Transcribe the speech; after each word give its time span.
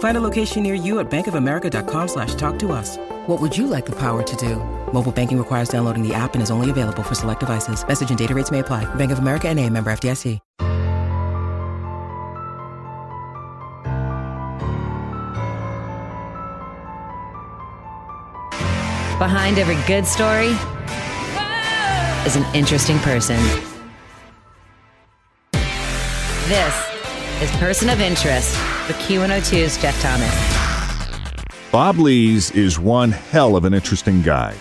Find 0.00 0.16
a 0.16 0.20
location 0.20 0.62
near 0.62 0.74
you 0.74 0.98
at 0.98 1.10
bankofamerica.com 1.10 2.08
slash 2.08 2.34
talk 2.34 2.58
to 2.60 2.72
us. 2.72 2.96
What 3.26 3.38
would 3.40 3.56
you 3.56 3.66
like 3.66 3.84
the 3.84 3.96
power 3.96 4.22
to 4.22 4.36
do? 4.36 4.56
Mobile 4.92 5.12
banking 5.12 5.38
requires 5.38 5.68
downloading 5.68 6.06
the 6.06 6.14
app 6.14 6.32
and 6.34 6.42
is 6.42 6.50
only 6.50 6.70
available 6.70 7.02
for 7.02 7.14
select 7.14 7.40
devices. 7.40 7.86
Message 7.86 8.08
and 8.08 8.18
data 8.18 8.34
rates 8.34 8.50
may 8.50 8.60
apply. 8.60 8.92
Bank 8.96 9.12
of 9.12 9.18
America 9.18 9.48
and 9.48 9.58
a 9.58 9.68
member 9.68 9.90
FDIC. 9.92 10.40
Behind 19.18 19.58
every 19.58 19.76
good 19.86 20.06
story 20.06 20.56
is 22.26 22.36
an 22.36 22.54
interesting 22.54 22.98
person. 23.00 23.36
This 26.48 26.74
is 27.42 27.50
Person 27.58 27.90
of 27.90 28.00
Interest 28.00 28.79
with 28.90 28.98
Q102's 29.06 29.80
Jeff 29.80 30.02
Thomas. 30.02 31.70
Bob 31.70 31.98
Lees 31.98 32.50
is 32.50 32.76
one 32.76 33.12
hell 33.12 33.54
of 33.54 33.64
an 33.64 33.72
interesting 33.72 34.20
guy. 34.20 34.52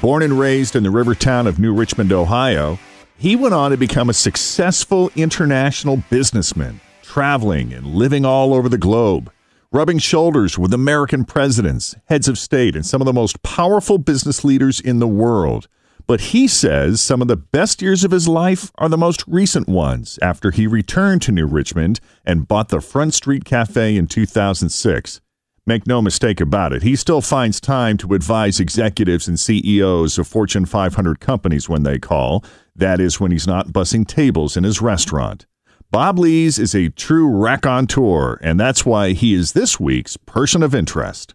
Born 0.00 0.22
and 0.22 0.38
raised 0.38 0.76
in 0.76 0.84
the 0.84 0.90
river 0.90 1.16
town 1.16 1.48
of 1.48 1.58
New 1.58 1.74
Richmond, 1.74 2.12
Ohio, 2.12 2.78
he 3.18 3.34
went 3.34 3.54
on 3.54 3.72
to 3.72 3.76
become 3.76 4.08
a 4.08 4.14
successful 4.14 5.10
international 5.16 6.00
businessman, 6.10 6.80
traveling 7.02 7.72
and 7.72 7.84
living 7.88 8.24
all 8.24 8.54
over 8.54 8.68
the 8.68 8.78
globe, 8.78 9.32
rubbing 9.72 9.98
shoulders 9.98 10.56
with 10.56 10.72
American 10.72 11.24
presidents, 11.24 11.96
heads 12.04 12.28
of 12.28 12.38
state, 12.38 12.76
and 12.76 12.86
some 12.86 13.02
of 13.02 13.06
the 13.06 13.12
most 13.12 13.42
powerful 13.42 13.98
business 13.98 14.44
leaders 14.44 14.78
in 14.78 15.00
the 15.00 15.08
world. 15.08 15.66
But 16.06 16.20
he 16.20 16.46
says 16.46 17.00
some 17.00 17.20
of 17.20 17.28
the 17.28 17.36
best 17.36 17.82
years 17.82 18.04
of 18.04 18.12
his 18.12 18.28
life 18.28 18.70
are 18.76 18.88
the 18.88 18.96
most 18.96 19.24
recent 19.26 19.68
ones 19.68 20.18
after 20.22 20.52
he 20.52 20.66
returned 20.66 21.22
to 21.22 21.32
New 21.32 21.46
Richmond 21.46 21.98
and 22.24 22.46
bought 22.46 22.68
the 22.68 22.80
Front 22.80 23.14
Street 23.14 23.44
Cafe 23.44 23.96
in 23.96 24.06
2006. 24.06 25.20
Make 25.68 25.84
no 25.84 26.00
mistake 26.00 26.40
about 26.40 26.72
it, 26.72 26.84
he 26.84 26.94
still 26.94 27.20
finds 27.20 27.60
time 27.60 27.96
to 27.96 28.14
advise 28.14 28.60
executives 28.60 29.26
and 29.26 29.38
CEOs 29.38 30.16
of 30.16 30.28
Fortune 30.28 30.64
500 30.64 31.18
companies 31.18 31.68
when 31.68 31.82
they 31.82 31.98
call. 31.98 32.44
That 32.76 33.00
is, 33.00 33.18
when 33.18 33.32
he's 33.32 33.48
not 33.48 33.68
bussing 33.68 34.06
tables 34.06 34.56
in 34.56 34.62
his 34.62 34.80
restaurant. 34.80 35.44
Bob 35.90 36.20
Lees 36.20 36.60
is 36.60 36.74
a 36.74 36.90
true 36.90 37.28
raconteur, 37.28 38.38
and 38.42 38.60
that's 38.60 38.86
why 38.86 39.12
he 39.12 39.34
is 39.34 39.52
this 39.52 39.80
week's 39.80 40.16
person 40.16 40.62
of 40.62 40.72
interest. 40.74 41.34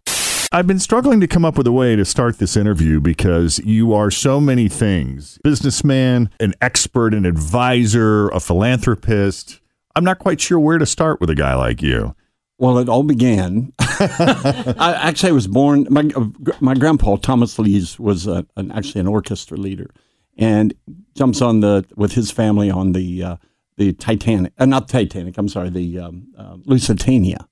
I've 0.53 0.67
been 0.67 0.79
struggling 0.79 1.21
to 1.21 1.27
come 1.27 1.45
up 1.45 1.57
with 1.57 1.65
a 1.65 1.71
way 1.71 1.95
to 1.95 2.03
start 2.03 2.37
this 2.37 2.57
interview 2.57 2.99
because 2.99 3.59
you 3.59 3.93
are 3.93 4.11
so 4.11 4.41
many 4.41 4.67
things 4.67 5.39
businessman, 5.45 6.29
an 6.41 6.55
expert, 6.59 7.13
an 7.13 7.25
advisor, 7.25 8.27
a 8.29 8.41
philanthropist. 8.41 9.61
I'm 9.95 10.03
not 10.03 10.19
quite 10.19 10.41
sure 10.41 10.59
where 10.59 10.77
to 10.77 10.85
start 10.85 11.21
with 11.21 11.29
a 11.29 11.35
guy 11.35 11.55
like 11.55 11.81
you. 11.81 12.17
Well, 12.57 12.79
it 12.79 12.89
all 12.89 13.03
began. 13.03 13.71
I, 13.79 14.93
actually, 14.99 15.29
I 15.29 15.33
was 15.33 15.47
born. 15.47 15.87
My 15.89 16.09
my 16.59 16.73
grandpa 16.73 17.15
Thomas 17.15 17.57
Lees 17.57 17.97
was 17.97 18.27
a, 18.27 18.45
an, 18.57 18.73
actually 18.73 18.99
an 18.99 19.07
orchestra 19.07 19.55
leader, 19.55 19.89
and 20.37 20.73
jumps 21.15 21.41
on 21.41 21.61
the 21.61 21.85
with 21.95 22.11
his 22.11 22.29
family 22.29 22.69
on 22.69 22.91
the 22.91 23.23
uh, 23.23 23.35
the 23.77 23.93
Titanic, 23.93 24.51
uh, 24.57 24.65
not 24.65 24.89
Titanic. 24.89 25.37
I'm 25.37 25.47
sorry, 25.47 25.69
the 25.69 25.97
um, 25.97 26.27
uh, 26.37 26.57
Lusitania, 26.65 27.47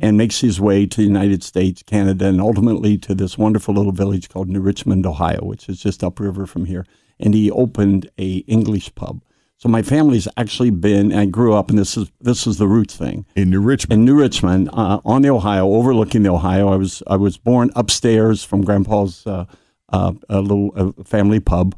and 0.00 0.16
makes 0.16 0.40
his 0.40 0.60
way 0.60 0.86
to 0.86 0.96
the 0.96 1.06
United 1.06 1.42
States, 1.42 1.82
Canada, 1.82 2.26
and 2.26 2.40
ultimately 2.40 2.96
to 2.98 3.14
this 3.14 3.36
wonderful 3.36 3.74
little 3.74 3.92
village 3.92 4.28
called 4.28 4.48
New 4.48 4.60
Richmond, 4.60 5.06
Ohio, 5.06 5.44
which 5.44 5.68
is 5.68 5.80
just 5.80 6.02
upriver 6.02 6.46
from 6.46 6.64
here. 6.64 6.86
And 7.20 7.34
he 7.34 7.50
opened 7.50 8.10
a 8.18 8.38
English 8.38 8.94
pub 8.94 9.22
so 9.64 9.70
my 9.70 9.80
family's 9.80 10.28
actually 10.36 10.68
been. 10.68 11.10
I 11.10 11.24
grew 11.24 11.54
up, 11.54 11.70
and 11.70 11.78
this 11.78 11.96
is 11.96 12.10
this 12.20 12.46
is 12.46 12.58
the 12.58 12.68
roots 12.68 12.96
thing 12.96 13.24
in 13.34 13.48
New 13.48 13.62
Richmond. 13.62 14.00
In 14.00 14.04
New 14.04 14.14
Richmond, 14.14 14.68
uh, 14.72 15.00
on 15.06 15.22
the 15.22 15.30
Ohio, 15.30 15.66
overlooking 15.72 16.22
the 16.22 16.30
Ohio. 16.30 16.68
I 16.68 16.76
was 16.76 17.02
I 17.06 17.16
was 17.16 17.38
born 17.38 17.70
upstairs 17.74 18.44
from 18.44 18.62
Grandpa's 18.62 19.26
uh, 19.26 19.46
uh, 19.90 20.12
a 20.28 20.42
little 20.42 20.72
uh, 20.76 21.02
family 21.04 21.40
pub, 21.40 21.74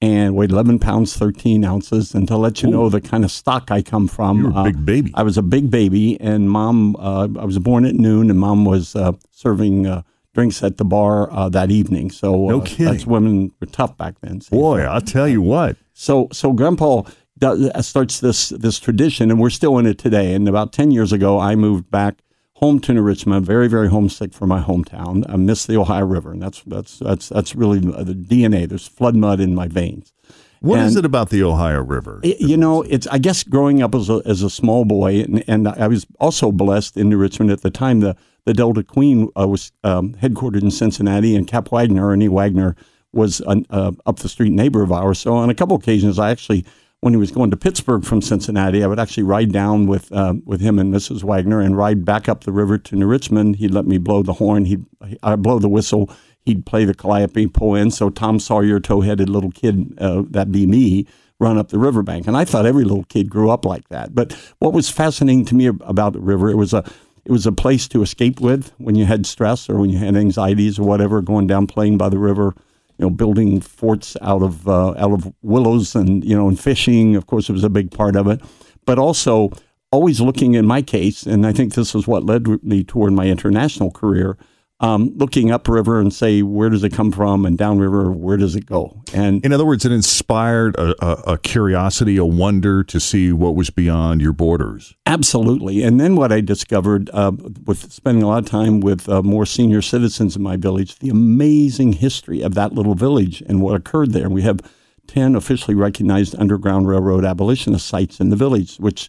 and 0.00 0.34
weighed 0.34 0.50
11 0.50 0.78
pounds 0.78 1.16
13 1.16 1.64
ounces. 1.64 2.14
And 2.14 2.28
to 2.28 2.36
let 2.36 2.62
you 2.62 2.68
Ooh. 2.68 2.72
know 2.72 2.88
the 2.88 3.00
kind 3.00 3.24
of 3.24 3.30
stock 3.30 3.70
I 3.70 3.82
come 3.82 4.08
from, 4.08 4.38
you 4.38 4.50
were 4.50 4.60
a 4.60 4.64
big 4.64 4.84
baby. 4.84 5.12
I 5.14 5.22
was 5.22 5.38
a 5.38 5.42
big 5.42 5.70
baby, 5.70 6.20
and 6.20 6.50
mom. 6.50 6.96
Uh, 6.96 7.28
I 7.38 7.44
was 7.44 7.58
born 7.58 7.84
at 7.84 7.94
noon, 7.94 8.30
and 8.30 8.38
mom 8.38 8.64
was 8.64 8.94
uh, 8.94 9.12
serving 9.30 10.04
drinks 10.36 10.62
at 10.62 10.76
the 10.76 10.84
bar 10.84 11.32
uh, 11.32 11.48
that 11.48 11.70
evening. 11.70 12.10
So 12.10 12.46
no 12.46 12.60
kidding. 12.60 12.84
That's 12.84 13.06
women 13.06 13.50
were 13.58 13.66
tough 13.66 13.96
back 13.96 14.20
then. 14.20 14.40
Boy, 14.50 14.82
I'll 14.82 15.00
tell 15.00 15.26
you 15.26 15.42
what. 15.42 15.76
So 15.94 16.28
so 16.30 16.52
Grandpa 16.52 17.02
does, 17.38 17.68
uh, 17.70 17.82
starts 17.82 18.20
this 18.20 18.50
this 18.50 18.78
tradition, 18.78 19.30
and 19.30 19.40
we're 19.40 19.50
still 19.50 19.78
in 19.78 19.86
it 19.86 19.98
today. 19.98 20.34
And 20.34 20.46
about 20.46 20.72
ten 20.72 20.92
years 20.92 21.12
ago, 21.12 21.40
I 21.40 21.56
moved 21.56 21.90
back 21.90 22.18
home 22.56 22.80
to 22.80 22.94
New 22.94 23.02
Richmond, 23.02 23.44
very 23.44 23.68
very 23.68 23.88
homesick 23.88 24.32
for 24.32 24.46
my 24.46 24.60
hometown. 24.62 25.24
I 25.28 25.36
miss 25.36 25.66
the 25.66 25.76
Ohio 25.76 26.04
River, 26.04 26.32
and 26.32 26.42
that's 26.42 26.62
that's 26.66 26.98
that's 26.98 27.28
that's 27.28 27.54
really 27.54 27.80
the 27.80 28.14
DNA. 28.14 28.68
There's 28.68 28.86
flood 28.86 29.16
mud 29.16 29.40
in 29.40 29.54
my 29.54 29.68
veins. 29.68 30.12
What 30.60 30.78
and, 30.78 30.88
is 30.88 30.96
it 30.96 31.04
about 31.04 31.30
the 31.30 31.42
Ohio 31.42 31.82
River? 31.82 32.20
It, 32.22 32.40
you 32.40 32.56
know, 32.56 32.82
it's 32.82 33.06
I 33.08 33.18
guess 33.18 33.44
growing 33.44 33.82
up 33.82 33.94
as 33.94 34.08
a, 34.08 34.22
as 34.24 34.42
a 34.42 34.50
small 34.50 34.84
boy, 34.84 35.20
and, 35.20 35.44
and 35.46 35.68
I 35.68 35.86
was 35.86 36.06
also 36.18 36.50
blessed 36.50 36.96
in 36.96 37.08
New 37.08 37.18
Richmond 37.18 37.50
at 37.50 37.60
the 37.60 37.70
time. 37.70 38.00
The 38.00 38.16
the 38.46 38.54
Delta 38.54 38.82
Queen 38.82 39.28
uh, 39.38 39.46
was 39.46 39.72
um, 39.84 40.14
headquartered 40.14 40.62
in 40.62 40.70
Cincinnati, 40.70 41.36
and 41.36 41.46
Cap 41.46 41.70
Wagner, 41.70 42.08
Ernie 42.08 42.28
Wagner, 42.28 42.74
was 43.12 43.40
an 43.40 43.66
uh, 43.70 43.92
up 44.06 44.20
the 44.20 44.28
street 44.28 44.52
neighbor 44.52 44.82
of 44.82 44.92
ours. 44.92 45.18
So 45.18 45.34
on 45.34 45.50
a 45.50 45.54
couple 45.54 45.76
occasions, 45.76 46.18
I 46.18 46.30
actually 46.30 46.64
when 47.00 47.12
he 47.12 47.18
was 47.18 47.30
going 47.30 47.50
to 47.50 47.56
Pittsburgh 47.56 48.04
from 48.04 48.22
Cincinnati, 48.22 48.82
I 48.82 48.86
would 48.86 48.98
actually 48.98 49.22
ride 49.22 49.52
down 49.52 49.86
with 49.86 50.10
uh, 50.12 50.34
with 50.44 50.60
him 50.60 50.78
and 50.78 50.92
Mrs. 50.92 51.22
Wagner 51.22 51.60
and 51.60 51.76
ride 51.76 52.04
back 52.04 52.28
up 52.28 52.44
the 52.44 52.52
river 52.52 52.78
to 52.78 52.96
New 52.96 53.06
Richmond. 53.06 53.56
He'd 53.56 53.72
let 53.72 53.86
me 53.86 53.98
blow 53.98 54.22
the 54.22 54.34
horn. 54.34 54.64
He'd 54.64 54.84
I'd 55.22 55.42
blow 55.42 55.58
the 55.58 55.68
whistle. 55.68 56.10
He'd 56.40 56.64
play 56.64 56.84
the 56.84 56.94
calliope 56.94 57.48
pull 57.48 57.74
in. 57.74 57.90
So 57.90 58.08
Tom 58.08 58.38
Sawyer, 58.38 58.78
tow-headed 58.78 59.28
little 59.28 59.50
kid, 59.50 59.98
uh, 59.98 60.22
that'd 60.30 60.52
be 60.52 60.64
me, 60.64 61.06
run 61.40 61.58
up 61.58 61.70
the 61.70 61.78
riverbank. 61.78 62.28
And 62.28 62.36
I 62.36 62.44
thought 62.44 62.66
every 62.66 62.84
little 62.84 63.04
kid 63.04 63.28
grew 63.28 63.50
up 63.50 63.64
like 63.64 63.88
that. 63.88 64.14
But 64.14 64.32
what 64.60 64.72
was 64.72 64.88
fascinating 64.88 65.44
to 65.46 65.56
me 65.56 65.66
about 65.66 66.12
the 66.12 66.20
river, 66.20 66.48
it 66.48 66.56
was 66.56 66.72
a 66.72 66.84
it 67.24 67.32
was 67.32 67.46
a 67.46 67.52
place 67.52 67.88
to 67.88 68.02
escape 68.02 68.40
with 68.40 68.72
when 68.78 68.94
you 68.94 69.04
had 69.04 69.26
stress 69.26 69.68
or 69.68 69.78
when 69.78 69.90
you 69.90 69.98
had 69.98 70.16
anxieties 70.16 70.78
or 70.78 70.84
whatever, 70.84 71.20
going 71.20 71.48
down 71.48 71.66
playing 71.66 71.98
by 71.98 72.08
the 72.08 72.18
river 72.18 72.54
you 72.98 73.04
know, 73.04 73.10
building 73.10 73.60
forts 73.60 74.16
out 74.22 74.42
of 74.42 74.68
uh, 74.68 74.90
out 74.90 75.12
of 75.12 75.32
willows 75.42 75.94
and 75.94 76.24
you 76.24 76.36
know, 76.36 76.48
and 76.48 76.58
fishing. 76.58 77.16
Of 77.16 77.26
course, 77.26 77.48
it 77.48 77.52
was 77.52 77.64
a 77.64 77.70
big 77.70 77.90
part 77.90 78.16
of 78.16 78.26
it, 78.26 78.40
but 78.84 78.98
also 78.98 79.50
always 79.90 80.20
looking. 80.20 80.54
In 80.54 80.66
my 80.66 80.82
case, 80.82 81.24
and 81.24 81.46
I 81.46 81.52
think 81.52 81.74
this 81.74 81.94
is 81.94 82.06
what 82.06 82.24
led 82.24 82.46
me 82.62 82.84
toward 82.84 83.12
my 83.12 83.26
international 83.26 83.90
career 83.90 84.36
um, 84.80 85.12
looking 85.16 85.50
upriver 85.50 85.98
and 86.00 86.12
say 86.12 86.42
where 86.42 86.68
does 86.68 86.84
it 86.84 86.92
come 86.92 87.10
from, 87.10 87.46
and 87.46 87.56
downriver 87.56 88.12
where 88.12 88.36
does 88.36 88.54
it 88.54 88.66
go? 88.66 89.02
And 89.14 89.44
in 89.44 89.52
other 89.52 89.64
words, 89.64 89.86
it 89.86 89.92
inspired 89.92 90.76
a, 90.76 90.94
a, 91.04 91.32
a, 91.32 91.38
curiosity, 91.38 92.18
a 92.18 92.24
wonder 92.24 92.84
to 92.84 93.00
see 93.00 93.32
what 93.32 93.54
was 93.54 93.70
beyond 93.70 94.20
your 94.20 94.34
borders. 94.34 94.94
Absolutely. 95.06 95.82
And 95.82 95.98
then 95.98 96.14
what 96.14 96.30
I 96.30 96.42
discovered 96.42 97.08
uh, 97.14 97.32
with 97.64 97.90
spending 97.90 98.22
a 98.22 98.28
lot 98.28 98.44
of 98.44 98.50
time 98.50 98.80
with 98.80 99.08
uh, 99.08 99.22
more 99.22 99.46
senior 99.46 99.80
citizens 99.80 100.36
in 100.36 100.42
my 100.42 100.56
village, 100.56 100.98
the 100.98 101.08
amazing 101.08 101.94
history 101.94 102.42
of 102.42 102.54
that 102.54 102.74
little 102.74 102.94
village 102.94 103.42
and 103.42 103.62
what 103.62 103.76
occurred 103.76 104.12
there. 104.12 104.28
We 104.28 104.42
have 104.42 104.60
ten 105.06 105.34
officially 105.34 105.74
recognized 105.74 106.34
Underground 106.38 106.86
Railroad 106.86 107.24
abolitionist 107.24 107.86
sites 107.86 108.20
in 108.20 108.28
the 108.28 108.36
village, 108.36 108.76
which 108.76 109.08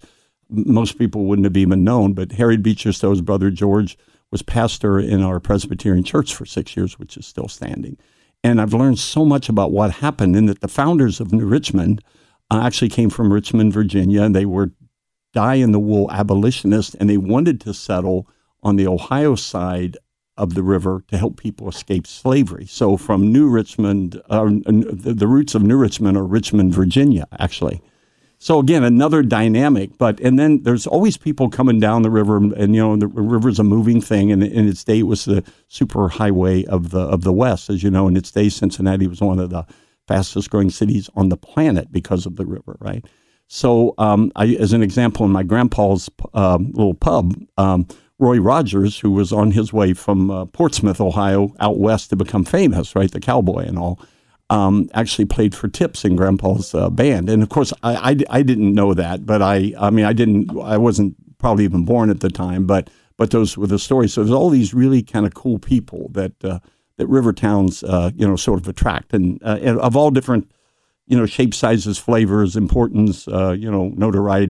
most 0.49 0.97
people 0.97 1.25
wouldn't 1.25 1.45
have 1.45 1.57
even 1.57 1.83
known. 1.83 2.13
But 2.13 2.33
Harriet 2.33 2.63
Beecher 2.63 2.93
Stowe's 2.93 3.19
brother 3.19 3.49
George 3.49 3.97
was 4.31 4.41
pastor 4.41 4.99
in 4.99 5.21
our 5.21 5.39
Presbyterian 5.39 6.03
church 6.03 6.35
for 6.35 6.45
six 6.45 6.75
years, 6.75 6.99
which 6.99 7.17
is 7.17 7.25
still 7.25 7.47
standing. 7.47 7.97
And 8.43 8.61
I've 8.61 8.73
learned 8.73 8.99
so 8.99 9.25
much 9.25 9.49
about 9.49 9.71
what 9.71 9.91
happened, 9.91 10.35
and 10.35 10.47
that 10.49 10.61
the 10.61 10.67
founders 10.67 11.19
of 11.19 11.31
New 11.31 11.45
Richmond 11.45 12.03
uh, 12.51 12.61
actually 12.63 12.89
came 12.89 13.09
from 13.09 13.33
Richmond, 13.33 13.73
Virginia, 13.73 14.23
and 14.23 14.35
they 14.35 14.45
were 14.45 14.71
die 15.33 15.55
in 15.55 15.71
the 15.71 15.79
wool 15.79 16.09
abolitionists, 16.11 16.95
and 16.95 17.09
they 17.09 17.17
wanted 17.17 17.61
to 17.61 17.73
settle 17.73 18.27
on 18.63 18.75
the 18.75 18.87
Ohio 18.87 19.35
side 19.35 19.97
of 20.37 20.53
the 20.53 20.63
river 20.63 21.03
to 21.07 21.17
help 21.17 21.37
people 21.37 21.67
escape 21.67 22.05
slavery. 22.05 22.65
So 22.65 22.95
from 22.95 23.31
New 23.31 23.49
Richmond, 23.49 24.21
uh, 24.29 24.45
the, 24.45 25.13
the 25.17 25.27
roots 25.27 25.55
of 25.55 25.63
New 25.63 25.77
Richmond 25.77 26.15
are 26.17 26.23
Richmond, 26.23 26.73
Virginia, 26.73 27.27
actually. 27.39 27.81
So 28.39 28.59
again, 28.59 28.83
another 28.83 29.23
dynamic. 29.23 29.97
But 29.97 30.19
and 30.19 30.37
then 30.37 30.63
there's 30.63 30.87
always 30.87 31.17
people 31.17 31.49
coming 31.49 31.79
down 31.79 32.01
the 32.01 32.11
river, 32.11 32.37
and, 32.37 32.75
you 32.75 32.81
know 32.81 32.95
the 32.95 33.07
river's 33.07 33.59
a 33.59 33.63
moving 33.63 34.01
thing. 34.01 34.31
And 34.31 34.43
in 34.43 34.67
its 34.67 34.83
day, 34.83 34.99
it 34.99 35.07
was 35.07 35.25
the 35.25 35.43
super 35.67 36.07
highway 36.09 36.65
of 36.65 36.91
the 36.91 37.01
of 37.01 37.23
the 37.23 37.33
West, 37.33 37.69
as 37.69 37.83
you 37.83 37.91
know. 37.91 38.07
In 38.07 38.17
its 38.17 38.31
day, 38.31 38.49
Cincinnati 38.49 39.07
was 39.07 39.21
one 39.21 39.39
of 39.39 39.49
the 39.49 39.65
fastest 40.07 40.49
growing 40.49 40.69
cities 40.69 41.09
on 41.15 41.29
the 41.29 41.37
planet 41.37 41.91
because 41.91 42.25
of 42.25 42.37
the 42.37 42.45
river, 42.45 42.77
right? 42.79 43.05
So, 43.47 43.93
um, 43.97 44.31
I, 44.35 44.55
as 44.55 44.73
an 44.73 44.83
example, 44.83 45.25
in 45.25 45.31
my 45.31 45.43
grandpa's 45.43 46.09
um, 46.33 46.71
little 46.73 46.93
pub, 46.93 47.33
um, 47.57 47.87
Roy 48.19 48.39
Rogers, 48.39 48.99
who 48.99 49.11
was 49.11 49.31
on 49.31 49.51
his 49.51 49.71
way 49.71 49.93
from 49.93 50.31
uh, 50.31 50.45
Portsmouth, 50.45 50.99
Ohio, 50.99 51.53
out 51.59 51.77
west 51.77 52.09
to 52.09 52.15
become 52.15 52.43
famous, 52.43 52.95
right, 52.95 53.11
the 53.11 53.19
cowboy 53.19 53.65
and 53.65 53.77
all, 53.77 53.99
um, 54.49 54.89
actually 54.93 55.25
played 55.25 55.53
for 55.53 55.67
Tips 55.67 56.05
in 56.05 56.15
Grandpa's 56.15 56.73
uh, 56.73 56.89
band. 56.89 57.29
And 57.29 57.43
of 57.43 57.49
course, 57.49 57.73
I, 57.83 58.11
I, 58.11 58.37
I, 58.37 58.41
didn't 58.43 58.73
know 58.73 58.93
that, 58.93 59.25
but 59.25 59.41
I, 59.41 59.73
I 59.77 59.89
mean, 59.89 60.05
I 60.05 60.13
didn't, 60.13 60.57
I 60.57 60.77
wasn't 60.77 61.15
probably 61.37 61.65
even 61.65 61.83
born 61.85 62.09
at 62.09 62.21
the 62.21 62.29
time, 62.29 62.65
but 62.65 62.89
but 63.17 63.31
those 63.31 63.57
were 63.57 63.67
the 63.67 63.79
stories. 63.79 64.13
So 64.13 64.23
there's 64.23 64.33
all 64.33 64.49
these 64.49 64.73
really 64.73 65.01
kind 65.01 65.25
of 65.25 65.33
cool 65.33 65.59
people 65.59 66.09
that 66.11 66.33
uh, 66.45 66.59
that 66.97 67.07
river 67.07 67.33
towns, 67.33 67.83
uh, 67.83 68.11
you 68.15 68.27
know, 68.27 68.35
sort 68.35 68.59
of 68.59 68.67
attract, 68.67 69.13
and, 69.13 69.41
uh, 69.43 69.57
and 69.61 69.79
of 69.79 69.95
all 69.95 70.11
different, 70.11 70.49
you 71.07 71.17
know, 71.17 71.25
shapes, 71.25 71.57
sizes, 71.57 71.97
flavors, 71.97 72.55
importance, 72.55 73.27
uh, 73.27 73.51
you 73.51 73.69
know, 73.69 73.89
notoriety. 73.95 74.49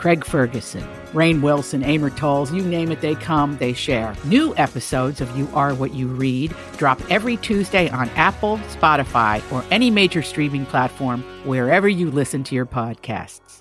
Craig 0.00 0.24
Ferguson. 0.24 0.82
Rainn 1.12 1.42
Wilson, 1.42 1.82
Amor 1.82 2.08
Towles, 2.08 2.50
you 2.50 2.62
name 2.62 2.90
it, 2.90 3.02
they 3.02 3.14
come, 3.14 3.58
they 3.58 3.74
share. 3.74 4.16
New 4.24 4.54
episodes 4.56 5.20
of 5.20 5.36
You 5.36 5.46
Are 5.52 5.74
What 5.74 5.92
You 5.92 6.08
Read 6.08 6.54
drop 6.78 6.98
every 7.10 7.36
Tuesday 7.36 7.90
on 7.90 8.08
Apple, 8.10 8.56
Spotify, 8.70 9.42
or 9.52 9.62
any 9.70 9.90
major 9.90 10.22
streaming 10.22 10.64
platform 10.64 11.22
wherever 11.44 11.86
you 11.86 12.10
listen 12.10 12.42
to 12.44 12.54
your 12.54 12.64
podcasts. 12.64 13.60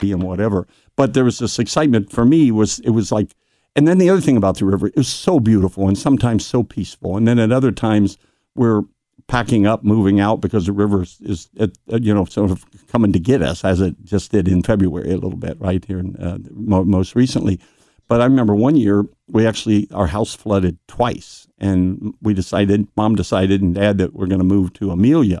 And 0.00 0.22
whatever. 0.22 0.68
But 0.94 1.12
there 1.12 1.24
was 1.24 1.40
this 1.40 1.58
excitement 1.58 2.12
for 2.12 2.24
me 2.24 2.52
was 2.52 2.78
it 2.80 2.90
was 2.90 3.10
like 3.10 3.34
and 3.74 3.88
then 3.88 3.98
the 3.98 4.10
other 4.10 4.20
thing 4.20 4.36
about 4.36 4.58
the 4.58 4.64
river, 4.66 4.86
it 4.86 4.96
was 4.96 5.08
so 5.08 5.40
beautiful 5.40 5.88
and 5.88 5.98
sometimes 5.98 6.46
so 6.46 6.62
peaceful. 6.62 7.16
And 7.16 7.26
then 7.26 7.40
at 7.40 7.50
other 7.50 7.72
times 7.72 8.16
we're 8.54 8.82
packing 9.26 9.66
up, 9.66 9.84
moving 9.84 10.20
out 10.20 10.40
because 10.40 10.66
the 10.66 10.72
river 10.72 11.02
is, 11.02 11.18
is 11.22 11.48
uh, 11.58 11.68
you 11.88 12.12
know, 12.12 12.24
sort 12.24 12.50
of 12.50 12.64
coming 12.88 13.12
to 13.12 13.18
get 13.18 13.42
us 13.42 13.64
as 13.64 13.80
it 13.80 13.94
just 14.04 14.30
did 14.30 14.48
in 14.48 14.62
February 14.62 15.10
a 15.10 15.14
little 15.14 15.36
bit, 15.36 15.58
right 15.58 15.84
here, 15.84 15.98
in, 15.98 16.16
uh, 16.16 16.38
mo- 16.50 16.84
most 16.84 17.14
recently. 17.14 17.58
But 18.06 18.20
I 18.20 18.24
remember 18.24 18.54
one 18.54 18.76
year 18.76 19.06
we 19.28 19.46
actually 19.46 19.88
our 19.92 20.06
house 20.06 20.34
flooded 20.34 20.78
twice, 20.88 21.48
and 21.58 22.14
we 22.20 22.34
decided, 22.34 22.86
mom 22.96 23.14
decided, 23.14 23.62
and 23.62 23.74
dad 23.74 23.98
that 23.98 24.12
we're 24.14 24.26
going 24.26 24.40
to 24.40 24.44
move 24.44 24.74
to 24.74 24.90
Amelia, 24.90 25.40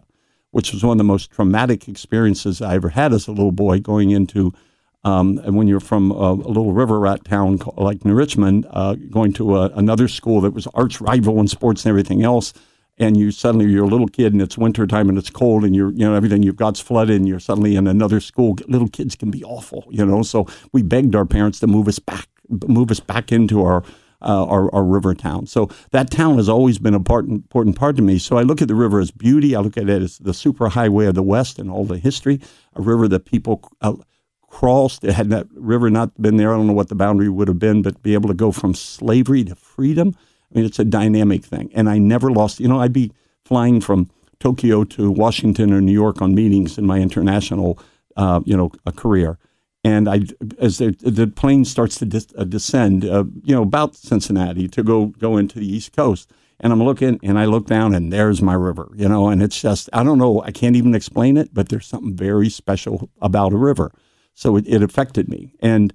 which 0.50 0.72
was 0.72 0.82
one 0.82 0.92
of 0.92 0.98
the 0.98 1.04
most 1.04 1.30
traumatic 1.30 1.88
experiences 1.88 2.62
I 2.62 2.76
ever 2.76 2.88
had 2.88 3.12
as 3.12 3.28
a 3.28 3.32
little 3.32 3.52
boy, 3.52 3.80
going 3.80 4.10
into. 4.10 4.52
Um, 5.04 5.38
and 5.44 5.54
when 5.54 5.68
you're 5.68 5.80
from 5.80 6.10
a, 6.12 6.32
a, 6.32 6.48
little 6.48 6.72
river 6.72 6.98
rat 6.98 7.26
town 7.26 7.58
like 7.76 8.06
New 8.06 8.14
Richmond, 8.14 8.66
uh, 8.70 8.94
going 8.94 9.34
to 9.34 9.58
a, 9.58 9.66
another 9.74 10.08
school 10.08 10.40
that 10.40 10.54
was 10.54 10.66
arch 10.68 10.98
rival 11.02 11.40
in 11.40 11.48
sports 11.48 11.84
and 11.84 11.90
everything 11.90 12.22
else, 12.22 12.54
and 12.98 13.16
you 13.16 13.30
suddenly 13.30 13.66
you're 13.66 13.84
a 13.84 13.88
little 13.88 14.08
kid 14.08 14.32
and 14.32 14.40
it's 14.40 14.56
wintertime 14.56 15.08
and 15.08 15.18
it's 15.18 15.30
cold 15.30 15.64
and 15.64 15.74
you're 15.74 15.92
you 15.92 16.06
know 16.06 16.14
everything 16.14 16.42
you've 16.42 16.56
got's 16.56 16.80
flooded 16.80 17.16
and 17.16 17.28
you're 17.28 17.40
suddenly 17.40 17.76
in 17.76 17.86
another 17.86 18.20
school 18.20 18.56
little 18.68 18.88
kids 18.88 19.16
can 19.16 19.30
be 19.30 19.44
awful 19.44 19.84
you 19.90 20.04
know 20.04 20.22
so 20.22 20.46
we 20.72 20.82
begged 20.82 21.14
our 21.14 21.26
parents 21.26 21.58
to 21.60 21.66
move 21.66 21.88
us 21.88 21.98
back 21.98 22.28
move 22.66 22.90
us 22.90 23.00
back 23.00 23.32
into 23.32 23.62
our 23.62 23.82
uh, 24.22 24.46
our, 24.46 24.74
our, 24.74 24.84
river 24.84 25.12
town. 25.12 25.46
So 25.46 25.68
that 25.90 26.10
town 26.10 26.36
has 26.36 26.48
always 26.48 26.78
been 26.78 26.94
an 26.94 26.98
important, 27.00 27.42
important 27.42 27.76
part 27.76 27.96
to 27.96 28.02
me. 28.02 28.18
So 28.18 28.38
I 28.38 28.42
look 28.42 28.62
at 28.62 28.68
the 28.68 28.74
river 28.74 28.98
as 28.98 29.10
beauty. 29.10 29.54
I 29.54 29.60
look 29.60 29.76
at 29.76 29.90
it 29.90 30.00
as 30.00 30.16
the 30.16 30.32
super 30.32 30.70
highway 30.70 31.04
of 31.04 31.14
the 31.14 31.22
West 31.22 31.58
and 31.58 31.70
all 31.70 31.84
the 31.84 31.98
history, 31.98 32.40
a 32.74 32.80
river 32.80 33.06
that 33.08 33.26
people 33.26 33.60
uh, 33.82 33.96
crossed. 34.48 35.02
Had 35.02 35.28
that 35.28 35.46
river 35.52 35.90
not 35.90 36.18
been 36.22 36.38
there, 36.38 36.54
I 36.54 36.56
don't 36.56 36.66
know 36.66 36.72
what 36.72 36.88
the 36.88 36.94
boundary 36.94 37.28
would 37.28 37.48
have 37.48 37.58
been, 37.58 37.82
but 37.82 38.02
be 38.02 38.14
able 38.14 38.28
to 38.28 38.34
go 38.34 38.50
from 38.50 38.72
slavery 38.72 39.44
to 39.44 39.54
freedom 39.56 40.16
I 40.54 40.58
mean, 40.58 40.66
it's 40.66 40.78
a 40.78 40.84
dynamic 40.84 41.44
thing. 41.44 41.70
And 41.74 41.88
I 41.88 41.98
never 41.98 42.30
lost, 42.30 42.60
you 42.60 42.68
know, 42.68 42.80
I'd 42.80 42.92
be 42.92 43.12
flying 43.44 43.80
from 43.80 44.10
Tokyo 44.38 44.84
to 44.84 45.10
Washington 45.10 45.72
or 45.72 45.80
New 45.80 45.92
York 45.92 46.22
on 46.22 46.34
meetings 46.34 46.78
in 46.78 46.86
my 46.86 47.00
international, 47.00 47.78
uh, 48.16 48.40
you 48.44 48.56
know, 48.56 48.70
career. 48.94 49.38
And 49.82 50.08
I, 50.08 50.22
as 50.58 50.78
the, 50.78 50.96
the 51.00 51.26
plane 51.26 51.64
starts 51.64 51.98
to 51.98 52.06
dis, 52.06 52.26
uh, 52.38 52.44
descend, 52.44 53.04
uh, 53.04 53.24
you 53.42 53.54
know, 53.54 53.62
about 53.62 53.94
Cincinnati 53.94 54.66
to 54.68 54.82
go 54.82 55.06
go 55.06 55.36
into 55.36 55.58
the 55.58 55.66
East 55.66 55.94
Coast, 55.94 56.30
and 56.58 56.72
I'm 56.72 56.82
looking, 56.82 57.20
and 57.22 57.38
I 57.38 57.44
look 57.44 57.66
down, 57.66 57.94
and 57.94 58.10
there's 58.10 58.40
my 58.40 58.54
river, 58.54 58.90
you 58.94 59.08
know, 59.08 59.28
and 59.28 59.42
it's 59.42 59.60
just, 59.60 59.90
I 59.92 60.02
don't 60.02 60.16
know, 60.16 60.40
I 60.42 60.52
can't 60.52 60.76
even 60.76 60.94
explain 60.94 61.36
it, 61.36 61.52
but 61.52 61.68
there's 61.68 61.86
something 61.86 62.16
very 62.16 62.48
special 62.48 63.10
about 63.20 63.52
a 63.52 63.58
river. 63.58 63.92
So 64.32 64.56
it, 64.56 64.66
it 64.66 64.82
affected 64.82 65.28
me, 65.28 65.52
and 65.60 65.92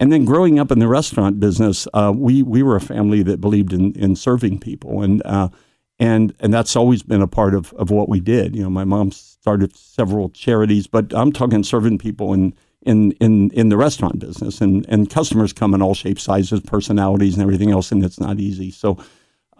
and 0.00 0.10
then 0.10 0.24
growing 0.24 0.58
up 0.58 0.72
in 0.72 0.78
the 0.78 0.88
restaurant 0.88 1.38
business, 1.38 1.86
uh, 1.92 2.10
we 2.16 2.42
we 2.42 2.62
were 2.62 2.74
a 2.74 2.80
family 2.80 3.22
that 3.22 3.40
believed 3.40 3.74
in 3.74 3.92
in 3.92 4.16
serving 4.16 4.58
people, 4.58 5.02
and 5.02 5.22
uh, 5.26 5.50
and 5.98 6.34
and 6.40 6.52
that's 6.52 6.74
always 6.74 7.02
been 7.02 7.20
a 7.20 7.28
part 7.28 7.54
of, 7.54 7.74
of 7.74 7.90
what 7.90 8.08
we 8.08 8.18
did. 8.18 8.56
You 8.56 8.62
know, 8.62 8.70
my 8.70 8.84
mom 8.84 9.12
started 9.12 9.76
several 9.76 10.30
charities, 10.30 10.86
but 10.86 11.12
I'm 11.14 11.32
talking 11.32 11.62
serving 11.62 11.98
people 11.98 12.32
in 12.32 12.54
in 12.80 13.12
in 13.12 13.50
in 13.50 13.68
the 13.68 13.76
restaurant 13.76 14.18
business, 14.18 14.62
and 14.62 14.86
and 14.88 15.10
customers 15.10 15.52
come 15.52 15.74
in 15.74 15.82
all 15.82 15.94
shapes, 15.94 16.22
sizes, 16.22 16.60
personalities, 16.60 17.34
and 17.34 17.42
everything 17.42 17.70
else, 17.70 17.92
and 17.92 18.02
it's 18.02 18.18
not 18.18 18.40
easy. 18.40 18.72
So. 18.72 18.98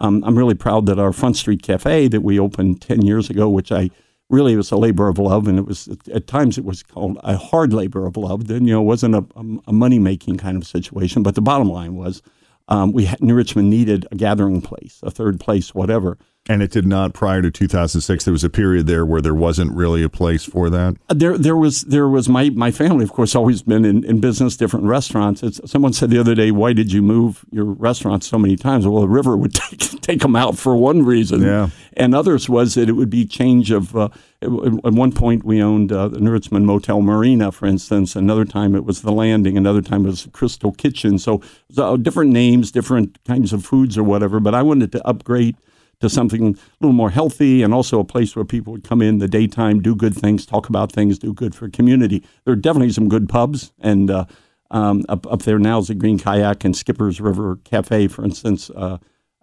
Um, 0.03 0.25
I'm 0.25 0.39
really 0.39 0.55
proud 0.55 0.87
that 0.87 0.99
our 0.99 1.13
Front 1.13 1.37
Street 1.37 1.63
Cafe 1.63 2.09
that 2.09 2.23
we 2.23 2.41
opened 2.41 2.81
10 2.81 3.03
years 3.03 3.29
ago, 3.29 3.51
which 3.51 3.71
I 3.71 3.91
really 4.31 4.55
it 4.55 4.57
was 4.57 4.71
a 4.71 4.77
labor 4.77 5.09
of 5.09 5.19
love, 5.19 5.47
and 5.49 5.59
it 5.59 5.67
was 5.67 5.89
at 6.13 6.27
times 6.27 6.57
it 6.57 6.65
was 6.65 6.83
called 6.83 7.19
a 7.23 7.37
hard 7.37 7.73
labor 7.73 8.07
of 8.07 8.17
love. 8.17 8.47
Then 8.47 8.67
you 8.67 8.73
know 8.73 8.81
it 8.81 8.87
wasn't 8.87 9.15
a, 9.17 9.25
a 9.67 9.73
money 9.73 9.99
making 9.99 10.39
kind 10.39 10.57
of 10.57 10.67
situation, 10.67 11.23
but 11.23 11.35
the 11.35 11.43
bottom 11.43 11.69
line 11.69 11.97
was 11.97 12.23
um, 12.69 12.93
we 12.93 13.05
had, 13.07 13.21
New 13.21 13.35
Richmond 13.35 13.69
needed 13.69 14.07
a 14.13 14.17
gathering 14.17 14.63
place, 14.63 15.01
a 15.03 15.11
third 15.11 15.41
place, 15.41 15.75
whatever. 15.75 16.17
And 16.51 16.65
it 16.65 16.73
did 16.73 16.85
not 16.85 17.15
prior 17.15 17.43
to 17.43 17.51
2006. 17.53 18.25
There 18.25 18.33
was 18.33 18.43
a 18.43 18.51
period 18.51 18.89
there 18.89 19.07
where 19.07 19.21
there 19.21 19.37
wasn't 19.37 19.73
really 19.73 20.03
a 20.03 20.09
place 20.09 20.45
for 20.45 20.69
that. 20.69 20.97
Uh, 21.09 21.15
there, 21.15 21.39
there 21.39 21.57
was, 21.57 21.83
there 21.83 22.09
was 22.09 22.29
my 22.29 22.51
my 22.51 22.73
family, 22.73 23.05
of 23.05 23.13
course, 23.13 23.37
always 23.37 23.63
been 23.63 23.85
in, 23.85 24.03
in 24.03 24.19
business, 24.19 24.57
different 24.57 24.87
restaurants. 24.87 25.45
It's, 25.45 25.61
someone 25.71 25.93
said 25.93 26.11
the 26.11 26.19
other 26.19 26.35
day, 26.35 26.51
"Why 26.51 26.73
did 26.73 26.93
you 26.93 27.03
move 27.03 27.45
your 27.53 27.67
restaurant 27.67 28.25
so 28.25 28.37
many 28.37 28.57
times?" 28.57 28.85
Well, 28.85 29.01
the 29.01 29.09
river 29.09 29.37
would 29.37 29.55
take 29.69 29.79
take 30.01 30.23
them 30.23 30.35
out 30.35 30.59
for 30.59 30.75
one 30.75 31.05
reason, 31.05 31.43
yeah. 31.43 31.71
and 31.97 32.17
others 32.17 32.49
was 32.49 32.75
that 32.75 32.89
it 32.89 32.95
would 32.95 33.11
be 33.11 33.25
change 33.25 33.71
of. 33.71 33.95
Uh, 33.95 34.09
at 34.43 34.51
one 34.51 35.13
point, 35.13 35.45
we 35.45 35.63
owned 35.63 35.93
uh, 35.93 36.09
the 36.09 36.19
New 36.19 36.37
Motel 36.51 37.01
Marina, 37.01 37.53
for 37.53 37.67
instance. 37.67 38.17
Another 38.17 38.45
time, 38.45 38.75
it 38.75 38.85
was 38.85 39.03
the 39.03 39.13
Landing. 39.13 39.57
Another 39.57 39.83
time, 39.83 40.05
it 40.05 40.09
was 40.09 40.27
Crystal 40.33 40.73
Kitchen. 40.73 41.19
So, 41.19 41.43
so 41.71 41.97
different 41.97 42.33
names, 42.33 42.73
different 42.73 43.23
kinds 43.25 43.53
of 43.53 43.65
foods 43.65 43.97
or 43.97 44.03
whatever. 44.03 44.41
But 44.41 44.55
I 44.57 44.63
wanted 44.63 44.91
to 44.93 45.07
upgrade 45.07 45.57
to 46.01 46.09
something 46.09 46.55
a 46.55 46.59
little 46.81 46.95
more 46.95 47.11
healthy 47.11 47.63
and 47.63 47.73
also 47.73 48.01
a 48.01 48.05
place 48.05 48.35
where 48.35 48.45
people 48.45 48.73
would 48.73 48.85
come 48.85 49.03
in 49.03 49.19
the 49.19 49.29
daytime, 49.29 49.81
do 49.81 49.95
good 49.95 50.15
things, 50.15 50.47
talk 50.47 50.69
about 50.69 50.91
things, 50.91 51.19
do 51.19 51.33
good 51.33 51.55
for 51.55 51.69
community. 51.69 52.25
There 52.45 52.53
are 52.53 52.57
definitely 52.57 52.93
some 52.93 53.09
good 53.09 53.29
pubs, 53.29 53.73
and 53.81 54.11
uh, 54.11 54.25
um, 54.71 55.05
up, 55.09 55.27
up 55.27 55.43
there 55.43 55.59
now 55.59 55.79
is 55.79 55.89
the 55.89 55.95
Green 55.95 56.19
Kayak 56.19 56.65
and 56.65 56.75
Skipper's 56.75 57.21
River 57.21 57.59
Cafe, 57.65 58.09
for 58.09 58.25
instance. 58.25 58.71
Uh, 58.71 58.99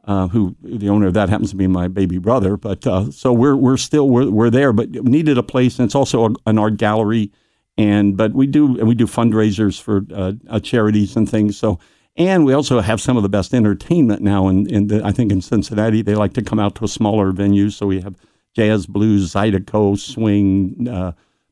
uh, 0.05 0.29
who 0.29 0.55
the 0.61 0.87
owner 0.87 1.07
of 1.07 1.13
that 1.13 1.27
happens 1.27 1.49
to 1.49 1.57
be 1.57 1.67
my 1.67 1.89
baby 1.89 2.17
brother, 2.17 2.55
but 2.55 2.87
uh, 2.87 3.11
so 3.11 3.33
we're 3.33 3.57
we're 3.57 3.75
still 3.75 4.09
we're, 4.09 4.29
we're 4.29 4.49
there, 4.49 4.71
but 4.71 4.89
needed 4.89 5.37
a 5.37 5.43
place, 5.43 5.77
and 5.77 5.85
it's 5.85 5.95
also 5.95 6.27
a, 6.27 6.33
an 6.45 6.57
art 6.57 6.77
gallery, 6.77 7.29
and 7.77 8.15
but 8.15 8.31
we 8.31 8.47
do 8.47 8.79
and 8.79 8.87
we 8.87 8.95
do 8.95 9.05
fundraisers 9.05 9.81
for 9.81 10.03
uh, 10.15 10.31
uh, 10.49 10.61
charities 10.61 11.17
and 11.17 11.29
things. 11.29 11.57
So 11.57 11.77
and 12.17 12.45
we 12.45 12.53
also 12.53 12.81
have 12.81 12.99
some 12.99 13.15
of 13.15 13.23
the 13.23 13.29
best 13.29 13.53
entertainment 13.53 14.21
now. 14.21 14.47
In, 14.47 14.67
in 14.69 15.03
I 15.03 15.11
think 15.11 15.31
in 15.31 15.41
Cincinnati, 15.41 16.01
they 16.01 16.15
like 16.15 16.33
to 16.33 16.41
come 16.41 16.59
out 16.59 16.75
to 16.75 16.85
a 16.85 16.87
smaller 16.87 17.31
venue. 17.31 17.69
So 17.69 17.85
we 17.87 18.01
have 18.01 18.15
jazz, 18.55 18.87
blues, 18.87 19.33
zydeco, 19.33 19.97
swing, 19.97 20.87
uh, 20.89 21.11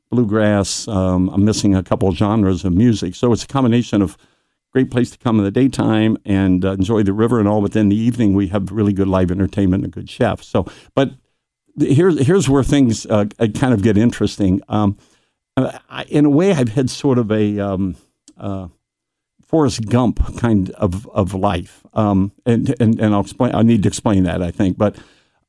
bluegrass. 0.10 0.88
Um, 0.88 1.30
I'm 1.30 1.46
missing 1.46 1.76
a 1.76 1.84
couple 1.84 2.12
genres 2.14 2.66
of 2.66 2.74
music, 2.74 3.16
so 3.16 3.32
it's 3.32 3.44
a 3.44 3.48
combination 3.48 4.02
of 4.02 4.18
great 4.74 4.92
place 4.92 5.12
to 5.12 5.18
come 5.18 5.38
in 5.38 5.46
the 5.46 5.52
daytime 5.52 6.18
and 6.26 6.66
uh, 6.66 6.72
enjoy 6.72 7.02
the 7.04 7.14
river 7.14 7.40
and 7.40 7.48
all. 7.48 7.62
But 7.62 7.72
then 7.72 7.90
the 7.90 7.96
evening 7.96 8.34
we 8.34 8.48
have 8.48 8.72
really 8.72 8.92
good 8.92 9.08
live 9.08 9.32
entertainment 9.32 9.84
and 9.84 9.94
a 9.94 9.96
good 9.96 10.10
chef. 10.10 10.44
So, 10.44 10.66
but 10.96 11.12
here's 11.80 12.26
here's 12.26 12.50
where 12.50 12.64
things 12.64 13.06
uh, 13.06 13.26
kind 13.54 13.74
of 13.74 13.84
get 13.84 13.98
interesting. 13.98 14.62
Um, 14.68 14.98
I, 15.58 16.06
in 16.10 16.26
a 16.26 16.30
way, 16.30 16.52
I've 16.52 16.70
had 16.70 16.90
sort 16.90 17.18
of 17.18 17.32
a 17.32 17.60
um, 17.60 17.96
uh, 18.38 18.68
Forrest 19.56 19.86
Gump 19.88 20.20
kind 20.36 20.70
of 20.72 21.08
of 21.12 21.34
life, 21.34 21.82
um, 21.94 22.34
and, 22.46 22.76
and 22.82 23.00
and 23.00 23.14
I'll 23.14 23.22
explain. 23.22 23.56
I 23.56 23.62
need 23.62 23.84
to 23.84 23.88
explain 23.88 24.24
that 24.24 24.44
I 24.44 24.52
think, 24.52 24.78
but 24.78 24.98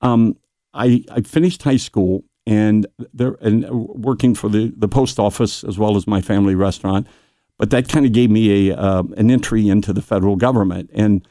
um, 0.01 0.37
I 0.73 1.03
I 1.11 1.23
finished 1.23 1.65
high 1.65 1.77
school 1.77 2.23
and 2.47 2.87
there 3.13 3.37
and 3.41 3.69
working 3.69 4.37
for 4.37 4.49
the 4.49 4.73
the 4.77 4.87
post 4.87 5.19
office 5.19 5.65
as 5.65 5.77
well 5.77 5.97
as 5.97 6.07
my 6.07 6.21
family 6.21 6.55
restaurant, 6.55 7.09
but 7.59 7.71
that 7.71 7.89
kind 7.89 8.07
of 8.07 8.13
gave 8.13 8.31
me 8.31 8.71
a 8.71 8.77
uh, 8.77 9.03
an 9.17 9.29
entry 9.29 9.69
into 9.69 9.93
the 9.93 10.03
federal 10.03 10.37
government. 10.37 10.89
And 10.95 11.27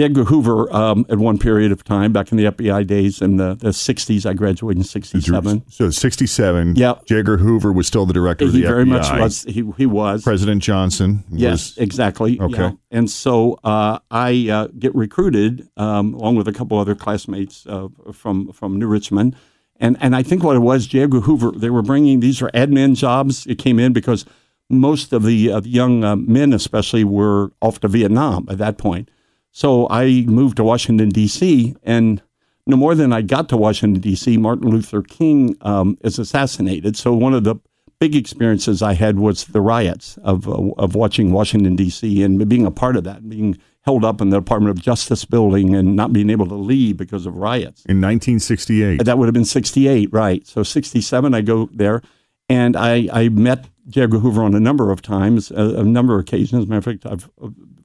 Edgar 0.00 0.24
Hoover, 0.24 0.72
um, 0.72 1.04
at 1.08 1.18
one 1.18 1.38
period 1.38 1.72
of 1.72 1.82
time 1.82 2.12
back 2.12 2.30
in 2.30 2.38
the 2.38 2.44
FBI 2.44 2.86
days 2.86 3.20
in 3.20 3.36
the, 3.36 3.56
the 3.56 3.70
60s, 3.70 4.24
I 4.24 4.32
graduated 4.32 4.78
in 4.78 4.84
67. 4.84 5.64
So 5.68 5.90
67. 5.90 6.76
Yeah. 6.76 6.94
J. 7.04 7.18
Edgar 7.18 7.38
Hoover 7.38 7.72
was 7.72 7.88
still 7.88 8.06
the 8.06 8.12
director 8.12 8.44
of 8.44 8.52
he 8.52 8.60
the 8.60 8.68
very 8.68 8.84
FBI. 8.84 8.88
much 8.88 9.20
was. 9.20 9.42
He, 9.42 9.68
he 9.76 9.86
was. 9.86 10.22
President 10.22 10.62
Johnson. 10.62 11.24
Yes, 11.30 11.76
was, 11.76 11.78
exactly. 11.78 12.38
Okay. 12.38 12.62
Yeah. 12.62 12.72
And 12.92 13.10
so 13.10 13.58
uh, 13.64 13.98
I 14.10 14.48
uh, 14.48 14.68
get 14.78 14.94
recruited 14.94 15.68
um, 15.76 16.14
along 16.14 16.36
with 16.36 16.46
a 16.46 16.52
couple 16.52 16.78
other 16.78 16.94
classmates 16.94 17.66
uh, 17.66 17.88
from 18.12 18.52
from 18.52 18.78
New 18.78 18.86
Richmond, 18.86 19.34
and 19.76 19.96
and 20.00 20.14
I 20.14 20.22
think 20.22 20.44
what 20.44 20.54
it 20.54 20.60
was, 20.60 20.86
J. 20.86 21.02
Edgar 21.02 21.20
Hoover. 21.20 21.50
They 21.50 21.70
were 21.70 21.82
bringing 21.82 22.20
these 22.20 22.40
are 22.40 22.50
admin 22.52 22.94
jobs. 22.94 23.46
It 23.46 23.56
came 23.56 23.80
in 23.80 23.92
because 23.92 24.24
most 24.70 25.12
of 25.12 25.24
the 25.24 25.52
uh, 25.52 25.60
young 25.64 26.04
uh, 26.04 26.14
men, 26.16 26.52
especially, 26.52 27.02
were 27.02 27.52
off 27.60 27.80
to 27.80 27.88
Vietnam 27.88 28.46
at 28.48 28.58
that 28.58 28.78
point. 28.78 29.10
So 29.58 29.88
I 29.90 30.20
moved 30.28 30.58
to 30.58 30.62
Washington, 30.62 31.08
D.C., 31.08 31.74
and 31.82 32.22
no 32.68 32.76
more 32.76 32.94
than 32.94 33.12
I 33.12 33.22
got 33.22 33.48
to 33.48 33.56
Washington, 33.56 34.00
D.C., 34.00 34.36
Martin 34.36 34.68
Luther 34.68 35.02
King 35.02 35.56
um, 35.62 35.98
is 36.02 36.20
assassinated. 36.20 36.96
So 36.96 37.12
one 37.12 37.34
of 37.34 37.42
the 37.42 37.56
big 37.98 38.14
experiences 38.14 38.82
I 38.82 38.94
had 38.94 39.18
was 39.18 39.46
the 39.46 39.60
riots 39.60 40.16
of, 40.22 40.46
uh, 40.46 40.70
of 40.78 40.94
watching 40.94 41.32
Washington, 41.32 41.74
D.C., 41.74 42.22
and 42.22 42.48
being 42.48 42.66
a 42.66 42.70
part 42.70 42.94
of 42.94 43.02
that, 43.02 43.28
being 43.28 43.58
held 43.80 44.04
up 44.04 44.20
in 44.20 44.30
the 44.30 44.38
Department 44.38 44.70
of 44.70 44.80
Justice 44.80 45.24
building 45.24 45.74
and 45.74 45.96
not 45.96 46.12
being 46.12 46.30
able 46.30 46.46
to 46.46 46.54
leave 46.54 46.96
because 46.96 47.26
of 47.26 47.34
riots. 47.34 47.84
In 47.86 48.00
1968. 48.00 49.04
That 49.04 49.18
would 49.18 49.26
have 49.26 49.34
been 49.34 49.44
68, 49.44 50.12
right. 50.12 50.46
So 50.46 50.62
67, 50.62 51.34
I 51.34 51.40
go 51.40 51.68
there, 51.72 52.00
and 52.48 52.76
I, 52.76 53.08
I 53.12 53.28
met 53.28 53.68
J. 53.88 54.02
Edgar 54.02 54.20
Hoover 54.20 54.44
on 54.44 54.54
a 54.54 54.60
number 54.60 54.92
of 54.92 55.02
times, 55.02 55.50
a, 55.50 55.80
a 55.80 55.82
number 55.82 56.14
of 56.14 56.20
occasions. 56.20 56.62
As 56.62 56.64
a 56.66 56.68
matter 56.68 56.78
of 56.78 57.00
fact, 57.00 57.06
I've 57.06 57.28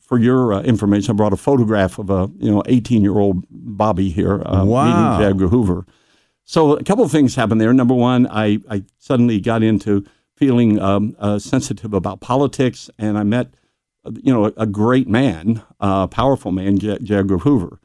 for 0.03 0.19
your 0.19 0.53
uh, 0.53 0.61
information, 0.61 1.11
I 1.11 1.15
brought 1.15 1.33
a 1.33 1.37
photograph 1.37 1.97
of 1.97 2.09
a 2.09 2.29
you 2.37 2.51
know 2.51 2.63
18 2.65 3.01
year 3.01 3.17
old 3.17 3.45
Bobby 3.49 4.09
here 4.09 4.41
uh, 4.45 4.63
wow. 4.65 5.17
meeting 5.17 5.39
J. 5.39 5.47
Hoover. 5.47 5.85
So 6.43 6.75
a 6.75 6.83
couple 6.83 7.05
of 7.05 7.11
things 7.11 7.35
happened 7.35 7.61
there. 7.61 7.73
Number 7.73 7.93
one, 7.93 8.27
I, 8.27 8.59
I 8.69 8.83
suddenly 8.99 9.39
got 9.39 9.63
into 9.63 10.05
feeling 10.35 10.79
um, 10.79 11.15
uh, 11.19 11.39
sensitive 11.39 11.93
about 11.93 12.19
politics, 12.19 12.89
and 12.97 13.17
I 13.17 13.23
met 13.23 13.53
you 14.21 14.33
know 14.33 14.45
a, 14.45 14.53
a 14.57 14.65
great 14.65 15.07
man, 15.07 15.63
a 15.79 16.07
powerful 16.07 16.51
man, 16.51 16.77
J. 16.77 16.97
J. 17.01 17.15
Edgar 17.15 17.39
Hoover. 17.39 17.79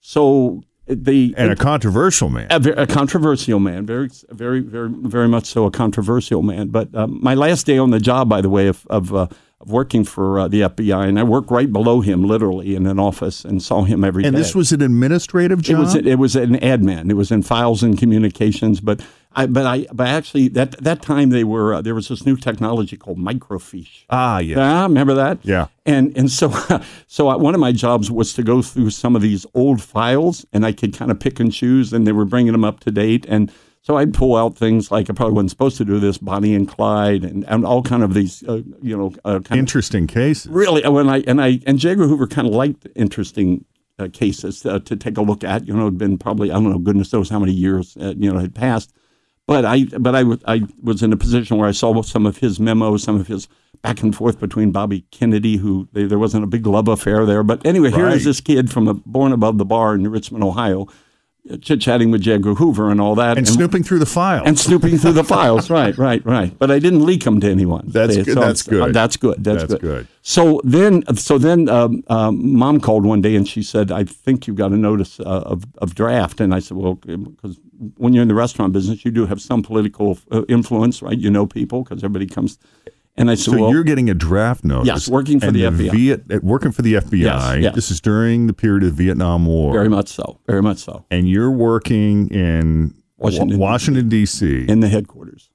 So 0.00 0.62
the 0.86 1.34
and 1.36 1.52
a 1.52 1.56
controversial 1.56 2.30
man, 2.30 2.48
a, 2.50 2.82
a, 2.82 2.86
controversial 2.86 3.60
man, 3.60 3.86
very, 3.86 4.10
very, 4.30 4.60
very, 4.60 4.88
very 4.88 5.28
much 5.28 5.46
so 5.46 5.66
a 5.66 5.70
controversial 5.70 6.42
man. 6.42 6.68
But 6.68 6.92
um, 6.94 7.20
my 7.22 7.34
last 7.34 7.64
day 7.64 7.78
on 7.78 7.90
the 7.90 8.00
job, 8.00 8.28
by 8.28 8.40
the 8.40 8.50
way, 8.50 8.66
of, 8.66 8.86
of 8.88 9.14
uh, 9.14 9.22
of 9.22 9.30
working 9.64 10.04
for 10.04 10.38
uh, 10.40 10.48
the 10.48 10.62
FBI, 10.62 11.08
and 11.08 11.18
I 11.18 11.22
worked 11.22 11.50
right 11.50 11.70
below 11.70 12.00
him, 12.00 12.24
literally 12.24 12.74
in 12.74 12.86
an 12.86 12.98
office, 12.98 13.44
and 13.44 13.62
saw 13.62 13.82
him 13.82 14.04
every 14.04 14.24
and 14.24 14.34
day. 14.34 14.40
this 14.40 14.54
was 14.54 14.72
an 14.72 14.82
administrative 14.82 15.62
job. 15.62 15.76
It 15.76 15.80
was 15.80 15.94
it 15.94 16.18
was 16.18 16.36
an 16.36 16.54
admin. 16.56 17.10
It 17.10 17.14
was 17.14 17.30
in 17.30 17.42
files 17.42 17.82
and 17.82 17.98
communications, 17.98 18.80
but 18.80 19.02
I 19.36 19.46
but 19.46 19.66
I 19.66 19.86
but 19.92 20.08
actually 20.08 20.48
that 20.48 20.72
that 20.82 21.02
time 21.02 21.30
they 21.30 21.44
were 21.44 21.74
uh, 21.74 21.82
there 21.82 21.94
was 21.94 22.08
this 22.08 22.24
new 22.24 22.36
technology 22.36 22.96
called 22.96 23.18
microfiche. 23.18 24.04
Ah, 24.10 24.38
yeah. 24.38 24.56
Ah, 24.58 24.82
remember 24.84 25.14
that? 25.14 25.38
Yeah. 25.42 25.66
And 25.84 26.16
and 26.16 26.30
so 26.30 26.52
so 27.06 27.28
I, 27.28 27.36
one 27.36 27.54
of 27.54 27.60
my 27.60 27.72
jobs 27.72 28.10
was 28.10 28.32
to 28.34 28.42
go 28.42 28.62
through 28.62 28.90
some 28.90 29.14
of 29.14 29.22
these 29.22 29.46
old 29.54 29.82
files, 29.82 30.46
and 30.52 30.64
I 30.64 30.72
could 30.72 30.94
kind 30.94 31.10
of 31.10 31.20
pick 31.20 31.38
and 31.38 31.52
choose, 31.52 31.92
and 31.92 32.06
they 32.06 32.12
were 32.12 32.24
bringing 32.24 32.52
them 32.52 32.64
up 32.64 32.80
to 32.80 32.90
date, 32.90 33.26
and 33.28 33.52
so 33.82 33.96
I'd 33.96 34.12
pull 34.12 34.36
out 34.36 34.56
things 34.56 34.90
like 34.90 35.08
I 35.08 35.14
probably 35.14 35.34
wasn't 35.34 35.50
supposed 35.50 35.78
to 35.78 35.84
do 35.84 35.98
this, 35.98 36.18
Bonnie 36.18 36.54
and 36.54 36.68
Clyde, 36.68 37.24
and, 37.24 37.44
and 37.48 37.64
all 37.64 37.82
kind 37.82 38.02
of 38.02 38.12
these, 38.12 38.42
uh, 38.46 38.60
you 38.82 38.96
know, 38.96 39.12
uh, 39.24 39.40
interesting 39.50 40.04
of, 40.04 40.10
cases. 40.10 40.50
Really, 40.50 40.86
when 40.88 41.08
I 41.08 41.20
and 41.26 41.40
I 41.40 41.60
and 41.66 41.78
J. 41.78 41.90
Edgar 41.90 42.06
Hoover 42.06 42.26
kind 42.26 42.46
of 42.46 42.54
liked 42.54 42.86
interesting 42.94 43.64
uh, 43.98 44.08
cases 44.12 44.66
uh, 44.66 44.80
to 44.80 44.96
take 44.96 45.16
a 45.16 45.22
look 45.22 45.44
at. 45.44 45.66
You 45.66 45.74
know, 45.74 45.82
it'd 45.82 45.98
been 45.98 46.18
probably 46.18 46.50
I 46.50 46.54
don't 46.54 46.70
know, 46.70 46.78
goodness 46.78 47.12
knows 47.12 47.30
how 47.30 47.38
many 47.38 47.52
years 47.52 47.96
uh, 47.96 48.14
you 48.16 48.32
know 48.32 48.38
had 48.38 48.54
passed. 48.54 48.92
But 49.46 49.64
I 49.64 49.84
but 49.98 50.14
I, 50.14 50.24
I 50.46 50.62
was 50.82 51.02
in 51.02 51.12
a 51.12 51.16
position 51.16 51.56
where 51.56 51.68
I 51.68 51.72
saw 51.72 52.02
some 52.02 52.26
of 52.26 52.36
his 52.36 52.60
memos, 52.60 53.02
some 53.02 53.18
of 53.18 53.28
his 53.28 53.48
back 53.80 54.02
and 54.02 54.14
forth 54.14 54.38
between 54.38 54.72
Bobby 54.72 55.06
Kennedy, 55.10 55.56
who 55.56 55.88
they, 55.92 56.04
there 56.04 56.18
wasn't 56.18 56.44
a 56.44 56.46
big 56.46 56.66
love 56.66 56.86
affair 56.86 57.24
there. 57.24 57.42
But 57.42 57.64
anyway, 57.64 57.88
right. 57.88 57.96
here 57.96 58.08
is 58.08 58.24
this 58.24 58.42
kid 58.42 58.70
from 58.70 58.88
a, 58.88 58.94
born 58.94 59.32
above 59.32 59.56
the 59.56 59.64
bar 59.64 59.94
in 59.94 60.06
Richmond, 60.06 60.44
Ohio 60.44 60.86
chit 61.60 61.80
chatting 61.80 62.10
with 62.10 62.22
J. 62.22 62.34
Edgar 62.34 62.54
Hoover 62.54 62.90
and 62.90 63.00
all 63.00 63.14
that, 63.16 63.38
and, 63.38 63.46
and, 63.46 63.48
snooping 63.48 63.82
through 63.82 63.98
the 63.98 64.06
files, 64.06 64.42
and 64.46 64.58
snooping 64.58 64.98
through 64.98 65.12
the 65.12 65.24
files. 65.24 65.70
Right, 65.80 65.96
right, 65.96 66.24
right. 66.26 66.58
But 66.58 66.70
I 66.70 66.78
didn't 66.80 67.06
leak 67.06 67.22
them 67.22 67.40
to 67.40 67.48
anyone. 67.48 67.84
That's 67.86 68.16
good. 68.16 68.26
So 68.26 68.34
that's 68.34 68.62
good. 68.62 68.82
Uh, 68.82 68.92
that's 68.92 69.16
good. 69.16 69.44
That's, 69.44 69.62
that's 69.62 69.74
good. 69.74 69.80
good. 69.80 70.08
So 70.22 70.60
then, 70.64 71.04
so 71.16 71.38
then, 71.38 71.68
um, 71.68 72.02
um, 72.08 72.56
mom 72.56 72.80
called 72.80 73.06
one 73.06 73.20
day 73.20 73.36
and 73.36 73.46
she 73.46 73.62
said, 73.62 73.92
"I 73.92 74.04
think 74.04 74.46
you've 74.46 74.56
got 74.56 74.72
a 74.72 74.76
notice 74.76 75.20
uh, 75.20 75.22
of 75.24 75.64
of 75.78 75.94
draft." 75.94 76.40
And 76.40 76.52
I 76.52 76.58
said, 76.58 76.76
"Well, 76.76 76.94
because 76.94 77.58
when 77.96 78.12
you're 78.12 78.22
in 78.22 78.28
the 78.28 78.34
restaurant 78.34 78.72
business, 78.72 79.04
you 79.04 79.10
do 79.10 79.26
have 79.26 79.40
some 79.40 79.62
political 79.62 80.18
uh, 80.32 80.42
influence, 80.48 81.02
right? 81.02 81.18
You 81.18 81.30
know 81.30 81.46
people 81.46 81.84
because 81.84 82.02
everybody 82.02 82.26
comes." 82.26 82.58
And 83.20 83.30
I 83.30 83.34
said, 83.34 83.52
so 83.52 83.60
well, 83.60 83.70
you're 83.70 83.84
getting 83.84 84.08
a 84.08 84.14
draft 84.14 84.64
notice. 84.64 84.86
Yes, 84.86 85.08
working 85.08 85.40
for 85.40 85.50
the, 85.50 85.66
the 85.66 85.88
FBI. 85.88 85.90
Viet, 85.90 86.22
uh, 86.32 86.38
working 86.42 86.72
for 86.72 86.82
the 86.82 86.94
FBI. 86.94 87.20
Yes, 87.20 87.56
yes. 87.62 87.74
This 87.74 87.90
is 87.90 88.00
during 88.00 88.46
the 88.46 88.52
period 88.52 88.82
of 88.82 88.96
the 88.96 89.04
Vietnam 89.04 89.46
War. 89.46 89.72
Very 89.72 89.88
much 89.88 90.08
so. 90.08 90.40
Very 90.46 90.62
much 90.62 90.78
so. 90.78 91.04
And 91.10 91.28
you're 91.28 91.50
working 91.50 92.28
in 92.28 92.94
Washington, 93.18 93.58
Washington 93.58 94.08
D.C. 94.08 94.66
in 94.68 94.80
the 94.80 94.88
headquarters. 94.88 95.50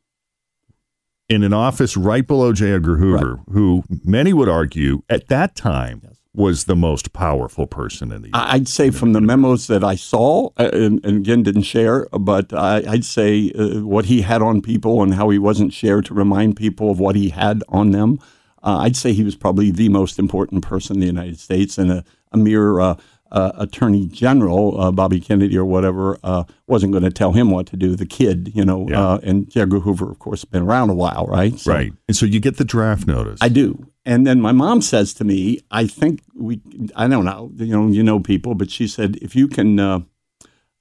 In 1.28 1.42
an 1.42 1.54
office 1.54 1.98
right 1.98 2.26
below 2.26 2.54
J. 2.54 2.74
Edgar 2.74 2.98
Hoover, 2.98 3.36
right. 3.36 3.46
who 3.52 3.84
many 4.04 4.32
would 4.32 4.48
argue 4.48 5.02
at 5.10 5.28
that 5.30 5.56
time 5.56 6.02
yes. 6.04 6.20
Was 6.36 6.66
the 6.66 6.76
most 6.76 7.14
powerful 7.14 7.68
person 7.68 8.12
in 8.12 8.22
the. 8.22 8.30
I'd 8.34 8.68
say 8.68 8.90
from 8.92 9.14
the 9.14 9.22
memos 9.22 9.68
that 9.68 9.84
I 9.84 9.96
saw, 9.96 10.50
uh, 10.58 10.70
and, 10.74 11.04
and 11.06 11.18
again 11.18 11.44
didn't 11.44 11.64
share, 11.64 12.08
but 12.12 12.54
I, 12.54 12.82
would 12.82 13.06
say 13.06 13.52
uh, 13.52 13.82
what 13.82 14.06
he 14.06 14.22
had 14.22 14.42
on 14.42 14.62
people 14.62 15.02
and 15.02 15.14
how 15.14 15.30
he 15.30 15.40
wasn't 15.40 15.74
shared 15.74 16.06
to 16.06 16.14
remind 16.14 16.56
people 16.56 16.92
of 16.92 17.00
what 17.00 17.16
he 17.16 17.30
had 17.30 17.64
on 17.70 17.92
them. 17.92 18.20
Uh, 18.64 18.80
I'd 18.80 18.96
say 18.96 19.14
he 19.14 19.24
was 19.24 19.36
probably 19.36 19.72
the 19.72 19.90
most 19.90 20.18
important 20.18 20.64
person 20.64 20.96
in 20.96 21.00
the 21.02 21.06
United 21.06 21.40
States, 21.40 21.78
and 21.78 21.92
a, 21.92 22.04
a 22.32 22.38
mere 22.38 22.80
uh, 22.80 22.96
uh, 23.32 23.52
attorney 23.56 24.08
general, 24.08 24.80
uh, 24.80 24.92
Bobby 24.92 25.20
Kennedy 25.20 25.58
or 25.58 25.66
whatever, 25.66 26.18
uh, 26.24 26.44
wasn't 26.68 26.92
going 26.92 27.04
to 27.04 27.10
tell 27.10 27.34
him 27.34 27.52
what 27.52 27.68
to 27.68 27.78
do. 27.78 27.96
The 27.96 28.06
kid, 28.06 28.52
you 28.54 28.64
know, 28.64 28.88
yeah. 28.90 29.02
uh, 29.02 29.20
and 29.24 29.50
J. 29.50 29.66
Hoover, 29.66 30.12
of 30.12 30.20
course, 30.20 30.46
been 30.46 30.64
around 30.64 30.90
a 30.90 30.96
while, 30.96 31.26
right? 31.26 31.58
So 31.58 31.74
right. 31.74 31.94
And 32.08 32.16
so 32.16 32.26
you 32.26 32.40
get 32.40 32.58
the 32.58 32.66
draft 32.66 33.08
notice. 33.08 33.40
I 33.42 33.50
do. 33.50 33.88
And 34.06 34.28
then 34.28 34.40
my 34.40 34.52
mom 34.52 34.82
says 34.82 35.14
to 35.16 35.24
me, 35.24 35.62
I 35.72 35.88
think 35.88 36.22
we, 36.36 36.62
I 36.96 37.08
don't 37.08 37.26
know, 37.26 37.52
you 37.56 37.68
know, 37.68 37.88
you 37.88 38.04
know 38.04 38.20
people, 38.20 38.54
but 38.54 38.70
she 38.70 38.88
said, 38.88 39.18
if 39.22 39.36
you 39.36 39.48
can 39.48 39.80
uh, 39.80 40.02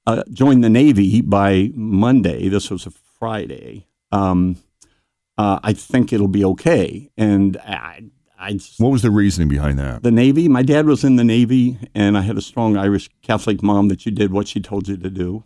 uh, 0.07 0.25
join 0.31 0.61
the 0.61 0.69
Navy 0.69 1.23
by 1.23 1.71
Monday, 1.75 2.49
this 2.49 2.71
was 2.71 2.87
a 2.87 2.91
Friday, 2.91 3.87
um, 4.13 4.57
I 5.39 5.73
think 5.73 6.13
it'll 6.13 6.29
be 6.29 6.45
okay. 6.45 7.11
And 7.17 7.57
I 7.57 8.11
just, 8.53 8.81
what 8.81 8.91
was 8.91 9.03
the 9.03 9.11
reasoning 9.11 9.49
behind 9.49 9.79
that? 9.79 10.03
The 10.03 10.11
Navy. 10.11 10.49
My 10.49 10.63
dad 10.63 10.87
was 10.87 11.05
in 11.05 11.17
the 11.17 11.25
Navy, 11.25 11.79
and 11.95 12.17
I 12.17 12.23
had 12.23 12.37
a 12.37 12.43
strong 12.43 12.77
Irish 12.77 13.11
Catholic 13.23 13.63
mom 13.63 13.89
that 13.89 14.07
you 14.07 14.13
did 14.13 14.33
what 14.33 14.49
she 14.49 14.61
told 14.61 14.89
you 14.89 14.97
to 14.97 15.11
do. 15.11 15.45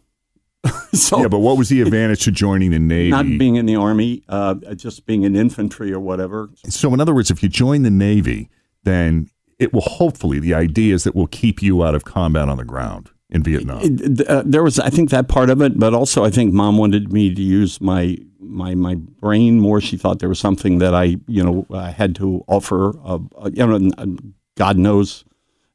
so, 0.92 1.20
yeah, 1.20 1.28
but 1.28 1.38
what 1.38 1.56
was 1.56 1.68
the 1.68 1.80
advantage 1.80 2.24
to 2.24 2.32
joining 2.32 2.72
the 2.72 2.78
Navy? 2.78 3.10
Not 3.10 3.24
being 3.24 3.56
in 3.56 3.66
the 3.66 3.76
Army, 3.76 4.24
uh, 4.28 4.54
just 4.74 5.06
being 5.06 5.22
in 5.22 5.36
infantry 5.36 5.92
or 5.92 6.00
whatever. 6.00 6.50
So, 6.68 6.92
in 6.92 7.00
other 7.00 7.14
words, 7.14 7.30
if 7.30 7.42
you 7.42 7.48
join 7.48 7.82
the 7.82 7.90
Navy, 7.90 8.50
then 8.82 9.30
it 9.58 9.72
will 9.72 9.82
hopefully, 9.82 10.40
the 10.40 10.54
idea 10.54 10.94
is 10.94 11.04
that 11.04 11.14
will 11.14 11.28
keep 11.28 11.62
you 11.62 11.84
out 11.84 11.94
of 11.94 12.04
combat 12.04 12.48
on 12.48 12.56
the 12.56 12.64
ground 12.64 13.10
in 13.30 13.42
Vietnam. 13.42 13.82
Uh, 14.26 14.42
there 14.44 14.62
was, 14.62 14.78
I 14.78 14.90
think, 14.90 15.11
that 15.11 15.28
part 15.28 15.50
of 15.50 15.61
it, 15.61 15.78
but 15.78 15.94
also 15.94 16.25
I 16.25 16.30
think 16.30 16.52
mom 16.52 16.78
wanted 16.78 17.12
me 17.12 17.35
to 17.35 17.42
use 17.42 17.80
my 17.80 18.16
my 18.40 18.75
my 18.75 18.94
brain 18.94 19.61
more. 19.61 19.80
She 19.80 19.97
thought 19.97 20.18
there 20.18 20.28
was 20.28 20.38
something 20.38 20.78
that 20.78 20.94
I, 20.94 21.16
you 21.26 21.44
know, 21.44 21.66
I 21.73 21.90
had 21.90 22.14
to 22.16 22.44
offer. 22.47 22.99
Uh, 23.04 23.18
you 23.52 23.66
know, 23.66 24.16
God 24.56 24.78
knows 24.78 25.25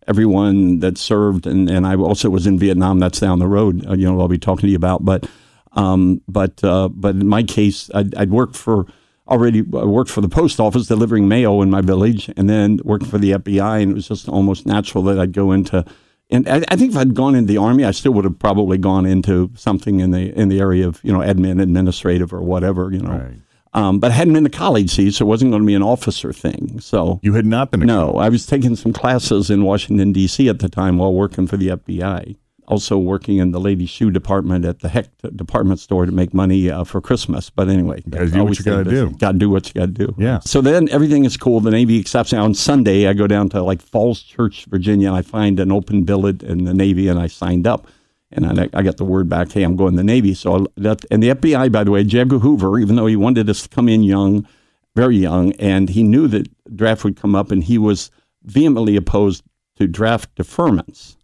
everyone 0.07 0.79
that 0.79 0.97
served, 0.97 1.45
and, 1.45 1.69
and 1.69 1.85
I 1.85 1.95
also 1.95 2.29
was 2.29 2.47
in 2.47 2.57
Vietnam. 2.57 2.99
That's 2.99 3.19
down 3.19 3.39
the 3.39 3.47
road. 3.47 3.85
Uh, 3.87 3.93
you 3.93 4.11
know, 4.11 4.19
I'll 4.19 4.27
be 4.27 4.37
talking 4.37 4.67
to 4.67 4.71
you 4.71 4.77
about, 4.77 5.05
but. 5.05 5.27
Um, 5.75 6.21
but 6.27 6.63
uh, 6.63 6.87
but 6.89 7.15
in 7.15 7.27
my 7.27 7.41
case, 7.41 7.89
I'd, 7.95 8.13
I'd 8.13 8.29
worked 8.29 8.55
for 8.55 8.85
already 9.27 9.61
worked 9.61 10.11
for 10.11 10.21
the 10.21 10.29
post 10.29 10.59
office 10.59 10.87
delivering 10.87 11.27
mail 11.27 11.61
in 11.61 11.69
my 11.69 11.81
village, 11.81 12.29
and 12.35 12.49
then 12.49 12.79
worked 12.83 13.07
for 13.07 13.17
the 13.17 13.31
FBI, 13.31 13.81
and 13.81 13.91
it 13.91 13.95
was 13.95 14.07
just 14.07 14.29
almost 14.29 14.65
natural 14.65 15.03
that 15.05 15.19
I'd 15.19 15.33
go 15.33 15.51
into. 15.51 15.83
And 16.29 16.47
I, 16.47 16.63
I 16.69 16.75
think 16.75 16.91
if 16.91 16.97
I'd 16.97 17.13
gone 17.13 17.35
into 17.35 17.51
the 17.51 17.57
army, 17.57 17.85
I 17.85 17.91
still 17.91 18.13
would 18.13 18.25
have 18.25 18.39
probably 18.39 18.77
gone 18.77 19.05
into 19.05 19.51
something 19.55 19.99
in 19.99 20.11
the 20.11 20.37
in 20.39 20.49
the 20.49 20.59
area 20.59 20.87
of 20.87 21.03
you 21.03 21.11
know 21.11 21.19
admin, 21.19 21.61
administrative, 21.61 22.33
or 22.33 22.41
whatever 22.41 22.91
you 22.91 23.01
know. 23.01 23.11
Right. 23.11 23.39
Um, 23.75 23.99
but 23.99 24.11
I 24.11 24.13
hadn't 24.13 24.33
been 24.33 24.43
to 24.43 24.51
college, 24.51 24.91
see, 24.91 25.09
so 25.09 25.25
it 25.25 25.27
wasn't 25.27 25.51
going 25.51 25.63
to 25.63 25.67
be 25.67 25.73
an 25.73 25.81
officer 25.81 26.31
thing. 26.31 26.79
So 26.79 27.19
You 27.23 27.33
had 27.33 27.45
not 27.47 27.71
been 27.71 27.79
no, 27.81 28.17
I 28.17 28.29
was 28.29 28.45
taking 28.45 28.75
some 28.75 28.93
classes 28.93 29.49
in 29.49 29.63
Washington 29.63 30.11
D.C. 30.11 30.47
at 30.47 30.59
the 30.59 30.69
time 30.69 30.97
while 30.97 31.13
working 31.13 31.47
for 31.47 31.57
the 31.57 31.69
FBI. 31.69 32.35
Also 32.67 32.97
working 32.97 33.37
in 33.37 33.51
the 33.51 33.59
ladies' 33.59 33.89
shoe 33.89 34.09
department 34.09 34.65
at 34.65 34.79
the 34.79 34.89
Hecht 34.89 35.11
department 35.35 35.79
store 35.79 36.05
to 36.05 36.11
make 36.11 36.33
money 36.33 36.69
uh, 36.69 36.83
for 36.83 37.01
Christmas. 37.01 37.49
But 37.49 37.69
anyway, 37.69 38.03
gotta 38.09 38.29
do 38.29 38.43
what 38.43 38.57
you 38.57 38.65
gotta 38.65 38.83
do. 38.83 39.09
Got 39.11 39.33
to 39.33 39.37
do 39.37 39.49
what 39.49 39.67
you 39.67 39.73
got 39.73 39.87
to 39.87 40.07
do. 40.07 40.15
Yeah. 40.17 40.39
So 40.39 40.61
then 40.61 40.89
everything 40.89 41.25
is 41.25 41.35
cool. 41.35 41.59
The 41.59 41.71
Navy 41.71 41.99
accepts 41.99 42.31
me. 42.31 42.39
On 42.39 42.53
Sunday, 42.53 43.07
I 43.07 43.13
go 43.13 43.27
down 43.27 43.49
to 43.49 43.61
like 43.61 43.81
Falls 43.81 44.21
Church, 44.21 44.65
Virginia, 44.65 45.09
and 45.09 45.17
I 45.17 45.21
find 45.21 45.59
an 45.59 45.71
open 45.71 46.03
billet 46.03 46.41
in 46.41 46.63
the 46.63 46.73
Navy, 46.73 47.07
and 47.07 47.19
I 47.19 47.27
signed 47.27 47.67
up. 47.67 47.87
And 48.35 48.59
I, 48.59 48.69
I 48.73 48.81
got 48.81 48.97
the 48.97 49.05
word 49.05 49.29
back, 49.29 49.51
hey, 49.51 49.61
I'm 49.61 49.75
going 49.75 49.93
to 49.93 49.97
the 49.97 50.03
Navy. 50.03 50.33
So 50.33 50.65
that, 50.77 51.05
and 51.11 51.21
the 51.21 51.29
FBI, 51.29 51.71
by 51.71 51.83
the 51.83 51.91
way, 51.91 52.03
J. 52.03 52.25
Hoover, 52.25 52.79
even 52.79 52.95
though 52.95 53.05
he 53.05 53.15
wanted 53.15 53.47
us 53.47 53.61
to 53.61 53.69
come 53.69 53.87
in 53.87 54.01
young, 54.01 54.47
very 54.95 55.17
young, 55.17 55.53
and 55.53 55.89
he 55.89 56.01
knew 56.01 56.27
that 56.29 56.47
draft 56.75 57.03
would 57.03 57.15
come 57.15 57.35
up, 57.35 57.51
and 57.51 57.63
he 57.63 57.77
was 57.77 58.09
vehemently 58.43 58.95
opposed 58.95 59.43
to 59.77 59.87
draft 59.87 60.33
deferments. 60.35 61.15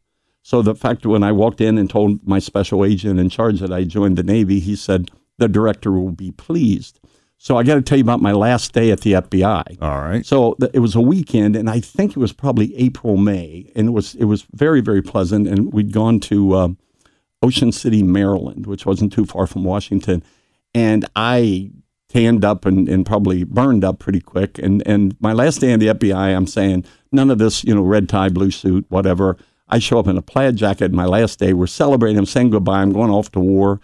So 0.50 0.64
the 0.64 0.74
fact 0.74 1.04
that 1.04 1.10
when 1.10 1.22
I 1.22 1.32
walked 1.32 1.62
in 1.62 1.78
and 1.78 1.88
told 1.88 2.28
my 2.28 2.40
special 2.40 2.84
agent 2.84 3.20
in 3.20 3.30
charge 3.30 3.60
that 3.60 3.72
I 3.72 3.84
joined 3.84 4.18
the 4.18 4.24
Navy, 4.24 4.60
he 4.60 4.76
said 4.76 5.12
the 5.38 5.48
director 5.48 5.92
will 5.92 6.12
be 6.12 6.32
pleased. 6.32 7.00
So 7.38 7.58
I 7.58 7.62
got 7.62 7.76
to 7.76 7.84
tell 7.84 8.00
you 8.00 8.04
about 8.04 8.20
my 8.20 8.32
last 8.32 8.74
day 8.74 8.90
at 8.90 9.02
the 9.02 9.12
FBI. 9.12 9.80
All 9.80 10.02
right. 10.02 10.26
So 10.26 10.58
it 10.74 10.80
was 10.80 10.96
a 10.96 11.02
weekend, 11.02 11.56
and 11.56 11.70
I 11.70 11.80
think 11.80 12.14
it 12.14 12.18
was 12.18 12.34
probably 12.34 12.76
April, 12.78 13.16
May, 13.16 13.72
and 13.76 13.90
it 13.90 13.92
was 13.92 14.16
it 14.16 14.26
was 14.26 14.48
very 14.52 14.82
very 14.82 15.04
pleasant. 15.04 15.48
And 15.48 15.72
we'd 15.72 15.94
gone 15.94 16.20
to 16.22 16.54
uh, 16.54 16.70
Ocean 17.44 17.72
City, 17.72 18.02
Maryland, 18.02 18.66
which 18.66 18.88
wasn't 18.88 19.14
too 19.14 19.28
far 19.28 19.46
from 19.46 19.64
Washington, 19.64 20.24
and 20.74 21.06
I 21.16 21.70
tanned 22.08 22.44
up 22.44 22.66
and, 22.66 22.90
and 22.90 23.06
probably 23.06 23.44
burned 23.44 23.84
up 23.84 24.00
pretty 24.00 24.20
quick. 24.20 24.58
And 24.58 24.82
and 24.88 25.16
my 25.20 25.34
last 25.34 25.62
day 25.62 25.72
in 25.72 25.80
the 25.80 25.90
FBI, 25.90 26.36
I'm 26.36 26.48
saying 26.48 26.86
none 27.12 27.30
of 27.30 27.38
this, 27.38 27.64
you 27.64 27.76
know, 27.76 27.84
red 27.84 28.10
tie, 28.10 28.30
blue 28.30 28.50
suit, 28.50 28.88
whatever. 28.90 29.38
I 29.70 29.80
show 29.80 30.00
up 30.00 30.08
in 30.08 30.18
a 30.18 30.22
plaid 30.22 30.56
jacket. 30.56 30.92
My 30.92 31.06
last 31.06 31.40
day, 31.40 31.54
we're 31.54 31.68
celebrating. 31.68 32.18
I'm 32.18 32.26
saying 32.26 32.50
goodbye. 32.50 32.82
I'm 32.82 32.92
going 32.92 33.12
off 33.12 33.32
to 33.34 33.40
war, 33.40 33.80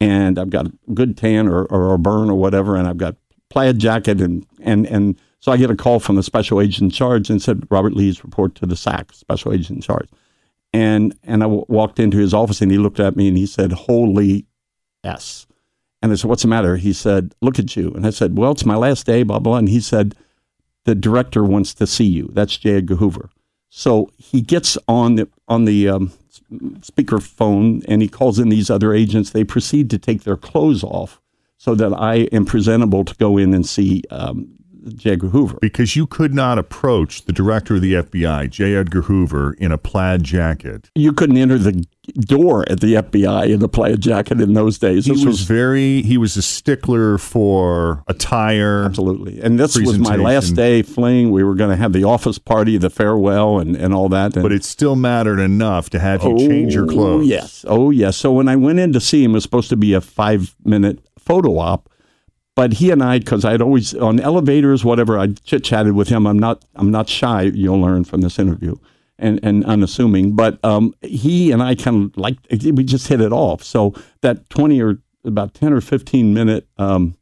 and 0.00 0.38
I've 0.38 0.50
got 0.50 0.66
a 0.66 0.72
good 0.94 1.16
tan 1.16 1.48
or, 1.48 1.64
or 1.66 1.94
a 1.94 1.98
burn 1.98 2.28
or 2.28 2.34
whatever, 2.38 2.76
and 2.76 2.88
I've 2.88 2.98
got 2.98 3.16
plaid 3.50 3.78
jacket 3.78 4.20
and 4.20 4.46
and 4.60 4.86
and 4.86 5.18
so 5.40 5.52
I 5.52 5.56
get 5.56 5.70
a 5.70 5.76
call 5.76 6.00
from 6.00 6.16
the 6.16 6.22
special 6.22 6.60
agent 6.60 6.82
in 6.82 6.90
charge 6.90 7.30
and 7.30 7.40
said 7.40 7.66
Robert 7.70 7.94
Lees 7.94 8.24
report 8.24 8.56
to 8.56 8.66
the 8.66 8.76
SAC, 8.76 9.12
special 9.12 9.52
agent 9.52 9.76
in 9.76 9.82
charge, 9.82 10.08
and 10.72 11.16
and 11.22 11.42
I 11.42 11.46
w- 11.46 11.64
walked 11.68 12.00
into 12.00 12.18
his 12.18 12.34
office 12.34 12.60
and 12.60 12.70
he 12.70 12.78
looked 12.78 13.00
at 13.00 13.16
me 13.16 13.28
and 13.28 13.36
he 13.36 13.46
said, 13.46 13.72
"Holy 13.72 14.46
s," 15.04 15.46
and 16.02 16.12
I 16.12 16.16
said, 16.16 16.28
"What's 16.28 16.42
the 16.42 16.48
matter?" 16.48 16.76
He 16.76 16.92
said, 16.92 17.34
"Look 17.40 17.58
at 17.58 17.76
you," 17.76 17.92
and 17.92 18.06
I 18.06 18.10
said, 18.10 18.36
"Well, 18.36 18.52
it's 18.52 18.66
my 18.66 18.76
last 18.76 19.06
day, 19.06 19.22
blah 19.22 19.38
blah," 19.38 19.58
and 19.58 19.68
he 19.68 19.80
said, 19.80 20.14
"The 20.84 20.94
director 20.94 21.44
wants 21.44 21.74
to 21.74 21.86
see 21.86 22.06
you." 22.06 22.30
That's 22.32 22.56
J. 22.56 22.76
Edgar 22.76 22.96
Hoover. 22.96 23.30
So 23.70 24.10
he 24.16 24.40
gets 24.40 24.78
on 24.88 25.16
the 25.16 25.28
on 25.46 25.64
the 25.64 25.88
um, 25.88 26.12
speaker 26.82 27.20
phone 27.20 27.82
and 27.86 28.02
he 28.02 28.08
calls 28.08 28.38
in 28.38 28.48
these 28.48 28.70
other 28.70 28.92
agents. 28.94 29.30
They 29.30 29.44
proceed 29.44 29.90
to 29.90 29.98
take 29.98 30.24
their 30.24 30.36
clothes 30.36 30.82
off 30.82 31.20
so 31.58 31.74
that 31.74 31.92
I 31.92 32.28
am 32.32 32.46
presentable 32.46 33.04
to 33.04 33.14
go 33.16 33.36
in 33.36 33.52
and 33.52 33.66
see 33.66 34.02
um, 34.10 34.48
J. 34.96 35.12
Edgar 35.12 35.28
Hoover. 35.28 35.58
Because 35.60 35.96
you 35.96 36.06
could 36.06 36.34
not 36.34 36.58
approach 36.58 37.24
the 37.24 37.32
director 37.32 37.76
of 37.76 37.80
the 37.82 37.94
FBI, 37.94 38.50
J. 38.50 38.74
Edgar 38.74 39.02
Hoover, 39.02 39.54
in 39.58 39.72
a 39.72 39.78
plaid 39.78 40.22
jacket. 40.22 40.90
You 40.94 41.12
couldn't 41.12 41.36
enter 41.36 41.58
the 41.58 41.84
door 42.20 42.64
at 42.70 42.80
the 42.80 42.94
FBI 42.94 43.50
in 43.52 43.62
a 43.62 43.68
plaid 43.68 44.00
jacket 44.00 44.40
in 44.40 44.54
those 44.54 44.78
days. 44.78 45.04
He 45.06 45.12
This 45.12 45.24
was 45.26 45.42
very, 45.42 46.00
he 46.02 46.16
was 46.16 46.36
a 46.38 46.42
stickler 46.42 47.18
for 47.18 48.02
attire. 48.06 48.84
Absolutely. 48.84 49.40
And 49.42 49.58
this 49.60 49.76
was 49.78 49.98
my 49.98 50.16
last 50.16 50.52
day 50.54 50.80
fling. 50.82 51.30
We 51.30 51.44
were 51.44 51.54
going 51.54 51.70
to 51.70 51.76
have 51.76 51.92
the 51.92 52.04
office 52.04 52.38
party, 52.38 52.78
the 52.78 52.88
farewell, 52.90 53.58
and, 53.58 53.76
and 53.76 53.92
all 53.92 54.08
that. 54.08 54.34
And 54.34 54.42
But 54.42 54.52
it 54.52 54.64
still 54.64 54.96
mattered 54.96 55.38
enough 55.38 55.90
to 55.90 55.98
have 55.98 56.22
you 56.22 56.38
change 56.38 56.74
your 56.74 56.84
Oh, 56.84 56.88
clothes. 56.88 57.26
yes. 57.26 57.64
Oh, 57.68 57.90
yes. 57.90 58.16
So 58.16 58.32
when 58.32 58.48
I 58.48 58.56
went 58.56 58.78
in 58.78 58.92
to 58.94 59.00
see 59.00 59.22
him, 59.22 59.32
it 59.32 59.34
was 59.34 59.42
supposed 59.42 59.68
to 59.68 59.76
be 59.76 59.92
a 59.92 60.00
five 60.00 60.54
minute 60.64 61.00
photo 61.18 61.58
op. 61.58 61.90
But 62.58 62.72
he 62.72 62.90
and 62.90 63.04
I, 63.04 63.20
because 63.20 63.44
I'd 63.44 63.62
always 63.62 63.94
on 63.94 64.18
elevators, 64.18 64.84
whatever, 64.84 65.16
I 65.16 65.28
chit 65.28 65.62
chatted 65.62 65.92
with 65.92 66.08
him. 66.08 66.26
I'm 66.26 66.40
not, 66.40 66.64
I'm 66.74 66.90
not 66.90 67.08
shy. 67.08 67.42
You'll 67.42 67.80
learn 67.80 68.02
from 68.02 68.20
this 68.20 68.36
interview, 68.36 68.74
and 69.16 69.38
and 69.44 69.64
unassuming. 69.64 70.34
But 70.34 70.58
um, 70.64 70.92
he 71.00 71.52
and 71.52 71.62
I 71.62 71.76
kind 71.76 72.10
of 72.10 72.16
like 72.16 72.36
we 72.50 72.82
just 72.82 73.06
hit 73.06 73.20
it 73.20 73.32
off. 73.32 73.62
So 73.62 73.94
that 74.22 74.50
twenty 74.50 74.82
or 74.82 74.98
about 75.24 75.54
ten 75.54 75.72
or 75.72 75.80
fifteen 75.80 76.34
minute, 76.34 76.66
um, 76.78 77.16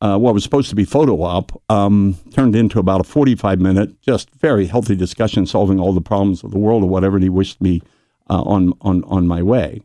uh, 0.00 0.16
what 0.16 0.32
was 0.32 0.44
supposed 0.44 0.70
to 0.70 0.76
be 0.76 0.86
photo 0.86 1.20
op, 1.20 1.52
um, 1.68 2.16
turned 2.32 2.56
into 2.56 2.78
about 2.78 3.02
a 3.02 3.04
forty 3.04 3.34
five 3.34 3.60
minute, 3.60 4.00
just 4.00 4.30
very 4.30 4.64
healthy 4.64 4.96
discussion, 4.96 5.44
solving 5.44 5.78
all 5.78 5.92
the 5.92 6.00
problems 6.00 6.42
of 6.42 6.52
the 6.52 6.58
world 6.58 6.82
or 6.82 6.88
whatever. 6.88 7.16
And 7.16 7.22
he 7.22 7.28
wished 7.28 7.60
me 7.60 7.82
uh, 8.30 8.40
on 8.40 8.72
on 8.80 9.04
on 9.04 9.26
my 9.26 9.42
way. 9.42 9.82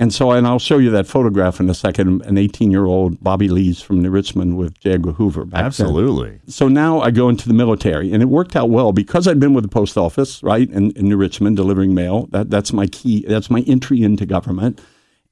And 0.00 0.14
so, 0.14 0.30
and 0.30 0.46
I'll 0.46 0.60
show 0.60 0.78
you 0.78 0.90
that 0.90 1.08
photograph 1.08 1.58
in 1.58 1.68
a 1.68 1.74
second. 1.74 2.22
An 2.22 2.38
18 2.38 2.70
year 2.70 2.86
old 2.86 3.22
Bobby 3.22 3.48
Lees 3.48 3.82
from 3.82 4.00
New 4.00 4.10
Richmond 4.10 4.56
with 4.56 4.78
J. 4.78 4.92
Edgar 4.92 5.12
Hoover. 5.12 5.44
Back 5.44 5.58
then. 5.58 5.64
Absolutely. 5.64 6.40
So 6.46 6.68
now 6.68 7.00
I 7.00 7.10
go 7.10 7.28
into 7.28 7.48
the 7.48 7.54
military, 7.54 8.12
and 8.12 8.22
it 8.22 8.26
worked 8.26 8.54
out 8.54 8.70
well 8.70 8.92
because 8.92 9.26
I'd 9.26 9.40
been 9.40 9.54
with 9.54 9.64
the 9.64 9.68
post 9.68 9.98
office, 9.98 10.40
right, 10.40 10.70
in, 10.70 10.92
in 10.92 11.08
New 11.08 11.16
Richmond 11.16 11.56
delivering 11.56 11.94
mail. 11.94 12.28
That 12.30 12.48
that's 12.48 12.72
my 12.72 12.86
key. 12.86 13.24
That's 13.26 13.50
my 13.50 13.62
entry 13.62 14.02
into 14.02 14.24
government. 14.24 14.80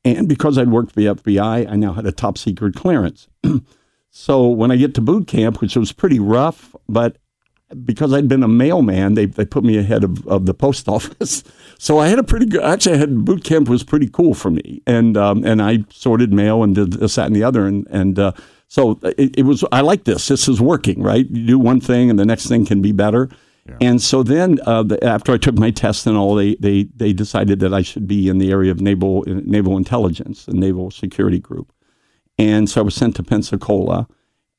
And 0.05 0.29
because 0.29 0.59
I'd 0.59 0.71
worked 0.71 0.93
for 0.93 1.01
the 1.01 1.07
FBI, 1.07 1.71
I 1.71 1.77
now 1.77 1.93
had 1.93 2.07
a 2.07 2.13
top 2.13 2.37
secret 2.37 2.75
clearance. 2.75 3.29
so 4.11 4.49
when 4.49 4.73
I 4.73 4.77
get 4.77 4.95
to 4.97 5.01
boot 5.01 5.29
camp, 5.29 5.61
which 5.61 5.77
was 5.77 5.93
pretty 5.93 6.19
rough, 6.19 6.75
but 6.89 7.19
because 7.85 8.13
I'd 8.13 8.29
been 8.29 8.43
a 8.43 8.49
mailman, 8.49 9.15
they, 9.15 9.27
they 9.27 9.45
put 9.45 9.65
me 9.65 9.77
ahead 9.77 10.05
of, 10.05 10.27
of 10.27 10.47
the 10.47 10.55
post 10.55 10.89
office. 10.89 11.43
so 11.79 11.99
I 11.99 12.09
had 12.09 12.19
a 12.19 12.25
pretty 12.25 12.47
good, 12.47 12.63
actually, 12.63 12.97
I 12.97 12.99
had 12.99 13.25
boot 13.25 13.45
camp 13.45 13.69
was 13.69 13.83
pretty 13.83 14.09
cool 14.09 14.35
for 14.35 14.51
me. 14.51 14.83
And, 14.87 15.17
um, 15.17 15.45
and 15.45 15.61
I 15.61 15.85
sorted 15.91 16.33
mail 16.33 16.63
and 16.63 16.75
did 16.75 16.95
this, 16.95 17.17
that, 17.17 17.27
and 17.27 17.37
the 17.37 17.45
other. 17.45 17.67
And, 17.67 17.87
and, 17.91 18.19
uh, 18.19 18.33
so 18.69 18.99
it, 19.03 19.39
it 19.39 19.43
was, 19.43 19.65
I 19.71 19.81
like 19.81 20.05
this. 20.05 20.29
This 20.29 20.49
is 20.49 20.61
working, 20.61 21.03
right? 21.03 21.29
You 21.31 21.47
do 21.47 21.59
one 21.59 21.81
thing 21.81 22.11
and 22.11 22.19
the 22.19 22.27
next 22.27 22.49
thing 22.49 22.67
can 22.67 22.83
be 22.83 22.93
better. 22.93 23.29
And 23.81 24.01
so 24.01 24.23
then, 24.23 24.61
uh, 24.65 24.85
the, 24.85 25.03
after 25.05 25.33
I 25.33 25.39
took 25.39 25.57
my 25.57 25.73
test 25.73 26.07
and 26.07 26.17
all, 26.17 26.37
they, 26.37 26.55
they, 26.57 26.85
they 26.95 27.13
decided 27.13 27.59
that 27.61 27.75
I 27.75 27.83
should 27.83 28.07
be 28.07 28.29
in 28.29 28.39
the 28.39 28.53
area 28.53 28.71
of 28.71 28.81
naval, 28.81 29.25
naval 29.27 29.77
intelligence, 29.77 30.47
the 30.47 30.53
naval 30.53 30.93
security 30.93 31.41
group. 31.41 31.73
And 32.39 32.71
so 32.71 32.81
I 32.81 32.85
was 32.85 32.95
sent 32.95 33.17
to 33.17 33.25
Pensacola 33.25 34.07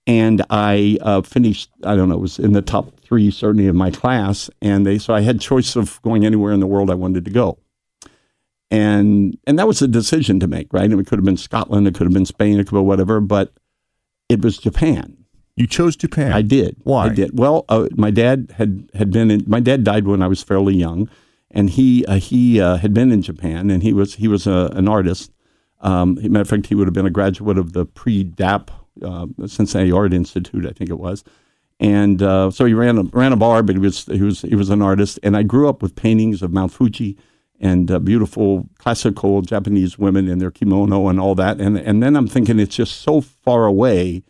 and 0.07 0.43
I 0.49 0.97
uh, 1.01 1.21
finished. 1.21 1.69
I 1.83 1.95
don't 1.95 2.09
know, 2.09 2.15
it 2.15 2.21
was 2.21 2.39
in 2.39 2.53
the 2.53 2.61
top 2.61 2.99
three 3.01 3.29
certainly 3.29 3.67
of 3.67 3.75
my 3.75 3.91
class, 3.91 4.49
and 4.61 4.85
they 4.85 4.97
so 4.97 5.13
I 5.13 5.21
had 5.21 5.39
choice 5.41 5.75
of 5.75 6.01
going 6.01 6.25
anywhere 6.25 6.53
in 6.53 6.61
the 6.61 6.67
world 6.67 6.89
I 6.89 6.95
wanted 6.95 7.25
to 7.25 7.31
go, 7.31 7.59
and 8.71 9.37
and 9.45 9.59
that 9.59 9.67
was 9.67 9.81
a 9.81 9.87
decision 9.87 10.39
to 10.39 10.47
make, 10.47 10.71
right? 10.71 10.89
And 10.89 10.99
it 10.99 11.05
could 11.05 11.19
have 11.19 11.25
been 11.25 11.37
Scotland, 11.37 11.87
it 11.87 11.93
could 11.93 12.07
have 12.07 12.13
been 12.13 12.25
Spain, 12.25 12.53
it 12.53 12.65
could 12.67 12.75
have 12.75 12.81
been 12.81 12.85
whatever, 12.85 13.19
but 13.19 13.53
it 14.29 14.41
was 14.41 14.57
Japan. 14.57 15.17
You 15.55 15.67
chose 15.67 15.95
Japan. 15.95 16.33
I 16.33 16.43
did. 16.43 16.77
Why? 16.83 17.07
I 17.07 17.09
did. 17.09 17.37
Well, 17.37 17.65
uh, 17.67 17.87
my 17.95 18.11
dad 18.11 18.53
had 18.57 18.89
had 18.93 19.11
been 19.11 19.29
in. 19.29 19.43
My 19.47 19.59
dad 19.59 19.83
died 19.83 20.07
when 20.07 20.21
I 20.21 20.27
was 20.27 20.43
fairly 20.43 20.75
young, 20.75 21.09
and 21.51 21.69
he 21.69 22.05
uh, 22.05 22.19
he 22.19 22.61
uh, 22.61 22.77
had 22.77 22.93
been 22.93 23.11
in 23.11 23.23
Japan, 23.23 23.71
and 23.71 23.83
he 23.83 23.91
was 23.91 24.15
he 24.15 24.27
was 24.27 24.47
a, 24.47 24.69
an 24.73 24.87
artist. 24.87 25.31
Um, 25.81 26.15
matter 26.15 26.41
of 26.41 26.49
fact, 26.49 26.67
he 26.67 26.75
would 26.75 26.87
have 26.87 26.93
been 26.93 27.05
a 27.05 27.11
graduate 27.11 27.57
of 27.57 27.73
the 27.73 27.85
pre-DAP 27.85 28.71
uh, 29.03 29.27
Cincinnati 29.47 29.91
Art 29.91 30.13
Institute, 30.13 30.65
I 30.65 30.71
think 30.71 30.89
it 30.89 30.99
was. 30.99 31.23
And 31.79 32.23
uh, 32.23 32.49
so 32.49 32.65
he 32.65 32.73
ran 32.73 32.97
a, 32.97 33.03
ran 33.03 33.33
a 33.33 33.35
bar, 33.37 33.61
but 33.61 33.75
he 33.75 33.79
was 33.79 34.05
he 34.05 34.21
was 34.23 34.41
he 34.41 34.55
was 34.55 34.69
an 34.71 34.81
artist. 34.81 35.19
And 35.21 35.37
I 35.37 35.43
grew 35.43 35.69
up 35.69 35.81
with 35.83 35.95
paintings 35.95 36.41
of 36.41 36.51
Mount 36.51 36.71
Fuji 36.73 37.17
and 37.59 37.89
uh, 37.91 37.99
beautiful 37.99 38.67
classical 38.79 39.41
Japanese 39.43 39.97
women 39.99 40.27
in 40.27 40.39
their 40.39 40.49
kimono 40.51 41.07
and 41.07 41.19
all 41.19 41.35
that. 41.35 41.59
And 41.61 41.77
and 41.77 42.01
then 42.01 42.15
I'm 42.15 42.27
thinking 42.27 42.59
it's 42.59 42.75
just 42.75 43.01
so 43.01 43.21
far 43.21 43.65
away. 43.67 44.23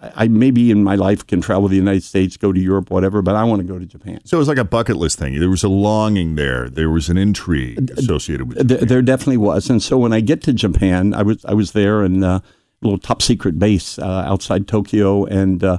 I, 0.00 0.24
I 0.24 0.28
maybe 0.28 0.70
in 0.70 0.82
my 0.82 0.94
life 0.94 1.26
can 1.26 1.42
travel 1.42 1.68
the 1.68 1.76
United 1.76 2.04
States, 2.04 2.38
go 2.38 2.52
to 2.54 2.60
Europe, 2.60 2.90
whatever, 2.90 3.20
but 3.20 3.34
I 3.36 3.44
want 3.44 3.60
to 3.60 3.68
go 3.68 3.78
to 3.78 3.84
Japan. 3.84 4.20
So 4.24 4.38
it 4.38 4.40
was 4.40 4.48
like 4.48 4.56
a 4.56 4.64
bucket 4.64 4.96
list 4.96 5.18
thing. 5.18 5.38
There 5.38 5.50
was 5.50 5.64
a 5.64 5.68
longing 5.68 6.36
there. 6.36 6.70
There 6.70 6.88
was 6.88 7.10
an 7.10 7.18
intrigue 7.18 7.90
associated 7.98 8.48
with 8.48 8.56
There, 8.66 8.78
Japan. 8.78 8.88
there 8.88 9.02
definitely 9.02 9.36
was. 9.38 9.68
And 9.68 9.82
so 9.82 9.98
when 9.98 10.14
I 10.14 10.20
get 10.20 10.40
to 10.44 10.54
Japan, 10.54 11.12
I 11.12 11.22
was 11.22 11.44
I 11.44 11.52
was 11.52 11.72
there 11.72 12.00
and. 12.02 12.24
uh, 12.24 12.40
little 12.82 12.98
top 12.98 13.22
secret 13.22 13.58
base 13.58 13.98
uh, 13.98 14.24
outside 14.26 14.66
Tokyo, 14.66 15.24
and 15.24 15.62
uh, 15.64 15.78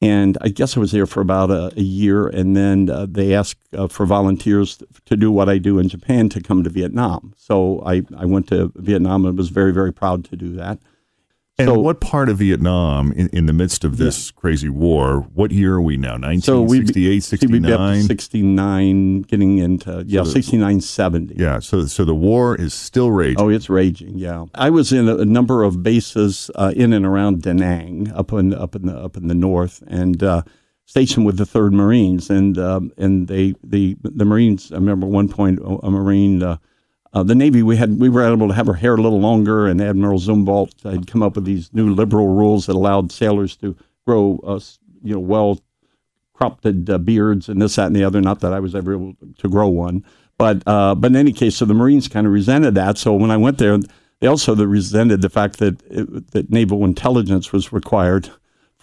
And 0.00 0.36
I 0.42 0.50
guess 0.50 0.76
I 0.76 0.80
was 0.80 0.92
there 0.92 1.06
for 1.06 1.22
about 1.22 1.50
a, 1.50 1.72
a 1.78 1.82
year, 1.82 2.26
and 2.26 2.54
then 2.54 2.90
uh, 2.90 3.06
they 3.08 3.34
asked 3.34 3.60
uh, 3.72 3.88
for 3.88 4.04
volunteers 4.04 4.82
to 5.06 5.16
do 5.16 5.32
what 5.32 5.48
I 5.48 5.58
do 5.58 5.78
in 5.78 5.88
Japan 5.88 6.28
to 6.30 6.42
come 6.42 6.62
to 6.64 6.70
Vietnam. 6.70 7.32
So 7.38 7.82
I, 7.86 8.02
I 8.18 8.26
went 8.26 8.48
to 8.48 8.70
Vietnam 8.74 9.24
and 9.24 9.38
was 9.38 9.48
very, 9.48 9.72
very 9.72 9.92
proud 9.92 10.24
to 10.26 10.36
do 10.36 10.54
that. 10.56 10.78
And 11.56 11.68
So- 11.68 11.78
what 11.78 12.00
part 12.00 12.28
of 12.28 12.38
Vietnam, 12.38 13.12
in, 13.12 13.28
in 13.28 13.46
the 13.46 13.52
midst 13.52 13.84
of 13.84 13.96
this 13.96 14.32
crazy 14.32 14.68
war, 14.68 15.20
what 15.34 15.52
year 15.52 15.74
are 15.74 15.80
we 15.80 15.96
now? 15.96 16.14
So 16.40 16.60
1968, 16.60 16.60
see, 16.60 16.66
we'd 16.72 16.94
be 16.94 17.20
69? 17.20 18.02
69, 18.02 19.22
getting 19.22 19.58
into, 19.58 20.04
yeah, 20.08 20.22
the- 20.24 20.30
69, 20.30 20.80
70. 20.80 21.36
Yeah, 21.38 21.60
so 21.60 21.86
so 21.86 22.04
the 22.04 22.14
war 22.14 22.56
is 22.56 22.74
still 22.74 23.12
raging. 23.12 23.40
Oh, 23.40 23.48
it's 23.50 23.70
raging. 23.70 24.18
Yeah, 24.18 24.46
I 24.52 24.70
was 24.70 24.92
in 24.92 25.08
a, 25.08 25.18
a 25.18 25.24
number 25.24 25.62
of 25.62 25.80
bases 25.84 26.50
uh, 26.56 26.72
in 26.74 26.92
and 26.92 27.06
around 27.06 27.42
Da 27.42 27.52
Nang, 27.52 28.10
up 28.12 28.32
in 28.32 28.52
up 28.52 28.74
in 28.74 28.86
the 28.86 28.96
up 28.96 29.16
in 29.16 29.28
the 29.28 29.34
north, 29.36 29.80
and 29.86 30.24
uh, 30.24 30.42
stationed 30.86 31.24
with 31.24 31.36
the 31.36 31.46
Third 31.46 31.72
Marines, 31.72 32.30
and 32.30 32.58
um, 32.58 32.90
and 32.98 33.28
they 33.28 33.54
the 33.62 33.96
the 34.02 34.24
Marines. 34.24 34.72
I 34.72 34.74
remember 34.74 35.06
one 35.06 35.28
point 35.28 35.60
a 35.60 35.86
a 35.86 35.90
Marine. 35.92 36.42
Uh, 36.42 36.56
uh, 37.14 37.22
the 37.22 37.34
Navy, 37.34 37.62
we 37.62 37.76
had 37.76 38.00
we 38.00 38.08
were 38.08 38.26
able 38.26 38.48
to 38.48 38.54
have 38.54 38.68
our 38.68 38.74
hair 38.74 38.94
a 38.94 39.00
little 39.00 39.20
longer, 39.20 39.66
and 39.68 39.80
Admiral 39.80 40.18
Zumwalt 40.18 40.82
had 40.82 41.06
come 41.06 41.22
up 41.22 41.36
with 41.36 41.44
these 41.44 41.72
new 41.72 41.94
liberal 41.94 42.26
rules 42.26 42.66
that 42.66 42.74
allowed 42.74 43.12
sailors 43.12 43.56
to 43.58 43.76
grow, 44.04 44.40
uh, 44.44 44.58
you 45.02 45.14
know, 45.14 45.20
well 45.20 45.60
cropped 46.34 46.66
uh, 46.66 46.98
beards 46.98 47.48
and 47.48 47.62
this, 47.62 47.76
that, 47.76 47.86
and 47.86 47.94
the 47.94 48.02
other. 48.02 48.20
Not 48.20 48.40
that 48.40 48.52
I 48.52 48.58
was 48.58 48.74
ever 48.74 48.94
able 48.94 49.14
to 49.38 49.48
grow 49.48 49.68
one, 49.68 50.04
but 50.38 50.62
uh, 50.66 50.96
but 50.96 51.12
in 51.12 51.16
any 51.16 51.32
case, 51.32 51.56
so 51.56 51.64
the 51.64 51.72
Marines 51.72 52.08
kind 52.08 52.26
of 52.26 52.32
resented 52.32 52.74
that. 52.74 52.98
So 52.98 53.14
when 53.14 53.30
I 53.30 53.36
went 53.36 53.58
there, 53.58 53.78
they 54.18 54.26
also 54.26 54.56
resented 54.56 55.22
the 55.22 55.30
fact 55.30 55.58
that 55.58 55.80
it, 55.88 56.32
that 56.32 56.50
naval 56.50 56.84
intelligence 56.84 57.52
was 57.52 57.72
required 57.72 58.30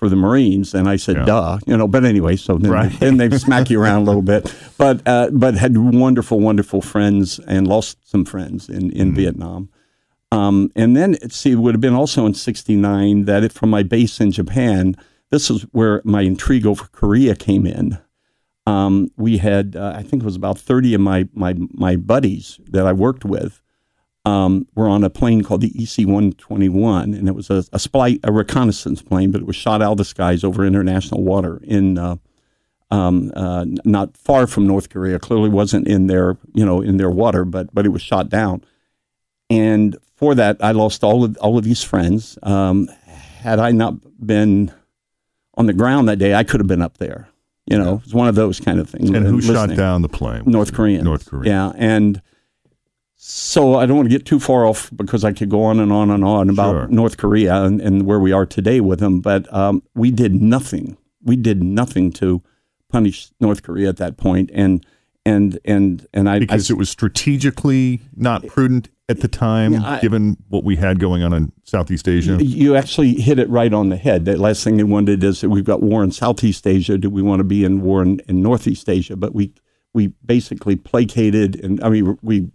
for 0.01 0.09
the 0.09 0.15
Marines, 0.15 0.73
and 0.73 0.89
I 0.89 0.95
said, 0.95 1.15
Yeah. 1.15 1.25
"Duh," 1.25 1.59
you 1.67 1.77
know. 1.77 1.87
But 1.87 2.03
anyway, 2.05 2.35
so 2.35 2.57
then, 2.57 2.71
Right. 2.71 2.99
then 2.99 3.17
they 3.17 3.29
smack 3.37 3.69
you 3.69 3.79
around 3.79 4.01
a 4.01 4.05
little 4.05 4.23
bit, 4.23 4.51
but 4.79 4.99
uh, 5.07 5.29
but 5.31 5.53
had 5.53 5.77
wonderful, 5.77 6.39
wonderful 6.39 6.81
friends 6.81 7.39
and 7.47 7.67
lost 7.67 7.97
some 8.03 8.25
friends 8.25 8.67
in 8.67 8.89
in 8.91 9.13
Vietnam. 9.13 9.69
Um, 10.31 10.71
and 10.75 10.97
then, 10.97 11.17
see, 11.29 11.51
it 11.51 11.55
would 11.55 11.75
have 11.75 11.81
been 11.81 11.93
also 11.93 12.25
in 12.25 12.33
69 12.33 13.25
that 13.25 13.43
it, 13.43 13.51
from 13.51 13.69
my 13.69 13.83
base 13.83 14.19
in 14.19 14.31
Japan, 14.31 14.95
this 15.29 15.51
is 15.51 15.63
where 15.71 16.01
my 16.03 16.21
intrigue 16.21 16.65
over 16.65 16.85
Korea 16.93 17.35
came 17.35 17.67
in. 17.67 17.99
Um, 18.65 19.11
we 19.17 19.39
had, 19.39 19.75
uh, 19.75 19.93
I 19.93 20.03
think 20.03 20.23
it 20.23 20.25
was 20.25 20.37
about 20.37 20.57
30 20.57 20.93
of 20.93 21.01
my, 21.01 21.27
my, 21.33 21.55
my 21.73 21.97
buddies 21.97 22.61
that 22.69 22.87
I 22.87 22.93
worked 22.93 23.25
with 23.25 23.61
um, 24.25 24.67
were 24.75 24.87
on 24.87 25.03
a 25.03 25.09
plane 25.09 25.43
called 25.43 25.61
the 25.61 25.73
EC 25.75 26.05
121. 26.07 27.13
And 27.13 27.27
it 27.27 27.35
was 27.35 27.49
a, 27.49 27.63
a, 27.73 27.79
spy, 27.79 28.19
a 28.23 28.31
reconnaissance 28.31 29.01
plane, 29.01 29.31
but 29.31 29.41
it 29.41 29.47
was 29.47 29.55
shot 29.55 29.81
out 29.81 29.93
of 29.93 29.97
the 29.97 30.05
skies 30.05 30.43
over 30.43 30.65
international 30.65 31.23
water 31.23 31.59
in. 31.63 31.97
Uh, 31.97 32.17
um, 32.91 33.31
uh, 33.37 33.65
not 33.85 34.17
far 34.17 34.47
from 34.47 34.67
North 34.67 34.89
Korea. 34.89 35.17
Clearly 35.17 35.47
wasn't 35.47 35.87
in 35.87 36.07
their, 36.07 36.37
you 36.53 36.65
know, 36.65 36.81
in 36.81 36.97
their 36.97 37.09
water, 37.09 37.45
but 37.45 37.73
but 37.73 37.85
it 37.85 37.89
was 37.89 38.01
shot 38.01 38.27
down. 38.27 38.65
And 39.49 39.97
for 40.13 40.35
that, 40.35 40.57
I 40.59 40.71
lost 40.71 41.01
all 41.01 41.23
of 41.23 41.37
all 41.37 41.57
of 41.57 41.63
these 41.63 41.81
friends. 41.81 42.37
Um, 42.43 42.89
had 43.05 43.59
I 43.59 43.71
not 43.71 43.95
been 44.25 44.73
on 45.55 45.67
the 45.67 45.73
ground 45.73 46.09
that 46.09 46.17
day, 46.17 46.33
I 46.33 46.43
could 46.43 46.59
have 46.59 46.67
been 46.67 46.81
up 46.81 46.97
there. 46.97 47.29
You 47.65 47.77
know, 47.77 48.01
it's 48.03 48.13
one 48.13 48.27
of 48.27 48.35
those 48.35 48.59
kind 48.59 48.79
of 48.79 48.89
things. 48.89 49.09
and 49.09 49.25
who 49.25 49.41
shot 49.41 49.69
down 49.69 50.01
the 50.01 50.09
plane? 50.09 50.43
North 50.45 50.73
Koreans. 50.73 51.03
North 51.03 51.29
Korea. 51.29 51.49
Yeah, 51.49 51.71
and 51.75 52.21
so 53.23 53.75
I 53.75 53.85
don't 53.85 53.97
want 53.97 54.09
to 54.09 54.17
get 54.17 54.25
too 54.25 54.39
far 54.39 54.65
off 54.65 54.89
because 54.95 55.23
I 55.23 55.31
could 55.31 55.49
go 55.49 55.63
on 55.63 55.79
and 55.79 55.91
on 55.91 56.09
and 56.09 56.25
on 56.25 56.49
about 56.49 56.71
Sure. 56.71 56.87
North 56.87 57.17
Korea 57.17 57.53
and, 57.63 57.79
and 57.79 58.07
where 58.07 58.19
we 58.19 58.31
are 58.31 58.47
today 58.47 58.81
with 58.81 58.99
them. 58.99 59.21
But 59.21 59.51
um, 59.53 59.83
we 59.93 60.09
did 60.09 60.33
nothing. 60.41 60.97
We 61.23 61.35
did 61.35 61.61
nothing 61.61 62.11
to 62.13 62.41
punish 62.89 63.29
North 63.39 63.61
Korea 63.61 63.89
at 63.89 63.97
that 63.97 64.17
point, 64.17 64.49
and 64.55 64.83
and 65.23 65.59
and 65.65 66.07
and 66.15 66.27
I 66.27 66.39
Because 66.39 66.71
I, 66.71 66.73
it 66.73 66.77
was 66.77 66.89
strategically 66.89 68.01
not 68.15 68.47
prudent 68.47 68.89
at 69.07 69.19
the 69.19 69.27
time, 69.27 69.75
I- 69.75 69.99
given 69.99 70.37
what 70.49 70.63
we 70.63 70.77
had 70.77 70.99
going 70.99 71.21
on 71.21 71.31
in 71.31 71.51
Southeast 71.63 72.07
Asia. 72.07 72.43
You 72.43 72.75
actually 72.75 73.13
hit 73.21 73.37
it 73.37 73.47
right 73.49 73.71
on 73.71 73.89
the 73.89 73.97
head. 73.97 74.25
The 74.25 74.35
last 74.35 74.63
thing 74.63 74.77
they 74.77 74.83
wanted 74.83 75.23
is 75.23 75.41
that 75.41 75.49
we've 75.51 75.63
got 75.63 75.83
war 75.83 76.03
in 76.03 76.11
Southeast 76.11 76.65
Asia. 76.65 76.97
Do 76.97 77.11
we 77.11 77.21
want 77.21 77.39
to 77.39 77.43
be 77.43 77.63
in 77.63 77.81
war 77.81 78.01
in, 78.01 78.19
in 78.27 78.41
Northeast 78.41 78.89
Asia? 78.89 79.15
But 79.15 79.35
we 79.35 79.53
we 79.93 80.07
basically 80.25 80.75
placated 80.75 81.63
and 81.63 81.83
I 81.83 81.89
mean 81.89 82.17
we 82.23 82.49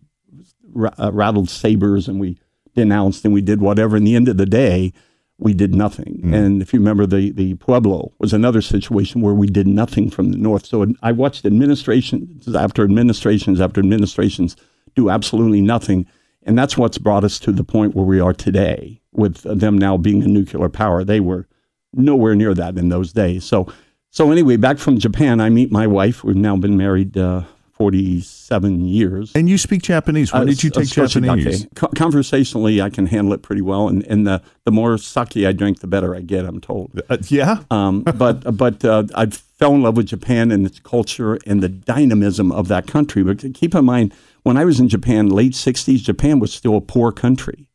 ra- 0.73 0.95
uh, 0.99 1.13
rattled 1.13 1.49
sabers 1.51 2.09
and 2.09 2.21
we 2.21 2.39
denounced 2.75 3.25
and 3.25 3.35
we 3.35 3.43
did 3.43 3.61
whatever. 3.61 3.97
In 3.97 4.05
the 4.05 4.17
end 4.17 4.29
of 4.29 4.37
the 4.37 4.47
day, 4.47 4.93
we 5.39 5.53
did 5.53 5.75
nothing. 5.75 6.21
And 6.35 6.63
if 6.63 6.73
you 6.73 6.79
remember, 6.79 7.07
the 7.07 7.31
the 7.31 7.55
Pueblo 7.55 8.13
was 8.19 8.33
another 8.33 8.63
situation 8.63 9.21
where 9.21 9.35
we 9.35 9.49
did 9.49 9.67
nothing 9.67 10.11
from 10.11 10.31
the 10.31 10.39
north. 10.39 10.67
So 10.67 10.87
I 11.03 11.13
watched 11.13 11.45
administrations 11.45 12.55
after 12.55 12.83
administrations 12.85 13.61
after 13.61 13.81
administrations 13.81 14.57
do 14.95 15.11
absolutely 15.11 15.61
nothing. 15.61 16.07
And 16.43 16.57
that's 16.57 16.79
what's 16.79 16.99
brought 16.99 17.25
us 17.25 17.39
to 17.41 17.53
the 17.53 17.65
point 17.65 17.95
where 17.95 18.05
we 18.07 18.21
are 18.21 18.33
today 18.33 19.03
with 19.13 19.43
them 19.43 19.77
now 19.77 19.97
being 19.97 20.23
a 20.23 20.29
nuclear 20.29 20.69
power. 20.69 21.05
They 21.05 21.21
were 21.21 21.49
nowhere 21.93 22.35
near 22.35 22.55
that 22.55 22.79
in 22.79 22.89
those 22.89 23.13
days. 23.13 23.45
So, 23.45 23.67
so 24.11 24.31
anyway, 24.31 24.57
back 24.57 24.79
from 24.79 24.99
Japan, 24.99 25.41
I 25.41 25.51
meet 25.51 25.73
my 25.73 25.87
wife. 25.87 26.25
We've 26.25 26.37
now 26.37 26.57
been 26.57 26.77
married 26.77 27.19
uh, 27.19 27.43
47 27.77 28.87
years. 28.87 29.33
And 29.35 29.49
you 29.49 29.59
speak 29.59 29.83
Japanese. 29.83 30.33
When 30.33 30.43
Uh, 30.43 30.45
did 30.47 30.65
you 30.65 30.71
take 30.71 30.85
especially 30.85 31.23
Japanese? 31.23 31.67
Co- 31.75 31.89
conversationally, 31.89 32.81
I 32.81 32.89
can 32.89 33.07
handle 33.07 33.35
it 33.35 33.43
pretty 33.43 33.61
well. 33.63 33.89
And, 33.89 34.03
and 34.07 34.27
the, 34.27 34.41
the 34.65 34.71
more 34.71 34.97
sake 34.97 35.37
I 35.47 35.53
drink, 35.53 35.81
the 35.81 35.87
better 35.87 36.15
I 36.15 36.21
get, 36.21 36.47
I'm 36.47 36.61
told. 36.61 37.01
Uh, 37.11 37.19
yeah. 37.29 37.61
Um, 37.71 38.03
but 38.03 38.57
but 38.57 38.85
uh, 38.85 39.05
I 39.15 39.27
fell 39.27 39.75
in 39.75 39.83
love 39.83 39.97
with 39.97 40.07
Japan 40.07 40.51
and 40.51 40.65
its 40.67 40.81
culture 40.81 41.39
and 41.47 41.63
the 41.63 41.69
dynamism 41.69 42.51
of 42.51 42.69
that 42.69 42.87
country. 42.87 43.23
But 43.23 43.45
keep 43.55 43.75
in 43.75 43.85
mind, 43.85 44.15
when 44.43 44.57
I 44.57 44.65
was 44.65 44.81
in 44.81 44.89
Japan, 44.89 45.29
late 45.29 45.53
'60s, 45.53 45.99
Japan 46.03 46.39
was 46.39 46.53
still 46.55 46.77
a 46.77 46.81
poor 46.81 47.13
country, 47.13 47.67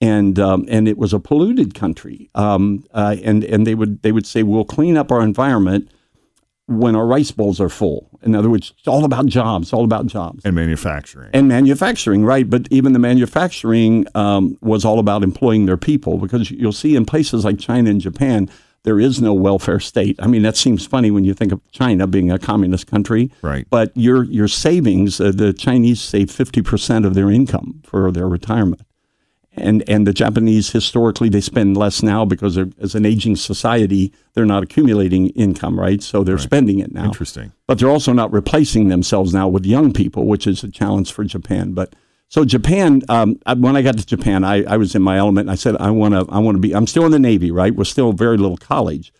and 0.00 0.38
um, 0.38 0.64
and 0.68 0.86
it 0.86 0.96
was 0.96 1.12
a 1.12 1.18
polluted 1.18 1.74
country. 1.74 2.30
Um, 2.36 2.84
uh, 2.94 3.16
and 3.24 3.42
and 3.44 3.66
they 3.66 3.74
would 3.74 4.02
they 4.02 4.12
would 4.12 4.26
say 4.26 4.42
we'll 4.44 4.64
clean 4.64 4.96
up 4.96 5.10
our 5.10 5.22
environment 5.22 5.90
when 6.70 6.94
our 6.94 7.04
rice 7.06 7.32
bowls 7.32 7.60
are 7.60 7.68
full. 7.68 8.08
In 8.22 8.34
other 8.34 8.48
words, 8.48 8.72
it's 8.78 8.86
all 8.86 9.04
about 9.04 9.26
jobs, 9.26 9.72
all 9.72 9.84
about 9.84 10.06
jobs 10.06 10.44
and 10.44 10.54
manufacturing. 10.54 11.30
and 11.32 11.48
manufacturing, 11.48 12.24
right? 12.24 12.48
But 12.48 12.68
even 12.70 12.92
the 12.92 12.98
manufacturing 12.98 14.06
um, 14.14 14.56
was 14.60 14.84
all 14.84 14.98
about 14.98 15.22
employing 15.22 15.66
their 15.66 15.76
people 15.76 16.18
because 16.18 16.50
you'll 16.50 16.72
see 16.72 16.94
in 16.96 17.04
places 17.06 17.44
like 17.44 17.58
China 17.58 17.90
and 17.90 18.00
Japan, 18.00 18.48
there 18.84 19.00
is 19.00 19.20
no 19.20 19.34
welfare 19.34 19.80
state. 19.80 20.16
I 20.20 20.26
mean, 20.26 20.42
that 20.42 20.56
seems 20.56 20.86
funny 20.86 21.10
when 21.10 21.24
you 21.24 21.34
think 21.34 21.52
of 21.52 21.60
China 21.72 22.06
being 22.06 22.30
a 22.30 22.38
communist 22.38 22.86
country, 22.86 23.30
Right. 23.42 23.66
But 23.68 23.90
your 23.96 24.24
your 24.24 24.48
savings, 24.48 25.20
uh, 25.20 25.32
the 25.34 25.52
Chinese 25.52 26.00
save 26.00 26.30
fifty 26.30 26.62
percent 26.62 27.04
of 27.04 27.14
their 27.14 27.30
income 27.30 27.80
for 27.84 28.10
their 28.12 28.28
retirement. 28.28 28.82
And, 29.56 29.82
and 29.88 30.06
the 30.06 30.12
Japanese 30.12 30.70
historically 30.70 31.28
they 31.28 31.40
spend 31.40 31.76
less 31.76 32.02
now 32.02 32.24
because 32.24 32.54
they're, 32.54 32.70
as 32.80 32.94
an 32.94 33.04
aging 33.04 33.34
society 33.36 34.12
they're 34.34 34.46
not 34.46 34.62
accumulating 34.62 35.30
income 35.30 35.78
right 35.78 36.00
so 36.02 36.22
they're 36.22 36.38
spending 36.38 36.78
it 36.78 36.92
now 36.92 37.06
Interesting. 37.06 37.52
but 37.66 37.78
they're 37.78 37.90
also 37.90 38.12
not 38.12 38.32
replacing 38.32 38.88
themselves 38.88 39.34
now 39.34 39.48
with 39.48 39.66
young 39.66 39.92
people, 39.92 40.26
which 40.26 40.46
is 40.46 40.62
a 40.62 40.70
challenge 40.70 41.12
for 41.12 41.24
Japan. 41.24 41.72
But 41.72 41.94
so 42.28 42.44
Japan, 42.44 43.02
um, 43.08 43.40
when 43.56 43.74
I 43.76 43.82
got 43.82 43.98
to 43.98 44.06
Japan, 44.06 44.44
I, 44.44 44.62
I 44.62 44.76
was 44.76 44.94
in 44.94 45.02
my 45.02 45.18
element. 45.18 45.46
And 45.46 45.50
I 45.50 45.56
said, 45.56 45.76
I 45.78 45.90
want 45.90 46.14
to, 46.14 46.24
I 46.32 46.38
want 46.38 46.54
to 46.54 46.60
be. 46.60 46.72
I'm 46.72 46.86
still 46.86 47.04
in 47.04 47.10
the 47.10 47.18
Navy, 47.18 47.50
right? 47.50 47.74
We're 47.74 47.82
still 47.82 48.12
very 48.12 48.36
little 48.36 48.56
college. 48.56 49.12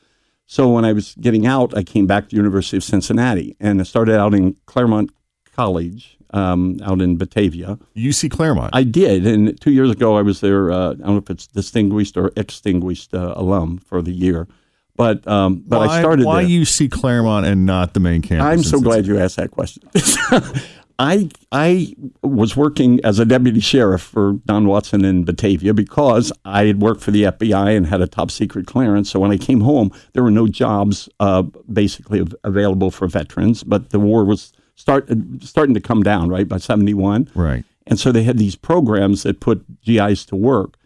So 0.46 0.68
when 0.68 0.84
I 0.84 0.92
was 0.92 1.16
getting 1.16 1.44
out, 1.44 1.76
I 1.76 1.82
came 1.82 2.06
back 2.06 2.24
to 2.24 2.30
the 2.30 2.36
University 2.36 2.76
of 2.76 2.84
Cincinnati 2.84 3.56
and 3.58 3.80
I 3.80 3.84
started 3.84 4.16
out 4.16 4.32
in 4.32 4.54
Clermont 4.66 5.10
College 5.56 6.18
um, 6.32 6.78
out 6.82 7.00
in 7.00 7.16
Batavia. 7.16 7.78
UC 7.96 8.30
Clermont. 8.30 8.70
I 8.74 8.82
did, 8.82 9.26
and 9.26 9.60
two 9.60 9.72
years 9.72 9.90
ago 9.90 10.16
I 10.16 10.22
was 10.22 10.40
there. 10.40 10.70
Uh, 10.70 10.90
I 10.90 10.94
don't 10.94 11.00
know 11.00 11.16
if 11.16 11.30
it's 11.30 11.46
distinguished 11.46 12.16
or 12.16 12.32
extinguished 12.36 13.14
uh, 13.14 13.34
alum 13.36 13.78
for 13.78 14.02
the 14.02 14.12
year, 14.12 14.48
but 14.96 15.26
um, 15.26 15.64
but 15.66 15.78
why, 15.78 15.96
I 15.96 16.00
started 16.00 16.26
Why 16.26 16.42
there. 16.42 16.50
UC 16.50 16.90
Clermont 16.90 17.46
and 17.46 17.66
not 17.66 17.94
the 17.94 18.00
main 18.00 18.22
campus? 18.22 18.46
I'm 18.46 18.62
so 18.62 18.80
glad 18.80 19.06
you 19.06 19.18
asked 19.18 19.36
that 19.36 19.50
question. 19.50 19.82
I 21.00 21.30
I 21.50 21.94
was 22.22 22.58
working 22.58 23.00
as 23.02 23.18
a 23.18 23.24
deputy 23.24 23.60
sheriff 23.60 24.02
for 24.02 24.34
Don 24.44 24.68
Watson 24.68 25.02
in 25.02 25.24
Batavia 25.24 25.72
because 25.72 26.30
I 26.44 26.66
had 26.66 26.82
worked 26.82 27.00
for 27.00 27.10
the 27.10 27.22
FBI 27.22 27.74
and 27.74 27.86
had 27.86 28.02
a 28.02 28.06
top 28.06 28.30
secret 28.30 28.66
clearance. 28.66 29.08
So 29.08 29.18
when 29.18 29.30
I 29.30 29.38
came 29.38 29.62
home, 29.62 29.90
there 30.12 30.22
were 30.22 30.30
no 30.30 30.46
jobs 30.46 31.08
uh, 31.18 31.42
basically 31.72 32.26
available 32.44 32.90
for 32.90 33.06
veterans, 33.08 33.64
but 33.64 33.88
the 33.88 33.98
war 33.98 34.26
was 34.26 34.52
start 34.80 35.10
uh, 35.10 35.14
starting 35.40 35.74
to 35.74 35.80
come 35.80 36.02
down 36.02 36.28
right 36.30 36.48
by 36.48 36.56
'71. 36.56 37.30
Right. 37.34 37.64
And 37.86 37.98
so 37.98 38.12
they 38.12 38.22
had 38.22 38.38
these 38.38 38.56
programs 38.56 39.24
that 39.24 39.40
put 39.40 39.64
GIs 39.82 40.24
to 40.26 40.36
work. 40.36 40.76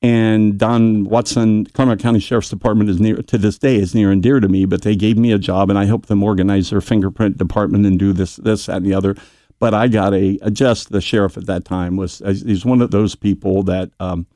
And 0.00 0.58
Don 0.58 1.04
Watson, 1.04 1.66
Clermont 1.66 2.00
County 2.00 2.18
Sheriff's 2.18 2.48
Department 2.48 2.90
is 2.90 3.00
near 3.00 3.16
to 3.16 3.38
this 3.38 3.58
day 3.58 3.76
is 3.76 3.94
near 3.94 4.10
and 4.10 4.22
dear 4.22 4.40
to 4.40 4.48
me. 4.48 4.64
But 4.64 4.82
they 4.82 4.96
gave 4.96 5.16
me 5.16 5.32
a 5.32 5.38
job, 5.38 5.70
and 5.70 5.78
I 5.78 5.84
helped 5.84 6.08
them 6.08 6.22
organize 6.22 6.70
their 6.70 6.80
fingerprint 6.80 7.36
department 7.38 7.86
and 7.86 7.98
do 7.98 8.12
this, 8.12 8.36
this, 8.36 8.66
that, 8.66 8.78
and 8.78 8.86
the 8.86 8.94
other. 8.94 9.14
But 9.60 9.74
I 9.74 9.86
got 9.86 10.12
a, 10.12 10.38
a 10.42 10.50
just 10.50 10.90
the 10.90 11.00
sheriff 11.00 11.36
at 11.36 11.46
that 11.46 11.64
time 11.64 11.96
was 11.96 12.20
uh, 12.22 12.32
he's 12.32 12.64
one 12.64 12.82
of 12.82 12.90
those 12.90 13.14
people 13.14 13.62
that 13.64 13.90
um, 14.00 14.26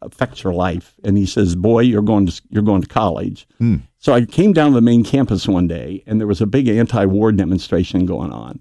affects 0.00 0.42
your 0.42 0.54
life. 0.54 0.94
And 1.04 1.18
he 1.18 1.26
says, 1.26 1.54
"Boy, 1.54 1.80
you're 1.80 2.02
going 2.02 2.26
to 2.26 2.42
you're 2.48 2.62
going 2.62 2.82
to 2.82 2.88
college." 2.88 3.46
Hmm. 3.58 3.76
So 4.00 4.14
I 4.14 4.24
came 4.24 4.54
down 4.54 4.70
to 4.70 4.74
the 4.74 4.80
main 4.80 5.04
campus 5.04 5.46
one 5.46 5.68
day, 5.68 6.02
and 6.06 6.18
there 6.18 6.26
was 6.26 6.40
a 6.40 6.46
big 6.46 6.68
anti-war 6.68 7.32
demonstration 7.32 8.06
going 8.06 8.32
on, 8.32 8.60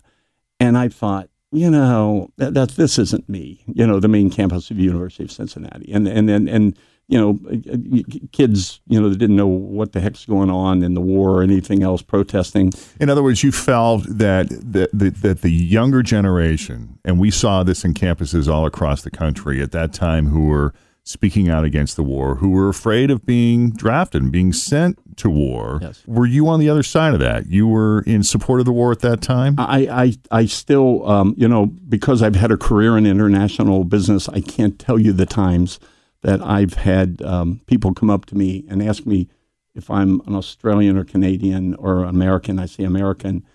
and 0.60 0.78
I 0.78 0.90
thought, 0.90 1.30
you 1.52 1.72
know, 1.72 2.30
that, 2.38 2.54
that 2.54 2.72
this 2.72 3.00
isn't 3.00 3.28
me. 3.30 3.64
You 3.66 3.88
know, 3.88 4.00
the 4.00 4.10
main 4.10 4.30
campus 4.30 4.70
of 4.70 4.78
the 4.78 4.84
University 4.84 5.24
of 5.24 5.32
Cincinnati, 5.32 5.92
and 5.92 6.08
and 6.08 6.30
and 6.30 6.50
and 6.50 6.78
you 7.08 7.18
know, 7.18 7.40
uh, 7.50 7.74
uh, 7.74 8.28
kids, 8.32 8.82
you 8.88 9.02
know, 9.02 9.10
that 9.10 9.18
didn't 9.18 9.36
know 9.36 9.48
what 9.48 9.94
the 9.94 10.00
heck's 10.00 10.26
going 10.26 10.52
on 10.52 10.84
in 10.84 10.94
the 10.94 11.02
war 11.02 11.40
or 11.40 11.42
anything 11.42 11.82
else, 11.82 12.04
protesting. 12.04 12.72
In 13.00 13.10
other 13.10 13.24
words, 13.24 13.42
you 13.42 13.52
felt 13.52 14.04
that 14.08 14.50
that, 14.50 14.92
that, 14.94 15.22
that 15.22 15.42
the 15.42 15.50
younger 15.50 16.04
generation, 16.04 17.00
and 17.04 17.18
we 17.18 17.32
saw 17.32 17.64
this 17.64 17.84
in 17.84 17.96
campuses 17.96 18.48
all 18.48 18.66
across 18.66 19.02
the 19.02 19.10
country 19.10 19.60
at 19.62 19.72
that 19.72 19.92
time, 19.92 20.28
who 20.28 20.48
were 20.48 20.74
speaking 21.04 21.50
out 21.50 21.64
against 21.64 21.96
the 21.96 22.04
war, 22.04 22.36
who 22.36 22.52
were 22.52 22.70
afraid 22.70 23.10
of 23.10 23.26
being 23.26 23.72
drafted 23.72 24.22
and 24.22 24.32
being 24.32 24.54
sent 24.54 25.00
to 25.18 25.30
war. 25.30 25.80
Yes. 25.82 26.04
Were 26.06 26.26
you 26.26 26.48
on 26.48 26.60
the 26.60 26.70
other 26.70 26.84
side 26.84 27.14
of 27.14 27.20
that? 27.20 27.48
You 27.48 27.68
were 27.68 28.02
in 28.02 28.24
support 28.24 28.60
of 28.60 28.66
the 28.66 28.72
war 28.72 28.92
at 28.92 29.00
that 29.00 29.22
time? 29.22 29.56
I, 29.58 29.88
I, 30.32 30.42
I 30.42 30.46
still, 30.46 31.08
um, 31.10 31.34
you 31.38 31.48
know, 31.48 31.66
because 31.66 32.22
I've 32.22 32.36
had 32.36 32.52
a 32.52 32.58
career 32.58 32.98
in 32.98 33.06
international 33.06 33.84
business, 33.84 34.30
I 34.30 34.42
can't 34.42 34.78
tell 34.78 35.00
you 35.00 35.12
the 35.12 35.26
times 35.26 35.80
that 36.22 36.42
I've 36.42 36.74
had 36.76 37.22
um, 37.22 37.62
people 37.66 37.94
come 37.94 38.10
up 38.10 38.26
to 38.28 38.36
me 38.36 38.66
and 38.70 38.84
ask 38.84 39.06
me 39.06 39.30
if 39.76 39.90
I'm 39.90 40.22
an 40.28 40.36
Australian 40.36 40.98
or 40.98 41.04
Canadian 41.04 41.76
or 41.76 42.04
American. 42.04 42.60
I 42.60 42.66
say 42.66 42.84
American, 42.84 43.46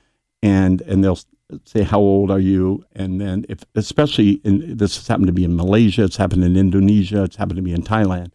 and 0.42 0.80
and 0.82 1.04
they'll 1.04 1.18
say 1.64 1.82
how 1.82 2.00
old 2.00 2.30
are 2.30 2.40
you, 2.40 2.84
and 2.94 3.20
then 3.20 3.44
if 3.48 3.64
especially 3.74 4.40
in, 4.44 4.76
this 4.76 4.96
has 4.96 5.08
happened 5.08 5.26
to 5.28 5.32
be 5.32 5.44
in 5.44 5.56
Malaysia, 5.56 6.04
it's 6.04 6.16
happened 6.16 6.44
in 6.44 6.56
Indonesia, 6.56 7.24
it's 7.24 7.36
happened 7.36 7.56
to 7.56 7.62
be 7.62 7.72
in 7.72 7.82
Thailand. 7.82 8.30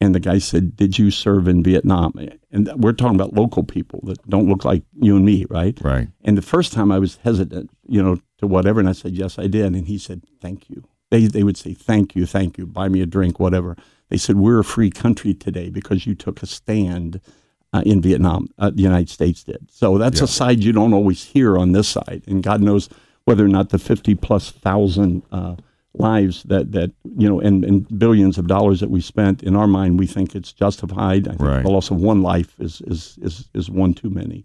And 0.00 0.14
the 0.14 0.20
guy 0.20 0.38
said, 0.38 0.76
"Did 0.76 0.98
you 0.98 1.10
serve 1.12 1.46
in 1.46 1.62
Vietnam?" 1.62 2.12
And 2.50 2.70
we're 2.76 2.92
talking 2.92 3.14
about 3.14 3.34
local 3.34 3.62
people 3.62 4.00
that 4.04 4.28
don't 4.28 4.48
look 4.48 4.64
like 4.64 4.82
you 5.00 5.14
and 5.16 5.24
me, 5.24 5.46
right? 5.48 5.78
Right. 5.80 6.08
And 6.24 6.36
the 6.36 6.42
first 6.42 6.72
time 6.72 6.90
I 6.90 6.98
was 6.98 7.18
hesitant, 7.22 7.70
you 7.86 8.02
know, 8.02 8.18
to 8.38 8.46
whatever, 8.48 8.80
and 8.80 8.88
I 8.88 8.92
said, 8.92 9.12
"Yes, 9.12 9.38
I 9.38 9.46
did." 9.46 9.66
And 9.66 9.86
he 9.86 9.98
said, 9.98 10.22
"Thank 10.40 10.68
you." 10.68 10.84
They, 11.12 11.26
they 11.26 11.42
would 11.42 11.58
say, 11.58 11.74
thank 11.74 12.16
you, 12.16 12.24
thank 12.24 12.56
you, 12.56 12.66
buy 12.66 12.88
me 12.88 13.02
a 13.02 13.06
drink, 13.06 13.38
whatever. 13.38 13.76
They 14.08 14.16
said, 14.16 14.36
we're 14.36 14.60
a 14.60 14.64
free 14.64 14.88
country 14.88 15.34
today 15.34 15.68
because 15.68 16.06
you 16.06 16.14
took 16.14 16.42
a 16.42 16.46
stand 16.46 17.20
uh, 17.72 17.82
in 17.84 18.00
Vietnam. 18.00 18.48
Uh, 18.58 18.70
the 18.70 18.82
United 18.82 19.08
States 19.08 19.42
did. 19.42 19.68
So 19.70 19.98
that's 19.98 20.18
yeah. 20.18 20.24
a 20.24 20.28
side 20.28 20.62
you 20.62 20.72
don't 20.72 20.92
always 20.92 21.24
hear 21.24 21.58
on 21.58 21.72
this 21.72 21.88
side. 21.88 22.22
And 22.26 22.42
God 22.42 22.60
knows 22.60 22.88
whether 23.24 23.44
or 23.44 23.48
not 23.48 23.70
the 23.70 23.78
50 23.78 24.14
plus 24.16 24.50
thousand 24.50 25.22
uh, 25.32 25.56
lives 25.94 26.42
that, 26.44 26.72
that, 26.72 26.92
you 27.16 27.28
know, 27.28 27.40
and, 27.40 27.64
and 27.64 27.98
billions 27.98 28.38
of 28.38 28.46
dollars 28.46 28.80
that 28.80 28.90
we 28.90 29.00
spent, 29.00 29.42
in 29.42 29.56
our 29.56 29.66
mind, 29.66 29.98
we 29.98 30.06
think 30.06 30.34
it's 30.34 30.52
justified. 30.52 31.28
I 31.28 31.32
think 31.32 31.42
right. 31.42 31.62
the 31.62 31.70
loss 31.70 31.90
of 31.90 31.98
one 31.98 32.22
life 32.22 32.54
is, 32.58 32.80
is, 32.82 33.18
is, 33.22 33.48
is 33.54 33.70
one 33.70 33.94
too 33.94 34.10
many. 34.10 34.44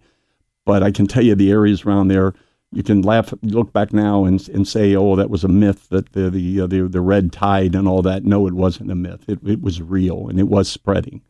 But 0.66 0.84
I 0.84 0.92
can 0.92 1.08
tell 1.08 1.24
you 1.24 1.36
the 1.36 1.52
areas 1.52 1.86
around 1.86 2.10
there, 2.10 2.34
you 2.74 2.84
can 2.84 3.02
laugh, 3.02 3.34
look 3.44 3.72
back 3.72 3.94
now 3.94 4.26
and, 4.26 4.46
and 4.50 4.68
say, 4.68 4.96
oh, 4.96 5.16
that 5.16 5.30
was 5.30 5.46
a 5.46 5.48
myth 5.48 5.88
that 5.90 6.12
the 6.12 6.30
the, 6.30 6.62
uh, 6.62 6.68
the 6.68 6.82
the 6.82 7.00
red 7.00 7.32
tide 7.32 7.76
and 7.76 7.88
all 7.88 8.02
that. 8.02 8.26
No, 8.26 8.46
it 8.46 8.54
wasn't 8.54 8.92
a 8.92 8.96
myth. 8.96 9.24
It, 9.30 9.40
it 9.48 9.62
was 9.62 9.82
real 9.82 10.28
and 10.28 10.38
it 10.38 10.50
was 10.50 10.70
spreading. 10.70 11.22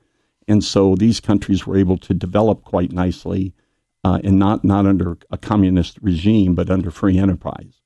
And 0.48 0.64
so 0.64 0.96
these 0.96 1.20
countries 1.20 1.68
were 1.68 1.78
able 1.78 1.98
to 1.98 2.14
develop 2.14 2.64
quite 2.64 2.92
nicely, 2.92 3.54
uh, 4.04 4.20
and 4.24 4.40
not 4.40 4.64
not 4.64 4.86
under 4.86 5.18
a 5.30 5.38
communist 5.38 5.98
regime, 6.02 6.56
but 6.56 6.70
under 6.70 6.92
free 6.92 7.18
enterprise. 7.18 7.82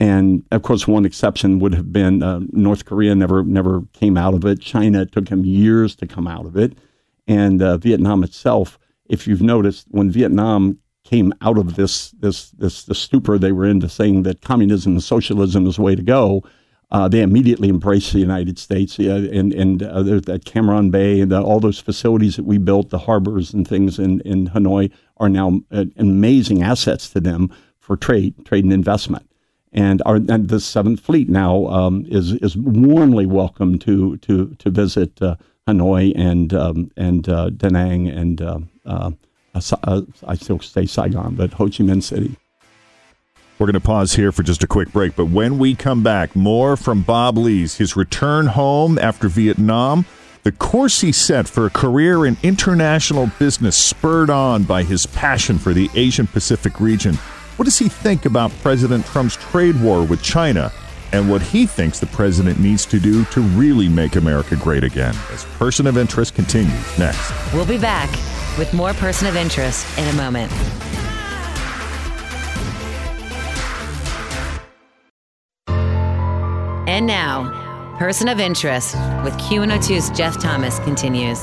And 0.00 0.44
of 0.52 0.62
course, 0.62 0.86
one 0.86 1.04
exception 1.04 1.58
would 1.58 1.74
have 1.74 1.92
been 1.92 2.22
uh, 2.22 2.40
North 2.52 2.84
Korea 2.84 3.14
never 3.14 3.42
never 3.42 3.82
came 3.92 4.16
out 4.16 4.34
of 4.34 4.44
it. 4.44 4.60
China 4.60 5.02
it 5.02 5.12
took 5.12 5.26
them 5.26 5.44
years 5.44 5.96
to 5.96 6.06
come 6.06 6.28
out 6.28 6.46
of 6.46 6.56
it, 6.56 6.78
and 7.26 7.60
uh, 7.60 7.76
Vietnam 7.78 8.22
itself. 8.22 8.78
If 9.08 9.26
you've 9.26 9.42
noticed, 9.42 9.86
when 9.90 10.10
Vietnam 10.10 10.78
came 11.08 11.32
out 11.40 11.56
of 11.56 11.76
this 11.76 12.10
this 12.12 12.50
this 12.50 12.84
the 12.84 12.94
stupor 12.94 13.38
they 13.38 13.52
were 13.52 13.64
into 13.64 13.88
saying 13.88 14.24
that 14.24 14.42
communism 14.42 14.92
and 14.92 15.02
socialism 15.02 15.66
is 15.66 15.76
the 15.76 15.82
way 15.82 15.96
to 15.96 16.02
go. 16.02 16.42
Uh, 16.90 17.06
they 17.06 17.20
immediately 17.20 17.68
embraced 17.68 18.12
the 18.14 18.18
United 18.18 18.58
States 18.58 18.98
uh, 18.98 19.28
and 19.30 19.52
and 19.52 19.82
uh, 19.82 20.02
that 20.02 20.46
Cam 20.46 20.66
Ranh 20.66 20.90
Bay 20.90 21.20
and 21.20 21.30
the, 21.30 21.42
all 21.42 21.60
those 21.60 21.78
facilities 21.78 22.36
that 22.36 22.44
we 22.44 22.56
built, 22.56 22.88
the 22.88 23.00
harbors 23.00 23.52
and 23.52 23.68
things 23.68 23.98
in, 23.98 24.20
in 24.22 24.48
Hanoi 24.48 24.90
are 25.18 25.28
now 25.28 25.60
uh, 25.70 25.84
amazing 25.98 26.62
assets 26.62 27.10
to 27.10 27.20
them 27.20 27.50
for 27.78 27.96
trade, 27.96 28.34
trade 28.46 28.64
and 28.64 28.72
investment. 28.72 29.30
And 29.70 30.00
our 30.06 30.16
and 30.16 30.48
the 30.48 30.60
Seventh 30.60 31.00
Fleet 31.00 31.28
now 31.28 31.66
um, 31.66 32.06
is 32.08 32.32
is 32.32 32.56
warmly 32.56 33.26
welcome 33.26 33.78
to 33.80 34.16
to 34.18 34.54
to 34.58 34.70
visit 34.70 35.20
uh, 35.20 35.36
Hanoi 35.66 36.14
and 36.16 36.54
um, 36.54 36.90
and 36.96 37.28
uh, 37.28 37.50
Da 37.50 37.68
Nang 37.68 38.08
and 38.08 38.40
I 39.54 40.34
still 40.36 40.60
say 40.60 40.86
Saigon, 40.86 41.34
but 41.34 41.52
Ho 41.52 41.66
Chi 41.66 41.84
Minh 41.84 42.02
City. 42.02 42.34
We're 43.58 43.66
going 43.66 43.74
to 43.74 43.80
pause 43.80 44.12
here 44.12 44.30
for 44.30 44.44
just 44.44 44.62
a 44.62 44.68
quick 44.68 44.92
break, 44.92 45.16
but 45.16 45.26
when 45.26 45.58
we 45.58 45.74
come 45.74 46.04
back, 46.04 46.36
more 46.36 46.76
from 46.76 47.02
Bob 47.02 47.36
Lees, 47.36 47.78
his 47.78 47.96
return 47.96 48.46
home 48.46 48.98
after 49.00 49.26
Vietnam, 49.26 50.06
the 50.44 50.52
course 50.52 51.00
he 51.00 51.10
set 51.10 51.48
for 51.48 51.66
a 51.66 51.70
career 51.70 52.24
in 52.24 52.36
international 52.44 53.32
business 53.40 53.76
spurred 53.76 54.30
on 54.30 54.62
by 54.62 54.84
his 54.84 55.06
passion 55.06 55.58
for 55.58 55.72
the 55.72 55.90
Asian 55.96 56.28
Pacific 56.28 56.78
region. 56.78 57.16
What 57.56 57.64
does 57.64 57.76
he 57.76 57.88
think 57.88 58.26
about 58.26 58.52
President 58.62 59.04
Trump's 59.06 59.34
trade 59.34 59.82
war 59.82 60.04
with 60.04 60.22
China? 60.22 60.70
And 61.12 61.28
what 61.28 61.42
he 61.42 61.66
thinks 61.66 61.98
the 61.98 62.06
president 62.06 62.60
needs 62.60 62.86
to 62.86 63.00
do 63.00 63.24
to 63.24 63.40
really 63.40 63.88
make 63.88 64.14
America 64.14 64.54
great 64.54 64.84
again. 64.84 65.16
As 65.32 65.44
Person 65.58 65.88
of 65.88 65.98
Interest 65.98 66.32
continues 66.32 66.96
next. 66.96 67.32
We'll 67.52 67.66
be 67.66 67.78
back 67.78 68.08
with 68.56 68.72
more 68.72 68.92
Person 68.94 69.26
of 69.26 69.34
Interest 69.34 69.84
in 69.98 70.06
a 70.06 70.12
moment. 70.12 70.52
And 76.98 77.06
now, 77.06 77.96
Person 77.96 78.26
of 78.26 78.40
Interest 78.40 78.96
with 79.22 79.32
Q102's 79.34 80.10
Jeff 80.18 80.36
Thomas 80.42 80.80
continues. 80.80 81.40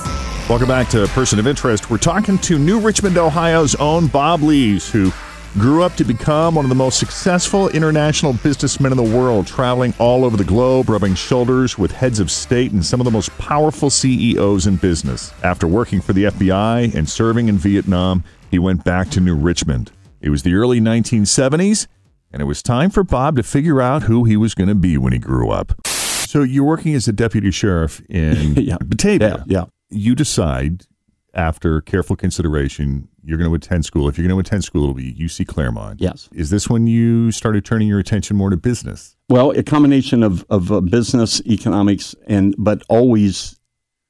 Welcome 0.50 0.68
back 0.68 0.90
to 0.90 1.08
Person 1.08 1.40
of 1.40 1.48
Interest. 1.48 1.90
We're 1.90 1.98
talking 1.98 2.38
to 2.40 2.60
New 2.60 2.78
Richmond, 2.78 3.18
Ohio's 3.18 3.74
own 3.76 4.08
Bob 4.08 4.42
Lees, 4.42 4.92
who 4.92 5.14
grew 5.54 5.82
up 5.82 5.96
to 5.96 6.04
become 6.04 6.56
one 6.56 6.66
of 6.66 6.70
the 6.70 6.76
most 6.76 7.00
successful 7.00 7.70
international 7.70 8.34
businessmen 8.34 8.92
in 8.92 8.98
the 8.98 9.18
world, 9.18 9.48
traveling 9.48 9.94
all 9.98 10.26
over 10.26 10.36
the 10.36 10.44
globe, 10.44 10.90
rubbing 10.90 11.16
shoulders 11.16 11.78
with 11.78 11.94
heads 11.94 12.20
of 12.20 12.30
state 12.30 12.74
and 12.74 12.86
some 12.86 13.00
of 13.00 13.06
the 13.06 13.12
most 13.12 13.30
powerful 13.38 13.90
CEOs 13.90 14.68
in 14.68 14.76
business. 14.76 15.34
After 15.42 15.68
working 15.68 16.02
for 16.02 16.12
the 16.12 16.26
FBI 16.26 16.94
and 16.94 17.08
serving 17.08 17.48
in 17.48 17.58
Vietnam, 17.58 18.26
he 18.52 18.60
went 18.60 18.84
back 18.84 19.10
to 19.12 19.22
New 19.22 19.36
Richmond. 19.36 19.94
It 20.20 20.32
was 20.32 20.44
the 20.44 20.56
early 20.56 20.82
1970s, 20.82 21.88
and 22.36 22.42
it 22.42 22.46
was 22.46 22.62
time 22.62 22.90
for 22.90 23.06
Bob 23.06 23.38
to 23.38 23.44
figure 23.44 23.82
out 23.82 24.04
who 24.04 24.26
he 24.26 24.36
was 24.36 24.54
going 24.54 24.68
to 24.68 24.76
be 24.76 24.98
when 24.98 25.14
he 25.14 25.20
grew 25.20 25.52
up. 25.52 25.72
So 25.88 26.44
you're 26.44 26.66
working 26.66 26.94
as 26.94 27.08
a 27.08 27.14
deputy 27.14 27.50
sheriff 27.50 28.02
in 28.10 28.56
yeah. 28.58 28.76
Batavia. 28.84 29.46
Yeah, 29.48 29.60
yeah. 29.62 29.66
You 29.90 30.16
decide 30.16 30.86
after 31.34 31.80
careful 31.80 32.18
consideration, 32.18 33.08
you're 33.24 33.38
going 33.38 33.50
to 33.50 33.56
attend 33.56 33.86
school. 33.86 34.10
If 34.10 34.18
you're 34.18 34.28
going 34.28 34.36
to 34.36 34.46
attend 34.46 34.66
school, 34.66 34.84
it'll 34.84 34.96
be 34.96 35.14
UC 35.16 35.48
Clermont. 35.48 36.02
Yes. 36.02 36.28
Is 36.34 36.50
this 36.50 36.70
when 36.70 36.88
you 36.88 37.32
started 37.32 37.64
turning 37.64 37.88
your 37.88 38.00
attention 38.00 38.36
more 38.36 38.50
to 38.50 38.58
business? 38.58 39.16
Well, 39.30 39.52
a 39.52 39.64
combination 39.64 40.22
of, 40.22 40.46
of 40.50 40.74
uh, 40.74 40.82
business, 40.82 41.42
economics, 41.46 42.16
and 42.28 42.54
but 42.58 42.84
always 42.90 43.58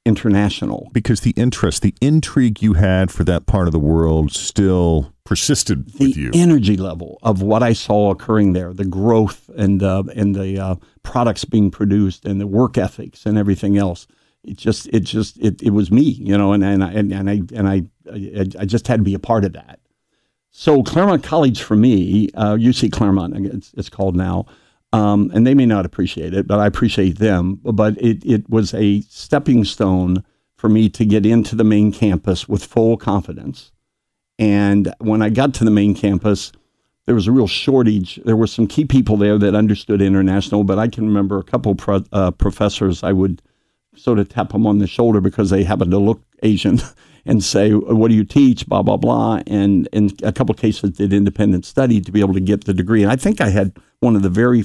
international. 0.06 0.90
Because 0.92 1.22
the 1.22 1.34
interest, 1.36 1.82
the 1.82 1.96
intrigue 2.02 2.62
you 2.62 2.74
had 2.74 3.12
for 3.12 3.24
that 3.24 3.46
part 3.46 3.68
of 3.68 3.72
the 3.72 3.80
world 3.80 4.32
still 4.32 5.14
persisted 5.24 5.88
the 5.88 6.08
with 6.08 6.18
you. 6.18 6.32
The 6.32 6.40
energy 6.40 6.78
level 6.78 7.18
of 7.24 7.42
what 7.42 7.64
I 7.64 7.74
saw 7.74 8.12
occurring 8.12 8.54
there, 8.54 8.74
the 8.74 8.86
growth 8.86 9.50
and 9.58 9.82
uh, 9.82 10.04
and 10.16 10.36
the 10.36 10.60
uh, 10.60 10.76
products 11.04 11.46
being 11.46 11.72
produced, 11.72 12.26
and 12.26 12.40
the 12.40 12.48
work 12.48 12.78
ethics 12.78 13.26
and 13.26 13.38
everything 13.38 13.78
else 13.78 14.08
it 14.46 14.58
just 14.58 14.88
it 14.94 15.02
just 15.02 15.38
it, 15.40 15.62
it 15.62 15.72
was 15.72 15.92
me 15.92 16.04
you 16.04 16.38
know 16.38 16.54
and 16.54 16.64
and 16.64 16.84
I, 16.84 16.92
and, 16.92 17.12
and 17.12 17.30
I 17.30 17.42
and 17.54 17.68
I 17.68 17.84
I 18.60 18.66
just 18.66 18.88
had 18.88 18.98
to 19.00 19.04
be 19.04 19.16
a 19.16 19.20
part 19.20 19.44
of 19.44 19.54
that. 19.54 19.80
So 20.52 20.84
Clermont 20.84 21.22
College 21.22 21.62
for 21.62 21.76
me, 21.76 22.30
uh, 22.34 22.56
UC 22.56 22.92
Clermont, 22.94 23.36
it's, 23.36 23.74
it's 23.76 23.90
called 23.90 24.16
now, 24.16 24.46
um, 24.96 25.30
and 25.34 25.46
they 25.46 25.54
may 25.54 25.66
not 25.66 25.86
appreciate 25.86 26.34
it, 26.34 26.48
but 26.48 26.60
I 26.60 26.68
appreciate 26.68 27.20
them. 27.20 27.60
But 27.64 28.02
it 28.02 28.24
it 28.26 28.50
was 28.50 28.74
a 28.74 29.02
stepping 29.02 29.66
stone 29.66 30.24
for 30.56 30.70
me 30.70 30.90
to 30.90 31.04
get 31.04 31.26
into 31.26 31.56
the 31.56 31.66
main 31.66 31.92
campus 31.92 32.48
with 32.48 32.64
full 32.64 32.96
confidence. 32.96 33.74
And 34.40 34.94
when 35.00 35.22
I 35.22 35.30
got 35.30 35.54
to 35.56 35.66
the 35.66 35.72
main 35.72 35.96
campus, 35.96 36.54
there 37.06 37.16
was 37.16 37.28
a 37.28 37.32
real 37.32 37.48
shortage. 37.48 38.22
There 38.24 38.38
were 38.38 38.48
some 38.48 38.68
key 38.68 38.86
people 38.86 39.18
there 39.18 39.38
that 39.38 39.54
understood 39.54 40.02
international, 40.02 40.64
but 40.64 40.80
I 40.80 40.88
can 40.88 41.06
remember 41.06 41.40
a 41.40 41.44
couple 41.44 41.76
pro, 41.76 42.04
uh, 42.14 42.32
professors 42.32 43.04
I 43.04 43.12
would 43.12 43.42
sort 43.98 44.20
of 44.20 44.30
tap 44.30 44.50
them 44.50 44.66
on 44.66 44.80
the 44.80 44.88
shoulder 44.88 45.20
because 45.20 45.50
they 45.50 45.64
happen 45.64 45.90
to 45.90 45.98
look 45.98 46.22
Asian 46.42 46.80
and 47.26 47.44
say, 47.44 47.72
"What 47.74 48.08
do 48.08 48.16
you 48.16 48.24
teach?" 48.24 48.66
Blah 48.66 48.84
blah 48.84 48.98
blah, 48.98 49.42
and 49.46 49.90
in 49.92 50.12
a 50.24 50.32
couple 50.32 50.56
cases 50.56 50.92
did 50.92 51.12
independent 51.12 51.66
study 51.66 52.00
to 52.00 52.12
be 52.14 52.22
able 52.22 52.34
to 52.34 52.40
get 52.40 52.64
the 52.64 52.74
degree. 52.74 53.04
And 53.04 53.12
I 53.12 53.18
think 53.18 53.42
I 53.42 53.50
had 53.50 53.78
one 54.00 54.16
of 54.16 54.22
the 54.22 54.30
very 54.30 54.64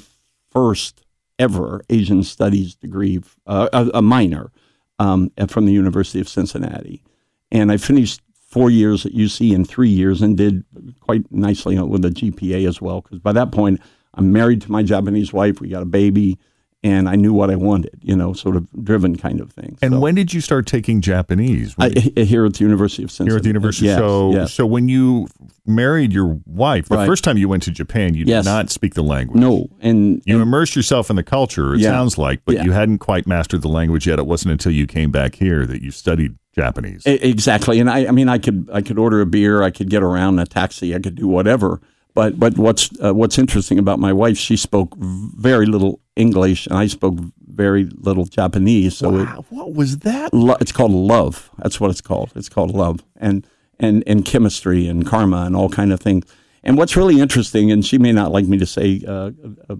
first 0.50 1.04
ever 1.38 1.82
Asian 1.88 2.22
studies 2.22 2.74
degree, 2.74 3.20
uh, 3.46 3.68
a, 3.72 3.90
a, 3.94 4.02
minor, 4.02 4.52
um, 4.98 5.30
from 5.48 5.66
the 5.66 5.72
University 5.72 6.20
of 6.20 6.28
Cincinnati, 6.28 7.02
and 7.50 7.72
I 7.72 7.78
finished 7.78 8.20
four 8.50 8.68
years 8.68 9.06
at 9.06 9.12
UC 9.12 9.54
in 9.54 9.64
three 9.64 9.88
years, 9.88 10.20
and 10.22 10.36
did 10.36 10.64
quite 11.00 11.30
nicely 11.32 11.78
with 11.78 12.04
a 12.04 12.10
GPA 12.10 12.68
as 12.68 12.82
well. 12.82 13.00
Because 13.00 13.20
by 13.20 13.32
that 13.32 13.52
point, 13.52 13.80
I'm 14.14 14.32
married 14.32 14.60
to 14.62 14.72
my 14.72 14.82
Japanese 14.82 15.32
wife. 15.32 15.60
We 15.60 15.68
got 15.68 15.82
a 15.82 15.86
baby, 15.86 16.38
and 16.82 17.08
I 17.08 17.16
knew 17.16 17.32
what 17.32 17.50
I 17.50 17.56
wanted. 17.56 17.98
You 18.00 18.16
know, 18.16 18.32
sort 18.32 18.56
of 18.56 18.66
driven 18.84 19.16
kind 19.16 19.40
of 19.40 19.52
thing. 19.52 19.76
And 19.82 19.94
So, 19.94 20.00
when 20.00 20.14
did 20.14 20.32
you 20.32 20.40
start 20.40 20.66
taking 20.66 21.00
Japanese? 21.00 21.74
I, 21.78 21.90
here 21.90 22.46
at 22.46 22.54
the 22.54 22.64
University 22.64 23.02
of 23.02 23.10
Cincinnati. 23.10 23.30
here 23.32 23.36
at 23.38 23.42
the 23.42 23.48
university. 23.48 23.86
Yes, 23.86 23.98
so, 23.98 24.32
yes. 24.32 24.52
so 24.52 24.66
when 24.66 24.88
you 24.88 25.28
married 25.66 26.12
your 26.12 26.40
wife, 26.46 26.88
the 26.88 26.96
Right. 26.96 27.06
first 27.06 27.22
time 27.22 27.36
you 27.36 27.48
went 27.48 27.62
to 27.64 27.70
Japan, 27.70 28.14
you 28.14 28.24
Yes. 28.26 28.44
did 28.44 28.50
not 28.50 28.70
speak 28.70 28.94
the 28.94 29.02
language. 29.02 29.40
no, 29.40 29.68
and, 29.80 30.22
You 30.24 30.34
and 30.36 30.42
immersed 30.42 30.74
yourself 30.74 31.10
in 31.10 31.16
the 31.16 31.22
culture, 31.22 31.74
it 31.74 31.80
Yeah. 31.80 31.90
sounds 31.90 32.18
like, 32.18 32.40
but 32.44 32.56
Yeah. 32.56 32.64
you 32.64 32.72
hadn't 32.72 32.98
quite 32.98 33.26
mastered 33.26 33.62
the 33.62 33.68
language 33.68 34.06
yet. 34.06 34.18
It 34.18 34.26
wasn't 34.26 34.52
until 34.52 34.72
you 34.72 34.86
came 34.86 35.10
back 35.10 35.36
here 35.36 35.66
that 35.66 35.82
you 35.82 35.90
studied 35.90 36.34
Japanese. 36.56 37.02
Exactly, 37.06 37.78
and 37.78 37.88
I, 37.88 38.06
I 38.06 38.10
mean, 38.10 38.28
I 38.28 38.38
could 38.38 38.68
I 38.72 38.80
could 38.80 38.98
order 38.98 39.20
a 39.20 39.26
beer, 39.26 39.62
I 39.62 39.70
could 39.70 39.88
get 39.88 40.02
around 40.02 40.34
in 40.34 40.40
a 40.40 40.46
taxi, 40.46 40.94
I 40.94 40.98
could 40.98 41.14
do 41.14 41.28
whatever. 41.28 41.80
But 42.14 42.38
but 42.38 42.58
what's 42.58 42.90
uh, 43.02 43.14
what's 43.14 43.38
interesting 43.38 43.78
about 43.78 43.98
my 43.98 44.12
wife? 44.12 44.36
She 44.36 44.56
spoke 44.56 44.94
very 44.96 45.66
little 45.66 46.00
English, 46.16 46.66
and 46.66 46.76
I 46.76 46.86
spoke 46.86 47.18
very 47.46 47.84
little 47.84 48.24
Japanese. 48.24 48.96
So 48.96 49.16
it, 49.16 49.28
what 49.50 49.74
was 49.74 49.98
that? 49.98 50.32
lo- 50.34 50.56
it's 50.60 50.72
called 50.72 50.92
love. 50.92 51.50
That's 51.58 51.80
what 51.80 51.90
it's 51.90 52.00
called. 52.00 52.32
It's 52.34 52.48
called 52.48 52.72
love, 52.72 53.04
and 53.16 53.46
and 53.78 54.02
and 54.06 54.24
chemistry 54.24 54.88
and 54.88 55.06
karma 55.06 55.42
and 55.42 55.54
all 55.56 55.68
kind 55.68 55.92
of 55.92 56.00
things. 56.00 56.24
And 56.62 56.76
what's 56.76 56.96
really 56.96 57.20
interesting, 57.20 57.70
and 57.72 57.84
she 57.84 57.96
may 57.96 58.12
not 58.12 58.32
like 58.32 58.44
me 58.46 58.58
to 58.58 58.66
say 58.66 59.02
uh, 59.06 59.30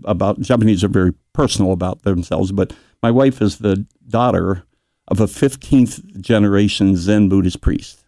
about 0.05 0.41
Japanese 0.41 0.83
are 0.83 0.89
very 0.89 1.13
personal 1.35 1.73
about 1.73 2.03
themselves, 2.03 2.53
but 2.53 2.73
my 3.03 3.11
wife 3.11 3.43
is 3.43 3.59
the 3.59 3.87
daughter 4.09 4.63
of 5.09 5.21
a 5.21 5.27
15th 5.27 6.21
generation 6.21 6.97
Zen 6.97 7.29
Buddhist 7.29 7.61
priest. 7.61 8.00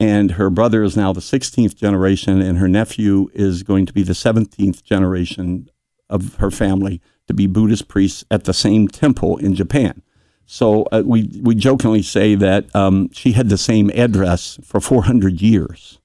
And 0.00 0.32
her 0.32 0.48
brother 0.48 0.82
is 0.82 0.96
now 0.96 1.12
the 1.12 1.20
16th 1.20 1.74
generation, 1.74 2.40
and 2.40 2.58
her 2.58 2.68
nephew 2.68 3.28
is 3.34 3.62
going 3.64 3.84
to 3.86 3.92
be 3.92 4.02
the 4.02 4.12
17th 4.12 4.84
generation 4.84 5.68
of 6.08 6.36
her 6.36 6.50
family 6.50 7.00
to 7.26 7.34
be 7.34 7.46
Buddhist 7.46 7.88
priests 7.88 8.24
at 8.30 8.44
the 8.44 8.54
same 8.54 8.88
temple 8.88 9.36
in 9.38 9.54
Japan. 9.54 10.02
So 10.46 10.84
uh, 10.92 11.02
we 11.04 11.40
we 11.42 11.54
jokingly 11.54 12.00
say 12.00 12.34
that 12.36 12.74
um, 12.74 13.10
she 13.12 13.32
had 13.32 13.50
the 13.50 13.58
same 13.58 13.90
address 13.90 14.58
for 14.64 14.80
400 14.80 15.42
years 15.42 15.98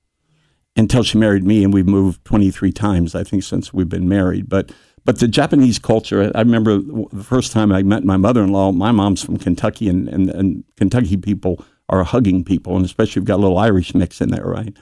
until 0.76 1.04
she 1.04 1.18
married 1.18 1.46
me, 1.46 1.64
and 1.64 1.74
we've 1.74 1.88
moved 1.88 2.26
23 2.26 2.74
times, 2.74 3.16
I 3.16 3.24
think, 3.24 3.44
since 3.44 3.74
we've 3.74 3.88
been 3.88 4.10
married. 4.10 4.50
But 4.50 4.72
but 5.06 5.20
the 5.20 5.28
Japanese 5.28 5.80
culture, 5.80 6.32
I 6.34 6.40
remember 6.40 6.80
the 6.80 7.24
first 7.24 7.52
time 7.52 7.72
I 7.72 7.84
met 7.84 8.04
my 8.04 8.18
mother-in-law. 8.18 8.72
My 8.72 8.92
mom's 8.92 9.24
from 9.24 9.38
Kentucky, 9.38 9.88
and, 9.88 10.08
and, 10.08 10.30
and 10.30 10.64
Kentucky 10.78 11.18
people 11.18 11.64
are 11.90 12.04
hugging 12.04 12.44
people, 12.44 12.76
and 12.76 12.86
especially 12.86 13.12
if 13.12 13.16
you've 13.18 13.26
got 13.26 13.36
a 13.36 13.44
little 13.44 13.58
Irish 13.58 13.94
mix 13.94 14.22
in 14.22 14.30
there, 14.30 14.46
right? 14.46 14.76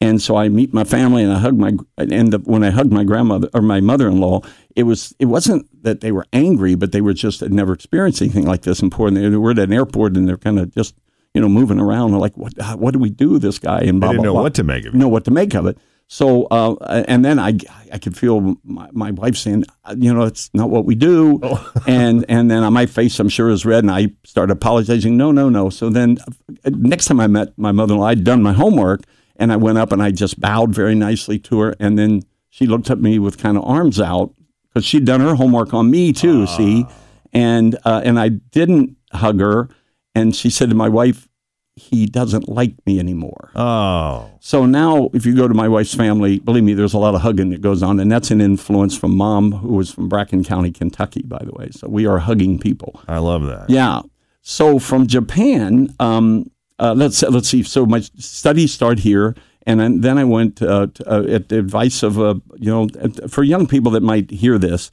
And 0.00 0.20
so 0.20 0.36
I 0.36 0.48
meet 0.48 0.74
my 0.74 0.84
family 0.84 1.22
and 1.22 1.32
I 1.32 1.38
hug 1.38 1.56
my 1.56 1.72
and 1.96 2.32
the, 2.32 2.38
when 2.40 2.62
I 2.62 2.70
hugged 2.70 2.92
my 2.92 3.04
grandmother 3.04 3.48
or 3.54 3.62
my 3.62 3.80
mother-in-law, 3.80 4.42
it 4.76 4.82
was 4.82 5.14
it 5.18 5.26
wasn't 5.26 5.66
that 5.82 6.00
they 6.00 6.12
were 6.12 6.26
angry, 6.32 6.74
but 6.74 6.92
they 6.92 7.00
were 7.00 7.14
just 7.14 7.40
had 7.40 7.52
never 7.52 7.72
experienced 7.72 8.20
anything 8.20 8.44
like 8.44 8.62
this 8.62 8.80
before. 8.80 9.08
And 9.08 9.16
they 9.16 9.28
were 9.30 9.52
at 9.52 9.58
an 9.58 9.72
airport 9.72 10.16
and 10.16 10.28
they're 10.28 10.36
kind 10.36 10.58
of 10.58 10.74
just 10.74 10.94
you 11.32 11.40
know 11.40 11.48
moving 11.48 11.80
around. 11.80 12.10
They're 12.10 12.20
like, 12.20 12.36
what 12.36 12.52
uh, 12.58 12.76
what 12.76 12.92
do 12.92 12.98
we 12.98 13.08
do 13.08 13.30
with 13.30 13.42
this 13.42 13.58
guy? 13.58 13.78
And 13.80 13.98
They 14.02 14.06
blah, 14.06 14.08
didn't 14.10 14.22
blah, 14.22 14.24
know 14.24 14.32
blah. 14.34 14.42
what 14.42 14.54
to 14.56 14.64
make 14.64 14.84
of 14.84 14.94
it. 14.94 14.98
know 14.98 15.08
what 15.08 15.24
to 15.24 15.30
make 15.30 15.54
of 15.54 15.66
it. 15.66 15.78
So 16.06 16.44
uh, 16.50 17.04
and 17.08 17.24
then 17.24 17.38
I 17.38 17.56
I 17.92 17.98
could 17.98 18.16
feel 18.16 18.56
my, 18.62 18.88
my 18.92 19.10
wife 19.12 19.36
saying, 19.36 19.64
you 19.96 20.12
know, 20.12 20.22
it's 20.22 20.50
not 20.52 20.70
what 20.70 20.84
we 20.84 20.94
do, 20.94 21.40
and 21.86 22.24
and 22.28 22.50
then 22.50 22.62
on 22.62 22.72
my 22.72 22.86
face 22.86 23.18
I'm 23.18 23.28
sure 23.28 23.50
is 23.50 23.64
red, 23.64 23.84
and 23.84 23.90
I 23.90 24.08
started 24.24 24.52
apologizing. 24.52 25.16
No, 25.16 25.32
no, 25.32 25.48
no. 25.48 25.70
So 25.70 25.88
then 25.88 26.18
uh, 26.64 26.70
next 26.74 27.06
time 27.06 27.20
I 27.20 27.26
met 27.26 27.56
my 27.56 27.72
mother-in-law, 27.72 28.06
I'd 28.06 28.24
done 28.24 28.42
my 28.42 28.52
homework, 28.52 29.02
and 29.36 29.52
I 29.52 29.56
went 29.56 29.78
up 29.78 29.92
and 29.92 30.02
I 30.02 30.10
just 30.10 30.40
bowed 30.40 30.74
very 30.74 30.94
nicely 30.94 31.38
to 31.40 31.60
her, 31.60 31.74
and 31.80 31.98
then 31.98 32.22
she 32.50 32.66
looked 32.66 32.90
at 32.90 33.00
me 33.00 33.18
with 33.18 33.38
kind 33.38 33.56
of 33.56 33.64
arms 33.64 33.98
out 33.98 34.34
because 34.68 34.84
she'd 34.84 35.04
done 35.04 35.20
her 35.20 35.34
homework 35.34 35.72
on 35.72 35.90
me 35.90 36.12
too. 36.12 36.46
See, 36.46 36.86
and 37.32 37.76
uh, 37.84 38.02
and 38.04 38.20
I 38.20 38.28
didn't 38.28 38.96
hug 39.12 39.40
her, 39.40 39.68
and 40.14 40.36
she 40.36 40.50
said 40.50 40.68
to 40.68 40.76
my 40.76 40.88
wife, 40.88 41.28
"He 41.76 42.06
doesn't 42.06 42.48
like 42.48 42.74
me 42.86 42.98
anymore." 42.98 43.50
Oh, 43.56 44.30
So 44.40 44.66
now, 44.66 45.10
if 45.12 45.26
you 45.26 45.34
go 45.34 45.48
to 45.48 45.54
my 45.54 45.68
wife's 45.68 45.94
family, 45.94 46.38
believe 46.38 46.64
me, 46.64 46.74
there's 46.74 46.94
a 46.94 46.98
lot 46.98 47.14
of 47.14 47.22
hugging 47.22 47.50
that 47.50 47.60
goes 47.60 47.82
on, 47.82 47.98
and 48.00 48.10
that's 48.10 48.30
an 48.30 48.40
influence 48.40 48.96
from 48.96 49.16
mom, 49.16 49.52
who 49.52 49.74
was 49.74 49.90
from 49.90 50.08
Bracken 50.08 50.44
County, 50.44 50.70
Kentucky, 50.70 51.22
by 51.22 51.42
the 51.44 51.52
way. 51.52 51.68
So 51.72 51.88
we 51.88 52.06
are 52.06 52.18
hugging 52.18 52.58
people. 52.58 53.00
I 53.08 53.18
love 53.18 53.42
that. 53.46 53.70
Yeah. 53.70 54.02
So 54.42 54.78
from 54.78 55.06
Japan, 55.06 55.94
um, 55.98 56.50
uh, 56.78 56.94
let's 56.96 57.22
let's 57.22 57.48
see. 57.48 57.62
So 57.62 57.86
my 57.86 58.00
studies 58.00 58.72
start 58.74 58.98
here, 58.98 59.34
and 59.66 60.02
then, 60.04 60.18
I 60.18 60.24
went 60.24 60.60
uh, 60.60 60.88
to, 60.94 61.10
uh, 61.10 61.22
at 61.34 61.48
the 61.48 61.58
advice 61.58 62.02
of 62.02 62.18
uh, 62.20 62.34
you 62.56 62.70
know 62.70 62.88
for 63.28 63.42
young 63.42 63.66
people 63.66 63.90
that 63.92 64.02
might 64.02 64.30
hear 64.30 64.58
this, 64.58 64.90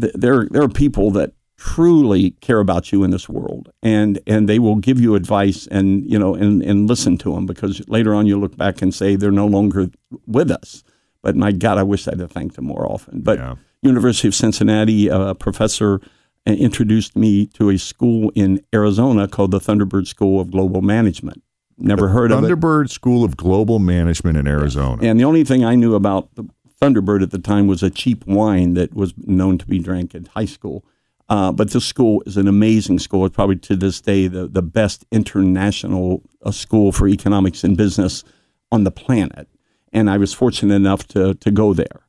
th- 0.00 0.12
there 0.14 0.46
there 0.50 0.62
are 0.62 0.68
people 0.68 1.10
that 1.12 1.32
truly 1.64 2.32
care 2.42 2.60
about 2.60 2.92
you 2.92 3.02
in 3.04 3.10
this 3.10 3.26
world, 3.26 3.72
and 3.82 4.20
and 4.26 4.48
they 4.48 4.58
will 4.58 4.76
give 4.76 5.00
you 5.00 5.14
advice, 5.14 5.66
and 5.68 6.04
you 6.10 6.18
know, 6.18 6.34
and 6.34 6.62
and 6.62 6.88
listen 6.88 7.16
to 7.18 7.32
them 7.34 7.46
because 7.46 7.82
later 7.88 8.14
on 8.14 8.26
you 8.26 8.38
look 8.38 8.54
back 8.56 8.82
and 8.82 8.94
say 8.94 9.16
they're 9.16 9.30
no 9.30 9.46
longer 9.46 9.88
with 10.26 10.50
us. 10.50 10.84
But 11.22 11.36
my 11.36 11.52
God, 11.52 11.78
I 11.78 11.82
wish 11.82 12.06
I'd 12.06 12.20
have 12.20 12.32
thanked 12.32 12.56
them 12.56 12.66
more 12.66 12.86
often. 12.90 13.22
But 13.22 13.38
Yeah. 13.38 13.54
University 13.80 14.28
of 14.28 14.34
Cincinnati, 14.34 15.10
uh, 15.10 15.34
professor 15.34 16.00
uh, 16.46 16.52
introduced 16.52 17.16
me 17.16 17.46
to 17.46 17.70
a 17.70 17.78
school 17.78 18.30
in 18.34 18.60
Arizona 18.74 19.26
called 19.26 19.50
the 19.50 19.58
Thunderbird 19.58 20.06
School 20.06 20.40
of 20.40 20.50
Global 20.50 20.82
Management. 20.82 21.42
Never 21.78 22.08
heard 22.08 22.30
of 22.30 22.44
it. 22.44 22.50
Thunderbird 22.50 22.90
School 22.90 23.24
of 23.24 23.36
Global 23.36 23.78
Management 23.78 24.36
in 24.36 24.46
Arizona. 24.46 25.02
And 25.02 25.18
the 25.18 25.24
only 25.24 25.44
thing 25.44 25.64
I 25.64 25.74
knew 25.74 25.94
about 25.94 26.34
the 26.34 26.44
Thunderbird 26.80 27.22
at 27.22 27.30
the 27.30 27.38
time 27.38 27.66
was 27.66 27.82
a 27.82 27.90
cheap 27.90 28.26
wine 28.26 28.74
that 28.74 28.94
was 28.94 29.14
known 29.16 29.56
to 29.58 29.66
be 29.66 29.78
drank 29.78 30.14
at 30.14 30.28
high 30.28 30.44
school. 30.44 30.84
Uh, 31.28 31.50
but 31.52 31.70
this 31.70 31.86
school 31.86 32.22
is 32.26 32.36
an 32.36 32.48
amazing 32.48 32.98
school. 32.98 33.24
It's 33.24 33.34
probably 33.34 33.56
to 33.56 33.76
this 33.76 34.00
day 34.00 34.28
the, 34.28 34.46
the 34.46 34.62
best 34.62 35.04
international 35.10 36.22
uh, 36.42 36.50
school 36.50 36.92
for 36.92 37.08
economics 37.08 37.64
and 37.64 37.76
business 37.76 38.24
on 38.70 38.84
the 38.84 38.90
planet. 38.90 39.48
And 39.92 40.10
I 40.10 40.18
was 40.18 40.34
fortunate 40.34 40.74
enough 40.74 41.06
to, 41.08 41.34
to 41.34 41.50
go 41.50 41.72
there. 41.72 42.06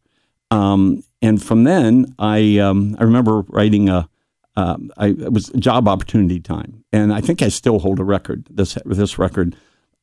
Um, 0.52 1.04
and 1.22 1.42
from 1.42 1.64
then, 1.64 2.14
I, 2.20 2.58
um, 2.58 2.98
I 3.00 3.04
remember 3.04 3.42
writing 3.48 3.90
a, 3.90 4.10
um, 4.58 4.92
I, 4.98 5.08
it 5.08 5.34
was 5.34 5.50
job 5.60 5.88
opportunity 5.88 6.40
time, 6.40 6.86
and 6.94 7.14
I 7.14 7.22
think 7.22 7.42
I 7.42 7.50
still 7.50 7.80
hold 7.80 8.00
a 8.00 8.04
record. 8.04 8.48
This 8.50 8.78
this 8.86 9.20
record, 9.20 9.56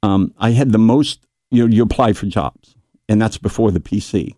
um, 0.03 0.35
I 0.38 0.51
had 0.51 0.72
the 0.72 0.79
most. 0.79 1.27
You 1.51 1.66
know, 1.66 1.75
you 1.75 1.83
apply 1.83 2.12
for 2.14 2.27
jobs, 2.27 2.77
and 3.09 3.20
that's 3.20 3.38
before 3.38 3.70
the 3.70 3.81
PC. 3.81 4.35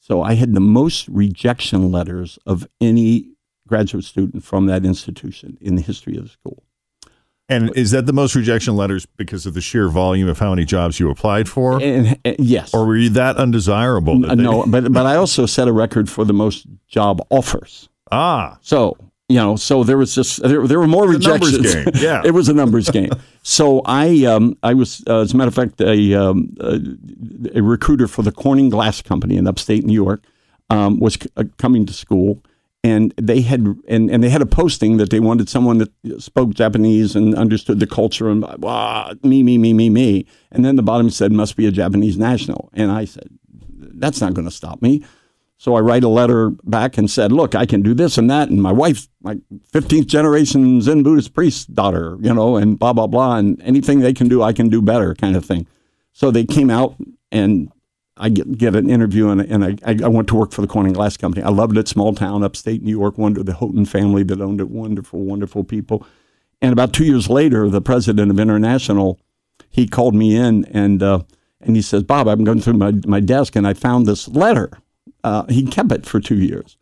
So 0.00 0.22
I 0.22 0.34
had 0.34 0.54
the 0.54 0.60
most 0.60 1.08
rejection 1.08 1.92
letters 1.92 2.38
of 2.44 2.66
any 2.80 3.30
graduate 3.66 4.04
student 4.04 4.44
from 4.44 4.66
that 4.66 4.84
institution 4.84 5.56
in 5.60 5.74
the 5.76 5.82
history 5.82 6.16
of 6.16 6.24
the 6.24 6.28
school. 6.28 6.62
And 7.48 7.70
is 7.76 7.90
that 7.90 8.06
the 8.06 8.12
most 8.12 8.34
rejection 8.34 8.76
letters 8.76 9.04
because 9.04 9.44
of 9.46 9.52
the 9.54 9.60
sheer 9.60 9.88
volume 9.88 10.28
of 10.28 10.38
how 10.38 10.50
many 10.50 10.64
jobs 10.64 10.98
you 10.98 11.10
applied 11.10 11.48
for? 11.48 11.82
And, 11.82 12.18
and 12.24 12.36
yes, 12.38 12.72
or 12.72 12.86
were 12.86 12.96
you 12.96 13.10
that 13.10 13.36
undesirable? 13.36 14.20
that 14.20 14.36
they- 14.36 14.42
no, 14.42 14.64
but 14.66 14.92
but 14.92 15.06
I 15.06 15.16
also 15.16 15.44
set 15.46 15.68
a 15.68 15.72
record 15.72 16.08
for 16.08 16.24
the 16.24 16.32
most 16.32 16.66
job 16.88 17.20
offers. 17.30 17.88
Ah, 18.10 18.58
So 18.62 18.96
you 19.28 19.36
know, 19.38 19.56
so 19.56 19.82
there 19.84 19.96
was 19.98 20.14
just 20.14 20.42
there, 20.42 20.66
there 20.66 20.78
were 20.78 20.86
more 20.86 21.12
It's 21.14 21.24
a 21.26 21.28
numbers 21.30 21.56
rejections. 21.58 22.00
game, 22.00 22.02
yeah. 22.04 22.22
it 22.24 22.32
was 22.32 22.48
a 22.48 22.52
numbers 22.54 22.88
game. 22.90 23.10
So 23.42 23.82
I 23.86 24.24
um, 24.24 24.56
I 24.62 24.74
was 24.74 25.02
uh, 25.08 25.20
as 25.20 25.32
a 25.34 25.36
matter 25.36 25.48
of 25.48 25.54
fact 25.54 25.80
a 25.80 26.14
um, 26.14 26.54
a, 26.60 26.78
a 27.58 27.62
recruiter 27.62 28.06
for 28.08 28.22
the 28.22 28.32
Corning 28.32 28.70
Glass 28.70 29.02
Company 29.02 29.36
in 29.36 29.46
upstate 29.46 29.84
New 29.84 29.94
York 29.94 30.24
um, 30.70 31.00
was 31.00 31.14
c- 31.14 31.28
uh, 31.36 31.44
coming 31.58 31.86
to 31.86 31.92
school. 31.92 32.42
And 32.84 33.14
they 33.16 33.42
had 33.42 33.60
and, 33.86 34.10
and 34.10 34.24
they 34.24 34.28
had 34.28 34.42
a 34.42 34.46
posting 34.46 34.96
that 34.96 35.10
they 35.10 35.20
wanted 35.20 35.48
someone 35.48 35.78
that 35.78 35.92
spoke 36.20 36.54
Japanese 36.54 37.14
and 37.14 37.34
understood 37.36 37.78
the 37.78 37.86
culture 37.86 38.28
and 38.28 38.44
ah, 38.64 39.14
me 39.22 39.44
me 39.44 39.56
me 39.56 39.72
me 39.72 39.88
me. 39.88 40.26
And 40.50 40.64
then 40.64 40.74
the 40.74 40.82
bottom 40.82 41.08
said 41.08 41.30
must 41.30 41.56
be 41.56 41.66
a 41.66 41.70
Japanese 41.70 42.18
national. 42.18 42.70
And 42.72 42.90
I 42.90 43.04
said 43.04 43.28
that's 43.94 44.20
not 44.20 44.34
going 44.34 44.46
to 44.46 44.54
stop 44.54 44.82
me. 44.82 45.04
So 45.58 45.76
I 45.76 45.80
write 45.80 46.02
a 46.02 46.08
letter 46.08 46.50
back 46.64 46.98
and 46.98 47.08
said, 47.08 47.30
"Look, 47.30 47.54
I 47.54 47.66
can 47.66 47.82
do 47.82 47.94
this 47.94 48.18
and 48.18 48.28
that, 48.28 48.48
and 48.48 48.60
my 48.60 48.72
wife's 48.72 49.08
my 49.22 49.36
15th 49.72 50.08
generation 50.08 50.80
Zen 50.80 51.04
Buddhist 51.04 51.34
priest 51.34 51.72
daughter, 51.72 52.16
you 52.20 52.34
know, 52.34 52.56
and 52.56 52.76
blah 52.76 52.92
blah 52.92 53.06
blah, 53.06 53.36
and 53.36 53.62
anything 53.62 54.00
they 54.00 54.12
can 54.12 54.26
do, 54.26 54.42
I 54.42 54.52
can 54.52 54.68
do 54.68 54.82
better, 54.82 55.14
kind 55.14 55.36
of 55.36 55.44
thing." 55.44 55.68
So 56.12 56.32
they 56.32 56.44
came 56.44 56.68
out, 56.68 56.96
and 57.30 57.70
I 58.16 58.28
get, 58.28 58.58
get 58.58 58.76
an 58.76 58.90
interview, 58.90 59.28
and, 59.30 59.40
and 59.40 59.64
I, 59.64 59.96
I 60.04 60.08
went 60.08 60.28
to 60.28 60.34
work 60.34 60.52
for 60.52 60.60
the 60.60 60.66
Corning 60.66 60.92
Glass 60.92 61.16
Company. 61.16 61.44
I 61.44 61.48
loved 61.48 61.78
it, 61.78 61.88
small 61.88 62.14
town, 62.14 62.42
upstate 62.42 62.82
New 62.82 62.90
York. 62.90 63.16
Wonder 63.16 63.42
the 63.42 63.54
Houghton 63.54 63.86
family 63.86 64.22
that 64.24 64.40
owned 64.40 64.60
it, 64.60 64.70
wonderful, 64.70 65.20
wonderful 65.20 65.64
people. 65.64 66.06
And 66.60 66.72
about 66.72 66.92
two 66.92 67.04
years 67.04 67.30
later, 67.30 67.68
the 67.68 67.80
president 67.80 68.30
of 68.30 68.38
International, 68.38 69.18
he 69.70 69.88
called 69.88 70.14
me 70.14 70.36
in 70.36 70.64
and 70.66 71.02
uh, 71.02 71.20
and 71.60 71.74
he 71.74 71.82
says, 71.82 72.02
"Bob, 72.02 72.28
I'm 72.28 72.44
going 72.44 72.60
through 72.60 72.74
my, 72.74 72.92
my 73.06 73.20
desk, 73.20 73.56
and 73.56 73.66
I 73.66 73.74
found 73.74 74.06
this 74.06 74.28
letter." 74.28 74.70
Uh, 75.24 75.44
he 75.48 75.64
kept 75.64 75.92
it 75.92 76.04
for 76.04 76.20
two 76.20 76.38
years, 76.38 76.76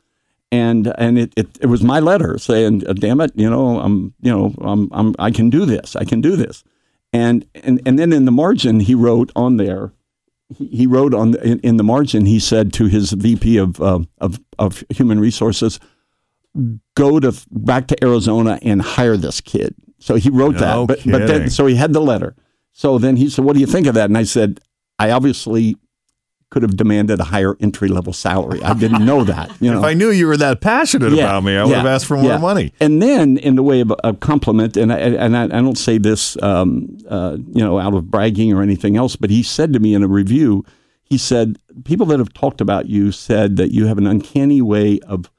and 0.51 0.93
and 0.99 1.19
it, 1.19 1.33
it, 1.37 1.59
it 1.61 1.67
was 1.67 1.83
my 1.83 2.01
letter 2.01 2.39
saying, 2.39 2.81
"Damn 2.81 3.21
it, 3.21 3.33
you 3.35 3.49
know, 3.49 3.79
I'm 3.79 4.15
you 4.21 4.33
know 4.33 4.55
I'm, 4.61 4.89
I'm 4.93 5.15
I 5.19 5.31
can 5.31 5.49
do 5.49 5.65
this, 5.65 5.95
I 5.97 6.05
can 6.05 6.21
do 6.21 6.35
this." 6.37 6.65
And, 7.13 7.47
and, 7.55 7.81
and 7.85 7.99
then 7.99 8.13
in 8.13 8.25
the 8.25 8.33
margin, 8.33 8.81
he 8.81 8.95
wrote 8.95 9.33
on 9.35 9.57
there, 9.57 9.91
he, 9.91 10.00
he 10.57 10.87
wrote 10.87 11.15
on 11.15 11.35
in, 11.37 11.61
in, 11.61 11.77
the 11.77 11.85
margin, 11.85 12.27
he 12.27 12.39
said 12.39 12.73
to 12.75 12.87
his 12.87 13.13
VP 13.13 13.57
of, 13.57 13.81
uh, 13.81 14.01
of, 14.19 14.41
of 14.59 14.85
human 14.91 15.21
resources, 15.21 15.79
go 16.95 17.21
to 17.21 17.33
back 17.51 17.87
to 17.89 18.05
Arizona 18.05 18.59
and 18.63 18.83
hire 18.83 19.17
this 19.17 19.41
kid. 19.41 19.75
So 19.99 20.17
he 20.17 20.31
wrote 20.31 20.55
no 20.55 20.87
that, 20.87 21.05
but, 21.05 21.11
but 21.11 21.27
then, 21.27 21.51
so 21.51 21.67
he 21.67 21.77
had 21.77 21.93
the 21.93 22.01
letter. 22.01 22.35
So 22.73 22.99
then 22.99 23.17
he 23.17 23.29
said, 23.29 23.45
what 23.45 23.55
do 23.55 23.61
you 23.61 23.67
think 23.67 23.87
of 23.87 23.95
that? 23.95 24.07
And 24.07 24.19
I 24.19 24.25
said, 24.25 24.61
I 24.99 25.11
obviously 25.11 25.77
could 26.51 26.63
have 26.63 26.77
demanded 26.77 27.21
a 27.21 27.25
higher 27.25 27.57
entry 27.61 27.89
level 27.89 28.13
salary. 28.13 28.63
I 28.63 28.75
didn't 28.75 29.05
know 29.05 29.25
that. 29.25 29.51
You 29.61 29.71
know, 29.71 29.79
if 29.79 29.85
I 29.85 29.95
knew 29.95 30.11
you 30.11 30.27
were 30.27 30.39
that 30.39 30.61
passionate 30.61 31.13
yeah, 31.13 31.25
about 31.25 31.45
me, 31.45 31.57
I 31.57 31.65
would 31.65 31.71
yeah, 31.71 31.79
have 31.79 31.87
asked 31.87 32.07
for 32.07 32.17
more 32.17 32.33
yeah. 32.33 32.39
money. 32.39 32.73
And 32.81 33.03
then, 33.03 33.37
in 33.37 33.57
the 33.57 33.63
way 33.63 33.81
of 33.81 33.93
a 34.03 34.15
compliment, 34.15 34.77
and 34.77 34.93
I, 34.93 34.99
and 34.99 35.37
I, 35.37 35.45
I 35.45 35.61
don't 35.61 35.77
say 35.77 35.99
this, 35.99 36.41
um, 36.43 36.99
uh, 37.09 37.37
you 37.53 37.63
know, 37.63 37.79
out 37.79 37.95
of 37.95 38.11
bragging 38.11 38.53
or 38.55 38.63
anything 38.63 38.97
else, 38.97 39.17
but 39.17 39.29
he 39.29 39.43
said 39.43 39.73
to 39.75 39.81
me 39.81 39.93
in 39.93 40.03
a 40.03 40.09
review, 40.09 40.65
he 41.05 41.19
said, 41.19 41.59
people 41.85 42.07
that 42.07 42.19
have 42.19 42.33
talked 42.33 42.61
about 42.61 42.87
you 42.87 43.13
said 43.13 43.57
that 43.57 43.73
you 43.73 43.87
have 43.87 43.99
an 43.99 44.07
uncanny 44.07 44.63
way 44.63 44.99
of 45.01 45.31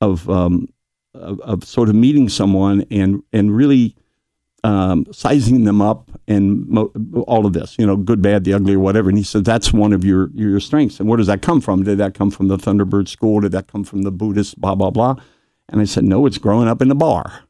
of 0.00 0.28
um, 0.28 0.68
of, 1.14 1.40
of 1.40 1.64
sort 1.64 1.88
of 1.88 1.94
meeting 1.94 2.28
someone 2.28 2.84
and 2.90 3.22
and 3.32 3.54
really 3.54 3.94
um, 4.64 5.06
sizing 5.12 5.64
them 5.64 5.80
up 5.80 6.10
and 6.26 6.66
mo- 6.68 6.92
all 7.26 7.46
of 7.46 7.52
this, 7.52 7.76
you 7.78 7.86
know, 7.86 7.96
good, 7.96 8.20
bad, 8.20 8.44
the 8.44 8.52
ugly, 8.52 8.74
or 8.74 8.80
whatever. 8.80 9.08
And 9.08 9.18
he 9.18 9.24
said 9.24 9.44
that's 9.44 9.72
one 9.72 9.92
of 9.92 10.04
your 10.04 10.30
your 10.34 10.60
strengths. 10.60 11.00
And 11.00 11.08
where 11.08 11.16
does 11.16 11.28
that 11.28 11.42
come 11.42 11.60
from? 11.60 11.84
Did 11.84 11.98
that 11.98 12.14
come 12.14 12.30
from 12.30 12.48
the 12.48 12.56
Thunderbird 12.56 13.08
School? 13.08 13.40
Did 13.40 13.52
that 13.52 13.68
come 13.68 13.84
from 13.84 14.02
the 14.02 14.10
Buddhist? 14.10 14.60
Blah 14.60 14.74
blah 14.74 14.90
blah. 14.90 15.16
And 15.68 15.80
I 15.80 15.84
said 15.84 16.04
no, 16.04 16.26
it's 16.26 16.38
growing 16.38 16.68
up 16.68 16.82
in 16.82 16.88
the 16.88 16.94
bar. 16.94 17.44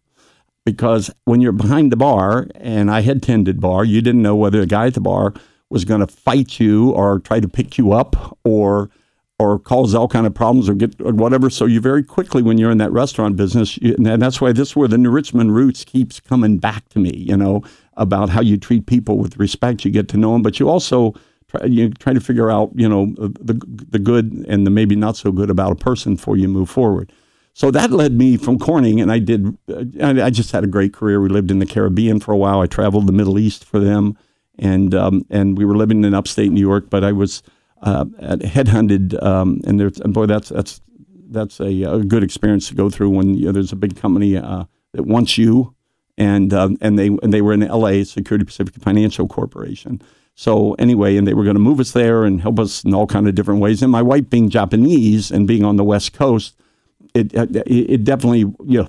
Because 0.64 1.11
when 1.24 1.40
you're 1.40 1.52
behind 1.52 1.90
the 1.90 1.96
bar, 1.96 2.46
and 2.56 2.90
I 2.90 3.00
had 3.00 3.22
tended 3.22 3.59
bar, 3.59 3.86
you 3.86 4.02
didn't 4.02 4.20
know 4.20 4.36
whether 4.36 4.61
the 4.61 4.66
guy 4.66 4.88
at 4.88 4.94
the 4.94 5.00
bar 5.00 5.32
was 5.70 5.86
going 5.86 6.00
to 6.00 6.06
fight 6.06 6.61
you 6.61 6.90
or 6.90 7.20
try 7.20 7.40
to 7.40 7.48
pick 7.48 7.78
you 7.78 7.92
up 7.92 8.38
or 8.44 8.90
or 9.39 9.59
cause 9.59 9.95
all 9.95 10.09
kind 10.09 10.26
of 10.26 10.34
problems 10.34 10.68
or 10.68 10.74
get 10.74 11.01
or 11.01 11.12
whatever. 11.12 11.49
So 11.49 11.64
you 11.64 11.80
very 11.80 12.03
quickly, 12.03 12.43
when 12.43 12.59
you're 12.59 12.70
in 12.70 12.78
that 12.78 12.93
restaurant 12.93 13.36
business, 13.36 13.78
you, 13.78 13.95
and 13.95 14.20
that's 14.20 14.41
why 14.41 14.53
this 14.53 14.70
is 14.70 14.76
where 14.76 14.89
the 14.89 14.99
New 14.99 15.11
Richmond 15.11 15.55
roots 15.55 15.84
keeps 15.84 16.18
coming 16.20 16.59
back 16.59 16.89
to 16.91 16.99
me. 16.99 17.16
You 17.16 17.36
know 17.36 17.62
about 17.97 18.30
how 18.30 18.41
you 18.41 18.57
treat 18.57 18.86
people 18.86 19.18
with 19.18 19.36
respect. 19.39 19.84
You 19.84 19.91
get 19.91 20.09
to 20.09 20.16
know 20.16 20.32
them, 20.32 20.43
but 20.43 20.59
you 20.59 20.68
also 20.68 21.14
try, 21.49 21.64
you 21.64 21.91
try 21.91 22.12
to 22.12 22.20
figure 22.20 22.51
out 22.51 22.72
you 22.74 22.89
know 22.89 23.14
the 23.16 23.61
the 23.91 23.99
good 23.99 24.45
and 24.49 24.66
the 24.66 24.70
maybe 24.70 24.97
not 24.97 25.16
so 25.16 25.30
good 25.30 25.51
about 25.51 25.72
a 25.72 25.76
person 25.76 26.16
before 26.16 26.36
you 26.36 26.49
move 26.49 26.68
forward. 26.68 27.12
So 27.55 27.72
that 27.72 27.91
led 27.91 28.12
me 28.12 28.36
from 28.36 28.59
Corning, 28.59 29.01
and 29.01 29.11
I 29.11 29.18
did. 29.18 29.57
I 30.01 30.30
just 30.30 30.53
had 30.53 30.64
a 30.64 30.68
great 30.68 30.93
career. 30.93 31.20
We 31.20 31.28
lived 31.28 31.51
in 31.51 31.59
the 31.59 31.66
Caribbean 31.66 32.20
for 32.20 32.32
a 32.32 32.36
while. 32.36 32.61
I 32.61 32.66
traveled 32.66 33.07
the 33.07 33.12
Middle 33.12 33.39
East 33.39 33.64
for 33.64 33.78
them, 33.78 34.16
and 34.59 34.95
um, 34.95 35.24
and 35.30 35.57
we 35.57 35.64
were 35.64 35.76
living 35.76 36.05
in 36.05 36.14
upstate 36.14 36.51
New 36.53 36.61
York. 36.61 36.91
But 36.91 37.03
I 37.05 37.12
was 37.12 37.43
uh, 37.83 38.05
headhunted, 38.05 39.22
um, 39.22 39.61
and 39.66 39.79
there's 39.79 39.99
and 40.01 40.12
boy, 40.12 40.26
that's 40.26 40.49
that's 40.49 40.81
that's 41.31 41.61
a, 41.61 41.83
a, 41.83 42.05
good 42.05 42.22
experience 42.22 42.68
to 42.68 42.74
go 42.74 42.89
through 42.89 43.11
when 43.11 43.35
you 43.35 43.47
know, 43.47 43.53
there's 43.53 43.72
a 43.72 43.76
big 43.76 43.97
company 43.97 44.37
uh, 44.37 44.64
that 44.93 45.05
wants 45.05 45.39
you, 45.39 45.74
and 46.16 46.53
um, 46.53 46.79
and 46.81 46.99
they 46.99 47.09
and 47.09 47.33
they 47.33 47.43
were 47.43 47.53
in 47.53 47.62
L.A. 47.62 48.05
Security 48.05 48.45
Pacific 48.45 48.74
Financial 48.76 49.29
Corporation. 49.29 50.03
So 50.35 50.74
anyway, 50.74 51.16
and 51.16 51.26
they 51.26 51.35
were 51.35 51.45
going 51.45 51.57
to 51.57 51.61
move 51.61 51.81
us 51.81 51.93
there 51.93 52.24
and 52.24 52.41
help 52.41 52.61
us 52.61 52.85
in 52.85 52.95
all 52.95 53.07
kind 53.07 53.26
of 53.26 53.35
different 53.35 53.61
ways. 53.61 53.83
And 53.83 53.91
my 53.91 54.03
wife 54.03 54.31
being 54.31 54.51
Japanese 54.51 55.31
and 55.31 55.49
being 55.49 55.64
on 55.64 55.76
the 55.76 55.85
West 55.85 56.12
Coast, 56.12 56.57
it 57.14 57.33
it, 57.35 57.57
it 57.66 58.05
definitely 58.05 58.41
you 58.64 58.83
know 58.83 58.89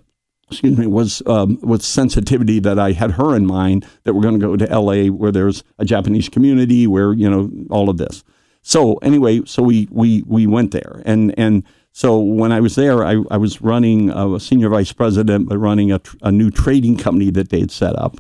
excuse 0.49 0.77
me, 0.77 0.87
was 0.87 1.21
um, 1.27 1.59
with 1.61 1.83
sensitivity 1.83 2.59
that 2.59 2.79
I 2.79 2.93
had 2.93 3.11
her 3.11 3.35
in 3.35 3.45
mind 3.45 3.85
that 4.03 4.13
we're 4.13 4.23
going 4.23 4.39
to 4.39 4.45
go 4.45 4.55
to 4.57 4.69
L.A. 4.69 5.09
where 5.09 5.31
there's 5.31 5.63
a 5.77 5.85
Japanese 5.85 6.29
community, 6.29 6.87
where 6.87 7.13
you 7.13 7.29
know 7.29 7.51
all 7.69 7.89
of 7.89 7.97
this. 7.97 8.23
So 8.61 8.95
anyway, 8.95 9.41
so 9.45 9.63
we 9.63 9.87
we 9.91 10.23
we 10.27 10.45
went 10.45 10.71
there, 10.71 11.01
and 11.05 11.37
and 11.37 11.63
so 11.91 12.19
when 12.19 12.51
I 12.51 12.59
was 12.59 12.75
there, 12.75 13.03
I, 13.03 13.21
I 13.31 13.37
was 13.37 13.61
running 13.61 14.11
uh, 14.11 14.33
a 14.33 14.39
senior 14.39 14.69
vice 14.69 14.93
president, 14.93 15.49
but 15.49 15.57
running 15.57 15.91
a, 15.91 16.01
a 16.21 16.31
new 16.31 16.51
trading 16.51 16.97
company 16.97 17.31
that 17.31 17.49
they 17.49 17.59
had 17.59 17.71
set 17.71 17.95
up, 17.97 18.17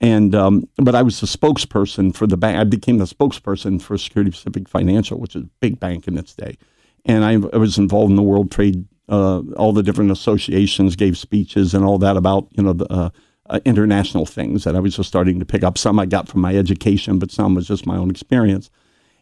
and 0.00 0.34
um, 0.34 0.68
but 0.76 0.94
I 0.94 1.02
was 1.02 1.20
the 1.20 1.26
spokesperson 1.26 2.14
for 2.14 2.26
the 2.26 2.36
bank. 2.36 2.58
I 2.58 2.64
became 2.64 2.98
the 2.98 3.06
spokesperson 3.06 3.80
for 3.80 3.98
Security 3.98 4.30
Pacific 4.30 4.68
Financial, 4.68 5.18
which 5.18 5.34
is 5.34 5.42
a 5.42 5.50
big 5.60 5.80
bank 5.80 6.06
in 6.06 6.18
its 6.18 6.34
day, 6.34 6.56
and 7.04 7.24
I, 7.24 7.32
I 7.32 7.58
was 7.58 7.78
involved 7.78 8.10
in 8.10 8.16
the 8.16 8.22
World 8.22 8.50
Trade, 8.50 8.84
uh, 9.08 9.40
all 9.56 9.72
the 9.72 9.82
different 9.82 10.10
associations 10.10 10.96
gave 10.96 11.16
speeches 11.16 11.74
and 11.74 11.84
all 11.84 11.98
that 11.98 12.16
about 12.16 12.48
you 12.52 12.62
know 12.62 12.72
the. 12.72 12.92
Uh, 12.92 13.10
uh, 13.50 13.60
international 13.64 14.26
things 14.26 14.64
that 14.64 14.76
I 14.76 14.80
was 14.80 14.96
just 14.96 15.08
starting 15.08 15.38
to 15.38 15.46
pick 15.46 15.64
up. 15.64 15.78
Some 15.78 15.98
I 15.98 16.04
got 16.04 16.28
from 16.28 16.42
my 16.42 16.54
education, 16.54 17.18
but 17.18 17.30
some 17.30 17.54
was 17.54 17.66
just 17.66 17.86
my 17.86 17.96
own 17.96 18.10
experience. 18.10 18.68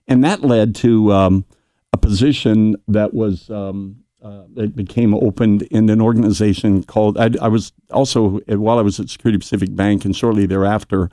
And 0.09 0.23
that 0.25 0.43
led 0.43 0.75
to 0.77 1.13
um, 1.13 1.45
a 1.93 1.97
position 1.97 2.77
that 2.89 3.15
was 3.15 3.51
um, 3.51 4.05
uh, 4.23 4.45
that 4.55 4.75
became 4.75 5.15
opened 5.15 5.63
in 5.63 5.89
an 5.89 6.01
organization 6.01 6.83
called. 6.83 7.19
I, 7.19 7.31
I, 7.41 7.49
was 7.49 7.73
also 7.91 8.41
while 8.49 8.79
I 8.79 8.83
was 8.83 8.99
at 8.99 9.09
Security 9.09 9.39
Pacific 9.39 9.75
Bank, 9.75 10.05
and 10.05 10.17
shortly 10.17 10.47
thereafter, 10.47 11.11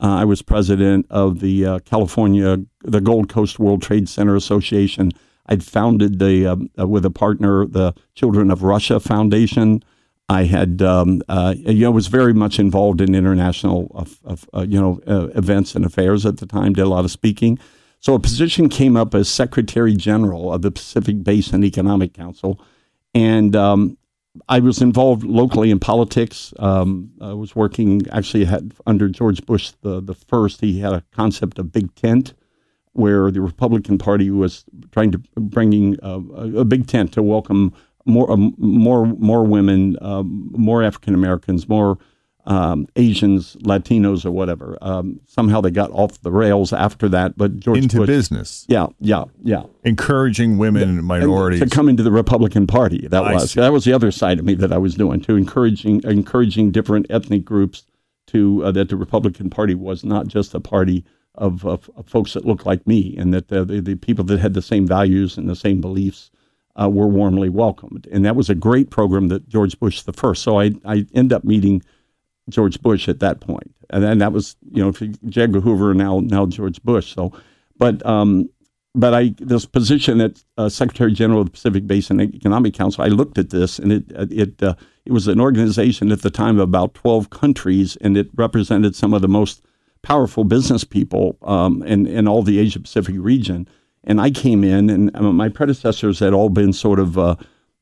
uh, 0.00 0.16
I 0.16 0.24
was 0.24 0.42
president 0.42 1.06
of 1.10 1.40
the 1.40 1.64
uh, 1.64 1.78
California, 1.80 2.58
the 2.82 3.00
Gold 3.00 3.28
Coast 3.28 3.58
World 3.58 3.82
Trade 3.82 4.08
Center 4.08 4.36
Association. 4.36 5.12
I'd 5.46 5.62
founded 5.62 6.18
the 6.18 6.46
um, 6.46 6.70
uh, 6.78 6.86
with 6.86 7.04
a 7.04 7.10
partner 7.10 7.66
the 7.66 7.94
Children 8.14 8.50
of 8.50 8.62
Russia 8.62 9.00
Foundation. 9.00 9.82
I 10.28 10.42
had, 10.42 10.82
um, 10.82 11.22
uh, 11.28 11.54
you 11.56 11.82
know, 11.82 11.92
was 11.92 12.08
very 12.08 12.34
much 12.34 12.58
involved 12.58 13.00
in 13.00 13.14
international, 13.14 14.08
uh, 14.26 14.62
you 14.62 14.80
know, 14.80 15.00
events 15.36 15.76
and 15.76 15.84
affairs 15.84 16.26
at 16.26 16.38
the 16.38 16.46
time. 16.46 16.72
Did 16.72 16.82
a 16.82 16.88
lot 16.88 17.04
of 17.04 17.12
speaking. 17.12 17.60
So 18.06 18.14
a 18.14 18.20
position 18.20 18.68
came 18.68 18.96
up 18.96 19.16
as 19.16 19.28
Secretary 19.28 19.92
General 19.92 20.52
of 20.52 20.62
the 20.62 20.70
Pacific 20.70 21.24
Basin 21.24 21.64
Economic 21.64 22.14
Council, 22.14 22.60
and 23.14 23.56
um, 23.56 23.98
I 24.48 24.60
was 24.60 24.80
involved 24.80 25.24
locally 25.24 25.72
in 25.72 25.80
politics. 25.80 26.54
Um, 26.60 27.10
I 27.20 27.32
was 27.32 27.56
working 27.56 28.02
actually 28.12 28.44
had, 28.44 28.74
under 28.86 29.08
George 29.08 29.44
Bush 29.44 29.72
the 29.80 30.00
the 30.00 30.14
first. 30.14 30.60
He 30.60 30.78
had 30.78 30.92
a 30.92 31.02
concept 31.10 31.58
of 31.58 31.72
big 31.72 31.92
tent, 31.96 32.34
where 32.92 33.32
the 33.32 33.40
Republican 33.40 33.98
Party 33.98 34.30
was 34.30 34.64
trying 34.92 35.10
to 35.10 35.18
bringing 35.36 35.98
uh, 36.00 36.20
a, 36.36 36.58
a 36.58 36.64
big 36.64 36.86
tent 36.86 37.12
to 37.14 37.24
welcome 37.24 37.74
more 38.04 38.30
um, 38.30 38.54
more 38.56 39.04
more 39.04 39.42
women, 39.42 39.96
um, 40.00 40.52
more 40.52 40.84
African 40.84 41.12
Americans, 41.12 41.68
more 41.68 41.98
um, 42.46 42.86
Asians, 42.94 43.56
Latinos, 43.56 44.24
or 44.24 44.30
whatever. 44.30 44.78
Um, 44.80 45.20
somehow 45.26 45.60
they 45.60 45.70
got 45.70 45.90
off 45.90 46.20
the 46.20 46.30
rails 46.30 46.72
after 46.72 47.08
that. 47.08 47.36
But 47.36 47.58
George 47.58 47.78
into 47.78 47.98
Bush, 47.98 48.06
business, 48.06 48.64
yeah, 48.68 48.86
yeah, 49.00 49.24
yeah, 49.42 49.64
encouraging 49.84 50.56
women 50.56 50.82
and 50.88 51.02
minorities 51.04 51.60
to 51.60 51.68
come 51.68 51.88
into 51.88 52.02
the 52.02 52.12
Republican 52.12 52.66
Party. 52.66 53.08
That 53.08 53.24
I 53.24 53.34
was 53.34 53.52
see. 53.52 53.60
that 53.60 53.72
was 53.72 53.84
the 53.84 53.92
other 53.92 54.12
side 54.12 54.38
of 54.38 54.44
me 54.44 54.54
that 54.54 54.72
I 54.72 54.78
was 54.78 54.94
doing 54.94 55.20
to 55.22 55.36
encouraging 55.36 56.02
encouraging 56.04 56.70
different 56.70 57.06
ethnic 57.10 57.44
groups 57.44 57.84
to 58.28 58.64
uh, 58.64 58.70
that 58.72 58.88
the 58.88 58.96
Republican 58.96 59.50
Party 59.50 59.74
was 59.74 60.04
not 60.04 60.28
just 60.28 60.54
a 60.54 60.60
party 60.60 61.04
of, 61.34 61.66
of, 61.66 61.90
of 61.96 62.08
folks 62.08 62.32
that 62.32 62.46
looked 62.46 62.64
like 62.64 62.86
me, 62.86 63.14
and 63.18 63.34
that 63.34 63.48
the, 63.48 63.64
the, 63.64 63.80
the, 63.80 63.94
people 63.94 64.24
that 64.24 64.40
had 64.40 64.54
the 64.54 64.62
same 64.62 64.86
values 64.86 65.36
and 65.36 65.48
the 65.48 65.56
same 65.56 65.80
beliefs. 65.80 66.30
Uh, 66.78 66.90
were 66.90 67.08
warmly 67.08 67.48
welcomed, 67.48 68.06
and 68.12 68.22
that 68.26 68.36
was 68.36 68.50
a 68.50 68.54
great 68.54 68.90
program 68.90 69.28
that 69.28 69.48
George 69.48 69.80
Bush 69.80 70.02
the 70.02 70.12
first. 70.12 70.42
So 70.42 70.60
I 70.60 70.72
I 70.84 71.06
end 71.14 71.32
up 71.32 71.42
meeting 71.42 71.82
George 72.48 72.80
Bush 72.80 73.08
at 73.08 73.20
that 73.20 73.40
point, 73.40 73.74
and 73.90 74.02
then 74.02 74.18
that 74.18 74.32
was 74.32 74.56
you 74.72 74.82
know 74.82 74.92
J. 74.92 75.42
Edgar 75.42 75.60
Hoover 75.60 75.90
and 75.90 75.98
now 75.98 76.20
now 76.20 76.46
George 76.46 76.82
Bush. 76.82 77.14
So, 77.14 77.32
but 77.78 78.04
um, 78.06 78.48
but 78.94 79.14
I 79.14 79.34
this 79.38 79.66
position 79.66 80.20
at 80.20 80.42
uh, 80.56 80.68
Secretary 80.68 81.12
General 81.12 81.40
of 81.40 81.46
the 81.46 81.52
Pacific 81.52 81.86
Basin 81.86 82.20
Economic 82.20 82.74
Council, 82.74 83.04
I 83.04 83.08
looked 83.08 83.38
at 83.38 83.50
this, 83.50 83.78
and 83.78 83.92
it 83.92 84.04
it 84.30 84.62
uh, 84.62 84.74
it 85.04 85.12
was 85.12 85.28
an 85.28 85.40
organization 85.40 86.10
at 86.12 86.22
the 86.22 86.30
time 86.30 86.56
of 86.56 86.62
about 86.62 86.94
twelve 86.94 87.30
countries, 87.30 87.96
and 88.00 88.16
it 88.16 88.28
represented 88.34 88.96
some 88.96 89.12
of 89.12 89.22
the 89.22 89.28
most 89.28 89.62
powerful 90.02 90.44
business 90.44 90.84
people 90.84 91.36
um, 91.42 91.82
in 91.82 92.06
in 92.06 92.26
all 92.26 92.42
the 92.42 92.58
Asia 92.58 92.80
Pacific 92.80 93.16
region. 93.18 93.68
And 94.04 94.20
I 94.20 94.30
came 94.30 94.62
in, 94.62 94.88
and 94.88 95.14
uh, 95.16 95.32
my 95.32 95.48
predecessors 95.48 96.20
had 96.20 96.32
all 96.32 96.48
been 96.48 96.72
sort 96.72 97.00
of 97.00 97.18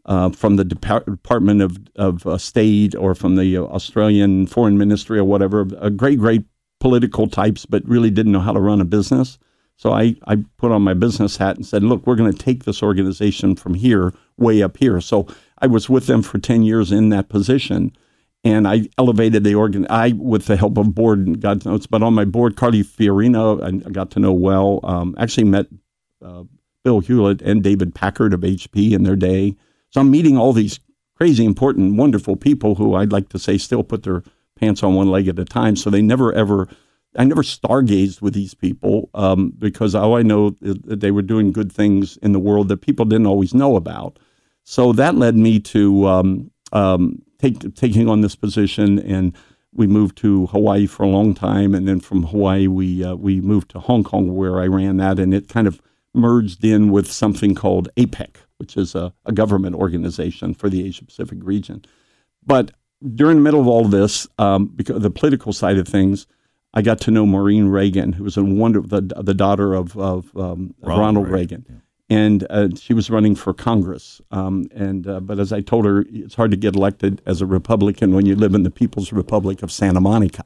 uh, 0.06 0.26
uh, 0.26 0.30
from 0.30 0.56
the 0.56 0.64
Department 0.64 1.62
of, 1.62 1.78
of 1.96 2.26
uh, 2.26 2.38
State 2.38 2.94
or 2.94 3.14
from 3.14 3.36
the 3.36 3.58
Australian 3.58 4.46
Foreign 4.46 4.78
Ministry 4.78 5.18
or 5.18 5.24
whatever, 5.24 5.64
great, 5.64 6.18
great 6.18 6.44
political 6.80 7.28
types, 7.28 7.64
but 7.66 7.86
really 7.88 8.10
didn't 8.10 8.32
know 8.32 8.40
how 8.40 8.52
to 8.52 8.60
run 8.60 8.80
a 8.80 8.84
business. 8.84 9.38
So 9.76 9.92
I, 9.92 10.16
I 10.26 10.44
put 10.56 10.70
on 10.70 10.82
my 10.82 10.94
business 10.94 11.36
hat 11.36 11.56
and 11.56 11.66
said, 11.66 11.82
look, 11.82 12.06
we're 12.06 12.16
going 12.16 12.32
to 12.32 12.38
take 12.38 12.64
this 12.64 12.82
organization 12.82 13.56
from 13.56 13.74
here 13.74 14.12
way 14.36 14.62
up 14.62 14.76
here. 14.76 15.00
So 15.00 15.26
I 15.58 15.66
was 15.66 15.88
with 15.88 16.06
them 16.06 16.22
for 16.22 16.38
10 16.38 16.62
years 16.62 16.92
in 16.92 17.08
that 17.08 17.28
position. 17.28 17.92
And 18.44 18.68
I 18.68 18.88
elevated 18.98 19.42
the 19.42 19.54
organ. 19.54 19.86
I, 19.88 20.12
with 20.12 20.46
the 20.46 20.56
help 20.56 20.76
of 20.76 20.94
board 20.94 21.26
and 21.26 21.40
God 21.40 21.64
knows, 21.64 21.86
but 21.86 22.02
on 22.02 22.12
my 22.12 22.26
board, 22.26 22.56
Carly 22.56 22.84
Fiorina, 22.84 23.86
I 23.86 23.90
got 23.90 24.10
to 24.12 24.20
know 24.20 24.34
well. 24.34 24.80
Um, 24.84 25.14
actually 25.18 25.44
met 25.44 25.66
uh, 26.22 26.44
Bill 26.84 27.00
Hewlett 27.00 27.40
and 27.40 27.62
David 27.62 27.94
Packard 27.94 28.34
of 28.34 28.40
HP 28.40 28.92
in 28.92 29.02
their 29.02 29.16
day. 29.16 29.56
So 29.94 30.00
I'm 30.00 30.10
meeting 30.10 30.36
all 30.36 30.52
these 30.52 30.80
crazy, 31.16 31.44
important, 31.44 31.96
wonderful 31.96 32.34
people 32.34 32.74
who 32.74 32.96
I'd 32.96 33.12
like 33.12 33.28
to 33.28 33.38
say 33.38 33.56
still 33.56 33.84
put 33.84 34.02
their 34.02 34.24
pants 34.58 34.82
on 34.82 34.96
one 34.96 35.08
leg 35.08 35.28
at 35.28 35.38
a 35.38 35.44
time. 35.44 35.76
So 35.76 35.88
they 35.88 36.02
never 36.02 36.32
ever 36.32 36.68
I 37.16 37.22
never 37.22 37.44
stargazed 37.44 38.20
with 38.20 38.34
these 38.34 38.54
people 38.54 39.08
um, 39.14 39.52
because 39.56 39.94
all 39.94 40.16
I 40.16 40.22
know 40.22 40.56
is 40.60 40.74
that 40.86 40.98
they 40.98 41.12
were 41.12 41.22
doing 41.22 41.52
good 41.52 41.70
things 41.70 42.16
in 42.16 42.32
the 42.32 42.40
world 42.40 42.66
that 42.68 42.78
people 42.78 43.04
didn't 43.04 43.28
always 43.28 43.54
know 43.54 43.76
about. 43.76 44.18
So 44.64 44.92
that 44.94 45.14
led 45.14 45.36
me 45.36 45.60
to 45.60 46.08
um, 46.08 46.50
um, 46.72 47.22
take, 47.38 47.76
taking 47.76 48.08
on 48.08 48.22
this 48.22 48.34
position, 48.34 48.98
and 48.98 49.32
we 49.72 49.86
moved 49.86 50.16
to 50.18 50.46
Hawaii 50.46 50.86
for 50.86 51.04
a 51.04 51.08
long 51.08 51.34
time, 51.34 51.72
and 51.72 51.86
then 51.86 52.00
from 52.00 52.24
Hawaii 52.24 52.66
we 52.66 53.04
uh, 53.04 53.14
we 53.14 53.40
moved 53.40 53.70
to 53.70 53.78
Hong 53.78 54.02
Kong 54.02 54.34
where 54.34 54.60
I 54.60 54.66
ran 54.66 54.96
that, 54.96 55.20
and 55.20 55.32
it 55.32 55.48
kind 55.48 55.68
of 55.68 55.80
merged 56.14 56.64
in 56.64 56.90
with 56.90 57.12
something 57.12 57.54
called 57.54 57.88
APEC, 57.96 58.36
which 58.64 58.78
is 58.78 58.94
a, 58.94 59.12
a 59.26 59.32
government 59.32 59.76
organization 59.76 60.54
for 60.54 60.70
the 60.70 60.86
Asia 60.86 61.04
Pacific 61.04 61.38
region. 61.42 61.84
But 62.46 62.70
during 63.14 63.36
the 63.36 63.42
middle 63.42 63.60
of 63.60 63.68
all 63.68 63.84
this, 63.84 64.26
um, 64.38 64.68
because 64.68 65.02
the 65.02 65.10
political 65.10 65.52
side 65.52 65.76
of 65.76 65.86
things, 65.86 66.26
I 66.72 66.80
got 66.80 66.98
to 67.02 67.10
know 67.10 67.26
Maureen 67.26 67.68
Reagan, 67.68 68.14
who 68.14 68.24
was 68.24 68.38
a 68.38 68.42
wonder, 68.42 68.80
the, 68.80 69.02
the 69.02 69.34
daughter 69.34 69.74
of, 69.74 69.98
of 69.98 70.34
um, 70.34 70.74
Ronald, 70.80 71.00
Ronald, 71.00 71.28
Reagan. 71.28 71.66
Reagan. 71.68 71.82
And 72.08 72.46
uh, 72.48 72.68
she 72.74 72.94
was 72.94 73.10
running 73.10 73.34
for 73.34 73.52
Congress. 73.52 74.22
Um, 74.30 74.66
and 74.74 75.06
uh, 75.06 75.20
but 75.20 75.38
as 75.38 75.52
I 75.52 75.60
told 75.60 75.84
her, 75.84 76.06
it's 76.08 76.34
hard 76.34 76.50
to 76.52 76.56
get 76.56 76.74
elected 76.74 77.20
as 77.26 77.42
a 77.42 77.46
Republican 77.46 78.14
when 78.14 78.24
you 78.24 78.34
live 78.34 78.54
in 78.54 78.62
the 78.62 78.70
People's 78.70 79.12
Republic 79.12 79.62
of 79.62 79.70
Santa 79.70 80.00
Monica 80.00 80.44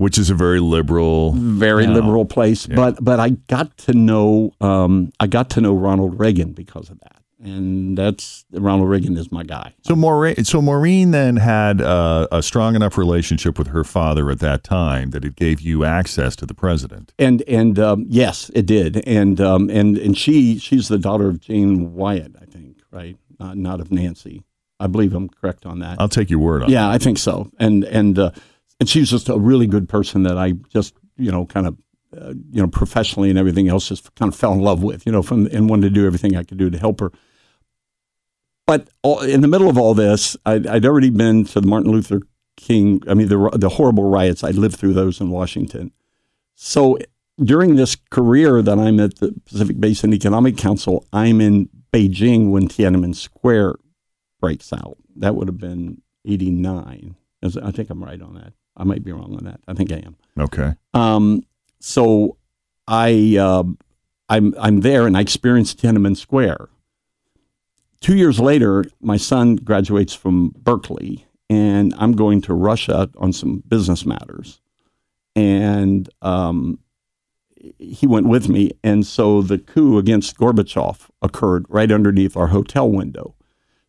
which 0.00 0.16
is 0.16 0.30
a 0.30 0.34
very 0.34 0.60
liberal, 0.60 1.32
very 1.32 1.86
liberal 1.86 2.24
place. 2.24 2.66
Yeah. 2.66 2.74
But 2.74 3.04
but 3.04 3.20
I 3.20 3.30
got 3.48 3.76
to 3.78 3.92
know 3.92 4.50
um, 4.58 5.12
I 5.20 5.26
got 5.26 5.50
to 5.50 5.60
know 5.60 5.74
Ronald 5.74 6.18
Reagan 6.18 6.52
because 6.52 6.88
of 6.88 6.98
that, 7.00 7.19
and 7.42 7.96
that's 7.96 8.44
Ronald 8.52 8.88
Reagan 8.88 9.16
is 9.16 9.32
my 9.32 9.42
guy. 9.42 9.74
So 9.82 9.96
Maureen, 9.96 10.44
so 10.44 10.60
Maureen 10.60 11.10
then 11.10 11.36
had 11.36 11.80
uh, 11.80 12.28
a 12.30 12.42
strong 12.42 12.74
enough 12.74 12.98
relationship 12.98 13.58
with 13.58 13.68
her 13.68 13.84
father 13.84 14.30
at 14.30 14.40
that 14.40 14.62
time 14.62 15.10
that 15.10 15.24
it 15.24 15.36
gave 15.36 15.60
you 15.60 15.84
access 15.84 16.36
to 16.36 16.46
the 16.46 16.54
president. 16.54 17.12
And 17.18 17.42
and 17.42 17.78
um, 17.78 18.06
yes, 18.08 18.50
it 18.54 18.66
did. 18.66 19.06
And 19.08 19.40
um, 19.40 19.70
and 19.70 19.96
and 19.96 20.16
she 20.16 20.58
she's 20.58 20.88
the 20.88 20.98
daughter 20.98 21.28
of 21.28 21.40
Jane 21.40 21.94
Wyatt, 21.94 22.36
I 22.40 22.44
think, 22.44 22.78
right? 22.90 23.16
Not 23.38 23.56
not 23.56 23.80
of 23.80 23.90
Nancy. 23.90 24.44
I 24.78 24.86
believe 24.86 25.14
I'm 25.14 25.28
correct 25.28 25.66
on 25.66 25.80
that. 25.80 26.00
I'll 26.00 26.08
take 26.08 26.30
your 26.30 26.38
word 26.40 26.62
on. 26.62 26.70
Yeah, 26.70 26.88
I 26.88 26.98
think 26.98 27.18
so. 27.18 27.50
And 27.58 27.84
and 27.84 28.18
uh, 28.18 28.30
and 28.78 28.88
she 28.88 29.00
was 29.00 29.10
just 29.10 29.28
a 29.28 29.38
really 29.38 29.66
good 29.66 29.88
person 29.88 30.22
that 30.24 30.38
I 30.38 30.52
just 30.52 30.94
you 31.16 31.30
know 31.30 31.46
kind 31.46 31.66
of 31.66 31.76
uh, 32.18 32.34
you 32.50 32.60
know 32.60 32.68
professionally 32.68 33.30
and 33.30 33.38
everything 33.38 33.68
else 33.68 33.88
just 33.88 34.14
kind 34.14 34.32
of 34.32 34.38
fell 34.38 34.52
in 34.52 34.60
love 34.60 34.82
with 34.82 35.06
you 35.06 35.12
know 35.12 35.22
from 35.22 35.46
and 35.46 35.70
wanted 35.70 35.88
to 35.88 35.90
do 35.90 36.06
everything 36.06 36.36
I 36.36 36.44
could 36.44 36.58
do 36.58 36.70
to 36.70 36.78
help 36.78 37.00
her. 37.00 37.12
But 38.70 38.88
all, 39.02 39.18
in 39.18 39.40
the 39.40 39.48
middle 39.48 39.68
of 39.68 39.76
all 39.76 39.94
this, 39.94 40.36
I'd, 40.46 40.64
I'd, 40.64 40.86
already 40.86 41.10
been 41.10 41.44
to 41.46 41.60
the 41.60 41.66
Martin 41.66 41.90
Luther 41.90 42.20
King. 42.56 43.02
I 43.08 43.14
mean 43.14 43.26
the 43.26 43.50
the 43.58 43.68
horrible 43.68 44.04
riots. 44.04 44.44
I 44.44 44.52
lived 44.52 44.76
through 44.76 44.92
those 44.92 45.20
in 45.20 45.30
Washington. 45.30 45.90
So 46.54 46.96
during 47.42 47.74
this 47.74 47.96
career 47.96 48.62
that 48.62 48.78
I'm 48.78 49.00
at 49.00 49.16
the 49.16 49.34
Pacific 49.44 49.80
Basin 49.80 50.14
Economic 50.14 50.56
Council, 50.56 51.04
I'm 51.12 51.40
in 51.40 51.68
Beijing 51.92 52.52
when 52.52 52.68
Tiananmen 52.68 53.16
Square 53.16 53.74
breaks 54.40 54.72
out. 54.72 54.98
That 55.16 55.34
would 55.34 55.48
have 55.48 55.58
been 55.58 56.00
89. 56.24 57.16
I 57.42 57.70
think 57.72 57.90
I'm 57.90 58.04
right 58.04 58.22
on 58.22 58.34
that. 58.34 58.52
I 58.76 58.84
might 58.84 59.02
be 59.02 59.10
wrong 59.10 59.34
on 59.36 59.42
that. 59.46 59.58
I 59.66 59.74
think 59.74 59.90
I 59.90 59.96
am. 59.96 60.14
Okay. 60.38 60.74
Um, 60.94 61.42
so 61.80 62.36
I 62.86 63.36
uh, 63.36 63.64
I'm 64.28 64.54
I'm 64.60 64.82
there 64.82 65.08
and 65.08 65.16
I 65.16 65.22
experienced 65.22 65.82
Tiananmen 65.82 66.16
Square. 66.16 66.68
Two 68.00 68.16
years 68.16 68.40
later, 68.40 68.84
my 69.00 69.16
son 69.16 69.56
graduates 69.56 70.14
from 70.14 70.54
Berkeley, 70.56 71.26
and 71.50 71.94
I'm 71.98 72.12
going 72.12 72.40
to 72.42 72.54
Russia 72.54 73.10
on 73.18 73.32
some 73.32 73.62
business 73.68 74.06
matters, 74.06 74.60
and 75.36 76.08
um, 76.22 76.78
he 77.78 78.06
went 78.06 78.26
with 78.26 78.48
me. 78.48 78.70
And 78.82 79.06
so 79.06 79.42
the 79.42 79.58
coup 79.58 79.98
against 79.98 80.38
Gorbachev 80.38 81.10
occurred 81.20 81.66
right 81.68 81.92
underneath 81.92 82.36
our 82.36 82.48
hotel 82.48 82.90
window. 82.90 83.34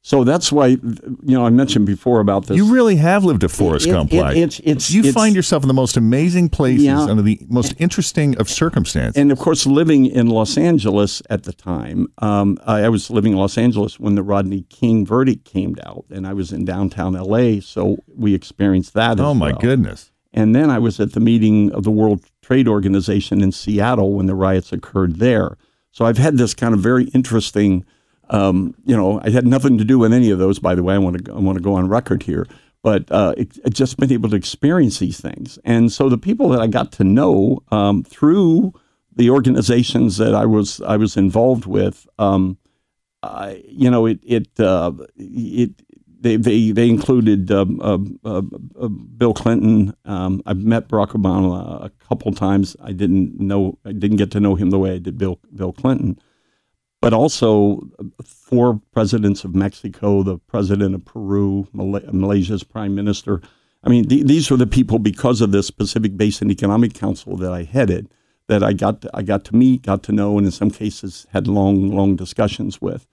So 0.04 0.24
that's 0.24 0.52
why, 0.52 0.68
you 0.68 0.82
know, 1.24 1.46
I 1.46 1.52
mentioned 1.52 1.86
before 1.86 2.22
about 2.22 2.48
this. 2.48 2.58
You 2.58 2.74
really 2.74 2.96
have 2.96 3.24
lived 3.24 3.44
a 3.44 3.50
Forrest 3.50 3.86
it, 3.86 3.92
Gump 3.92 4.12
life. 4.12 4.36
It, 4.36 4.60
it's, 4.64 4.90
you 4.90 5.04
it's, 5.04 5.14
find 5.14 5.36
yourself 5.36 5.64
in 5.64 5.68
the 5.68 5.76
most 5.76 5.96
amazing 5.96 6.50
places 6.50 6.86
yeah, 6.86 7.02
under 7.02 7.22
the 7.22 7.40
most 7.48 7.76
interesting 7.78 8.36
of 8.40 8.50
circumstances. 8.50 9.16
And 9.16 9.32
of 9.32 9.38
course, 9.38 9.68
living 9.68 10.08
in 10.08 10.28
Los 10.28 10.58
Angeles 10.58 11.22
at 11.30 11.44
the 11.44 11.54
time, 11.54 12.08
um, 12.18 12.58
I, 12.66 12.82
I, 12.82 12.90
was 12.90 13.12
living 13.12 13.34
in 13.34 13.38
Los 13.38 13.60
Angeles 13.60 14.00
when 14.00 14.16
the 14.16 14.24
Rodney 14.24 14.64
King 14.70 15.06
verdict 15.06 15.46
came 15.46 15.76
out, 15.86 16.06
and 16.10 16.26
I 16.26 16.34
was 16.34 16.52
in 16.52 16.66
downtown 16.66 17.14
LA, 17.14 17.60
so 17.62 17.98
we 18.08 18.34
experienced 18.34 18.96
that. 18.96 19.20
Oh 19.20 19.36
my 19.36 19.52
well. 19.52 19.60
goodness! 19.60 20.12
And 20.34 20.56
then 20.56 20.72
I 20.72 20.80
was 20.80 21.00
at 21.00 21.14
the 21.14 21.20
meeting 21.20 21.72
of 21.74 21.84
the 21.84 21.92
World 21.92 22.26
Trade 22.42 22.68
Organization 22.68 23.42
in 23.42 23.52
Seattle 23.52 24.14
when 24.14 24.26
the 24.26 24.36
riots 24.36 24.74
occurred 24.74 25.18
there. 25.18 25.58
So 25.92 26.06
I've 26.06 26.18
had 26.18 26.38
this 26.38 26.56
kind 26.56 26.74
of 26.74 26.80
very 26.80 27.06
interesting 27.10 27.86
um, 28.32 28.74
you 28.86 28.96
know, 28.96 29.22
I 29.24 29.30
had 29.30 29.46
nothing 29.46 29.78
to 29.78 29.84
do 29.84 30.00
with 30.00 30.14
any 30.14 30.32
of 30.32 30.40
those. 30.40 30.58
By 30.58 30.74
the 30.74 30.84
way, 30.84 30.96
I 30.96 30.98
want 30.98 31.26
to 31.26 31.34
I 31.34 31.40
want 31.40 31.58
to 31.58 31.64
go 31.64 31.74
on 31.74 31.88
record 31.90 32.24
here, 32.24 32.48
but 32.82 33.12
uh, 33.12 33.36
it, 33.38 33.58
it 33.64 33.74
just 33.74 33.98
been 33.98 34.12
able 34.12 34.30
to 34.30 34.36
experience 34.36 35.00
these 35.00 35.20
things, 35.20 35.60
and 35.66 35.92
so 35.92 36.10
the 36.10 36.18
people 36.18 36.50
that 36.50 36.62
I 36.62 36.68
got 36.68 36.92
to 36.94 37.04
know 37.04 37.62
um, 37.72 38.04
through 38.04 38.74
the 39.14 39.30
organizations 39.30 40.18
that 40.18 40.34
I 40.34 40.46
was 40.46 40.82
I 40.82 40.96
was 40.96 41.18
involved 41.18 41.66
with, 41.66 42.08
um, 42.18 42.58
you 43.68 43.92
know, 43.92 44.06
it 44.06 44.20
it 44.24 44.48
uh, 44.60 44.94
it 45.18 45.72
they 46.22 46.38
they 46.38 46.72
they 46.72 46.88
included 46.88 47.52
um, 47.52 47.82
uh, 47.82 47.98
uh, 48.24 48.42
uh, 48.80 48.88
Bill 48.88 49.34
Clinton. 49.34 49.94
Um, 50.06 50.42
I've 50.46 50.64
met 50.64 50.88
Barack 50.88 51.10
Obama 51.10 51.84
a 51.84 51.90
couple 52.08 52.32
times. 52.32 52.78
I 52.82 52.94
didn't 52.94 53.42
know 53.42 53.78
I 53.84 53.92
didn't 53.92 54.18
get 54.18 54.32
to 54.32 54.40
know 54.40 54.56
him 54.56 54.70
the 54.70 54.80
way 54.80 54.94
I 54.94 55.00
did 55.00 55.18
Bill 55.18 55.38
Bill 55.54 55.74
Clinton 55.74 56.18
but 57.02 57.14
also 57.14 57.90
four 58.24 58.80
presidents 58.94 59.44
of 59.44 59.56
Mexico, 59.56 60.24
the 60.24 60.38
president 60.38 60.96
of 60.96 61.04
Peru, 61.04 61.68
Malaysia's 61.74 62.64
prime 62.64 62.96
minister. 62.96 63.42
I 63.84 63.90
mean, 63.90 64.08
th- 64.08 64.26
these 64.26 64.50
were 64.52 64.58
the 64.58 64.68
people 64.68 65.00
because 65.00 65.42
of 65.42 65.52
this 65.52 65.72
Pacific 65.72 66.16
Basin 66.16 66.52
Economic 66.52 66.94
Council 66.94 67.36
that 67.38 67.52
I 67.52 67.64
headed 67.64 68.08
that 68.48 68.64
I 68.64 68.74
got 68.74 69.02
to, 69.02 69.10
I 69.14 69.24
got 69.24 69.46
to 69.46 69.56
meet, 69.56 69.84
got 69.84 70.04
to 70.04 70.12
know, 70.12 70.38
and 70.38 70.46
in 70.46 70.52
some 70.52 70.70
cases 70.70 71.26
had 71.32 71.48
long, 71.48 71.90
long 71.90 72.16
discussions 72.16 72.82
with. 72.82 73.08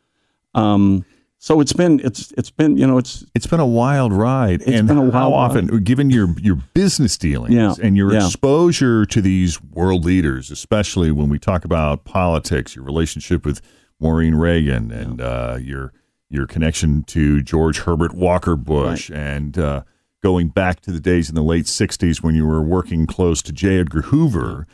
Um, 0.55 1.05
so 1.41 1.61
it's 1.61 1.73
been 1.73 2.01
it's 2.01 2.33
it's 2.33 2.51
been 2.51 2.77
you 2.77 2.87
know 2.87 2.99
it's 2.99 3.25
it's 3.35 3.47
been 3.47 3.61
a 3.61 3.67
wild 3.67 4.13
ride. 4.13 4.61
It's 4.63 4.71
and 4.71 4.89
been 4.89 4.99
a 4.99 5.03
wild 5.03 5.15
how 5.15 5.33
often, 5.33 5.69
ride. 5.69 5.85
given 5.85 6.11
your 6.11 6.35
your 6.41 6.57
business 6.75 7.17
dealings 7.17 7.55
yeah, 7.55 7.75
and 7.81 7.97
your 7.97 8.13
yeah. 8.13 8.27
exposure 8.27 9.07
to 9.07 9.21
these 9.21 9.63
world 9.63 10.05
leaders, 10.05 10.51
especially 10.51 11.13
when 11.13 11.29
we 11.29 11.39
talk 11.39 11.65
about 11.65 12.05
politics, 12.05 12.75
your 12.75 12.85
relationship 12.85 13.45
with 13.45 13.61
Maureen 14.01 14.35
Reagan 14.35 14.91
and 14.91 15.21
uh, 15.21 15.59
your 15.61 15.93
your 16.29 16.47
connection 16.47 17.05
to 17.05 17.41
George 17.41 17.81
Herbert 17.81 18.15
Walker 18.15 18.57
Bush 18.57 19.09
right. 19.09 19.19
and 19.19 19.57
uh, 19.57 19.83
going 20.23 20.49
back 20.49 20.81
to 20.81 20.91
the 20.91 21.01
days 21.01 21.29
in 21.29 21.37
the 21.37 21.43
late 21.43 21.67
'60s 21.67 22.21
when 22.21 22.35
you 22.35 22.47
were 22.47 22.63
working 22.63 23.07
close 23.07 23.43
to 23.43 23.53
J. 23.53 23.79
Edgar 23.79 24.03
Hoover. 24.03 24.67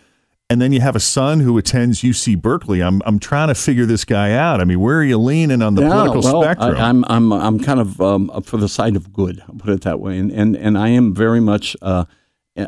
And 0.51 0.61
then 0.61 0.73
you 0.73 0.81
have 0.81 0.95
a 0.95 1.01
son 1.01 1.41
who 1.41 1.57
attends 1.57 2.03
UC 2.03 2.41
Berkeley. 2.41 2.83
I'm 2.83 3.01
I'm 3.07 3.19
trying 3.19 3.49
to 3.49 3.55
figure 3.55 3.87
this 3.87 4.05
guy 4.05 4.33
out. 4.33 4.61
I 4.61 4.65
mean, 4.65 4.79
where 4.79 4.99
are 4.99 5.05
you 5.05 5.17
leaning 5.17 5.63
on 5.63 5.75
the 5.75 5.83
yeah, 5.83 5.89
political 5.89 6.21
well, 6.21 6.43
spectrum? 6.43 6.77
I, 6.77 6.91
am 6.91 7.05
I'm 7.09 7.33
I'm 7.33 7.59
kind 7.59 7.81
of 7.81 8.01
um, 8.01 8.31
for 8.43 8.59
the 8.59 8.69
side 8.69 8.95
of 8.95 9.13
good. 9.13 9.43
I'll 9.49 9.55
put 9.55 9.71
it 9.71 9.81
that 9.83 10.01
way. 10.01 10.19
And 10.19 10.31
and 10.31 10.55
and 10.55 10.77
I 10.77 10.89
am 10.89 11.15
very 11.15 11.41
much. 11.41 11.77
Uh, 11.81 12.05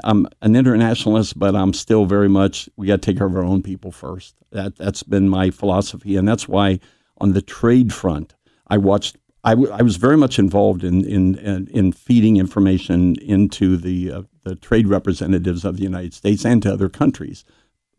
I'm 0.02 0.26
an 0.42 0.56
internationalist, 0.56 1.38
but 1.38 1.54
I'm 1.54 1.72
still 1.72 2.06
very 2.06 2.28
much 2.28 2.68
we 2.76 2.88
got 2.88 3.02
to 3.02 3.06
take 3.06 3.18
care 3.18 3.26
of 3.26 3.36
our 3.36 3.44
own 3.44 3.62
people 3.62 3.92
first. 3.92 4.34
That 4.52 4.76
that's 4.76 5.02
been 5.02 5.28
my 5.28 5.50
philosophy, 5.50 6.16
and 6.16 6.26
that's 6.26 6.48
why 6.48 6.80
on 7.18 7.34
the 7.34 7.42
trade 7.42 7.92
front, 7.92 8.34
I 8.68 8.78
watched. 8.78 9.18
I, 9.44 9.50
w- 9.50 9.70
I 9.70 9.82
was 9.82 9.96
very 9.96 10.16
much 10.16 10.38
involved 10.38 10.82
in 10.82 11.04
in 11.04 11.68
in 11.68 11.92
feeding 11.92 12.38
information 12.38 13.16
into 13.16 13.76
the 13.76 14.10
uh, 14.10 14.22
the 14.44 14.56
trade 14.56 14.88
representatives 14.88 15.64
of 15.64 15.76
the 15.76 15.82
United 15.82 16.14
States 16.14 16.46
and 16.46 16.62
to 16.62 16.72
other 16.72 16.88
countries 16.88 17.44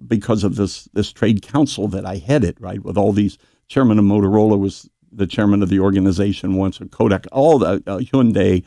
because 0.05 0.43
of 0.43 0.55
this 0.55 0.85
this 0.93 1.11
trade 1.11 1.41
council 1.41 1.87
that 1.89 2.05
I 2.05 2.17
headed. 2.17 2.59
Right, 2.59 2.83
with 2.83 2.97
all 2.97 3.13
these 3.13 3.37
chairman 3.67 3.99
of 3.99 4.05
Motorola 4.05 4.59
was 4.59 4.89
the 5.11 5.27
chairman 5.27 5.63
of 5.63 5.69
the 5.69 5.79
organization 5.79 6.55
once, 6.55 6.79
Kodak, 6.91 7.25
all 7.31 7.59
the 7.59 7.83
uh, 7.87 7.99
Hyundai, 7.99 8.65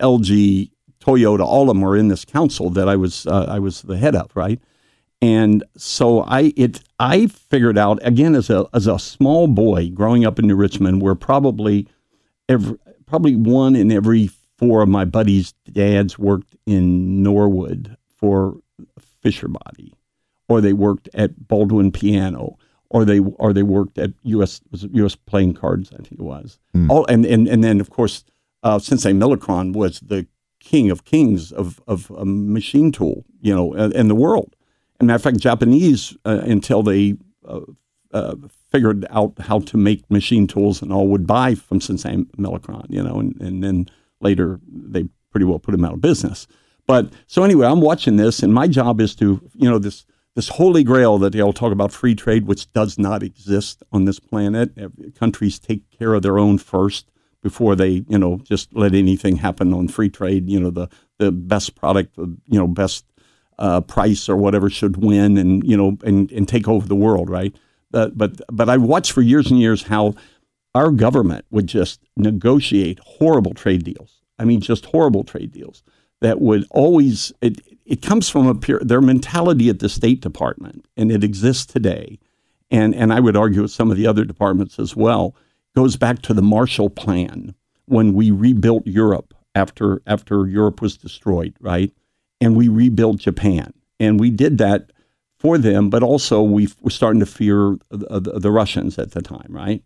LG, 0.00 0.70
Toyota, 1.00 1.40
all 1.40 1.62
of 1.62 1.68
them 1.68 1.80
were 1.80 1.96
in 1.96 2.08
this 2.08 2.24
council 2.24 2.70
that 2.70 2.88
I 2.88 2.96
was 2.96 3.26
uh, 3.26 3.46
I 3.48 3.58
was 3.58 3.82
the 3.82 3.96
head 3.96 4.14
of, 4.14 4.30
right? 4.34 4.60
And 5.22 5.64
so 5.76 6.22
I 6.22 6.52
it 6.56 6.80
I 6.98 7.26
figured 7.26 7.78
out 7.78 7.98
again 8.02 8.34
as 8.34 8.50
a 8.50 8.66
as 8.72 8.86
a 8.86 8.98
small 8.98 9.48
boy 9.48 9.90
growing 9.90 10.24
up 10.24 10.38
in 10.38 10.46
New 10.46 10.56
Richmond, 10.56 11.02
where 11.02 11.14
probably 11.14 11.88
every 12.48 12.76
probably 13.06 13.36
one 13.36 13.76
in 13.76 13.90
every 13.90 14.30
four 14.56 14.82
of 14.82 14.88
my 14.88 15.04
buddies' 15.04 15.52
dads 15.72 16.18
worked 16.18 16.54
in 16.66 17.22
Norwood 17.22 17.96
for 18.18 18.58
Fisher 19.22 19.48
Body, 19.48 19.94
or 20.50 20.60
they 20.60 20.72
worked 20.72 21.08
at 21.14 21.46
Baldwin 21.46 21.92
Piano, 21.92 22.58
or 22.90 23.04
they 23.04 23.20
or 23.20 23.52
they 23.52 23.62
worked 23.62 23.98
at 23.98 24.10
U.S. 24.24 24.60
was 24.72 24.82
U.S. 24.92 25.14
Playing 25.14 25.54
Cards, 25.54 25.92
I 25.92 25.98
think 25.98 26.14
it 26.14 26.22
was. 26.22 26.58
Mm. 26.76 26.90
All 26.90 27.06
and, 27.06 27.24
and 27.24 27.46
and 27.46 27.62
then 27.62 27.80
of 27.80 27.90
course 27.90 28.24
uh, 28.64 28.80
Cincinnati 28.80 29.18
Milacron 29.18 29.72
was 29.72 30.00
the 30.00 30.26
king 30.58 30.90
of 30.90 31.04
kings 31.04 31.52
of 31.52 31.80
of 31.86 32.10
a 32.10 32.24
machine 32.24 32.90
tool, 32.90 33.24
you 33.40 33.54
know, 33.54 33.74
in 33.74 34.08
the 34.08 34.14
world. 34.16 34.56
And 34.98 35.06
matter 35.06 35.16
of 35.16 35.22
fact, 35.22 35.38
Japanese 35.38 36.16
uh, 36.24 36.42
until 36.42 36.82
they 36.82 37.14
uh, 37.46 37.60
uh, 38.12 38.34
figured 38.70 39.06
out 39.10 39.34
how 39.38 39.60
to 39.60 39.76
make 39.76 40.10
machine 40.10 40.48
tools 40.48 40.82
and 40.82 40.92
all 40.92 41.06
would 41.08 41.28
buy 41.28 41.54
from 41.54 41.80
Cincinnati 41.80 42.24
Milacron, 42.36 42.86
you 42.90 43.02
know, 43.02 43.20
and, 43.20 43.40
and 43.40 43.62
then 43.62 43.88
later 44.20 44.60
they 44.66 45.08
pretty 45.30 45.46
well 45.46 45.60
put 45.60 45.74
him 45.74 45.84
out 45.84 45.94
of 45.94 46.00
business. 46.00 46.48
But 46.86 47.12
so 47.28 47.44
anyway, 47.44 47.68
I'm 47.68 47.80
watching 47.80 48.16
this, 48.16 48.42
and 48.42 48.52
my 48.52 48.66
job 48.66 49.00
is 49.00 49.14
to, 49.16 49.40
you 49.54 49.70
know, 49.70 49.78
this 49.78 50.04
this 50.36 50.48
holy 50.48 50.84
grail 50.84 51.18
that 51.18 51.32
they 51.32 51.40
all 51.40 51.52
talk 51.52 51.72
about 51.72 51.92
free 51.92 52.14
trade, 52.14 52.46
which 52.46 52.72
does 52.72 52.98
not 52.98 53.22
exist 53.22 53.82
on 53.92 54.04
this 54.04 54.20
planet. 54.20 54.70
Countries 55.18 55.58
take 55.58 55.82
care 55.90 56.14
of 56.14 56.22
their 56.22 56.38
own 56.38 56.58
first 56.58 57.10
before 57.42 57.74
they, 57.74 58.04
you 58.08 58.18
know, 58.18 58.38
just 58.38 58.74
let 58.74 58.94
anything 58.94 59.36
happen 59.36 59.72
on 59.72 59.88
free 59.88 60.10
trade. 60.10 60.48
You 60.48 60.60
know, 60.60 60.70
the 60.70 60.88
the 61.18 61.32
best 61.32 61.74
product, 61.74 62.16
you 62.16 62.38
know, 62.58 62.66
best 62.66 63.04
uh, 63.58 63.80
price 63.80 64.28
or 64.28 64.36
whatever 64.36 64.70
should 64.70 64.96
win, 64.98 65.36
and 65.36 65.64
you 65.64 65.76
know, 65.76 65.98
and, 66.04 66.30
and 66.30 66.48
take 66.48 66.68
over 66.68 66.86
the 66.86 66.96
world, 66.96 67.28
right? 67.28 67.54
But 67.90 68.16
but 68.16 68.40
but 68.52 68.68
I 68.68 68.76
watched 68.76 69.12
for 69.12 69.22
years 69.22 69.50
and 69.50 69.60
years 69.60 69.84
how 69.84 70.14
our 70.74 70.90
government 70.90 71.44
would 71.50 71.66
just 71.66 72.00
negotiate 72.16 73.00
horrible 73.04 73.54
trade 73.54 73.84
deals. 73.84 74.22
I 74.38 74.44
mean, 74.44 74.60
just 74.60 74.86
horrible 74.86 75.24
trade 75.24 75.50
deals 75.52 75.82
that 76.20 76.40
would 76.40 76.66
always 76.70 77.32
it 77.40 77.60
it 77.84 78.02
comes 78.02 78.28
from 78.28 78.46
a 78.46 78.54
pure, 78.54 78.78
their 78.80 79.00
mentality 79.00 79.68
at 79.68 79.80
the 79.80 79.88
State 79.88 80.20
Department, 80.20 80.86
and 80.96 81.10
it 81.10 81.24
exists 81.24 81.66
today, 81.66 82.18
and 82.70 82.94
and 82.94 83.12
I 83.12 83.20
would 83.20 83.36
argue 83.36 83.62
with 83.62 83.70
some 83.70 83.90
of 83.90 83.96
the 83.96 84.06
other 84.06 84.24
departments 84.24 84.78
as 84.78 84.94
well. 84.94 85.34
Goes 85.74 85.96
back 85.96 86.22
to 86.22 86.34
the 86.34 86.42
Marshall 86.42 86.90
Plan 86.90 87.54
when 87.86 88.14
we 88.14 88.30
rebuilt 88.30 88.86
Europe 88.86 89.34
after 89.54 90.02
after 90.06 90.46
Europe 90.46 90.80
was 90.80 90.96
destroyed, 90.96 91.54
right? 91.60 91.92
And 92.40 92.56
we 92.56 92.68
rebuilt 92.68 93.18
Japan, 93.18 93.72
and 93.98 94.18
we 94.18 94.30
did 94.30 94.58
that 94.58 94.92
for 95.38 95.56
them, 95.56 95.88
but 95.88 96.02
also 96.02 96.42
we 96.42 96.68
were 96.82 96.90
starting 96.90 97.20
to 97.20 97.26
fear 97.26 97.78
the, 97.88 98.20
the, 98.20 98.38
the 98.38 98.50
Russians 98.50 98.98
at 98.98 99.12
the 99.12 99.22
time, 99.22 99.48
right? 99.48 99.82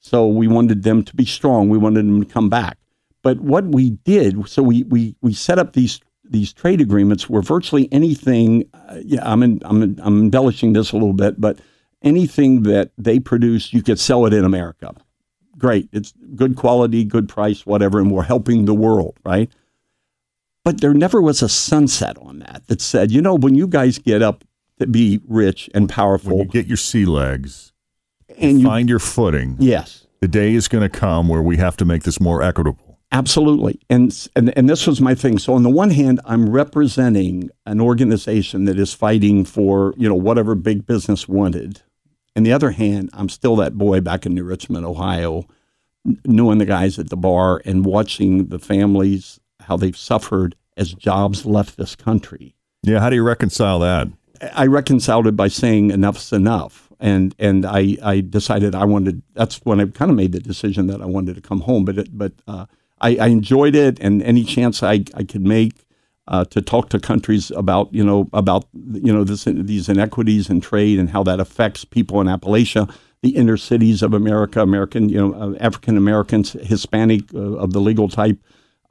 So 0.00 0.26
we 0.26 0.48
wanted 0.48 0.82
them 0.82 1.02
to 1.04 1.14
be 1.14 1.26
strong. 1.26 1.68
We 1.68 1.78
wanted 1.78 2.06
them 2.06 2.24
to 2.24 2.30
come 2.30 2.48
back. 2.48 2.78
But 3.24 3.40
what 3.40 3.64
we 3.64 3.90
did, 3.90 4.48
so 4.48 4.62
we 4.62 4.84
we 4.84 5.16
we 5.22 5.32
set 5.32 5.58
up 5.58 5.72
these 5.72 5.98
these 6.24 6.52
trade 6.52 6.80
agreements 6.80 7.28
where 7.28 7.42
virtually 7.42 7.88
anything, 7.90 8.68
uh, 8.74 8.98
yeah, 9.02 9.20
I'm 9.24 9.42
in, 9.42 9.60
I'm 9.64 9.82
in, 9.82 10.00
I'm 10.02 10.20
embellishing 10.22 10.74
this 10.74 10.92
a 10.92 10.96
little 10.96 11.14
bit, 11.14 11.40
but 11.40 11.58
anything 12.02 12.62
that 12.64 12.92
they 12.96 13.18
produce, 13.18 13.72
you 13.72 13.82
could 13.82 13.98
sell 13.98 14.26
it 14.26 14.34
in 14.34 14.44
America. 14.44 14.94
Great, 15.56 15.88
it's 15.92 16.12
good 16.34 16.54
quality, 16.54 17.02
good 17.02 17.28
price, 17.28 17.64
whatever, 17.64 17.98
and 17.98 18.10
we're 18.10 18.22
helping 18.22 18.66
the 18.66 18.74
world, 18.74 19.18
right? 19.24 19.50
But 20.62 20.82
there 20.82 20.94
never 20.94 21.22
was 21.22 21.42
a 21.42 21.48
sunset 21.48 22.18
on 22.20 22.40
that 22.40 22.62
that 22.66 22.82
said, 22.82 23.10
you 23.10 23.22
know, 23.22 23.34
when 23.34 23.54
you 23.54 23.66
guys 23.66 23.98
get 23.98 24.20
up 24.20 24.44
to 24.80 24.86
be 24.86 25.20
rich 25.26 25.70
and 25.74 25.88
powerful, 25.88 26.38
you 26.38 26.44
get 26.44 26.66
your 26.66 26.76
sea 26.76 27.06
legs 27.06 27.72
and 28.38 28.60
you 28.60 28.66
find 28.66 28.88
your 28.88 28.98
footing, 28.98 29.56
yes, 29.58 30.06
the 30.20 30.28
day 30.28 30.54
is 30.54 30.68
going 30.68 30.82
to 30.82 30.90
come 30.90 31.28
where 31.28 31.42
we 31.42 31.56
have 31.56 31.76
to 31.78 31.86
make 31.86 32.02
this 32.02 32.20
more 32.20 32.42
equitable. 32.42 32.93
Absolutely. 33.14 33.78
And, 33.88 34.28
and 34.34 34.52
and 34.58 34.68
this 34.68 34.88
was 34.88 35.00
my 35.00 35.14
thing. 35.14 35.38
So 35.38 35.54
on 35.54 35.62
the 35.62 35.70
one 35.70 35.90
hand, 35.90 36.20
I'm 36.24 36.50
representing 36.50 37.48
an 37.64 37.80
organization 37.80 38.64
that 38.64 38.76
is 38.76 38.92
fighting 38.92 39.44
for, 39.44 39.94
you 39.96 40.08
know, 40.08 40.16
whatever 40.16 40.56
big 40.56 40.84
business 40.84 41.28
wanted. 41.28 41.82
And 42.34 42.44
the 42.44 42.52
other 42.52 42.72
hand, 42.72 43.10
I'm 43.12 43.28
still 43.28 43.54
that 43.56 43.78
boy 43.78 44.00
back 44.00 44.26
in 44.26 44.34
New 44.34 44.42
Richmond, 44.42 44.84
Ohio, 44.84 45.46
knowing 46.24 46.58
the 46.58 46.64
guys 46.66 46.98
at 46.98 47.10
the 47.10 47.16
bar 47.16 47.62
and 47.64 47.86
watching 47.86 48.46
the 48.48 48.58
families 48.58 49.38
how 49.60 49.76
they've 49.76 49.96
suffered 49.96 50.56
as 50.76 50.92
jobs 50.92 51.46
left 51.46 51.76
this 51.76 51.94
country. 51.94 52.56
Yeah, 52.82 52.98
how 52.98 53.10
do 53.10 53.14
you 53.14 53.22
reconcile 53.22 53.78
that? 53.78 54.08
I 54.54 54.66
reconciled 54.66 55.28
it 55.28 55.36
by 55.36 55.46
saying 55.46 55.92
enough's 55.92 56.32
enough. 56.32 56.90
And 56.98 57.32
and 57.38 57.64
I, 57.64 57.96
I 58.02 58.22
decided 58.22 58.74
I 58.74 58.86
wanted 58.86 59.22
that's 59.34 59.58
when 59.58 59.78
I 59.78 59.86
kind 59.86 60.10
of 60.10 60.16
made 60.16 60.32
the 60.32 60.40
decision 60.40 60.88
that 60.88 61.00
I 61.00 61.06
wanted 61.06 61.36
to 61.36 61.40
come 61.40 61.60
home. 61.60 61.84
But 61.84 61.98
it, 61.98 62.18
but 62.18 62.32
uh, 62.48 62.66
I, 63.04 63.16
I 63.20 63.26
enjoyed 63.26 63.74
it, 63.74 64.00
and 64.00 64.22
any 64.22 64.44
chance 64.44 64.82
I, 64.82 65.04
I 65.14 65.24
could 65.24 65.44
make 65.46 65.84
uh, 66.26 66.46
to 66.46 66.62
talk 66.62 66.88
to 66.88 66.98
countries 66.98 67.50
about 67.50 67.92
you 67.92 68.02
know 68.02 68.30
about 68.32 68.66
you 68.72 69.12
know 69.12 69.24
this, 69.24 69.44
these 69.44 69.90
inequities 69.90 70.48
in 70.48 70.62
trade 70.62 70.98
and 70.98 71.10
how 71.10 71.22
that 71.24 71.38
affects 71.38 71.84
people 71.84 72.18
in 72.22 72.28
Appalachia, 72.28 72.90
the 73.22 73.36
inner 73.36 73.58
cities 73.58 74.02
of 74.02 74.14
America, 74.14 74.62
American 74.62 75.10
you 75.10 75.18
know 75.18 75.34
uh, 75.34 75.54
African 75.60 75.98
Americans, 75.98 76.52
Hispanic 76.52 77.22
uh, 77.34 77.56
of 77.58 77.74
the 77.74 77.80
legal 77.80 78.08
type, 78.08 78.38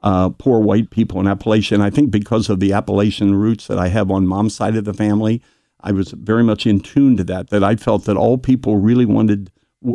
uh, 0.02 0.30
poor 0.30 0.60
white 0.60 0.90
people 0.90 1.18
in 1.18 1.26
Appalachia. 1.26 1.72
And 1.72 1.82
I 1.82 1.90
think 1.90 2.12
because 2.12 2.48
of 2.48 2.60
the 2.60 2.72
Appalachian 2.72 3.34
roots 3.34 3.66
that 3.66 3.80
I 3.80 3.88
have 3.88 4.12
on 4.12 4.28
mom's 4.28 4.54
side 4.54 4.76
of 4.76 4.84
the 4.84 4.94
family, 4.94 5.42
I 5.80 5.90
was 5.90 6.12
very 6.12 6.44
much 6.44 6.68
in 6.68 6.78
tune 6.78 7.16
to 7.16 7.24
that. 7.24 7.50
That 7.50 7.64
I 7.64 7.74
felt 7.74 8.04
that 8.04 8.16
all 8.16 8.38
people 8.38 8.76
really 8.76 9.06
wanted, 9.06 9.50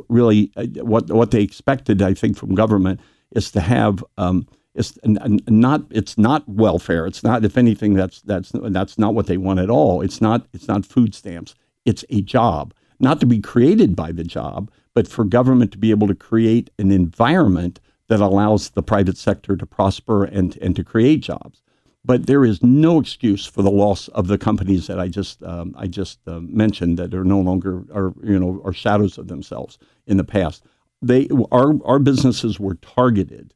really 0.09 0.51
uh, 0.57 0.65
what 0.83 1.09
what 1.09 1.31
they 1.31 1.41
expected, 1.41 2.01
I 2.01 2.13
think, 2.13 2.35
from 2.35 2.53
government 2.53 2.99
is 3.31 3.51
to 3.51 3.61
have 3.61 4.03
um, 4.17 4.47
it's 4.75 4.97
not 5.03 5.83
it's 5.89 6.17
not 6.17 6.47
welfare. 6.47 7.05
It's 7.05 7.23
not 7.23 7.43
if 7.43 7.57
anything 7.57 7.95
that's 7.95 8.21
that's 8.21 8.51
that's 8.53 8.97
not 8.97 9.13
what 9.13 9.27
they 9.27 9.37
want 9.37 9.59
at 9.59 9.69
all. 9.69 10.01
It's 10.01 10.21
not 10.21 10.47
it's 10.53 10.67
not 10.67 10.85
food 10.85 11.15
stamps. 11.15 11.55
It's 11.85 12.05
a 12.09 12.21
job, 12.21 12.73
not 12.99 13.19
to 13.19 13.25
be 13.25 13.39
created 13.39 13.95
by 13.95 14.11
the 14.11 14.23
job, 14.23 14.71
but 14.93 15.07
for 15.07 15.25
government 15.25 15.71
to 15.71 15.77
be 15.77 15.91
able 15.91 16.07
to 16.07 16.15
create 16.15 16.69
an 16.77 16.91
environment 16.91 17.79
that 18.07 18.21
allows 18.21 18.69
the 18.69 18.83
private 18.83 19.17
sector 19.17 19.57
to 19.57 19.65
prosper 19.65 20.23
and 20.23 20.57
and 20.61 20.75
to 20.75 20.83
create 20.83 21.21
jobs. 21.21 21.61
But 22.05 22.27
there 22.27 22.45
is 22.45 22.63
no 22.63 22.99
excuse 22.99 23.45
for 23.45 23.61
the 23.61 23.71
loss 23.71 24.07
of 24.09 24.27
the 24.27 24.37
companies 24.37 24.87
that 24.87 24.99
I 24.99 25.07
just 25.07 25.43
um, 25.43 25.73
I 25.77 25.87
just 25.87 26.19
uh, 26.27 26.39
mentioned 26.41 26.97
that 26.99 27.13
are 27.13 27.25
no 27.25 27.39
longer 27.41 27.83
are 27.93 28.13
you 28.23 28.39
know 28.39 28.61
are 28.63 28.73
shadows 28.73 29.17
of 29.17 29.27
themselves 29.27 29.79
in 30.05 30.17
the 30.17 30.23
past 30.23 30.63
they 31.01 31.27
our 31.51 31.73
our 31.85 31.99
businesses 31.99 32.59
were 32.59 32.75
targeted 32.75 33.53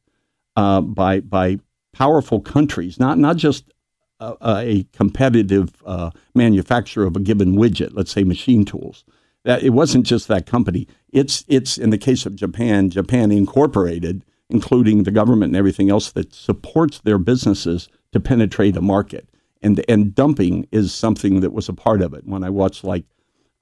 uh, 0.56 0.80
by 0.80 1.20
by 1.20 1.58
powerful 1.92 2.40
countries, 2.40 2.98
not 2.98 3.18
not 3.18 3.36
just 3.36 3.72
a, 4.20 4.36
a 4.42 4.86
competitive 4.92 5.70
uh, 5.84 6.10
manufacturer 6.34 7.06
of 7.06 7.16
a 7.16 7.20
given 7.20 7.56
widget, 7.56 7.90
let's 7.92 8.12
say 8.12 8.24
machine 8.24 8.64
tools. 8.64 9.04
That 9.44 9.62
it 9.62 9.70
wasn't 9.70 10.06
just 10.06 10.28
that 10.28 10.46
company. 10.46 10.88
It's 11.12 11.44
it's 11.48 11.76
in 11.76 11.90
the 11.90 11.98
case 11.98 12.24
of 12.26 12.34
Japan, 12.34 12.90
Japan 12.90 13.30
Incorporated, 13.30 14.24
including 14.48 15.02
the 15.02 15.10
government 15.10 15.50
and 15.50 15.56
everything 15.56 15.90
else 15.90 16.12
that 16.12 16.34
supports 16.34 17.00
their 17.00 17.18
businesses 17.18 17.88
to 18.12 18.20
penetrate 18.20 18.76
a 18.76 18.80
market. 18.80 19.28
And 19.60 19.84
and 19.88 20.14
dumping 20.14 20.66
is 20.72 20.94
something 20.94 21.40
that 21.40 21.52
was 21.52 21.68
a 21.68 21.74
part 21.74 22.00
of 22.00 22.14
it. 22.14 22.26
When 22.26 22.42
I 22.42 22.50
watched 22.50 22.84
like 22.84 23.04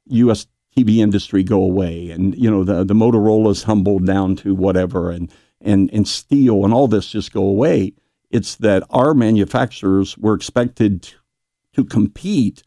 U.S. 0.07 0.47
TV 0.77 0.99
industry 0.99 1.43
go 1.43 1.62
away, 1.62 2.11
and 2.11 2.37
you 2.37 2.51
know 2.51 2.64
the 2.64 2.85
the 2.85 2.95
Motorola's 2.95 3.64
humbled 3.64 4.07
down 4.07 4.37
to 4.37 4.55
whatever, 4.55 5.11
and 5.11 5.31
and 5.61 5.91
and 5.93 6.09
steel 6.09 6.64
and 6.64 6.73
all 6.73 6.89
this 6.89 7.11
just 7.11 7.33
go 7.33 7.45
away. 7.45 7.93
It's 8.31 8.57
that 8.57 8.83
our 8.91 9.12
manufacturers 9.12 10.16
were 10.16 10.35
expected 10.35 11.03
to, 11.75 11.85
compete 11.85 12.62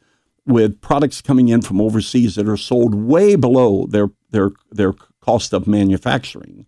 with 0.46 0.80
products 0.82 1.22
coming 1.22 1.50
in 1.50 1.62
from 1.62 1.82
overseas 1.82 2.36
that 2.36 2.48
are 2.48 2.58
sold 2.58 2.94
way 2.94 3.36
below 3.36 3.88
their 3.88 4.10
their 4.30 4.52
their 4.72 4.94
cost 5.22 5.54
of 5.54 5.68
manufacturing, 5.68 6.68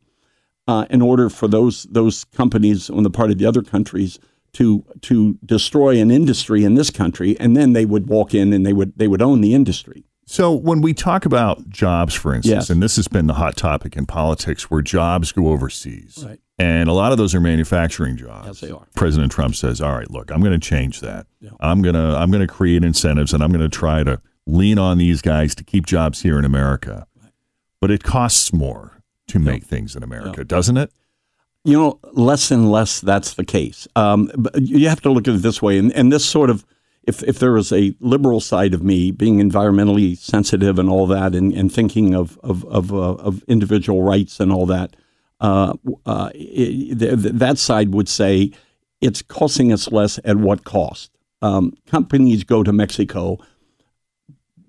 uh, 0.68 0.86
in 0.90 1.02
order 1.02 1.30
for 1.30 1.48
those 1.48 1.84
those 1.84 2.24
companies 2.26 2.90
on 2.90 3.04
the 3.04 3.12
part 3.12 3.30
of 3.30 3.38
the 3.38 3.46
other 3.46 3.62
countries 3.62 4.20
to 4.54 4.84
to 5.02 5.38
destroy 5.46 6.00
an 6.00 6.10
industry 6.10 6.64
in 6.64 6.74
this 6.74 6.90
country, 6.90 7.40
and 7.40 7.56
then 7.56 7.74
they 7.74 7.86
would 7.86 8.08
walk 8.08 8.34
in 8.34 8.54
and 8.54 8.66
they 8.66 8.74
would 8.74 8.98
they 8.98 9.08
would 9.08 9.22
own 9.22 9.42
the 9.42 9.54
industry. 9.54 10.07
So 10.30 10.52
when 10.52 10.82
we 10.82 10.94
talk 10.94 11.26
about 11.26 11.70
jobs, 11.70 12.14
for 12.14 12.36
instance, 12.36 12.64
yes. 12.64 12.70
and 12.70 12.84
this 12.84 12.98
has 12.98 13.08
been 13.08 13.28
the 13.28 13.36
hot 13.36 13.56
topic 13.56 13.96
in 13.96 14.06
politics, 14.06 14.70
where 14.70 14.82
jobs 14.82 15.32
go 15.32 15.48
overseas, 15.48 16.22
right. 16.28 16.38
and 16.60 16.90
a 16.90 16.92
lot 16.92 17.14
of 17.14 17.18
those 17.18 17.34
are 17.34 17.40
manufacturing 17.40 18.18
jobs. 18.18 18.46
Yes, 18.46 18.60
they 18.60 18.72
are. 18.72 18.86
President 18.94 19.32
Trump 19.32 19.56
says, 19.56 19.80
"All 19.80 19.94
right, 19.94 20.12
look, 20.12 20.30
I'm 20.30 20.42
going 20.42 20.52
to 20.52 20.60
change 20.60 21.00
that. 21.00 21.28
Yeah. 21.40 21.52
I'm 21.62 21.82
going 21.82 21.96
to 21.96 22.18
I'm 22.18 22.30
going 22.30 22.46
to 22.46 22.54
create 22.54 22.84
incentives, 22.84 23.34
and 23.34 23.42
I'm 23.42 23.54
going 23.54 23.68
to 23.68 23.70
try 23.70 24.04
to 24.04 24.22
lean 24.46 24.78
on 24.78 24.98
these 24.98 25.22
guys 25.22 25.56
to 25.56 25.64
keep 25.64 25.86
jobs 25.86 26.24
here 26.24 26.38
in 26.38 26.44
America." 26.44 27.08
Right. 27.24 27.32
But 27.80 27.92
it 27.92 28.04
costs 28.04 28.52
more 28.52 29.02
to 29.28 29.40
make 29.40 29.62
yeah. 29.62 29.70
things 29.70 29.96
in 29.96 30.04
America, 30.04 30.40
yeah. 30.40 30.46
doesn't 30.46 30.76
it? 30.76 30.92
You 31.64 31.78
know, 31.78 32.00
less 32.12 32.52
and 32.52 32.70
less 32.70 33.00
that's 33.00 33.36
the 33.36 33.46
case. 33.46 33.88
Um, 33.96 34.30
but 34.38 34.62
you 34.62 34.90
have 34.90 35.02
to 35.04 35.10
look 35.10 35.30
at 35.30 35.36
it 35.36 35.42
this 35.42 35.62
way, 35.62 35.78
and, 35.78 35.94
and 35.94 36.12
this 36.12 36.26
sort 36.26 36.50
of 36.50 36.66
if 37.08 37.24
if 37.24 37.39
there 37.39 37.53
was 37.53 37.72
a 37.72 37.95
liberal 37.99 38.39
side 38.39 38.74
of 38.74 38.84
me 38.84 39.12
being 39.12 39.38
environmentally 39.39 40.18
sensitive 40.18 40.78
and 40.78 40.89
all 40.89 41.08
that, 41.08 41.34
and, 41.34 41.53
and 41.53 41.72
thinking 41.72 42.14
of 42.14 42.38
of 42.43 42.66
of, 42.66 42.93
uh, 42.93 43.14
of 43.14 43.43
individual 43.47 44.03
rights 44.03 44.39
and 44.39 44.51
all 44.51 44.66
that, 44.66 44.95
uh, 45.39 45.74
uh, 46.05 46.30
it, 46.36 46.99
that 47.39 47.58
side 47.58 47.93
would 47.93 48.10
say 48.10 48.51
it's 49.01 49.22
costing 49.22 49.72
us 49.72 49.91
less 49.91 50.20
at 50.26 50.38
what 50.38 50.66
cost. 50.66 51.12
Um, 51.41 51.74
companies 51.86 52.43
go 52.43 52.62
to 52.64 52.74
Mexico 52.74 53.38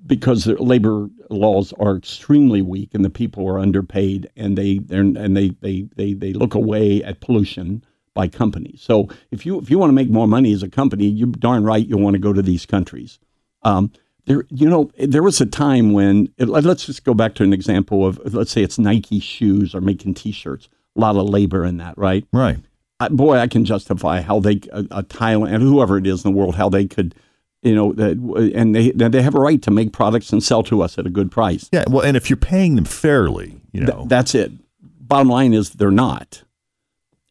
because 0.07 0.45
their 0.45 0.57
labor 0.57 1.09
laws 1.31 1.73
are 1.79 1.97
extremely 1.97 2.63
weak 2.63 2.95
and 2.95 3.05
the 3.05 3.11
people 3.11 3.47
are 3.49 3.59
underpaid 3.59 4.31
and 4.37 4.57
they 4.57 4.81
and 4.91 5.37
they, 5.37 5.51
they 5.61 5.89
they 5.97 6.15
they 6.15 6.33
look 6.33 6.55
away 6.55 7.03
at 7.03 7.21
pollution 7.21 7.85
by 8.15 8.29
companies. 8.29 8.81
So 8.83 9.09
if 9.31 9.47
you 9.47 9.59
if 9.59 9.71
you 9.71 9.79
want 9.79 9.91
to 9.91 9.95
make 9.95 10.11
more 10.11 10.29
money 10.29 10.53
as 10.53 10.63
a 10.63 10.69
company, 10.69 11.07
you're 11.07 11.29
darn 11.29 11.65
right 11.65 11.87
you'll 11.87 12.01
want 12.01 12.15
to 12.15 12.21
go 12.21 12.33
to 12.33 12.43
these 12.43 12.67
countries. 12.67 13.19
Um, 13.63 13.93
there, 14.27 14.45
you 14.51 14.69
know, 14.69 14.91
there 14.99 15.23
was 15.23 15.41
a 15.41 15.47
time 15.47 15.93
when 15.93 16.29
let's 16.39 16.87
just 16.87 17.05
go 17.05 17.15
back 17.15 17.35
to 17.37 17.45
an 17.45 17.53
example 17.53 18.07
of 18.07 18.21
let's 18.35 18.51
say 18.51 18.63
it's 18.63 18.79
Nike 18.79 19.21
shoes 19.21 19.75
or 19.75 19.81
making 19.81 20.15
T-shirts. 20.15 20.69
A 20.97 21.01
lot 21.01 21.17
of 21.17 21.29
labor 21.29 21.65
in 21.65 21.77
that, 21.79 21.97
right? 21.97 22.27
Right. 22.33 22.59
I, 23.01 23.09
boy, 23.09 23.39
I 23.39 23.47
can 23.47 23.65
justify 23.65 24.21
how 24.21 24.41
they, 24.41 24.61
uh, 24.73 24.83
uh, 24.91 25.03
Thailand, 25.03 25.55
and 25.55 25.63
whoever 25.63 25.97
it 25.97 26.07
is 26.07 26.25
in 26.25 26.33
the 26.33 26.37
world, 26.37 26.57
how 26.57 26.69
they 26.69 26.87
could, 26.87 27.15
you 27.63 27.75
know, 27.75 27.93
uh, 27.97 28.41
and 28.53 28.75
they 28.75 28.91
they 28.91 29.23
have 29.23 29.37
a 29.37 29.41
right 29.41 29.63
to 29.63 29.71
make 29.71 29.93
products 29.93 30.33
and 30.33 30.43
sell 30.43 30.63
to 30.65 30.83
us 30.83 30.99
at 30.99 31.07
a 31.07 31.11
good 31.11 31.31
price. 31.31 31.69
Yeah. 31.73 31.85
Well, 31.89 32.05
and 32.05 32.17
if 32.17 32.29
you're 32.29 32.37
paying 32.37 32.75
them 32.75 32.85
fairly, 32.85 33.61
you 33.73 33.83
know, 33.83 33.99
Th- 33.99 34.09
that's 34.09 34.35
it. 34.35 34.53
Bottom 34.83 35.29
line 35.29 35.55
is 35.55 35.71
they're 35.71 35.91
not. 35.91 36.43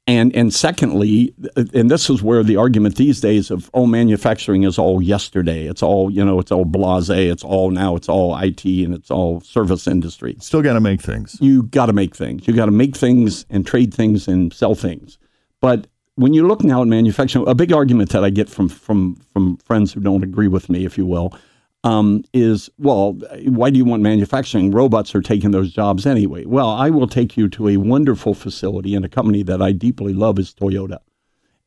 And 0.08 0.34
and 0.34 0.54
secondly, 0.54 1.34
uh, 1.58 1.66
and 1.74 1.92
this 1.92 2.10
is 2.10 2.24
where 2.24 2.42
the 2.42 2.56
argument 2.56 2.96
these 2.96 3.20
days 3.20 3.52
of 3.52 3.70
oh 3.74 3.86
manufacturing 3.86 4.64
is 4.64 4.80
all 4.80 5.02
yesterday. 5.02 5.68
It's 5.68 5.84
all 5.84 6.10
you 6.10 6.24
know. 6.24 6.40
It's 6.40 6.52
all 6.52 6.66
blasé. 6.66 7.30
It's 7.30 7.44
all 7.44 7.72
now. 7.72 7.98
It's 7.98 8.08
all 8.08 8.38
IT 8.38 8.64
and 8.64 8.94
it's 8.94 9.12
all 9.12 9.42
service 9.42 9.86
industry. 9.86 10.38
still 10.40 10.62
got 10.62 10.74
to 10.74 10.80
make 10.80 11.02
things. 11.02 11.38
You 11.42 11.64
got 11.64 11.88
to 11.88 11.94
make 11.94 12.16
things. 12.16 12.48
You 12.48 12.54
got 12.54 12.66
to 12.68 12.72
make 12.72 12.96
things 12.96 13.46
and 13.50 13.68
trade 13.68 13.94
things 13.94 14.30
and 14.30 14.54
sell 14.54 14.76
things. 14.76 15.18
But 15.60 15.88
when 16.16 16.34
you 16.34 16.48
look 16.48 16.64
now 16.64 16.82
at 16.82 16.88
manufacturing, 16.88 17.46
a 17.48 17.54
big 17.54 17.74
argument 17.74 18.12
that 18.12 18.24
I 18.24 18.30
get 18.30 18.48
from 18.48 18.70
from 18.70 19.16
from 19.34 19.58
friends 19.58 19.92
who 19.92 20.00
don't 20.00 20.24
agree 20.24 20.48
with 20.48 20.70
me, 20.70 20.86
if 20.86 20.98
you 20.98 21.06
will, 21.06 21.34
um, 21.88 22.24
is 22.34 22.70
well, 22.78 23.14
why 23.46 23.70
do 23.70 23.78
you 23.78 23.86
want 23.86 24.04
manufacturing? 24.04 24.72
Robots 24.72 25.16
are 25.16 25.22
taking 25.22 25.52
those 25.52 25.72
jobs 25.72 26.06
anyway. 26.06 26.44
Well, 26.44 26.70
I 26.70 26.90
will 26.90 27.08
take 27.08 27.38
you 27.38 27.48
to 27.50 27.70
a 27.70 27.78
wonderful 27.78 28.34
facility 28.34 28.94
and 28.94 29.06
a 29.06 29.10
company 29.10 29.42
that 29.44 29.62
I 29.62 29.72
deeply 29.72 30.14
love 30.14 30.38
is 30.38 30.54
Toyota. 30.54 31.00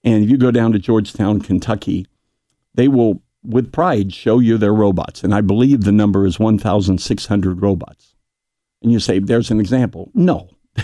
And 0.05 0.23
if 0.23 0.31
you 0.31 0.37
go 0.37 0.51
down 0.51 0.73
to 0.73 0.79
Georgetown, 0.79 1.41
Kentucky, 1.41 2.07
they 2.75 2.87
will, 2.87 3.23
with 3.43 3.73
pride, 3.73 4.13
show 4.13 4.39
you 4.39 4.59
their 4.59 4.75
robots. 4.75 5.25
And 5.25 5.35
I 5.35 5.41
believe 5.41 5.85
the 5.85 5.93
number 5.93 6.27
is 6.27 6.39
1,600 6.39 7.63
robots. 7.63 8.15
And 8.83 8.93
you 8.93 9.01
say, 9.01 9.19
there's 9.19 9.51
an 9.51 9.61
example. 9.61 10.11
No. 10.15 10.51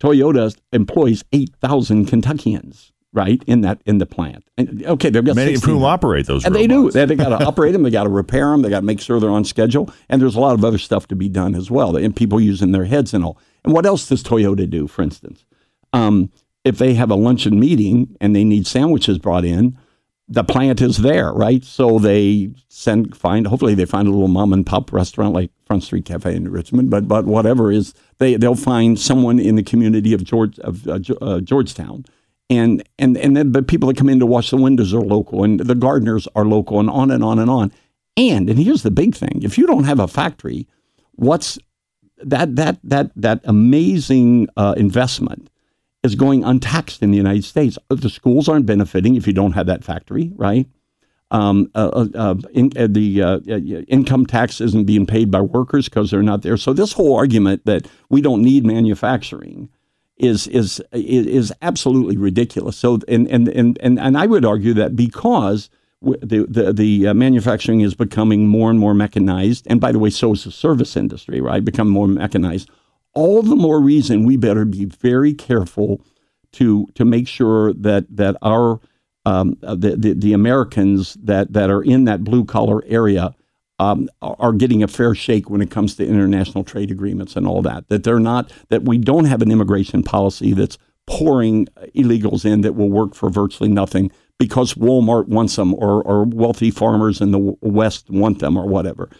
Toyota 0.00 0.58
employs 0.72 1.24
8,000 1.32 2.06
Kentuckians 2.06 2.92
right 3.12 3.42
in 3.46 3.62
that 3.62 3.80
in 3.86 3.98
the 3.98 4.06
plant. 4.06 4.44
And, 4.56 4.84
okay, 4.84 5.10
they've 5.10 5.24
got 5.24 5.36
Many 5.36 5.54
of 5.54 5.62
whom 5.62 5.84
operate 5.84 6.26
those. 6.26 6.44
and 6.44 6.54
they 6.54 6.66
do. 6.66 6.90
They, 6.90 7.04
they 7.06 7.16
got 7.16 7.38
to 7.38 7.44
operate 7.44 7.72
them. 7.72 7.82
They 7.82 7.90
got 7.90 8.04
to 8.04 8.10
repair 8.10 8.50
them. 8.50 8.62
They 8.62 8.68
got 8.70 8.80
to 8.80 8.86
make 8.86 9.00
sure 9.00 9.18
they're 9.20 9.30
on 9.30 9.44
schedule. 9.44 9.90
And 10.08 10.20
there's 10.20 10.36
a 10.36 10.40
lot 10.40 10.54
of 10.54 10.64
other 10.64 10.78
stuff 10.78 11.08
to 11.08 11.16
be 11.16 11.28
done 11.28 11.54
as 11.54 11.70
well. 11.70 11.96
And 11.96 12.14
people 12.14 12.40
using 12.40 12.72
their 12.72 12.84
heads 12.84 13.14
and 13.14 13.24
all. 13.24 13.38
And 13.64 13.72
what 13.72 13.86
else 13.86 14.08
does 14.08 14.22
Toyota 14.22 14.68
do? 14.68 14.86
For 14.86 15.02
instance, 15.02 15.44
um, 15.92 16.30
if 16.64 16.78
they 16.78 16.94
have 16.94 17.10
a 17.10 17.14
luncheon 17.14 17.58
meeting 17.58 18.16
and 18.20 18.36
they 18.36 18.44
need 18.44 18.66
sandwiches 18.66 19.18
brought 19.18 19.44
in, 19.44 19.78
the 20.28 20.44
plant 20.44 20.82
is 20.82 20.98
there, 20.98 21.32
right? 21.32 21.64
So 21.64 21.98
they 21.98 22.50
send 22.68 23.16
find. 23.16 23.46
Hopefully, 23.46 23.74
they 23.74 23.86
find 23.86 24.06
a 24.06 24.10
little 24.10 24.28
mom 24.28 24.52
and 24.52 24.66
pop 24.66 24.92
restaurant 24.92 25.32
like 25.32 25.50
Front 25.64 25.84
Street 25.84 26.04
Cafe 26.04 26.34
in 26.34 26.50
Richmond. 26.50 26.90
But 26.90 27.08
but 27.08 27.24
whatever 27.24 27.72
is 27.72 27.94
they 28.18 28.36
they'll 28.36 28.54
find 28.54 28.98
someone 28.98 29.38
in 29.38 29.54
the 29.54 29.62
community 29.62 30.12
of 30.12 30.24
George 30.24 30.58
of 30.58 30.86
uh, 30.86 31.00
uh, 31.22 31.40
Georgetown 31.40 32.04
and 32.50 32.82
and 32.98 33.16
and 33.16 33.36
then 33.36 33.52
the 33.52 33.62
people 33.62 33.88
that 33.88 33.96
come 33.96 34.08
in 34.08 34.18
to 34.20 34.26
wash 34.26 34.50
the 34.50 34.56
windows 34.56 34.94
are 34.94 35.00
local, 35.00 35.44
and 35.44 35.60
the 35.60 35.74
gardeners 35.74 36.26
are 36.34 36.44
local, 36.44 36.80
and 36.80 36.88
on 36.90 37.10
and 37.10 37.22
on 37.22 37.38
and 37.38 37.50
on. 37.50 37.72
And 38.16 38.48
and 38.48 38.58
here's 38.58 38.82
the 38.82 38.90
big 38.90 39.14
thing: 39.14 39.40
if 39.42 39.58
you 39.58 39.66
don't 39.66 39.84
have 39.84 40.00
a 40.00 40.08
factory, 40.08 40.66
what's 41.12 41.58
that 42.18 42.56
that 42.56 42.78
that 42.82 43.10
that 43.16 43.40
amazing 43.44 44.48
uh, 44.56 44.74
investment 44.76 45.50
is 46.02 46.14
going 46.14 46.44
untaxed 46.44 47.02
in 47.02 47.10
the 47.10 47.16
United 47.16 47.44
States. 47.44 47.78
The 47.88 48.08
schools 48.08 48.48
aren't 48.48 48.66
benefiting 48.66 49.16
if 49.16 49.26
you 49.26 49.32
don't 49.32 49.52
have 49.52 49.66
that 49.66 49.84
factory, 49.84 50.32
right? 50.36 50.66
Um, 51.30 51.70
uh, 51.74 51.90
uh, 51.92 52.06
uh, 52.14 52.34
in, 52.52 52.72
uh, 52.76 52.86
the 52.88 53.22
uh, 53.22 53.38
income 53.88 54.24
tax 54.24 54.62
isn't 54.62 54.84
being 54.84 55.04
paid 55.04 55.30
by 55.30 55.42
workers 55.42 55.86
because 55.86 56.10
they're 56.10 56.22
not 56.22 56.40
there. 56.40 56.56
So 56.56 56.72
this 56.72 56.94
whole 56.94 57.16
argument 57.16 57.66
that 57.66 57.86
we 58.08 58.22
don't 58.22 58.42
need 58.42 58.64
manufacturing 58.64 59.68
is 60.18 60.46
is 60.48 60.82
is, 60.92 61.52
absolutely 61.62 62.16
ridiculous. 62.16 62.76
So 62.76 62.98
and 63.08 63.26
and 63.28 63.48
and 63.48 63.78
and, 63.80 63.98
and 63.98 64.18
I 64.18 64.26
would 64.26 64.44
argue 64.44 64.74
that 64.74 64.96
because 64.96 65.70
the 66.02 66.46
the, 66.48 66.72
the 66.72 67.08
uh, 67.08 67.14
manufacturing 67.14 67.80
is 67.80 67.94
becoming 67.94 68.48
more 68.48 68.70
and 68.70 68.78
more 68.78 68.94
mechanized, 68.94 69.66
and 69.68 69.80
by 69.80 69.92
the 69.92 69.98
way, 69.98 70.10
so 70.10 70.32
is 70.32 70.44
the 70.44 70.50
service 70.50 70.96
industry, 70.96 71.40
right? 71.40 71.64
Become 71.64 71.88
more 71.88 72.08
mechanized. 72.08 72.70
All 73.14 73.42
the 73.42 73.56
more 73.56 73.80
reason 73.80 74.24
we 74.24 74.36
better 74.36 74.64
be 74.64 74.84
very 74.84 75.34
careful 75.34 76.00
to 76.52 76.86
to 76.94 77.04
make 77.04 77.28
sure 77.28 77.72
that 77.74 78.04
that 78.16 78.36
our 78.42 78.80
um, 79.24 79.56
uh, 79.62 79.74
the, 79.74 79.96
the 79.96 80.12
the 80.14 80.32
Americans 80.32 81.14
that 81.22 81.52
that 81.52 81.70
are 81.70 81.82
in 81.82 82.04
that 82.04 82.24
blue 82.24 82.44
collar 82.44 82.82
area 82.86 83.34
um, 83.78 84.08
are 84.20 84.52
getting 84.52 84.82
a 84.82 84.88
fair 84.88 85.14
shake 85.14 85.48
when 85.48 85.60
it 85.60 85.70
comes 85.70 85.94
to 85.96 86.06
international 86.06 86.64
trade 86.64 86.90
agreements 86.90 87.36
and 87.36 87.46
all 87.46 87.62
that. 87.62 87.88
That 87.88 88.04
they're 88.04 88.18
not 88.18 88.52
that 88.68 88.82
we 88.82 88.98
don't 88.98 89.26
have 89.26 89.42
an 89.42 89.50
immigration 89.50 90.02
policy 90.02 90.52
that's 90.52 90.78
pouring 91.06 91.66
illegals 91.94 92.44
in 92.44 92.60
that 92.62 92.74
will 92.74 92.90
work 92.90 93.14
for 93.14 93.30
virtually 93.30 93.70
nothing 93.70 94.10
because 94.38 94.74
Walmart 94.74 95.26
wants 95.28 95.56
them 95.56 95.74
or, 95.74 96.02
or 96.02 96.24
wealthy 96.24 96.70
farmers 96.70 97.20
in 97.20 97.32
the 97.32 97.56
West 97.60 98.10
want 98.10 98.38
them 98.38 98.56
or 98.56 98.66
whatever. 98.66 99.10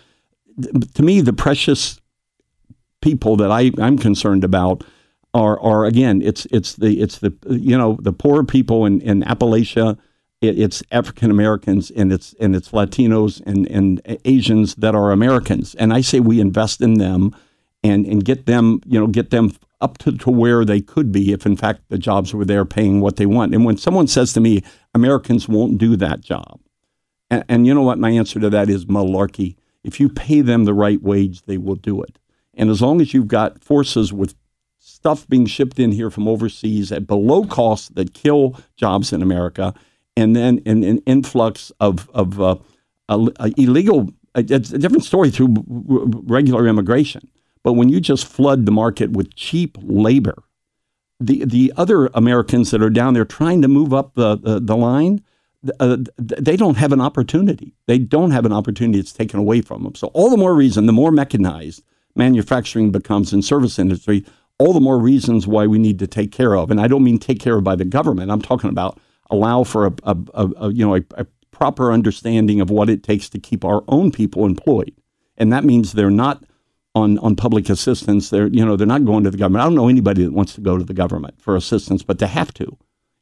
To 0.94 1.02
me, 1.02 1.20
the 1.20 1.32
precious 1.32 2.00
people 3.00 3.36
that 3.36 3.50
I, 3.50 3.70
I'm 3.78 3.98
concerned 3.98 4.44
about 4.44 4.84
are, 5.34 5.60
are 5.60 5.84
again, 5.84 6.22
it's 6.22 6.46
it's 6.46 6.74
the 6.74 7.00
it's 7.00 7.18
the 7.18 7.34
you 7.48 7.76
know 7.76 7.98
the 8.00 8.12
poor 8.12 8.44
people 8.44 8.86
in, 8.86 9.00
in 9.02 9.22
Appalachia, 9.22 9.98
it, 10.40 10.58
it's 10.58 10.82
African 10.90 11.30
Americans 11.30 11.90
and 11.90 12.12
it's 12.12 12.34
and 12.40 12.54
it's 12.54 12.70
Latinos 12.70 13.42
and, 13.46 13.66
and 13.68 14.00
Asians 14.24 14.74
that 14.76 14.94
are 14.94 15.10
Americans, 15.10 15.74
and 15.74 15.92
I 15.92 16.00
say 16.00 16.20
we 16.20 16.40
invest 16.40 16.80
in 16.80 16.94
them, 16.94 17.34
and 17.82 18.06
and 18.06 18.24
get 18.24 18.46
them 18.46 18.80
you 18.86 18.98
know 18.98 19.06
get 19.06 19.30
them 19.30 19.52
up 19.80 19.98
to, 19.98 20.12
to 20.12 20.30
where 20.30 20.64
they 20.64 20.80
could 20.80 21.12
be 21.12 21.32
if 21.32 21.46
in 21.46 21.56
fact 21.56 21.82
the 21.88 21.98
jobs 21.98 22.34
were 22.34 22.44
there 22.44 22.64
paying 22.64 23.00
what 23.00 23.16
they 23.16 23.26
want. 23.26 23.54
And 23.54 23.64
when 23.64 23.76
someone 23.76 24.08
says 24.08 24.32
to 24.32 24.40
me, 24.40 24.62
Americans 24.94 25.48
won't 25.48 25.78
do 25.78 25.96
that 25.96 26.20
job, 26.20 26.60
and, 27.30 27.44
and 27.48 27.66
you 27.66 27.74
know 27.74 27.82
what 27.82 27.98
my 27.98 28.10
answer 28.10 28.40
to 28.40 28.50
that 28.50 28.68
is 28.68 28.86
malarkey. 28.86 29.56
If 29.84 30.00
you 30.00 30.08
pay 30.08 30.40
them 30.40 30.64
the 30.64 30.74
right 30.74 31.00
wage, 31.02 31.42
they 31.42 31.56
will 31.56 31.76
do 31.76 32.02
it. 32.02 32.18
And 32.54 32.68
as 32.68 32.82
long 32.82 33.00
as 33.00 33.14
you've 33.14 33.28
got 33.28 33.62
forces 33.62 34.12
with 34.12 34.34
stuff 34.78 35.28
being 35.28 35.46
shipped 35.46 35.78
in 35.78 35.92
here 35.92 36.10
from 36.10 36.26
overseas 36.26 36.90
at 36.90 37.06
below 37.06 37.44
cost 37.44 37.94
that 37.94 38.14
kill 38.14 38.58
jobs 38.76 39.12
in 39.12 39.22
America, 39.22 39.72
and 40.18 40.34
then 40.34 40.60
an, 40.66 40.84
an 40.84 40.98
influx 41.06 41.72
of 41.80 42.08
of 42.10 42.40
uh, 42.40 42.56
uh, 43.08 43.50
illegal. 43.56 44.10
It's 44.34 44.72
a 44.72 44.78
different 44.78 45.04
story 45.04 45.30
through 45.30 45.54
regular 46.26 46.66
immigration, 46.66 47.28
but 47.62 47.72
when 47.72 47.88
you 47.88 48.00
just 48.00 48.26
flood 48.26 48.66
the 48.66 48.72
market 48.72 49.12
with 49.12 49.34
cheap 49.34 49.78
labor, 49.80 50.44
the 51.18 51.44
the 51.44 51.72
other 51.76 52.06
Americans 52.14 52.70
that 52.70 52.82
are 52.82 52.90
down 52.90 53.14
there 53.14 53.24
trying 53.24 53.62
to 53.62 53.68
move 53.68 53.92
up 53.94 54.14
the 54.14 54.36
the, 54.36 54.60
the 54.60 54.76
line. 54.76 55.22
Uh, 55.80 55.96
they 56.16 56.56
don't 56.56 56.76
have 56.76 56.92
an 56.92 57.00
opportunity. 57.00 57.74
They 57.86 57.98
don't 57.98 58.30
have 58.30 58.46
an 58.46 58.52
opportunity. 58.52 59.00
It's 59.00 59.12
taken 59.12 59.40
away 59.40 59.60
from 59.60 59.82
them. 59.82 59.96
So 59.96 60.06
all 60.14 60.30
the 60.30 60.36
more 60.36 60.54
reason, 60.54 60.86
the 60.86 60.92
more 60.92 61.10
mechanized 61.10 61.82
manufacturing 62.14 62.92
becomes 62.92 63.32
in 63.32 63.42
service 63.42 63.76
industry, 63.76 64.24
all 64.58 64.72
the 64.72 64.80
more 64.80 65.00
reasons 65.00 65.48
why 65.48 65.66
we 65.66 65.78
need 65.78 65.98
to 65.98 66.06
take 66.06 66.30
care 66.30 66.54
of. 66.54 66.70
And 66.70 66.80
I 66.80 66.86
don't 66.86 67.02
mean 67.02 67.18
take 67.18 67.40
care 67.40 67.56
of 67.56 67.64
by 67.64 67.74
the 67.74 67.84
government. 67.84 68.30
I'm 68.30 68.40
talking 68.40 68.70
about 68.70 69.00
allow 69.30 69.64
for 69.64 69.86
a, 69.86 69.92
a, 70.04 70.16
a, 70.34 70.48
a 70.66 70.72
you 70.72 70.84
know 70.86 70.96
a, 70.96 71.02
a 71.16 71.26
proper 71.50 71.92
understanding 71.92 72.60
of 72.60 72.70
what 72.70 72.88
it 72.88 73.02
takes 73.02 73.28
to 73.30 73.38
keep 73.38 73.64
our 73.64 73.82
own 73.88 74.10
people 74.12 74.44
employed, 74.46 74.94
and 75.36 75.52
that 75.52 75.64
means 75.64 75.92
they're 75.92 76.10
not 76.10 76.44
on 76.94 77.18
on 77.18 77.36
public 77.36 77.68
assistance. 77.68 78.30
They're 78.30 78.48
you 78.48 78.64
know 78.64 78.76
they're 78.76 78.86
not 78.86 79.04
going 79.04 79.24
to 79.24 79.30
the 79.30 79.36
government. 79.38 79.62
I 79.62 79.66
don't 79.66 79.74
know 79.74 79.88
anybody 79.88 80.24
that 80.24 80.32
wants 80.32 80.54
to 80.54 80.60
go 80.60 80.78
to 80.78 80.84
the 80.84 80.94
government 80.94 81.40
for 81.40 81.56
assistance, 81.56 82.02
but 82.02 82.18
they 82.18 82.26
have 82.26 82.52
to. 82.54 82.76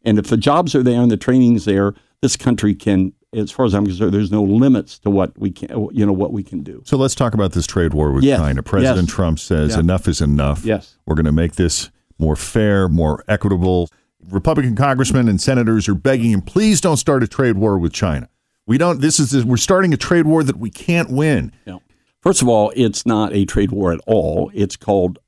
And 0.04 0.18
if 0.18 0.26
the 0.28 0.36
jobs 0.36 0.74
are 0.74 0.82
there 0.84 1.00
and 1.00 1.10
the 1.10 1.16
training's 1.16 1.64
there, 1.64 1.92
this 2.22 2.36
country 2.36 2.76
can, 2.76 3.12
as 3.32 3.50
far 3.50 3.66
as 3.66 3.74
I'm 3.74 3.84
concerned, 3.84 4.14
there's 4.14 4.30
no 4.30 4.44
limits 4.44 5.00
to 5.00 5.10
what 5.10 5.36
we 5.36 5.50
can 5.50 5.68
you 5.92 6.06
know 6.06 6.12
what 6.12 6.32
we 6.32 6.44
can 6.44 6.62
do. 6.62 6.82
So 6.86 6.96
let's 6.96 7.14
talk 7.16 7.34
about 7.34 7.52
this 7.52 7.66
trade 7.66 7.92
war 7.92 8.12
with 8.12 8.22
Yes. 8.22 8.38
China. 8.38 8.62
President 8.62 9.08
Yes. 9.08 9.14
Trump 9.14 9.38
says 9.40 9.74
enough 9.76 10.06
is 10.06 10.20
enough. 10.20 10.64
Yes. 10.64 10.96
We're 11.06 11.16
going 11.16 11.26
to 11.26 11.32
make 11.32 11.56
this 11.56 11.90
more 12.18 12.36
fair, 12.36 12.88
more 12.88 13.24
equitable. 13.28 13.90
Republican 14.30 14.76
congressmen 14.76 15.28
and 15.28 15.40
senators 15.40 15.88
are 15.88 15.94
begging 15.94 16.30
him, 16.30 16.42
please 16.42 16.80
don't 16.80 16.96
start 16.96 17.22
a 17.22 17.28
trade 17.28 17.56
war 17.56 17.78
with 17.78 17.92
China. 17.92 18.28
We 18.66 18.78
don't. 18.78 19.00
This 19.00 19.20
is 19.20 19.44
we're 19.44 19.56
starting 19.56 19.94
a 19.94 19.96
trade 19.96 20.26
war 20.26 20.42
that 20.42 20.56
we 20.56 20.70
can't 20.70 21.10
win. 21.10 21.52
Yeah. 21.64 21.78
First 22.20 22.42
of 22.42 22.48
all, 22.48 22.72
it's 22.74 23.06
not 23.06 23.32
a 23.32 23.44
trade 23.44 23.70
war 23.70 23.92
at 23.92 24.00
all. 24.06 24.50
It's 24.52 24.76
called 24.76 25.20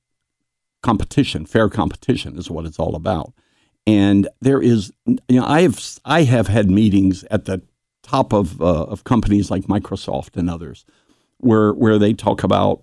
competition. 0.82 1.46
Fair 1.46 1.68
competition 1.68 2.36
is 2.36 2.50
what 2.50 2.66
it's 2.66 2.78
all 2.78 2.96
about. 2.96 3.32
And 3.86 4.28
there 4.40 4.60
is, 4.60 4.92
you 5.06 5.18
know, 5.40 5.46
I 5.46 5.62
have 5.62 5.80
I 6.04 6.24
have 6.24 6.48
had 6.48 6.70
meetings 6.70 7.24
at 7.30 7.44
the 7.44 7.62
top 8.02 8.32
of 8.32 8.60
uh, 8.60 8.84
of 8.84 9.04
companies 9.04 9.50
like 9.50 9.64
Microsoft 9.64 10.36
and 10.36 10.50
others, 10.50 10.84
where 11.38 11.72
where 11.72 11.98
they 11.98 12.12
talk 12.12 12.42
about 12.42 12.82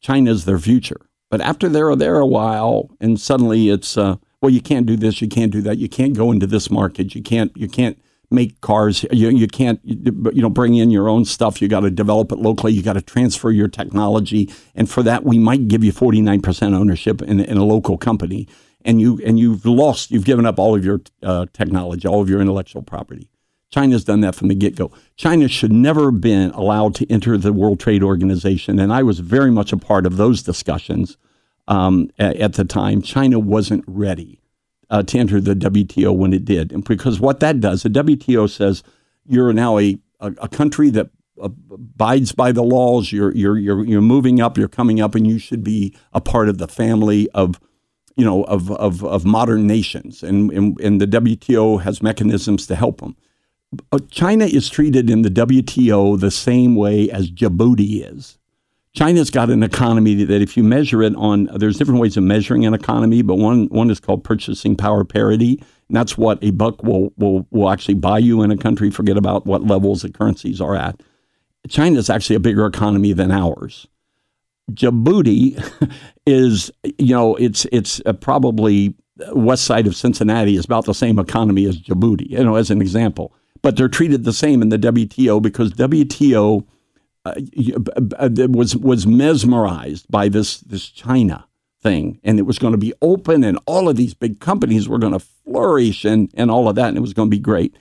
China's 0.00 0.44
their 0.44 0.58
future. 0.58 1.00
But 1.30 1.40
after 1.40 1.68
they're 1.68 1.96
there 1.96 2.18
a 2.18 2.26
while, 2.26 2.90
and 3.00 3.18
suddenly 3.18 3.70
it's 3.70 3.96
uh, 3.96 4.16
Well, 4.44 4.52
you 4.52 4.60
can't 4.60 4.84
do 4.84 4.98
this, 4.98 5.22
you 5.22 5.28
can't 5.28 5.50
do 5.50 5.62
that, 5.62 5.78
you 5.78 5.88
can't 5.88 6.14
go 6.14 6.30
into 6.30 6.46
this 6.46 6.70
market, 6.70 7.14
you 7.14 7.22
can't 7.22 7.50
you 7.56 7.66
can't 7.66 7.98
make 8.30 8.60
cars, 8.60 9.02
you, 9.10 9.30
you 9.30 9.46
can't 9.46 9.80
you 9.84 10.42
know 10.42 10.50
bring 10.50 10.74
in 10.74 10.90
your 10.90 11.08
own 11.08 11.24
stuff. 11.24 11.62
You 11.62 11.68
got 11.68 11.80
to 11.80 11.90
develop 11.90 12.30
it 12.30 12.36
locally. 12.36 12.74
You 12.74 12.82
got 12.82 12.92
to 12.92 13.00
transfer 13.00 13.50
your 13.50 13.68
technology, 13.68 14.52
and 14.74 14.90
for 14.90 15.02
that 15.02 15.24
we 15.24 15.38
might 15.38 15.66
give 15.66 15.82
you 15.82 15.92
forty 15.92 16.20
nine 16.20 16.42
percent 16.42 16.74
ownership 16.74 17.22
in, 17.22 17.40
in 17.40 17.56
a 17.56 17.64
local 17.64 17.96
company, 17.96 18.46
and 18.84 19.00
you 19.00 19.18
and 19.24 19.38
you've 19.38 19.64
lost, 19.64 20.10
you've 20.10 20.26
given 20.26 20.44
up 20.44 20.58
all 20.58 20.76
of 20.76 20.84
your 20.84 21.00
uh, 21.22 21.46
technology, 21.54 22.06
all 22.06 22.20
of 22.20 22.28
your 22.28 22.42
intellectual 22.42 22.82
property. 22.82 23.30
China's 23.70 24.04
done 24.04 24.20
that 24.20 24.34
from 24.34 24.48
the 24.48 24.54
get 24.54 24.76
go. 24.76 24.92
China 25.16 25.48
should 25.48 25.72
never 25.72 26.10
have 26.10 26.20
been 26.20 26.50
allowed 26.50 26.94
to 26.96 27.10
enter 27.10 27.38
the 27.38 27.54
World 27.54 27.80
Trade 27.80 28.02
Organization, 28.02 28.78
and 28.78 28.92
I 28.92 29.04
was 29.04 29.20
very 29.20 29.50
much 29.50 29.72
a 29.72 29.78
part 29.78 30.04
of 30.04 30.18
those 30.18 30.42
discussions 30.42 31.16
um, 31.68 32.10
at, 32.18 32.54
the 32.54 32.64
time. 32.64 33.02
China 33.02 33.38
wasn't 33.38 33.84
ready 33.86 34.40
uh, 34.90 35.02
to 35.02 35.18
enter 35.18 35.40
the 35.40 35.54
WTO 35.54 36.16
when 36.16 36.32
it 36.32 36.44
did, 36.44 36.72
and 36.72 36.84
because 36.84 37.20
what 37.20 37.40
that 37.40 37.60
does, 37.60 37.82
the 37.82 37.88
WTO 37.88 38.48
says 38.50 38.82
you're 39.26 39.52
now 39.52 39.78
a, 39.78 39.98
a, 40.20 40.32
a 40.38 40.48
country 40.48 40.90
that 40.90 41.10
abides 41.40 42.32
by 42.32 42.52
the 42.52 42.62
laws. 42.62 43.12
You're 43.12 43.34
you're 43.34 43.58
you're 43.58 43.84
you're 43.84 44.00
moving 44.00 44.40
up. 44.40 44.56
You're 44.58 44.68
coming 44.68 45.00
up, 45.00 45.14
and 45.14 45.26
you 45.26 45.38
should 45.38 45.64
be 45.64 45.96
a 46.12 46.20
part 46.20 46.48
of 46.48 46.58
the 46.58 46.68
family 46.68 47.28
of 47.30 47.60
you 48.16 48.24
know 48.24 48.44
of 48.44 48.70
of, 48.72 49.04
of 49.04 49.24
modern 49.24 49.66
nations. 49.66 50.22
And, 50.22 50.50
and 50.52 50.80
and 50.80 51.00
the 51.00 51.06
WTO 51.06 51.82
has 51.82 52.02
mechanisms 52.02 52.66
to 52.66 52.76
help 52.76 53.00
them. 53.00 53.16
China 54.10 54.44
is 54.44 54.68
treated 54.68 55.10
in 55.10 55.22
the 55.22 55.30
WTO 55.30 56.18
the 56.20 56.30
same 56.30 56.76
way 56.76 57.10
as 57.10 57.30
Djibouti 57.30 58.08
is. 58.08 58.38
China's 58.94 59.30
got 59.30 59.50
an 59.50 59.64
economy 59.64 60.22
that, 60.22 60.40
if 60.40 60.56
you 60.56 60.62
measure 60.62 61.02
it 61.02 61.14
on, 61.16 61.50
there's 61.56 61.76
different 61.76 62.00
ways 62.00 62.16
of 62.16 62.22
measuring 62.22 62.64
an 62.64 62.74
economy, 62.74 63.22
but 63.22 63.34
one 63.34 63.66
one 63.66 63.90
is 63.90 63.98
called 63.98 64.22
purchasing 64.22 64.76
power 64.76 65.04
parity, 65.04 65.58
and 65.88 65.96
that's 65.96 66.16
what 66.16 66.38
a 66.42 66.52
buck 66.52 66.82
will 66.84 67.12
will 67.16 67.46
will 67.50 67.70
actually 67.70 67.94
buy 67.94 68.18
you 68.18 68.42
in 68.42 68.52
a 68.52 68.56
country. 68.56 68.90
Forget 68.90 69.16
about 69.16 69.46
what 69.46 69.64
levels 69.64 70.02
the 70.02 70.10
currencies 70.10 70.60
are 70.60 70.76
at. 70.76 71.00
China 71.68 71.98
is 71.98 72.08
actually 72.08 72.36
a 72.36 72.40
bigger 72.40 72.66
economy 72.66 73.12
than 73.12 73.32
ours. 73.32 73.88
Djibouti 74.70 75.60
is, 76.26 76.70
you 76.98 77.14
know, 77.14 77.34
it's 77.34 77.66
it's 77.72 78.00
uh, 78.06 78.12
probably 78.12 78.94
west 79.32 79.64
side 79.64 79.86
of 79.88 79.96
Cincinnati 79.96 80.56
is 80.56 80.64
about 80.64 80.84
the 80.84 80.94
same 80.94 81.18
economy 81.18 81.66
as 81.66 81.80
Djibouti. 81.80 82.30
You 82.30 82.44
know, 82.44 82.54
as 82.54 82.70
an 82.70 82.80
example 82.80 83.34
but 83.64 83.76
they're 83.76 83.88
treated 83.88 84.24
the 84.24 84.32
same 84.32 84.60
in 84.60 84.68
the 84.68 84.78
WTO 84.78 85.40
because 85.40 85.72
WTO 85.72 86.66
uh, 87.24 87.34
uh, 88.18 88.28
was 88.48 88.76
was 88.76 89.06
mesmerized 89.06 90.06
by 90.10 90.28
this 90.28 90.60
this 90.60 90.88
China 90.88 91.46
thing, 91.82 92.20
and 92.22 92.38
it 92.38 92.42
was 92.42 92.58
going 92.58 92.72
to 92.72 92.78
be 92.78 92.92
open, 93.00 93.44
and 93.44 93.58
all 93.66 93.88
of 93.88 93.96
these 93.96 94.14
big 94.14 94.40
companies 94.40 94.88
were 94.88 94.98
going 94.98 95.12
to 95.12 95.18
flourish, 95.18 96.04
and 96.04 96.30
and 96.34 96.50
all 96.50 96.68
of 96.68 96.74
that, 96.74 96.88
and 96.88 96.96
it 96.96 97.00
was 97.00 97.14
going 97.14 97.30
to 97.30 97.36
be 97.36 97.40
great. 97.40 97.76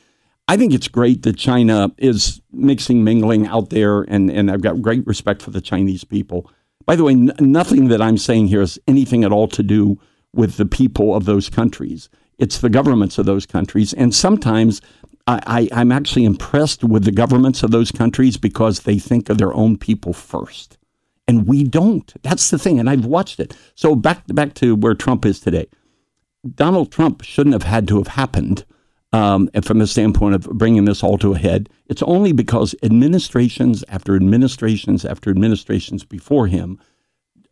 I 0.48 0.58
think 0.58 0.74
it's 0.74 0.88
great 0.88 1.24
that 1.24 1.38
China 1.38 1.92
is 1.98 2.42
mixing, 2.52 3.04
mingling 3.04 3.48
out 3.48 3.70
there, 3.70 4.02
and 4.04 4.30
and 4.30 4.52
I've 4.52 4.62
got 4.62 4.82
great 4.82 5.06
respect 5.08 5.42
for 5.42 5.52
the 5.52 5.62
Chinese 5.62 6.04
people. 6.04 6.50
By 6.86 6.96
the 6.96 7.04
way, 7.04 7.14
n- 7.14 7.34
nothing 7.40 7.88
that 7.90 8.02
I'm 8.02 8.18
saying 8.18 8.48
here 8.48 8.60
has 8.60 8.78
anything 8.88 9.24
at 9.24 9.32
all 9.32 9.48
to 9.50 9.64
do 9.64 10.00
with 10.34 10.58
the 10.58 10.66
people 10.66 11.16
of 11.16 11.26
those 11.26 11.50
countries. 11.50 12.10
It's 12.38 12.60
the 12.60 12.70
governments 12.70 13.18
of 13.18 13.26
those 13.26 13.46
countries, 13.46 13.94
and 13.94 14.14
sometimes 14.14 14.82
I, 15.26 15.70
am 15.72 15.92
actually 15.92 16.26
impressed 16.26 16.84
with 16.84 17.06
the 17.06 17.12
governments 17.12 17.64
of 17.64 17.72
those 17.72 17.92
countries 17.92 18.38
because 18.38 18.82
they 18.82 19.00
think 19.00 19.30
of 19.30 19.38
their 19.38 19.54
own 19.54 19.78
people 19.78 20.14
first. 20.14 20.78
And 21.28 21.48
we 21.48 21.64
don't. 21.64 22.14
That's 22.24 22.50
the 22.50 22.60
thing. 22.60 22.80
And 22.80 22.90
I've 22.90 23.06
watched 23.06 23.40
it. 23.40 23.56
So 23.76 23.96
back, 23.96 24.24
back 24.28 24.54
to 24.56 24.76
where 24.76 24.94
Trump 24.94 25.26
is 25.26 25.40
today. 25.40 25.68
Donald 26.56 26.92
Trump 26.92 27.24
shouldn't 27.24 27.54
have 27.54 27.64
had 27.64 27.88
to 27.88 27.98
have 27.98 28.08
happened 28.08 28.66
um, 29.14 29.50
from 29.64 29.80
the 29.80 29.88
standpoint 29.88 30.36
of 30.36 30.44
bringing 30.44 30.86
this 30.86 31.04
all 31.04 31.18
to 31.20 31.34
a 31.34 31.38
head. 31.38 31.70
It's 31.88 32.04
only 32.04 32.34
because 32.34 32.76
administrations 32.84 33.86
after 33.88 34.16
administrations 34.16 35.06
after 35.06 35.30
administrations 35.30 36.04
before 36.04 36.48
him 36.48 36.80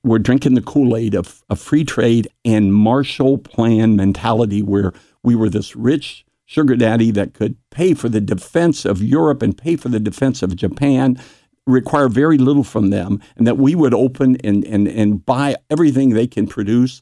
were 0.04 0.20
drinking 0.20 0.56
the 0.56 0.62
Kool 0.62 0.98
Aid 0.98 1.14
of, 1.14 1.44
of 1.50 1.60
free 1.60 1.86
trade 1.86 2.28
and 2.44 2.74
Marshall 2.74 3.38
Plan 3.38 3.96
mentality 3.96 4.62
where 4.62 4.92
we 5.24 5.36
were 5.36 5.50
this 5.50 5.76
rich, 5.76 6.26
sugar 6.52 6.76
daddy 6.76 7.12
that 7.12 7.34
could 7.34 7.56
pay 7.70 7.94
for 7.94 8.10
the 8.10 8.20
defense 8.20 8.84
of 8.84 9.02
Europe 9.02 9.42
and 9.42 9.58
pay 9.58 9.78
for 9.78 9.88
the 9.88 10.02
defense 10.02 10.44
of 10.44 10.54
Japan, 10.54 11.18
require 11.66 12.10
very 12.10 12.38
little 12.38 12.66
from 12.66 12.90
them, 12.90 13.22
and 13.38 13.48
that 13.48 13.58
we 13.58 13.74
would 13.74 13.94
open 13.94 14.36
and, 14.44 14.66
and, 14.66 14.86
and 14.86 15.26
buy 15.26 15.56
everything 15.70 16.10
they 16.10 16.28
can 16.28 16.46
produce 16.46 17.02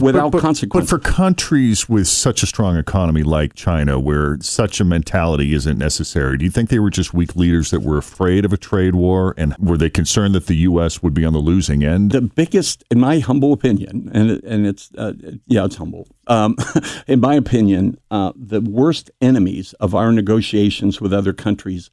without 0.00 0.30
but, 0.30 0.32
but, 0.32 0.40
consequence. 0.40 0.84
But 0.84 0.88
for 0.88 0.98
countries 0.98 1.88
with 1.88 2.08
such 2.08 2.42
a 2.42 2.46
strong 2.46 2.76
economy 2.76 3.22
like 3.22 3.54
China, 3.54 3.98
where 3.98 4.38
such 4.40 4.80
a 4.80 4.84
mentality 4.84 5.54
isn't 5.54 5.78
necessary, 5.78 6.38
do 6.38 6.44
you 6.44 6.50
think 6.50 6.70
they 6.70 6.78
were 6.78 6.90
just 6.90 7.14
weak 7.14 7.34
leaders 7.36 7.70
that 7.70 7.80
were 7.80 7.98
afraid 7.98 8.44
of 8.44 8.52
a 8.52 8.56
trade 8.56 8.94
war, 8.94 9.34
and 9.36 9.56
were 9.58 9.78
they 9.78 9.90
concerned 9.90 10.34
that 10.34 10.46
the 10.46 10.56
U.S. 10.56 11.02
would 11.02 11.14
be 11.14 11.24
on 11.24 11.32
the 11.32 11.38
losing 11.38 11.82
end? 11.82 12.10
The 12.10 12.20
biggest, 12.20 12.84
in 12.90 13.00
my 13.00 13.18
humble 13.18 13.52
opinion, 13.52 14.10
and 14.12 14.42
and 14.44 14.66
it's 14.66 14.90
uh, 14.96 15.14
yeah, 15.46 15.64
it's 15.64 15.76
humble. 15.76 16.08
Um, 16.26 16.56
in 17.06 17.20
my 17.20 17.34
opinion, 17.34 17.98
uh, 18.10 18.32
the 18.36 18.60
worst 18.60 19.10
enemies 19.20 19.72
of 19.74 19.94
our 19.94 20.12
negotiations 20.12 21.00
with 21.00 21.12
other 21.12 21.32
countries 21.32 21.90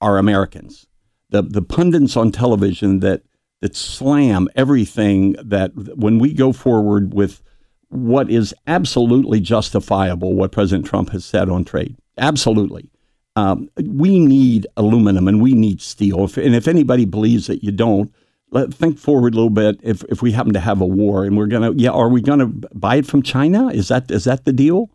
are 0.00 0.18
Americans. 0.18 0.86
The 1.30 1.42
the 1.42 1.62
pundits 1.62 2.16
on 2.16 2.32
television 2.32 3.00
that 3.00 3.22
that 3.62 3.76
slam 3.76 4.48
everything 4.56 5.36
that 5.42 5.70
when 5.96 6.18
we 6.18 6.34
go 6.34 6.52
forward 6.52 7.14
with 7.14 7.42
what 7.88 8.28
is 8.28 8.52
absolutely 8.66 9.38
justifiable, 9.40 10.34
what 10.34 10.50
President 10.50 10.84
Trump 10.84 11.10
has 11.10 11.24
said 11.24 11.48
on 11.48 11.64
trade. 11.64 11.96
Absolutely. 12.18 12.90
Um, 13.36 13.70
we 13.76 14.18
need 14.18 14.66
aluminum 14.76 15.28
and 15.28 15.40
we 15.40 15.54
need 15.54 15.80
steel. 15.80 16.24
If, 16.24 16.36
and 16.36 16.54
if 16.56 16.66
anybody 16.66 17.04
believes 17.04 17.46
that 17.46 17.62
you 17.62 17.70
don't, 17.70 18.12
let 18.50 18.74
think 18.74 18.98
forward 18.98 19.34
a 19.34 19.36
little 19.36 19.48
bit. 19.48 19.78
If 19.82 20.02
if 20.10 20.20
we 20.20 20.32
happen 20.32 20.52
to 20.52 20.60
have 20.60 20.80
a 20.80 20.86
war 20.86 21.24
and 21.24 21.38
we're 21.38 21.46
gonna, 21.46 21.72
yeah, 21.72 21.90
are 21.90 22.08
we 22.08 22.20
gonna 22.20 22.48
buy 22.48 22.96
it 22.96 23.06
from 23.06 23.22
China? 23.22 23.68
Is 23.68 23.88
that 23.88 24.10
is 24.10 24.24
that 24.24 24.44
the 24.44 24.52
deal? 24.52 24.90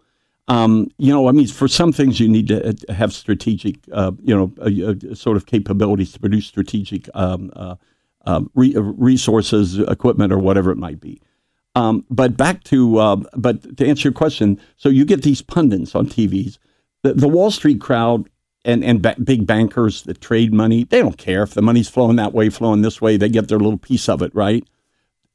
Um, 0.50 0.92
you 0.98 1.12
know, 1.12 1.28
I 1.28 1.32
mean, 1.32 1.48
for 1.48 1.68
some 1.68 1.92
things 1.92 2.20
you 2.20 2.28
need 2.28 2.48
to 2.50 2.76
have 2.90 3.14
strategic, 3.14 3.78
uh, 3.92 4.12
you 4.22 4.36
know, 4.36 4.54
uh, 4.62 5.16
sort 5.16 5.38
of 5.38 5.46
capabilities 5.46 6.12
to 6.14 6.20
produce 6.20 6.46
strategic 6.46 7.10
um, 7.16 7.52
uh, 7.56 7.76
um, 8.28 8.52
re- 8.54 8.76
uh, 8.76 8.82
resources, 8.82 9.80
equipment, 9.80 10.34
or 10.34 10.38
whatever 10.38 10.70
it 10.70 10.78
might 10.78 11.00
be. 11.00 11.22
Um, 11.76 12.06
but 12.10 12.36
back 12.36 12.64
to 12.66 12.98
uh, 12.98 13.16
but 13.36 13.78
to 13.78 13.88
answer 13.88 14.10
your 14.10 14.14
question, 14.14 14.60
so 14.76 14.90
you 14.90 15.06
get 15.06 15.22
these 15.22 15.42
pundits 15.42 15.96
on 15.96 16.08
TVs, 16.08 16.58
the, 17.04 17.14
the 17.14 17.28
Wall 17.28 17.52
Street 17.52 17.80
crowd 17.80 18.30
and 18.66 18.84
and 18.84 19.02
ba- 19.02 19.16
big 19.24 19.48
bankers 19.48 20.04
that 20.04 20.20
trade 20.20 20.54
money, 20.54 20.84
they 20.84 21.00
don't 21.00 21.18
care 21.18 21.44
if 21.44 21.54
the 21.54 21.62
money's 21.62 21.88
flowing 21.88 22.18
that 22.18 22.34
way, 22.34 22.50
flowing 22.50 22.82
this 22.82 23.02
way, 23.02 23.16
they 23.16 23.30
get 23.30 23.48
their 23.48 23.60
little 23.60 23.78
piece 23.78 24.10
of 24.10 24.22
it, 24.22 24.36
right? 24.36 24.68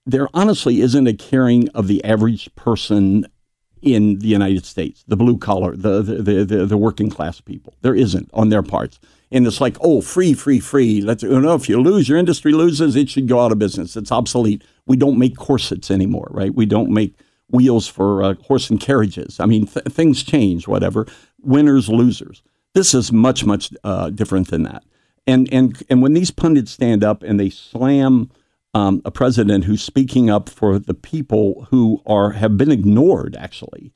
There 0.04 0.28
honestly 0.34 0.80
isn't 0.80 1.06
a 1.06 1.14
caring 1.14 1.68
of 1.70 1.86
the 1.86 2.04
average 2.04 2.54
person 2.56 3.26
in 3.80 4.18
the 4.18 4.28
United 4.28 4.66
States, 4.66 5.04
the 5.06 5.16
blue 5.16 5.38
collar, 5.38 5.76
the 5.76 6.02
the, 6.02 6.44
the, 6.44 6.66
the 6.66 6.76
working 6.76 7.08
class 7.08 7.40
people. 7.40 7.74
There 7.80 7.94
isn't 7.94 8.28
on 8.34 8.50
their 8.50 8.62
parts 8.62 8.98
and 9.32 9.46
it's 9.46 9.60
like, 9.60 9.76
oh, 9.80 10.00
free, 10.00 10.34
free, 10.34 10.60
free. 10.60 11.00
Let's 11.00 11.22
you 11.22 11.40
know 11.40 11.54
if 11.54 11.68
you 11.68 11.80
lose, 11.80 12.08
your 12.08 12.18
industry 12.18 12.52
loses, 12.52 12.96
it 12.96 13.08
should 13.08 13.28
go 13.28 13.40
out 13.40 13.52
of 13.52 13.58
business. 13.58 13.96
It's 13.96 14.12
obsolete. 14.12 14.62
We 14.86 14.96
don't 14.96 15.18
make 15.18 15.36
corsets 15.36 15.90
anymore, 15.90 16.28
right? 16.30 16.54
We 16.54 16.66
don't 16.66 16.90
make 16.90 17.14
wheels 17.48 17.88
for 17.88 18.22
uh, 18.22 18.34
horse 18.46 18.70
and 18.70 18.80
carriages. 18.80 19.40
I 19.40 19.46
mean, 19.46 19.66
th- 19.66 19.86
things 19.86 20.22
change. 20.22 20.68
Whatever, 20.68 21.06
winners, 21.40 21.88
losers. 21.88 22.42
This 22.74 22.94
is 22.94 23.12
much, 23.12 23.44
much 23.44 23.72
uh, 23.84 24.10
different 24.10 24.48
than 24.48 24.64
that. 24.64 24.84
And 25.26 25.48
and 25.52 25.82
and 25.88 26.02
when 26.02 26.14
these 26.14 26.30
pundits 26.30 26.72
stand 26.72 27.04
up 27.04 27.22
and 27.22 27.38
they 27.38 27.50
slam 27.50 28.30
um, 28.74 29.02
a 29.04 29.10
president 29.10 29.64
who's 29.64 29.82
speaking 29.82 30.30
up 30.30 30.48
for 30.48 30.78
the 30.78 30.94
people 30.94 31.66
who 31.70 32.02
are 32.06 32.32
have 32.32 32.56
been 32.56 32.72
ignored, 32.72 33.36
actually, 33.38 33.92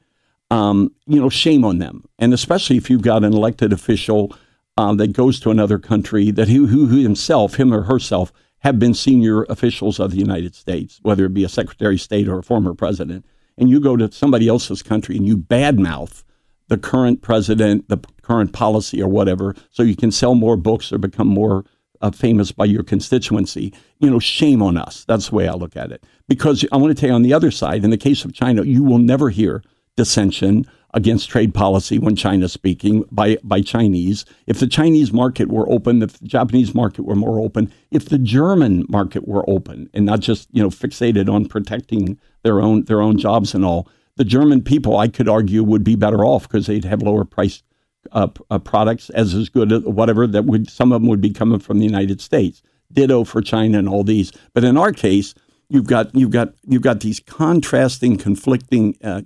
um, 0.51 0.93
you 1.07 1.21
know, 1.21 1.29
shame 1.29 1.65
on 1.65 1.79
them. 1.79 2.05
And 2.19 2.33
especially 2.33 2.77
if 2.77 2.89
you've 2.89 3.03
got 3.03 3.25
an 3.25 3.33
elected 3.33 3.73
official 3.73 4.35
um, 4.77 4.97
that 4.99 5.13
goes 5.13 5.41
to 5.41 5.51
another 5.51 5.79
country 5.79 6.31
that 6.31 6.49
who, 6.49 6.67
who 6.67 7.03
himself, 7.03 7.55
him 7.55 7.73
or 7.73 7.83
herself, 7.83 8.33
have 8.61 8.79
been 8.79 8.95
senior 8.95 9.45
officials 9.45 10.01
of 10.01 10.11
the 10.11 10.19
United 10.19 10.55
States, 10.55 10.99
whether 11.03 11.25
it 11.27 11.35
be 11.35 11.45
a 11.45 11.49
Secretary 11.49 11.95
of 11.95 12.01
State 12.01 12.29
or 12.29 12.39
a 12.39 12.43
former 12.43 12.75
president, 12.75 13.25
and 13.57 13.71
you 13.71 13.81
go 13.81 13.97
to 13.97 14.11
somebody 14.11 14.49
else's 14.49 14.83
country 14.83 15.17
and 15.17 15.27
you 15.27 15.37
badmouth 15.37 16.25
the 16.69 16.77
current 16.77 17.23
president, 17.23 17.89
the 17.89 17.99
current 18.23 18.53
policy, 18.53 19.01
or 19.01 19.09
whatever, 19.09 19.55
so 19.71 19.83
you 19.83 19.97
can 19.97 20.11
sell 20.11 20.35
more 20.35 20.57
books 20.57 20.93
or 20.93 20.99
become 20.99 21.29
more 21.29 21.65
uh, 22.01 22.11
famous 22.11 22.53
by 22.53 22.65
your 22.65 22.83
constituency. 22.83 23.73
You 24.01 24.11
know, 24.11 24.19
shame 24.19 24.63
on 24.63 24.77
us. 24.77 25.05
That's 25.05 25.29
the 25.29 25.37
way 25.37 25.49
I 25.49 25.55
look 25.55 25.77
at 25.77 25.93
it. 25.93 26.05
Because 26.29 26.65
I 26.73 26.77
want 26.77 26.95
to 26.95 27.01
tell 27.01 27.11
you 27.11 27.15
on 27.15 27.23
the 27.23 27.33
other 27.33 27.51
side, 27.51 27.85
in 27.85 27.91
the 27.91 27.97
case 27.97 28.25
of 28.25 28.35
China, 28.35 28.65
you 28.65 28.83
will 28.83 28.99
never 28.99 29.31
hear 29.31 29.63
dissension 29.97 30.67
against 30.95 31.29
trade 31.29 31.53
policy 31.53 31.99
when 31.99 32.17
China's 32.17 32.53
speaking 32.53 33.05
by, 33.11 33.37
by 33.45 33.61
Chinese. 33.61 34.25
If 34.47 34.61
the 34.61 34.67
Chinese 34.67 35.13
market 35.13 35.49
were 35.49 35.71
open, 35.71 36.03
if 36.03 36.19
the 36.19 36.27
Japanese 36.27 36.75
market 36.75 37.03
were 37.03 37.15
more 37.15 37.41
open, 37.41 37.73
if 37.91 38.09
the 38.09 38.19
German 38.19 38.87
market 38.89 39.29
were 39.29 39.49
open 39.49 39.91
and 39.93 40.07
not 40.07 40.21
just 40.21 40.49
you 40.53 40.63
know 40.63 40.71
fixated 40.71 41.33
on 41.33 41.47
protecting 41.47 42.19
their 42.43 42.61
own 42.61 42.85
their 42.85 43.03
own 43.03 43.19
jobs 43.19 43.55
and 43.55 43.65
all, 43.65 43.89
the 44.17 44.25
German 44.25 44.63
people, 44.63 44.97
I 44.97 45.09
could 45.09 45.29
argue, 45.29 45.63
would 45.63 45.85
be 45.85 45.97
better 45.97 46.25
off 46.25 46.49
because 46.49 46.67
they'd 46.67 46.85
have 46.85 47.03
lower 47.03 47.25
priced 47.25 47.65
uh, 48.13 48.29
uh, 48.51 48.59
products 48.59 49.11
as 49.11 49.35
as 49.35 49.49
good 49.49 49.85
whatever 49.85 50.27
that 50.27 50.45
would 50.45 50.71
some 50.71 50.93
of 50.93 51.01
them 51.01 51.09
would 51.09 51.21
be 51.21 51.31
coming 51.31 51.59
from 51.59 51.79
the 51.79 51.85
United 51.85 52.21
States. 52.21 52.63
Ditto 52.93 53.25
for 53.25 53.43
China 53.43 53.79
and 53.79 53.89
all 53.89 54.05
these. 54.05 54.33
But 54.55 54.65
in 54.65 54.77
our 54.77 54.93
case, 54.93 55.35
you've 55.69 55.87
got 55.87 56.15
you've 56.15 56.31
got 56.31 56.55
you've 56.65 56.83
got 56.83 57.01
these 57.01 57.21
contrasting, 57.21 58.17
conflicting. 58.17 58.97
Uh, 59.03 59.23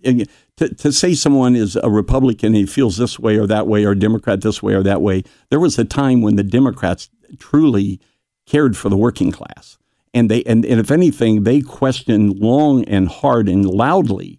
to, 0.61 0.75
to 0.75 0.93
say 0.93 1.15
someone 1.15 1.57
is 1.57 1.75
a 1.77 1.89
Republican 1.89 2.53
he 2.53 2.67
feels 2.67 2.99
this 2.99 3.19
way 3.19 3.39
or 3.39 3.47
that 3.47 3.67
way, 3.67 3.87
or 3.87 3.95
Democrat 3.95 4.43
this 4.43 4.63
way 4.63 4.75
or 4.75 4.83
that 4.83 5.01
way, 5.01 5.23
there 5.49 5.59
was 5.59 5.79
a 5.79 5.87
time 5.87 6.21
when 6.21 6.37
the 6.37 6.43
Democrats 6.43 7.09
truly 7.39 7.99
cared 8.45 8.77
for 8.77 8.91
the 8.91 8.97
working 8.97 9.33
class, 9.33 9.79
and 10.13 10.31
they 10.31 10.43
and, 10.45 10.67
and 10.67 10.79
if 10.79 10.91
anything, 10.91 11.45
they 11.45 11.63
questioned 11.63 12.41
long 12.41 12.85
and 12.85 13.09
hard 13.09 13.49
and 13.49 13.65
loudly 13.65 14.39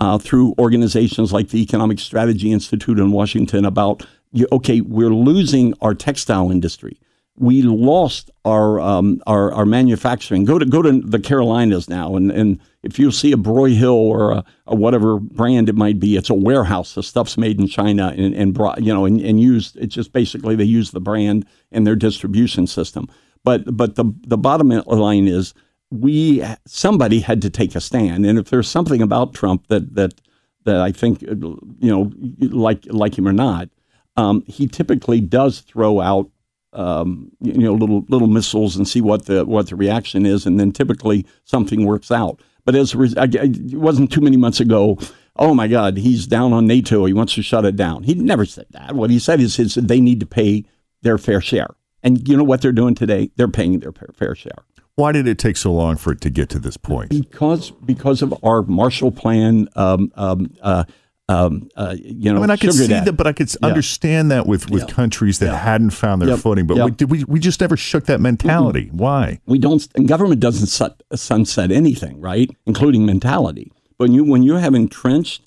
uh, 0.00 0.18
through 0.18 0.56
organizations 0.58 1.32
like 1.32 1.50
the 1.50 1.62
Economic 1.62 2.00
Strategy 2.00 2.50
Institute 2.50 2.98
in 2.98 3.12
Washington 3.12 3.64
about 3.64 4.04
okay, 4.50 4.80
we're 4.80 5.14
losing 5.14 5.72
our 5.80 5.94
textile 5.94 6.50
industry 6.50 6.98
we 7.40 7.62
lost 7.62 8.30
our, 8.44 8.78
um, 8.80 9.22
our, 9.26 9.50
our 9.54 9.64
manufacturing. 9.64 10.44
Go 10.44 10.58
to 10.58 10.66
go 10.66 10.82
to 10.82 11.00
the 11.00 11.18
Carolinas 11.18 11.88
now, 11.88 12.14
and, 12.14 12.30
and 12.30 12.60
if 12.82 12.98
you 12.98 13.10
see 13.10 13.32
a 13.32 13.36
Broyhill 13.36 13.94
or 13.94 14.32
a, 14.32 14.44
a, 14.66 14.76
whatever 14.76 15.18
brand 15.18 15.70
it 15.70 15.74
might 15.74 15.98
be, 15.98 16.16
it's 16.16 16.28
a 16.28 16.34
warehouse. 16.34 16.94
The 16.94 17.02
stuff's 17.02 17.38
made 17.38 17.58
in 17.58 17.66
China 17.66 18.14
and, 18.14 18.34
and 18.34 18.52
brought 18.52 18.82
you 18.84 18.92
know 18.92 19.06
and, 19.06 19.18
and 19.22 19.40
used. 19.40 19.78
It's 19.78 19.94
just 19.94 20.12
basically 20.12 20.54
they 20.54 20.64
use 20.64 20.90
the 20.90 21.00
brand 21.00 21.46
and 21.72 21.86
their 21.86 21.96
distribution 21.96 22.66
system. 22.66 23.08
But 23.42 23.74
but 23.74 23.94
the 23.94 24.12
the 24.26 24.38
bottom 24.38 24.68
line 24.68 25.26
is 25.26 25.54
we 25.90 26.44
somebody 26.66 27.20
had 27.20 27.40
to 27.40 27.48
take 27.48 27.74
a 27.74 27.80
stand, 27.80 28.26
and 28.26 28.38
if 28.38 28.50
there's 28.50 28.68
something 28.68 29.00
about 29.00 29.32
Trump 29.32 29.66
that 29.68 29.94
that 29.94 30.20
that 30.64 30.76
I 30.76 30.92
think 30.92 31.22
you 31.22 31.58
know 31.80 32.12
like 32.38 32.84
like 32.86 33.16
him 33.16 33.26
or 33.26 33.32
not, 33.32 33.70
um, 34.18 34.44
he 34.46 34.66
typically 34.66 35.22
does 35.22 35.60
throw 35.60 36.02
out 36.02 36.30
um, 36.72 37.30
you 37.40 37.58
know 37.58 37.74
little 37.74 38.04
little 38.08 38.28
missiles 38.28 38.76
and 38.76 38.86
see 38.86 39.00
what 39.00 39.26
the 39.26 39.44
what 39.44 39.68
the 39.68 39.76
reaction 39.76 40.26
is, 40.26 40.46
and 40.46 40.58
then 40.58 40.72
typically 40.72 41.26
something 41.44 41.84
works 41.84 42.10
out. 42.10 42.40
But 42.64 42.74
as 42.74 42.94
I, 43.16 43.28
it 43.32 43.74
wasn't 43.74 44.12
too 44.12 44.20
many 44.20 44.36
months 44.36 44.60
ago. 44.60 44.98
Oh 45.36 45.54
my 45.54 45.68
God, 45.68 45.96
he's 45.96 46.26
down 46.26 46.52
on 46.52 46.66
NATO. 46.66 47.06
He 47.06 47.14
wants 47.14 47.34
to 47.36 47.42
shut 47.42 47.64
it 47.64 47.76
down. 47.76 48.02
He 48.02 48.14
never 48.14 48.44
said 48.44 48.66
that. 48.72 48.94
What 48.94 49.10
he 49.10 49.18
said 49.18 49.40
is, 49.40 49.58
is 49.58 49.76
they 49.76 50.00
need 50.00 50.20
to 50.20 50.26
pay 50.26 50.64
their 51.02 51.16
fair 51.16 51.40
share. 51.40 51.68
And 52.02 52.28
you 52.28 52.36
know 52.36 52.44
what 52.44 52.60
they're 52.60 52.72
doing 52.72 52.94
today? 52.94 53.30
They're 53.36 53.48
paying 53.48 53.78
their 53.78 53.92
fair 53.92 54.34
share. 54.34 54.64
Why 54.96 55.12
did 55.12 55.26
it 55.26 55.38
take 55.38 55.56
so 55.56 55.72
long 55.72 55.96
for 55.96 56.12
it 56.12 56.20
to 56.22 56.30
get 56.30 56.50
to 56.50 56.58
this 56.58 56.76
point? 56.76 57.10
Because 57.10 57.70
because 57.70 58.22
of 58.22 58.34
our 58.44 58.62
Marshall 58.62 59.12
Plan 59.12 59.68
um, 59.76 60.12
um, 60.14 60.52
uh, 60.60 60.84
um, 61.30 61.68
uh, 61.76 61.94
you 61.96 62.32
know, 62.32 62.38
I 62.38 62.40
mean, 62.40 62.50
I 62.50 62.56
could 62.56 62.72
see 62.72 62.88
that, 62.88 63.16
but 63.16 63.26
I 63.28 63.32
could 63.32 63.52
yeah. 63.52 63.68
understand 63.68 64.32
that 64.32 64.48
with, 64.48 64.68
with 64.68 64.88
yeah. 64.88 64.94
countries 64.94 65.38
that 65.38 65.52
yeah. 65.52 65.58
hadn't 65.58 65.90
found 65.90 66.22
their 66.22 66.36
footing. 66.36 66.66
But 66.66 67.00
we, 67.00 67.06
we, 67.06 67.24
we 67.24 67.38
just 67.38 67.60
never 67.60 67.76
shook 67.76 68.06
that 68.06 68.20
mentality. 68.20 68.86
Mm-hmm. 68.86 68.96
Why? 68.96 69.40
We 69.46 69.58
don't. 69.58 69.86
And 69.94 70.08
government 70.08 70.40
doesn't 70.40 70.66
set, 70.66 71.00
sunset 71.14 71.70
anything, 71.70 72.20
right? 72.20 72.50
Including 72.66 73.06
mentality. 73.06 73.70
When 73.98 74.12
you 74.12 74.24
when 74.24 74.42
you 74.42 74.56
have 74.56 74.74
entrenched, 74.74 75.42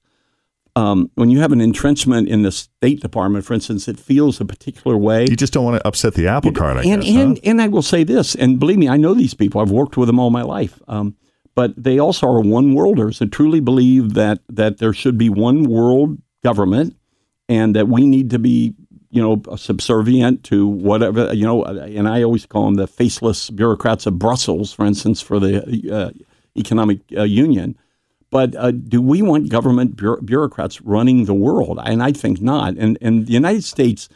um, 0.77 1.11
when 1.15 1.29
you 1.29 1.41
have 1.41 1.51
an 1.51 1.59
entrenchment 1.59 2.29
in 2.29 2.43
the 2.43 2.51
State 2.53 3.01
Department, 3.01 3.43
for 3.43 3.53
instance, 3.53 3.89
it 3.89 3.99
feels 3.99 4.39
a 4.39 4.45
particular 4.45 4.95
way. 4.95 5.25
You 5.25 5.35
just 5.35 5.51
don't 5.51 5.65
want 5.65 5.81
to 5.81 5.85
upset 5.85 6.13
the 6.13 6.27
apple 6.27 6.53
cart. 6.53 6.77
I 6.77 6.83
and 6.83 7.01
guess, 7.01 7.13
and 7.13 7.37
huh? 7.37 7.41
and 7.43 7.61
I 7.61 7.67
will 7.67 7.81
say 7.81 8.05
this, 8.05 8.35
and 8.35 8.57
believe 8.57 8.77
me, 8.77 8.87
I 8.87 8.95
know 8.95 9.13
these 9.13 9.33
people. 9.33 9.59
I've 9.59 9.71
worked 9.71 9.97
with 9.97 10.07
them 10.07 10.17
all 10.17 10.29
my 10.29 10.43
life. 10.43 10.81
Um, 10.87 11.17
but 11.55 11.71
they 11.81 11.99
also 11.99 12.27
are 12.27 12.41
one 12.41 12.73
worlders 12.73 13.21
and 13.21 13.31
truly 13.31 13.59
believe 13.59 14.13
that 14.13 14.39
that 14.49 14.77
there 14.77 14.93
should 14.93 15.17
be 15.17 15.29
one 15.29 15.63
world 15.63 16.17
government 16.43 16.95
and 17.49 17.75
that 17.75 17.87
we 17.87 18.05
need 18.05 18.29
to 18.29 18.39
be 18.39 18.73
you 19.09 19.21
know 19.21 19.41
subservient 19.55 20.43
to 20.43 20.67
whatever 20.67 21.33
you 21.33 21.45
know 21.45 21.63
and 21.63 22.07
I 22.07 22.23
always 22.23 22.45
call 22.45 22.65
them 22.65 22.75
the 22.75 22.87
faceless 22.87 23.49
bureaucrats 23.49 24.05
of 24.05 24.19
Brussels 24.19 24.73
for 24.73 24.85
instance 24.85 25.21
for 25.21 25.39
the 25.39 25.91
uh, 25.91 26.11
economic 26.57 26.99
uh, 27.15 27.23
union. 27.23 27.77
But 28.29 28.55
uh, 28.55 28.71
do 28.71 28.99
we 28.99 29.21
want 29.21 29.49
government 29.49 29.95
bureaucrats 29.95 30.81
running 30.81 31.25
the 31.25 31.35
world? 31.35 31.79
And 31.85 32.01
I 32.01 32.11
think 32.11 32.41
not. 32.41 32.75
And 32.77 32.97
and 32.99 33.27
the 33.27 33.33
United 33.33 33.63
States 33.63 34.09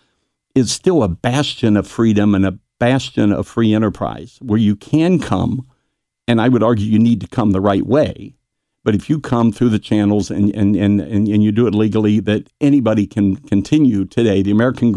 is 0.55 0.71
still 0.71 1.03
a 1.03 1.07
bastion 1.07 1.77
of 1.77 1.87
freedom 1.87 2.33
and 2.33 2.43
a 2.43 2.57
bastion 2.79 3.31
of 3.31 3.47
free 3.47 3.75
enterprise 3.75 4.39
where 4.41 4.59
you 4.59 4.75
can 4.75 5.19
come 5.19 5.67
and 6.27 6.41
I 6.41 6.49
would 6.49 6.63
argue 6.63 6.85
you 6.85 6.99
need 6.99 7.21
to 7.21 7.27
come 7.27 7.51
the 7.51 7.61
right 7.61 7.85
way. 7.85 8.35
But 8.83 8.95
if 8.95 9.09
you 9.09 9.19
come 9.19 9.51
through 9.51 9.69
the 9.69 9.79
channels 9.79 10.31
and, 10.31 10.49
and, 10.55 10.75
and, 10.75 11.01
and, 11.01 11.27
and 11.27 11.43
you 11.43 11.51
do 11.51 11.67
it 11.67 11.75
legally, 11.75 12.21
that 12.21 12.49
anybody 12.61 13.05
can 13.05 13.35
continue 13.35 14.05
today. 14.05 14.41
The 14.41 14.51
American 14.51 14.93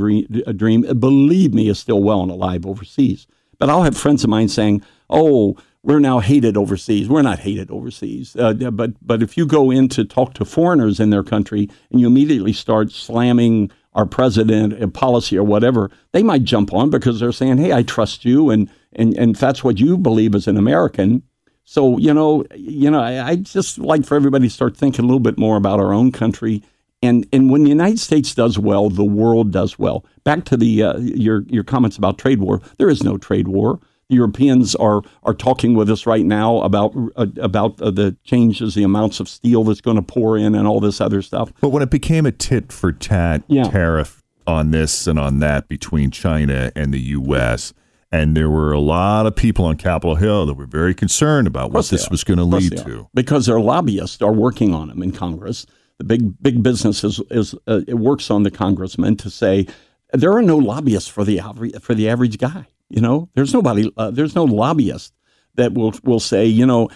uh, 0.46 0.52
dream, 0.52 0.82
believe 1.00 1.52
me, 1.52 1.68
is 1.68 1.80
still 1.80 2.00
well 2.00 2.22
and 2.22 2.30
alive 2.30 2.64
overseas. 2.64 3.26
But 3.58 3.68
I'll 3.68 3.82
have 3.82 3.96
friends 3.96 4.22
of 4.22 4.30
mine 4.30 4.48
saying, 4.48 4.82
oh, 5.08 5.56
we're 5.82 5.98
now 5.98 6.20
hated 6.20 6.56
overseas. 6.56 7.08
We're 7.08 7.22
not 7.22 7.40
hated 7.40 7.70
overseas. 7.70 8.36
Uh, 8.36 8.52
but, 8.52 8.92
but 9.04 9.22
if 9.22 9.36
you 9.36 9.44
go 9.44 9.72
in 9.72 9.88
to 9.88 10.04
talk 10.04 10.34
to 10.34 10.44
foreigners 10.44 11.00
in 11.00 11.10
their 11.10 11.24
country 11.24 11.68
and 11.90 12.00
you 12.00 12.06
immediately 12.06 12.52
start 12.52 12.92
slamming 12.92 13.72
our 13.94 14.06
president 14.06 14.72
and 14.74 14.94
policy 14.94 15.36
or 15.36 15.42
whatever, 15.42 15.90
they 16.12 16.22
might 16.22 16.44
jump 16.44 16.72
on 16.72 16.90
because 16.90 17.18
they're 17.18 17.32
saying, 17.32 17.58
hey, 17.58 17.72
I 17.72 17.82
trust 17.82 18.24
you. 18.24 18.50
And 18.50 18.70
and 18.92 19.16
and 19.16 19.36
that's 19.36 19.62
what 19.62 19.78
you 19.78 19.96
believe 19.96 20.34
as 20.34 20.46
an 20.46 20.56
American. 20.56 21.22
So 21.64 21.98
you 21.98 22.12
know, 22.12 22.44
you 22.54 22.90
know, 22.90 23.00
I, 23.00 23.30
I 23.30 23.36
just 23.36 23.78
like 23.78 24.04
for 24.04 24.16
everybody 24.16 24.48
to 24.48 24.54
start 24.54 24.76
thinking 24.76 25.04
a 25.04 25.06
little 25.06 25.20
bit 25.20 25.38
more 25.38 25.56
about 25.56 25.80
our 25.80 25.92
own 25.92 26.12
country. 26.12 26.62
And 27.02 27.26
and 27.32 27.50
when 27.50 27.62
the 27.62 27.68
United 27.68 27.98
States 27.98 28.34
does 28.34 28.58
well, 28.58 28.90
the 28.90 29.04
world 29.04 29.52
does 29.52 29.78
well. 29.78 30.04
Back 30.24 30.44
to 30.46 30.56
the 30.56 30.82
uh, 30.82 30.98
your 30.98 31.44
your 31.48 31.64
comments 31.64 31.96
about 31.96 32.18
trade 32.18 32.40
war. 32.40 32.60
There 32.78 32.90
is 32.90 33.02
no 33.02 33.16
trade 33.16 33.48
war. 33.48 33.78
The 34.08 34.16
Europeans 34.16 34.74
are 34.74 35.02
are 35.22 35.32
talking 35.32 35.74
with 35.74 35.88
us 35.88 36.04
right 36.04 36.26
now 36.26 36.60
about 36.60 36.94
uh, 37.16 37.26
about 37.40 37.80
uh, 37.80 37.90
the 37.90 38.16
changes, 38.24 38.74
the 38.74 38.82
amounts 38.82 39.20
of 39.20 39.28
steel 39.28 39.64
that's 39.64 39.80
going 39.80 39.96
to 39.96 40.02
pour 40.02 40.36
in, 40.36 40.54
and 40.54 40.66
all 40.66 40.80
this 40.80 41.00
other 41.00 41.22
stuff. 41.22 41.52
But 41.60 41.70
when 41.70 41.82
it 41.82 41.90
became 41.90 42.26
a 42.26 42.32
tit 42.32 42.72
for 42.72 42.92
tat 42.92 43.44
yeah. 43.46 43.70
tariff 43.70 44.22
on 44.46 44.72
this 44.72 45.06
and 45.06 45.18
on 45.18 45.38
that 45.38 45.68
between 45.68 46.10
China 46.10 46.72
and 46.74 46.92
the 46.92 47.00
U.S., 47.00 47.72
and 48.12 48.36
there 48.36 48.50
were 48.50 48.72
a 48.72 48.80
lot 48.80 49.26
of 49.26 49.36
people 49.36 49.64
on 49.64 49.76
Capitol 49.76 50.16
Hill 50.16 50.46
that 50.46 50.54
were 50.54 50.66
very 50.66 50.94
concerned 50.94 51.46
about 51.46 51.70
what 51.70 51.86
this 51.88 52.10
was 52.10 52.24
going 52.24 52.38
to 52.38 52.44
lead 52.44 52.76
to. 52.78 53.08
Because 53.14 53.46
their 53.46 53.60
lobbyists 53.60 54.20
are 54.20 54.32
working 54.32 54.74
on 54.74 54.88
them 54.88 55.02
in 55.02 55.12
Congress. 55.12 55.66
The 55.98 56.04
big 56.04 56.42
big 56.42 56.62
business 56.62 57.04
is, 57.04 57.20
is 57.30 57.54
uh, 57.66 57.82
it 57.86 57.94
works 57.98 58.30
on 58.30 58.42
the 58.42 58.50
congressman 58.50 59.16
to 59.18 59.30
say 59.30 59.66
there 60.12 60.32
are 60.32 60.42
no 60.42 60.56
lobbyists 60.56 61.08
for 61.08 61.24
the 61.24 61.40
average 61.40 61.80
for 61.80 61.94
the 61.94 62.08
average 62.08 62.38
guy. 62.38 62.66
You 62.88 63.00
know, 63.00 63.28
there's 63.34 63.54
nobody, 63.54 63.92
uh, 63.96 64.10
there's 64.10 64.34
no 64.34 64.44
lobbyist 64.44 65.12
that 65.54 65.74
will 65.74 65.94
will 66.02 66.18
say, 66.18 66.46
you 66.46 66.66
know, 66.66 66.88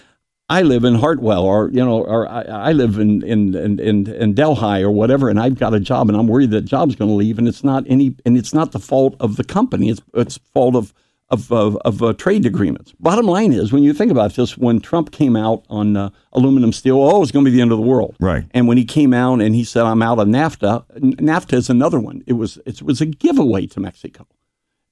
I 0.49 0.63
live 0.63 0.85
in 0.85 0.95
Hartwell, 0.97 1.45
or 1.45 1.71
you 1.71 1.85
know, 1.85 2.03
or 2.03 2.29
I, 2.29 2.43
I 2.43 2.73
live 2.73 2.99
in, 2.99 3.23
in 3.23 3.55
in, 3.55 3.79
in 3.79 4.07
in 4.07 4.35
Delhi 4.35 4.83
or 4.83 4.91
whatever, 4.91 5.29
and 5.29 5.39
I've 5.39 5.59
got 5.59 5.75
a 5.75 5.81
job, 5.81 6.09
and 6.09 6.19
I'm 6.19 6.27
worried 6.27 6.51
that 6.51 6.63
job's 6.63 6.97
going 6.97 7.11
to 7.11 7.15
leave, 7.15 7.39
and 7.39 7.47
it's 7.47 7.63
not 7.63 7.85
any, 7.87 8.17
and 8.27 8.37
it's 8.37 8.53
not 8.53 8.73
the 8.73 8.79
fault 8.79 9.17
of 9.21 9.37
the 9.37 9.45
company. 9.45 9.91
It's 9.91 10.03
it's 10.13 10.39
fault 10.53 10.77
of 10.77 10.93
of, 11.35 11.53
of, 11.53 11.77
of 11.85 12.03
uh, 12.03 12.13
trade 12.15 12.47
agreements. 12.47 12.93
Bottom 12.99 13.27
line 13.27 13.53
is, 13.53 13.73
when 13.73 13.83
you 13.83 13.93
think 13.93 14.11
about 14.11 14.35
this, 14.35 14.57
when 14.57 14.81
Trump 14.81 15.11
came 15.11 15.37
out 15.37 15.65
on 15.69 15.97
uh, 15.97 16.11
aluminum 16.33 16.73
steel, 16.73 17.03
oh, 17.03 17.23
it's 17.23 17.33
going 17.33 17.45
to 17.45 17.51
be 17.51 17.55
the 17.55 17.61
end 17.61 17.73
of 17.73 17.79
the 17.79 17.85
world. 17.85 18.17
Right. 18.21 18.45
And 18.53 18.67
when 18.67 18.79
he 18.79 18.85
came 18.85 19.13
out 19.13 19.41
and 19.41 19.55
he 19.55 19.65
said, 19.65 19.85
I'm 19.85 20.01
out 20.01 20.19
of 20.19 20.29
NAFTA, 20.29 20.87
NAFTA 21.19 21.55
is 21.55 21.69
another 21.69 22.01
one. 22.01 22.23
It 22.27 22.35
was 22.35 22.59
it 22.65 22.83
was 22.83 23.01
a 23.01 23.07
giveaway 23.07 23.67
to 23.67 23.81
Mexico, 23.81 24.27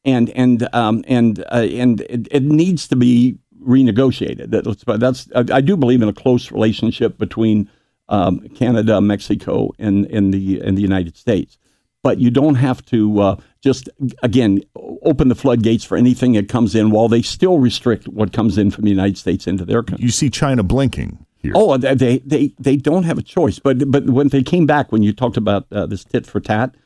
and 0.04 0.28
and 0.30 0.68
um, 0.74 1.04
and 1.06 1.38
uh, 1.50 1.66
and 1.70 2.00
it, 2.02 2.28
it, 2.30 2.42
needs 2.42 2.88
to 2.88 2.96
be 2.96 3.38
renegotiated. 3.64 4.50
That's, 4.50 4.84
that's 4.98 5.28
I 5.34 5.60
do 5.60 5.76
believe 5.76 6.02
in 6.02 6.08
a 6.08 6.12
close 6.12 6.50
relationship 6.50 7.16
between 7.18 7.70
um, 8.08 8.40
Canada, 8.50 9.00
Mexico, 9.00 9.72
and, 9.78 10.06
and 10.06 10.34
the 10.34 10.60
and 10.60 10.76
the 10.76 10.82
United 10.82 11.16
States 11.16 11.58
but 12.02 12.18
you 12.18 12.30
don't 12.30 12.56
have 12.56 12.84
to 12.86 13.20
uh, 13.20 13.36
just 13.62 13.88
again 14.22 14.60
open 15.02 15.28
the 15.28 15.34
floodgates 15.34 15.84
for 15.84 15.96
anything 15.96 16.32
that 16.32 16.48
comes 16.48 16.74
in 16.74 16.90
while 16.90 17.08
they 17.08 17.22
still 17.22 17.58
restrict 17.58 18.08
what 18.08 18.32
comes 18.32 18.58
in 18.58 18.70
from 18.70 18.84
the 18.84 18.90
United 18.90 19.16
States 19.16 19.46
into 19.46 19.64
their 19.64 19.82
country. 19.82 20.04
You 20.04 20.10
see 20.10 20.30
China 20.30 20.62
blinking. 20.62 21.24
Here. 21.38 21.52
Oh, 21.56 21.76
they, 21.76 22.18
they 22.18 22.54
they 22.58 22.76
don't 22.76 23.02
have 23.02 23.18
a 23.18 23.22
choice. 23.22 23.58
But 23.58 23.90
but 23.90 24.06
when 24.06 24.28
they 24.28 24.44
came 24.44 24.64
back, 24.64 24.92
when 24.92 25.02
you 25.02 25.12
talked 25.12 25.36
about 25.36 25.66
uh, 25.72 25.86
this 25.86 26.04
tit 26.04 26.24
for 26.24 26.38
tat, 26.38 26.76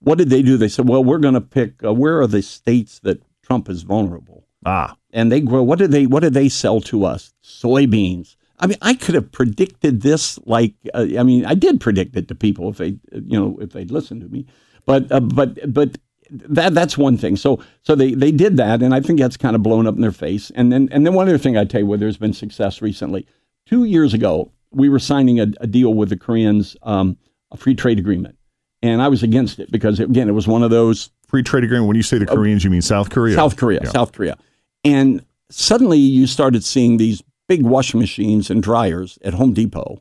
what 0.00 0.16
did 0.16 0.30
they 0.30 0.40
do? 0.40 0.56
They 0.56 0.68
said, 0.68 0.88
well, 0.88 1.04
we're 1.04 1.18
going 1.18 1.34
to 1.34 1.40
pick 1.40 1.84
uh, 1.84 1.92
where 1.92 2.20
are 2.20 2.26
the 2.26 2.40
states 2.40 2.98
that 3.00 3.22
Trump 3.42 3.68
is 3.68 3.82
vulnerable. 3.82 4.46
Ah, 4.64 4.96
and 5.12 5.30
they 5.30 5.40
grow. 5.40 5.62
What 5.62 5.78
did 5.78 5.90
they 5.90 6.06
what 6.06 6.20
did 6.20 6.32
they 6.32 6.48
sell 6.48 6.80
to 6.82 7.04
us? 7.04 7.34
Soybeans. 7.44 8.36
I 8.58 8.66
mean, 8.66 8.78
I 8.80 8.94
could 8.94 9.14
have 9.14 9.30
predicted 9.32 10.00
this. 10.00 10.38
Like, 10.46 10.74
uh, 10.94 11.06
I 11.18 11.22
mean, 11.22 11.44
I 11.44 11.54
did 11.54 11.80
predict 11.80 12.16
it 12.16 12.28
to 12.28 12.34
people 12.34 12.70
if 12.70 12.78
they, 12.78 12.96
you 13.12 13.38
know, 13.38 13.58
if 13.60 13.72
they'd 13.72 13.90
listened 13.90 14.22
to 14.22 14.28
me. 14.28 14.46
But, 14.86 15.12
uh, 15.12 15.20
but, 15.20 15.72
but 15.72 15.98
that 16.30 16.74
that's 16.74 16.98
one 16.98 17.16
thing. 17.16 17.36
So, 17.36 17.60
so 17.82 17.94
they 17.94 18.14
they 18.14 18.32
did 18.32 18.56
that, 18.56 18.82
and 18.82 18.94
I 18.94 19.00
think 19.00 19.18
that's 19.18 19.36
kind 19.36 19.54
of 19.54 19.62
blown 19.62 19.86
up 19.86 19.94
in 19.94 20.00
their 20.00 20.12
face. 20.12 20.50
And 20.54 20.72
then, 20.72 20.88
and 20.92 21.06
then 21.06 21.14
one 21.14 21.28
other 21.28 21.38
thing 21.38 21.56
I 21.56 21.64
tell 21.64 21.80
you 21.80 21.86
where 21.86 21.98
there's 21.98 22.16
been 22.16 22.32
success 22.32 22.82
recently. 22.82 23.26
Two 23.66 23.84
years 23.84 24.14
ago, 24.14 24.52
we 24.70 24.88
were 24.88 24.98
signing 24.98 25.40
a, 25.40 25.46
a 25.60 25.66
deal 25.66 25.94
with 25.94 26.08
the 26.08 26.16
Koreans, 26.16 26.76
um, 26.82 27.16
a 27.50 27.56
free 27.56 27.74
trade 27.74 27.98
agreement, 27.98 28.36
and 28.82 29.02
I 29.02 29.08
was 29.08 29.22
against 29.22 29.58
it 29.58 29.70
because 29.70 30.00
again, 30.00 30.28
it 30.28 30.32
was 30.32 30.48
one 30.48 30.62
of 30.62 30.70
those 30.70 31.10
free 31.26 31.42
trade 31.42 31.64
agreement. 31.64 31.88
When 31.88 31.96
you 31.96 32.02
say 32.02 32.18
the 32.18 32.26
Koreans, 32.26 32.64
you 32.64 32.70
mean 32.70 32.82
South 32.82 33.10
Korea? 33.10 33.34
South 33.34 33.56
Korea, 33.56 33.80
yeah. 33.84 33.90
South 33.90 34.12
Korea, 34.12 34.38
and 34.84 35.24
suddenly 35.50 35.98
you 35.98 36.26
started 36.26 36.64
seeing 36.64 36.96
these 36.96 37.22
big 37.48 37.62
washing 37.62 38.00
machines 38.00 38.50
and 38.50 38.62
dryers 38.62 39.18
at 39.22 39.34
Home 39.34 39.52
Depot, 39.52 39.98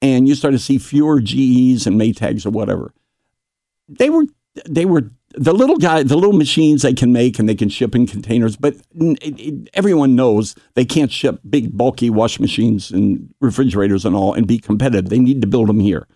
and 0.00 0.26
you 0.26 0.34
started 0.34 0.58
to 0.58 0.62
see 0.62 0.78
fewer 0.78 1.20
GEs 1.20 1.86
and 1.86 2.00
Maytags 2.00 2.46
or 2.46 2.50
whatever. 2.50 2.92
They 3.88 4.10
were 4.10 4.24
they 4.68 4.84
were 4.84 5.10
the 5.34 5.52
little 5.52 5.76
guy, 5.76 6.02
the 6.02 6.16
little 6.16 6.36
machines 6.36 6.82
they 6.82 6.94
can 6.94 7.12
make 7.12 7.38
and 7.38 7.48
they 7.48 7.54
can 7.54 7.68
ship 7.68 7.94
in 7.94 8.06
containers, 8.06 8.56
but 8.56 8.74
it, 8.94 9.40
it, 9.40 9.70
everyone 9.74 10.14
knows 10.14 10.54
they 10.74 10.84
can't 10.84 11.10
ship 11.10 11.40
big, 11.48 11.76
bulky 11.76 12.10
wash 12.10 12.38
machines 12.38 12.90
and 12.90 13.32
refrigerators 13.40 14.04
and 14.04 14.14
all 14.14 14.34
and 14.34 14.46
be 14.46 14.58
competitive. 14.58 15.10
They 15.10 15.18
need 15.18 15.40
to 15.40 15.46
build 15.46 15.68
them 15.68 15.80
here. 15.80 16.06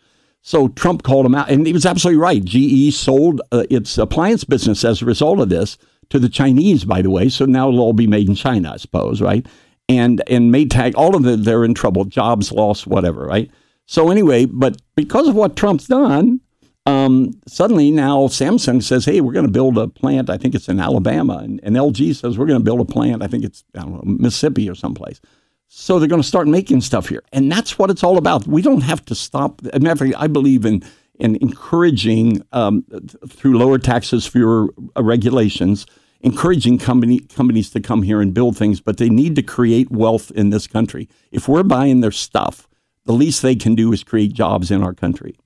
So 0.42 0.68
Trump 0.68 1.02
called 1.02 1.24
them 1.24 1.34
out, 1.34 1.50
and 1.50 1.66
he 1.66 1.72
was 1.72 1.84
absolutely 1.84 2.20
right. 2.20 2.44
GE 2.44 2.94
sold 2.94 3.40
uh, 3.50 3.64
its 3.68 3.98
appliance 3.98 4.44
business 4.44 4.84
as 4.84 5.02
a 5.02 5.04
result 5.04 5.40
of 5.40 5.48
this 5.48 5.76
to 6.10 6.20
the 6.20 6.28
Chinese, 6.28 6.84
by 6.84 7.02
the 7.02 7.10
way. 7.10 7.28
So 7.28 7.46
now 7.46 7.68
it'll 7.68 7.80
all 7.80 7.92
be 7.92 8.06
made 8.06 8.28
in 8.28 8.36
China, 8.36 8.72
I 8.72 8.76
suppose, 8.76 9.20
right? 9.20 9.44
And 9.88 10.22
and 10.28 10.54
Maytag, 10.54 10.94
all 10.94 11.16
of 11.16 11.24
them, 11.24 11.42
they're 11.42 11.64
in 11.64 11.74
trouble, 11.74 12.04
jobs 12.04 12.52
lost, 12.52 12.86
whatever, 12.86 13.24
right? 13.24 13.50
So 13.86 14.10
anyway, 14.10 14.44
but 14.44 14.80
because 14.94 15.26
of 15.28 15.34
what 15.34 15.56
Trump's 15.56 15.86
done, 15.86 16.40
um, 16.86 17.32
suddenly 17.48 17.90
now 17.90 18.28
Samsung 18.28 18.82
says, 18.82 19.04
hey, 19.04 19.20
we're 19.20 19.32
going 19.32 19.46
to 19.46 19.52
build 19.52 19.76
a 19.76 19.88
plant. 19.88 20.30
I 20.30 20.38
think 20.38 20.54
it's 20.54 20.68
in 20.68 20.78
Alabama. 20.78 21.38
And, 21.38 21.60
and 21.64 21.74
LG 21.74 22.14
says, 22.14 22.38
we're 22.38 22.46
going 22.46 22.60
to 22.60 22.64
build 22.64 22.80
a 22.80 22.84
plant. 22.84 23.22
I 23.22 23.26
think 23.26 23.44
it's, 23.44 23.64
I 23.74 23.80
don't 23.80 23.92
know, 23.92 24.02
Mississippi 24.04 24.70
or 24.70 24.76
someplace. 24.76 25.20
So 25.66 25.98
they're 25.98 26.08
going 26.08 26.22
to 26.22 26.28
start 26.28 26.46
making 26.46 26.80
stuff 26.82 27.08
here. 27.08 27.24
And 27.32 27.50
that's 27.50 27.76
what 27.76 27.90
it's 27.90 28.04
all 28.04 28.18
about. 28.18 28.46
We 28.46 28.62
don't 28.62 28.82
have 28.82 29.04
to 29.06 29.16
stop. 29.16 29.60
I 29.74 30.28
believe 30.28 30.64
in, 30.64 30.84
in 31.18 31.36
encouraging, 31.36 32.42
um, 32.52 32.84
through 33.28 33.58
lower 33.58 33.78
taxes, 33.78 34.26
fewer 34.26 34.68
uh, 34.96 35.02
regulations, 35.02 35.86
encouraging 36.20 36.78
company, 36.78 37.18
companies 37.18 37.70
to 37.70 37.80
come 37.80 38.02
here 38.02 38.20
and 38.20 38.32
build 38.32 38.56
things, 38.56 38.80
but 38.80 38.98
they 38.98 39.08
need 39.08 39.34
to 39.34 39.42
create 39.42 39.90
wealth 39.90 40.30
in 40.30 40.50
this 40.50 40.68
country. 40.68 41.08
If 41.32 41.48
we're 41.48 41.64
buying 41.64 42.00
their 42.00 42.12
stuff, 42.12 42.68
the 43.06 43.12
least 43.12 43.42
they 43.42 43.56
can 43.56 43.74
do 43.74 43.92
is 43.92 44.04
create 44.04 44.34
jobs 44.34 44.70
in 44.70 44.82
our 44.82 44.94
country. 44.94 45.36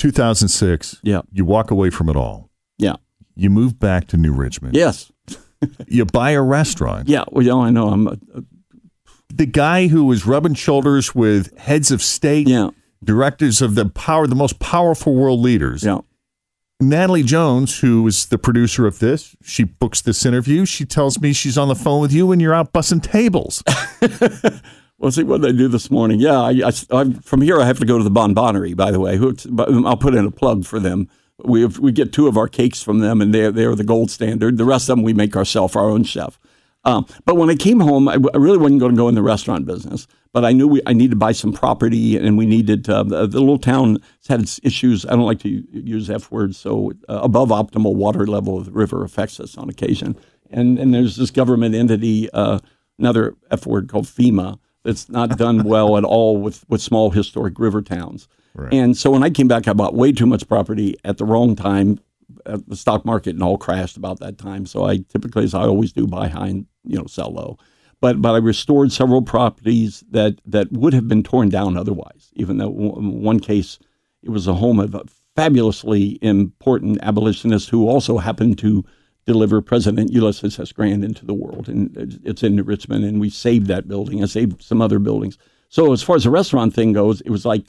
2006. 0.00 1.00
Yeah. 1.02 1.20
You 1.30 1.44
walk 1.44 1.70
away 1.70 1.90
from 1.90 2.08
it 2.08 2.16
all. 2.16 2.50
Yeah. 2.78 2.96
You 3.36 3.50
move 3.50 3.78
back 3.78 4.08
to 4.08 4.16
New 4.16 4.32
Richmond. 4.32 4.74
Yes. 4.74 5.12
you 5.86 6.06
buy 6.06 6.30
a 6.30 6.42
restaurant. 6.42 7.08
Yeah. 7.08 7.24
Well, 7.30 7.44
you 7.44 7.50
know, 7.50 7.62
I 7.62 7.70
know. 7.70 7.88
I'm 7.88 8.06
a, 8.06 8.12
a, 8.34 8.42
the 9.32 9.46
guy 9.46 9.88
who 9.88 10.04
was 10.04 10.26
rubbing 10.26 10.54
shoulders 10.54 11.14
with 11.14 11.56
heads 11.58 11.90
of 11.90 12.02
state, 12.02 12.48
yeah. 12.48 12.70
directors 13.04 13.60
of 13.60 13.74
the 13.74 13.88
power, 13.88 14.26
the 14.26 14.34
most 14.34 14.58
powerful 14.58 15.14
world 15.14 15.40
leaders. 15.40 15.84
Yeah. 15.84 15.98
Natalie 16.80 17.22
Jones, 17.22 17.80
who 17.80 18.06
is 18.06 18.26
the 18.26 18.38
producer 18.38 18.86
of 18.86 19.00
this, 19.00 19.36
she 19.42 19.64
books 19.64 20.00
this 20.00 20.24
interview. 20.24 20.64
She 20.64 20.86
tells 20.86 21.20
me 21.20 21.34
she's 21.34 21.58
on 21.58 21.68
the 21.68 21.74
phone 21.74 22.00
with 22.00 22.12
you 22.12 22.32
and 22.32 22.40
you're 22.40 22.54
out 22.54 22.72
bussing 22.72 23.02
tables. 23.02 23.62
Well, 25.00 25.10
see 25.10 25.22
what 25.22 25.40
they 25.40 25.52
do 25.52 25.66
this 25.66 25.90
morning. 25.90 26.20
Yeah, 26.20 26.38
I, 26.38 26.72
I, 26.90 27.12
from 27.22 27.40
here 27.40 27.58
I 27.58 27.64
have 27.64 27.78
to 27.78 27.86
go 27.86 27.96
to 27.96 28.04
the 28.04 28.10
BonBonerie. 28.10 28.76
By 28.76 28.90
the 28.90 29.00
way, 29.00 29.18
I'll 29.88 29.96
put 29.96 30.14
in 30.14 30.26
a 30.26 30.30
plug 30.30 30.66
for 30.66 30.78
them. 30.78 31.08
We 31.42 31.62
have, 31.62 31.78
we 31.78 31.90
get 31.90 32.12
two 32.12 32.28
of 32.28 32.36
our 32.36 32.48
cakes 32.48 32.82
from 32.82 32.98
them, 32.98 33.22
and 33.22 33.32
they're 33.32 33.50
they're 33.50 33.74
the 33.74 33.82
gold 33.82 34.10
standard. 34.10 34.58
The 34.58 34.66
rest 34.66 34.90
of 34.90 34.98
them 34.98 35.02
we 35.02 35.14
make 35.14 35.34
ourselves, 35.36 35.74
our 35.74 35.88
own 35.88 36.04
chef. 36.04 36.38
Um, 36.84 37.06
but 37.24 37.36
when 37.36 37.48
I 37.48 37.54
came 37.54 37.80
home, 37.80 38.08
I, 38.08 38.14
I, 38.14 38.36
really 38.36 38.58
wasn't 38.58 38.80
going 38.80 38.92
to 38.92 38.96
go 38.96 39.08
in 39.08 39.14
the 39.14 39.22
restaurant 39.22 39.64
business. 39.64 40.06
But 40.32 40.44
I 40.44 40.52
knew 40.52 40.68
we, 40.68 40.82
I 40.86 40.92
needed 40.92 41.12
to 41.12 41.16
buy 41.16 41.32
some 41.32 41.52
property, 41.54 42.18
and 42.18 42.36
we 42.36 42.44
needed 42.44 42.84
the, 42.84 43.02
the, 43.04 43.26
little 43.26 43.58
town 43.58 43.98
had 44.28 44.40
its 44.40 44.60
issues. 44.62 45.06
I 45.06 45.10
don't 45.10 45.26
like 45.26 45.40
to 45.40 45.64
use 45.72 46.10
F 46.10 46.30
words, 46.30 46.58
so 46.58 46.92
uh, 47.08 47.20
above 47.22 47.48
optimal 47.48 47.94
water 47.94 48.26
level 48.26 48.58
of 48.58 48.66
the 48.66 48.72
river 48.72 49.02
affects 49.02 49.40
us 49.40 49.56
on 49.56 49.70
occasion. 49.70 50.16
And 50.50 50.78
and 50.78 50.92
there's 50.92 51.16
this 51.16 51.30
government 51.30 51.74
entity, 51.74 52.28
uh, 52.32 52.58
another 52.98 53.34
F 53.50 53.66
word 53.66 53.88
called 53.88 54.04
FEMA, 54.06 54.58
that's 54.84 55.08
not 55.08 55.36
done 55.36 55.64
well 55.64 55.96
at 55.96 56.04
all 56.04 56.36
with, 56.36 56.64
with 56.68 56.80
small 56.80 57.10
historic 57.10 57.58
river 57.58 57.82
towns. 57.82 58.28
Right. 58.54 58.72
And 58.72 58.96
so 58.96 59.10
when 59.10 59.22
I 59.22 59.30
came 59.30 59.48
back, 59.48 59.68
I 59.68 59.72
bought 59.72 59.94
way 59.94 60.12
too 60.12 60.26
much 60.26 60.48
property 60.48 60.96
at 61.04 61.18
the 61.18 61.24
wrong 61.24 61.56
time. 61.56 62.00
At 62.46 62.66
the 62.68 62.76
stock 62.76 63.04
market 63.04 63.34
and 63.34 63.42
all 63.42 63.58
crashed 63.58 63.96
about 63.96 64.20
that 64.20 64.38
time. 64.38 64.64
So 64.64 64.84
I 64.84 64.98
typically, 64.98 65.44
as 65.44 65.52
I 65.52 65.64
always 65.64 65.92
do, 65.92 66.06
buy 66.06 66.28
high 66.28 66.46
and 66.46 66.66
you 66.84 66.96
know 66.96 67.06
sell 67.06 67.32
low. 67.32 67.58
But 68.00 68.22
but 68.22 68.34
I 68.34 68.38
restored 68.38 68.92
several 68.92 69.20
properties 69.20 70.02
that 70.10 70.40
that 70.46 70.72
would 70.72 70.94
have 70.94 71.06
been 71.06 71.22
torn 71.22 71.48
down 71.50 71.76
otherwise. 71.76 72.30
Even 72.34 72.56
though 72.56 72.94
in 72.96 73.22
one 73.22 73.40
case 73.40 73.78
it 74.22 74.30
was 74.30 74.46
a 74.46 74.54
home 74.54 74.78
of 74.78 74.94
a 74.94 75.04
fabulously 75.36 76.18
important 76.22 76.98
abolitionist 77.02 77.68
who 77.68 77.88
also 77.88 78.18
happened 78.18 78.58
to 78.58 78.84
deliver 79.30 79.60
President 79.62 80.12
Ulysses 80.12 80.58
S. 80.58 80.72
Grant 80.72 81.04
into 81.04 81.24
the 81.24 81.34
world. 81.34 81.68
And 81.68 82.20
it's 82.24 82.42
in 82.42 82.56
Richmond, 82.64 83.04
and 83.04 83.20
we 83.20 83.30
saved 83.30 83.66
that 83.68 83.86
building. 83.86 84.22
I 84.22 84.26
saved 84.26 84.62
some 84.62 84.82
other 84.82 84.98
buildings. 84.98 85.38
So 85.68 85.92
as 85.92 86.02
far 86.02 86.16
as 86.16 86.24
the 86.24 86.30
restaurant 86.30 86.74
thing 86.74 86.92
goes, 86.92 87.20
it 87.20 87.30
was 87.30 87.44
like 87.44 87.64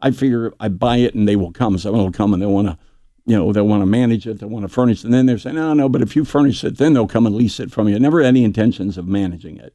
I 0.00 0.12
figure 0.12 0.52
I 0.60 0.68
buy 0.68 0.98
it 0.98 1.14
and 1.14 1.28
they 1.28 1.36
will 1.36 1.52
come. 1.52 1.76
Someone 1.78 2.04
will 2.04 2.12
come 2.12 2.32
and 2.32 2.40
they 2.40 2.46
want 2.46 2.68
to, 2.68 2.78
you 3.26 3.36
know, 3.36 3.52
they 3.52 3.60
want 3.60 3.82
to 3.82 3.86
manage 3.86 4.26
it, 4.26 4.38
they 4.38 4.46
want 4.46 4.64
to 4.64 4.68
furnish 4.68 5.00
it. 5.00 5.06
And 5.06 5.14
then 5.14 5.26
they're 5.26 5.38
saying, 5.38 5.56
no, 5.56 5.74
no, 5.74 5.88
but 5.88 6.00
if 6.00 6.14
you 6.14 6.24
furnish 6.24 6.62
it, 6.64 6.78
then 6.78 6.94
they'll 6.94 7.08
come 7.08 7.26
and 7.26 7.34
lease 7.34 7.58
it 7.58 7.70
from 7.70 7.88
you. 7.88 7.98
Never 7.98 8.20
any 8.20 8.44
intentions 8.44 8.96
of 8.96 9.06
managing 9.06 9.56
it. 9.56 9.74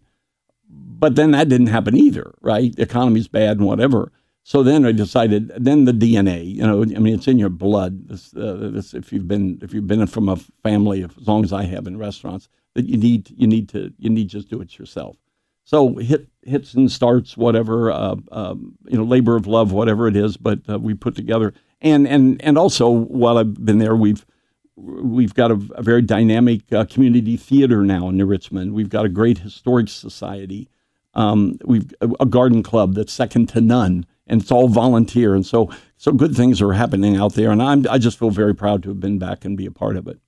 But 0.69 1.15
then 1.15 1.31
that 1.31 1.49
didn't 1.49 1.67
happen 1.67 1.97
either, 1.97 2.33
right? 2.41 2.73
The 2.75 2.83
economy's 2.83 3.27
bad 3.27 3.57
and 3.57 3.67
whatever. 3.67 4.11
So 4.47 4.61
then 4.61 4.85
I 4.85 4.91
decided. 4.91 5.51
Then 5.57 5.85
the 5.85 5.91
DNA, 5.91 6.45
you 6.45 6.61
know, 6.61 6.83
I 6.83 6.99
mean, 6.99 7.15
it's 7.15 7.27
in 7.27 7.39
your 7.39 7.49
blood. 7.49 8.09
This, 8.09 8.31
uh, 8.35 8.69
this, 8.71 8.93
if 8.93 9.11
you've 9.11 9.27
been 9.27 9.57
if 9.63 9.73
you've 9.73 9.87
been 9.87 10.05
from 10.05 10.29
a 10.29 10.35
family 10.61 11.03
as 11.03 11.27
long 11.27 11.43
as 11.43 11.51
I 11.51 11.63
have 11.63 11.87
in 11.87 11.97
restaurants, 11.97 12.47
that 12.75 12.85
you 12.85 12.95
need 12.95 13.31
you 13.31 13.47
need 13.47 13.67
to 13.69 13.91
you 13.97 14.11
need 14.11 14.27
just 14.27 14.47
do 14.47 14.61
it 14.61 14.77
yourself. 14.77 15.17
So 15.63 15.95
hit 15.95 16.27
hits 16.43 16.75
and 16.75 16.91
starts, 16.91 17.35
whatever, 17.35 17.89
uh, 17.89 18.17
um, 18.31 18.75
you 18.87 18.99
know, 18.99 19.03
labor 19.03 19.35
of 19.35 19.47
love, 19.47 19.71
whatever 19.71 20.07
it 20.07 20.15
is. 20.15 20.37
But 20.37 20.59
uh, 20.69 20.77
we 20.77 20.93
put 20.93 21.15
together, 21.15 21.51
and 21.81 22.07
and 22.07 22.39
and 22.43 22.55
also 22.55 22.87
while 22.87 23.39
I've 23.39 23.65
been 23.65 23.79
there, 23.79 23.95
we've 23.95 24.27
we've 24.75 25.33
got 25.33 25.49
a, 25.49 25.59
a 25.73 25.81
very 25.81 26.03
dynamic 26.03 26.71
uh, 26.71 26.85
community 26.85 27.35
theater 27.35 27.81
now 27.81 28.09
in 28.09 28.17
New 28.17 28.27
Richmond. 28.27 28.73
We've 28.75 28.89
got 28.89 29.05
a 29.05 29.09
great 29.09 29.39
historic 29.39 29.89
society. 29.89 30.69
Um, 31.15 31.57
we've 31.65 31.91
a, 31.99 32.11
a 32.19 32.25
garden 32.27 32.61
club 32.61 32.93
that's 32.93 33.11
second 33.11 33.49
to 33.49 33.61
none 33.61 34.05
and 34.28 34.41
it's 34.41 34.51
all 34.51 34.67
volunteer. 34.67 35.36
And 35.36 35.45
so, 35.45 35.69
so 35.97 36.11
good 36.11 36.36
things 36.36 36.61
are 36.61 36.73
happening 36.73 37.17
out 37.17 37.34
there. 37.34 37.51
And 37.51 37.61
I'm, 37.61 37.86
I 37.89 37.97
just 37.97 38.19
feel 38.19 38.30
very 38.30 38.55
proud 38.55 38.84
to 38.84 38.89
have 38.89 38.99
been 38.99 39.19
back 39.19 39.45
and 39.45 39.57
be 39.57 39.65
a 39.65 39.71
part 39.71 39.97
of 39.97 40.07
it. 40.07 40.19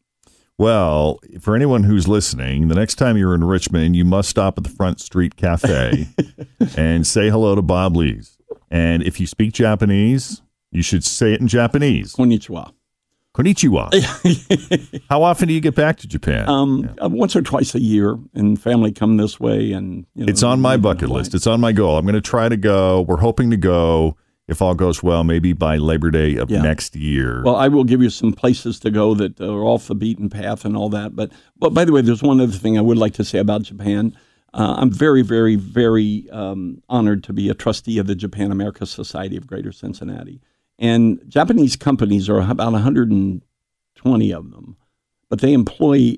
Well, 0.59 1.19
for 1.39 1.55
anyone 1.55 1.83
who's 1.83 2.07
listening, 2.07 2.67
the 2.67 2.75
next 2.75 2.95
time 2.95 3.15
you're 3.15 3.35
in 3.35 3.43
Richmond, 3.43 3.95
you 3.95 4.03
must 4.03 4.29
stop 4.29 4.57
at 4.57 4.63
the 4.63 4.71
Front 4.71 4.99
Street 4.99 5.35
Cafe 5.35 6.07
and 6.77 7.05
say 7.05 7.29
hello 7.29 7.53
to 7.53 7.61
Bob 7.61 7.95
Lees. 7.95 8.37
And 8.71 9.03
if 9.03 9.19
you 9.19 9.27
speak 9.27 9.53
Japanese, 9.53 10.41
you 10.71 10.81
should 10.81 11.03
say 11.03 11.33
it 11.33 11.41
in 11.41 11.47
Japanese. 11.47 12.15
Konnichiwa. 12.15 12.73
Konnichiwa. 13.37 14.99
How 15.09 15.21
often 15.21 15.47
do 15.47 15.53
you 15.53 15.61
get 15.61 15.75
back 15.75 15.97
to 15.97 16.07
Japan? 16.07 16.49
Um, 16.49 16.89
yeah. 16.97 17.05
uh, 17.05 17.09
once 17.09 17.35
or 17.35 17.43
twice 17.43 17.75
a 17.75 17.79
year, 17.79 18.17
and 18.33 18.59
family 18.59 18.91
come 18.91 19.17
this 19.17 19.39
way, 19.39 19.73
and 19.73 20.07
you 20.15 20.25
know, 20.25 20.29
it's 20.29 20.41
on 20.41 20.59
my 20.59 20.75
bucket 20.75 21.09
list. 21.09 21.35
It's 21.35 21.45
on 21.45 21.61
my 21.61 21.71
goal. 21.71 21.97
I'm 21.97 22.05
going 22.05 22.15
to 22.15 22.21
try 22.21 22.49
to 22.49 22.57
go. 22.57 23.01
We're 23.01 23.17
hoping 23.17 23.51
to 23.51 23.57
go. 23.57 24.17
If 24.47 24.61
all 24.61 24.75
goes 24.75 25.03
well, 25.03 25.25
maybe 25.25 25.51
by 25.51 25.75
Labor 25.75 26.09
Day 26.09 26.37
of 26.37 26.49
yeah. 26.49 26.61
next 26.61 26.95
year. 26.95 27.43
Well, 27.43 27.57
I 27.57 27.67
will 27.67 27.83
give 27.83 28.01
you 28.01 28.09
some 28.09 28.31
places 28.31 28.79
to 28.79 28.89
go 28.89 29.13
that 29.15 29.41
are 29.41 29.65
off 29.65 29.87
the 29.87 29.95
beaten 29.95 30.29
path 30.29 30.63
and 30.63 30.77
all 30.77 30.87
that. 30.87 31.17
But, 31.17 31.33
but 31.57 31.73
by 31.73 31.83
the 31.83 31.91
way, 31.91 31.99
there's 31.99 32.23
one 32.23 32.39
other 32.39 32.53
thing 32.53 32.77
I 32.77 32.81
would 32.81 32.97
like 32.97 33.13
to 33.15 33.25
say 33.25 33.39
about 33.39 33.63
Japan. 33.63 34.17
Uh, 34.53 34.75
I'm 34.77 34.89
very, 34.89 35.21
very, 35.21 35.57
very 35.57 36.29
um, 36.31 36.81
honored 36.87 37.25
to 37.25 37.33
be 37.33 37.49
a 37.49 37.53
trustee 37.53 37.97
of 37.97 38.07
the 38.07 38.15
Japan 38.15 38.53
America 38.53 38.85
Society 38.85 39.35
of 39.35 39.47
Greater 39.47 39.73
Cincinnati. 39.73 40.39
And 40.79 41.21
Japanese 41.27 41.75
companies 41.75 42.29
are 42.29 42.39
about 42.39 42.73
120 42.73 44.31
of 44.33 44.51
them, 44.51 44.77
but 45.29 45.41
they 45.41 45.53
employ 45.53 46.17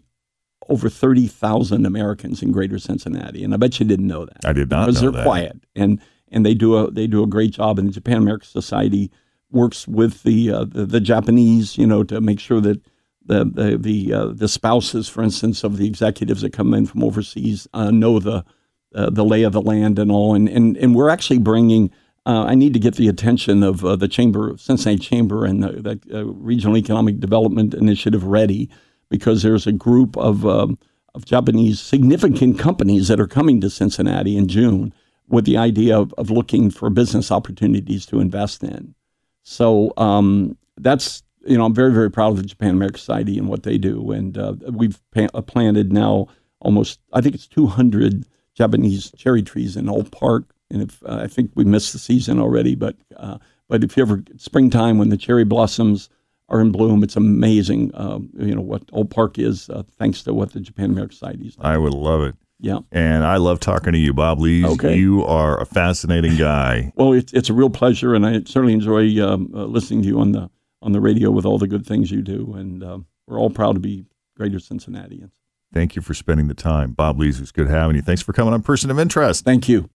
over 0.68 0.90
30,000 0.90 1.86
Americans 1.86 2.42
in 2.42 2.52
Greater 2.52 2.78
Cincinnati. 2.78 3.44
And 3.44 3.54
I 3.54 3.58
bet 3.58 3.80
you 3.80 3.86
didn't 3.86 4.08
know 4.08 4.26
that. 4.26 4.46
I 4.46 4.54
did 4.54 4.70
not 4.70 4.86
because 4.86 5.02
they're 5.02 5.12
that. 5.12 5.26
quiet 5.26 5.64
and 5.76 6.00
and 6.32 6.46
they 6.46 6.54
do 6.54 6.76
a 6.76 6.92
they 6.92 7.08
do 7.08 7.24
a 7.24 7.28
great 7.28 7.52
job. 7.52 7.80
And 7.80 7.88
the 7.90 7.94
Japan 7.94 8.18
American 8.18 8.48
Society 8.48 9.12
works 9.52 9.88
with 9.88 10.22
the, 10.22 10.52
uh, 10.52 10.66
the, 10.66 10.86
the 10.86 11.00
Japanese, 11.00 11.76
you 11.76 11.88
know, 11.88 12.04
to 12.04 12.22
make 12.22 12.40
sure 12.40 12.62
that 12.62 12.82
the 13.26 13.46
the 13.46 13.78
the, 13.78 14.14
uh, 14.14 14.26
the 14.28 14.48
spouses, 14.48 15.10
for 15.10 15.24
instance, 15.24 15.64
of 15.64 15.78
the 15.78 15.88
executives 15.88 16.42
that 16.42 16.54
come 16.54 16.74
in 16.74 16.86
from 16.86 17.04
overseas 17.04 17.68
uh, 17.74 17.92
know 17.92 18.20
the 18.20 18.46
uh, 18.94 19.10
the 19.10 19.26
lay 19.26 19.44
of 19.44 19.54
the 19.54 19.62
land 19.62 19.98
and 19.98 20.12
all. 20.12 20.36
And 20.36 20.48
and, 20.48 20.78
and 20.78 20.96
we're 20.96 21.10
actually 21.10 21.40
bringing. 21.40 21.92
Uh, 22.30 22.44
I 22.44 22.54
need 22.54 22.74
to 22.74 22.80
get 22.80 22.94
the 22.94 23.08
attention 23.08 23.64
of 23.64 23.84
uh, 23.84 23.96
the 23.96 24.08
Chamber, 24.08 24.56
Cincinnati 24.56 25.00
Chamber, 25.00 25.46
and 25.46 25.64
the, 25.64 25.72
the 25.72 26.20
uh, 26.20 26.26
Regional 26.26 26.78
Economic 26.78 27.20
Development 27.20 27.74
Initiative, 27.74 28.24
REDI, 28.24 28.70
because 29.10 29.42
there's 29.42 29.66
a 29.66 29.72
group 29.72 30.16
of 30.16 30.46
um, 30.46 30.78
of 31.16 31.26
Japanese 31.26 31.82
significant 31.82 32.60
companies 32.60 33.08
that 33.08 33.20
are 33.20 33.26
coming 33.26 33.60
to 33.62 33.70
Cincinnati 33.72 34.38
in 34.38 34.48
June 34.48 34.94
with 35.28 35.46
the 35.46 35.58
idea 35.58 35.98
of, 35.98 36.14
of 36.20 36.30
looking 36.30 36.70
for 36.70 36.92
business 36.92 37.32
opportunities 37.32 38.06
to 38.06 38.20
invest 38.20 38.62
in. 38.64 38.94
So 39.42 39.92
um, 39.98 40.56
that's 40.78 41.24
you 41.48 41.58
know 41.58 41.66
I'm 41.66 41.74
very 41.74 41.92
very 41.92 42.12
proud 42.12 42.34
of 42.34 42.38
the 42.38 42.44
Japan 42.44 42.76
American 42.76 43.00
Society 43.00 43.40
and 43.40 43.48
what 43.48 43.64
they 43.64 43.80
do, 43.80 44.12
and 44.12 44.38
uh, 44.38 44.54
we've 44.72 45.02
pa- 45.16 45.42
planted 45.42 45.92
now 45.92 46.28
almost 46.60 47.00
I 47.12 47.22
think 47.22 47.34
it's 47.34 47.48
200 47.48 48.28
Japanese 48.54 49.10
cherry 49.18 49.42
trees 49.42 49.76
in 49.76 49.90
Ault 49.90 50.12
Park, 50.12 50.54
and 50.72 50.82
if 50.84 51.04
uh, 51.04 51.20
I 51.24 51.28
think 51.28 51.52
we 51.56 51.64
missed 51.64 51.94
the 51.94 52.00
season 52.00 52.40
already, 52.40 52.76
but 52.76 52.96
uh, 53.18 53.38
but 53.68 53.84
if 53.84 53.98
you 53.98 54.04
ever 54.04 54.24
springtime 54.38 54.98
when 54.98 55.10
the 55.10 55.18
cherry 55.18 55.44
blossoms 55.44 56.10
are 56.50 56.62
in 56.62 56.72
bloom, 56.72 57.04
it's 57.04 57.16
amazing. 57.16 57.92
Um, 57.94 58.30
you 58.38 58.56
know 58.56 58.62
what 58.62 58.84
Ault 58.92 59.10
Park 59.10 59.40
is, 59.40 59.70
uh, 59.70 59.84
thanks 59.98 60.24
to 60.24 60.34
what 60.34 60.54
the 60.54 60.60
Japan 60.60 60.92
American 60.92 61.14
Society 61.14 61.48
is. 61.48 61.56
I 61.60 61.78
would 61.78 61.94
love 61.94 62.22
it. 62.24 62.36
Yeah. 62.60 62.80
And 62.92 63.24
I 63.24 63.38
love 63.38 63.62
talking 63.62 63.94
to 63.94 64.00
you, 64.00 64.14
Bob 64.14 64.40
Lees. 64.40 64.66
Okay. 64.66 64.98
You 64.98 65.26
are 65.26 65.60
a 65.62 65.66
fascinating 65.66 66.36
guy. 66.36 66.92
Well, 66.96 67.14
it's 67.14 67.32
it's 67.34 67.50
a 67.50 67.54
real 67.54 67.70
pleasure, 67.70 68.14
and 68.14 68.26
I 68.26 68.34
certainly 68.46 68.74
enjoy 68.74 69.26
um, 69.26 69.52
uh, 69.54 69.64
listening 69.64 70.02
to 70.02 70.08
you 70.08 70.20
on 70.20 70.34
the 70.34 70.50
on 70.82 70.92
the 70.92 71.02
radio 71.02 71.32
with 71.32 71.46
all 71.46 71.58
the 71.58 71.68
good 71.68 71.86
things 71.86 72.12
you 72.12 72.22
do, 72.22 72.54
and 72.56 72.84
um, 72.84 73.06
we're 73.28 73.40
all 73.40 73.50
proud 73.50 73.74
to 73.74 73.80
be 73.80 74.06
Greater 74.36 74.60
Cincinnatians. 74.60 75.34
Thank 75.74 75.96
you 75.96 76.02
for 76.02 76.14
spending 76.14 76.48
the 76.48 76.54
time. 76.54 76.94
Bob 76.94 77.20
Lees, 77.20 77.38
it 77.38 77.42
was 77.42 77.52
good 77.52 77.68
having 77.68 77.96
you. 77.96 78.02
Thanks 78.02 78.22
for 78.22 78.34
coming 78.34 78.54
on 78.54 78.62
Person 78.62 78.90
of 78.90 79.00
Interest. 79.00 79.46
Thank 79.46 79.70
you. 79.70 79.90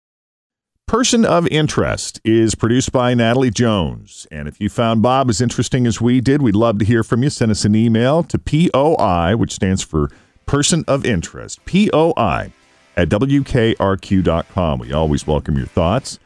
Person 0.91 1.25
of 1.25 1.47
Interest 1.47 2.21
is 2.25 2.57
produced 2.57 2.91
by 2.91 3.15
Natalie 3.15 3.53
Jones. 3.53 4.27
And 4.33 4.49
if 4.49 4.61
you 4.61 4.69
found 4.69 5.03
Bob 5.03 5.31
as 5.31 5.41
interesting 5.41 5.87
as 5.87 6.01
we 6.01 6.21
did, 6.21 6.43
we'd 6.43 6.57
love 6.57 6.81
to 6.81 6.85
hear 6.85 7.05
from 7.05 7.23
you. 7.23 7.31
Send 7.31 7.53
us 7.53 7.65
an 7.65 7.77
email 7.77 8.25
to 8.25 8.37
POI, 8.37 9.37
which 9.37 9.53
stands 9.53 9.85
for 9.85 10.11
Person 10.47 10.85
of 10.89 11.07
Interest, 11.07 11.65
POI 11.65 12.53
at 12.97 13.09
WKRQ.com. 13.09 14.81
We 14.81 14.93
always 14.93 15.29
welcome 15.29 15.57
your 15.57 15.69
thoughts. 15.69 16.19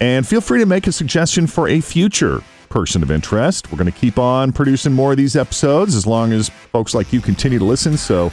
And 0.00 0.24
feel 0.24 0.40
free 0.40 0.60
to 0.60 0.66
make 0.66 0.86
a 0.86 0.92
suggestion 0.92 1.48
for 1.48 1.66
a 1.66 1.80
future 1.80 2.44
person 2.68 3.02
of 3.02 3.10
interest. 3.10 3.72
We're 3.72 3.78
going 3.78 3.90
to 3.90 3.98
keep 3.98 4.20
on 4.20 4.52
producing 4.52 4.92
more 4.92 5.10
of 5.10 5.16
these 5.16 5.34
episodes 5.34 5.96
as 5.96 6.06
long 6.06 6.32
as 6.32 6.48
folks 6.48 6.94
like 6.94 7.12
you 7.12 7.20
continue 7.20 7.58
to 7.58 7.64
listen. 7.64 7.96
So 7.96 8.30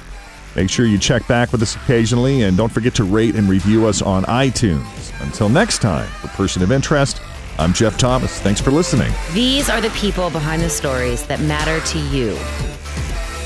make 0.55 0.69
sure 0.69 0.85
you 0.85 0.97
check 0.97 1.27
back 1.27 1.51
with 1.51 1.61
us 1.61 1.75
occasionally 1.75 2.43
and 2.43 2.57
don't 2.57 2.71
forget 2.71 2.93
to 2.95 3.03
rate 3.03 3.35
and 3.35 3.49
review 3.49 3.87
us 3.87 4.01
on 4.01 4.23
iTunes. 4.25 4.85
Until 5.21 5.49
next 5.49 5.81
time, 5.81 6.07
for 6.21 6.27
Person 6.29 6.63
of 6.63 6.71
Interest, 6.71 7.21
I'm 7.57 7.73
Jeff 7.73 7.97
Thomas. 7.97 8.39
Thanks 8.39 8.61
for 8.61 8.71
listening. 8.71 9.11
These 9.33 9.69
are 9.69 9.81
the 9.81 9.89
people 9.91 10.29
behind 10.29 10.61
the 10.61 10.69
stories 10.69 11.25
that 11.27 11.41
matter 11.41 11.79
to 11.87 11.99
you. 11.99 12.35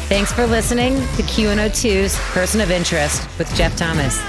Thanks 0.08 0.32
for 0.32 0.46
listening 0.46 0.96
to 0.96 1.24
Q102's 1.24 2.16
Person 2.34 2.62
of 2.62 2.70
Interest 2.70 3.28
with 3.40 3.54
Jeff 3.56 3.76
Thomas. 3.76 4.22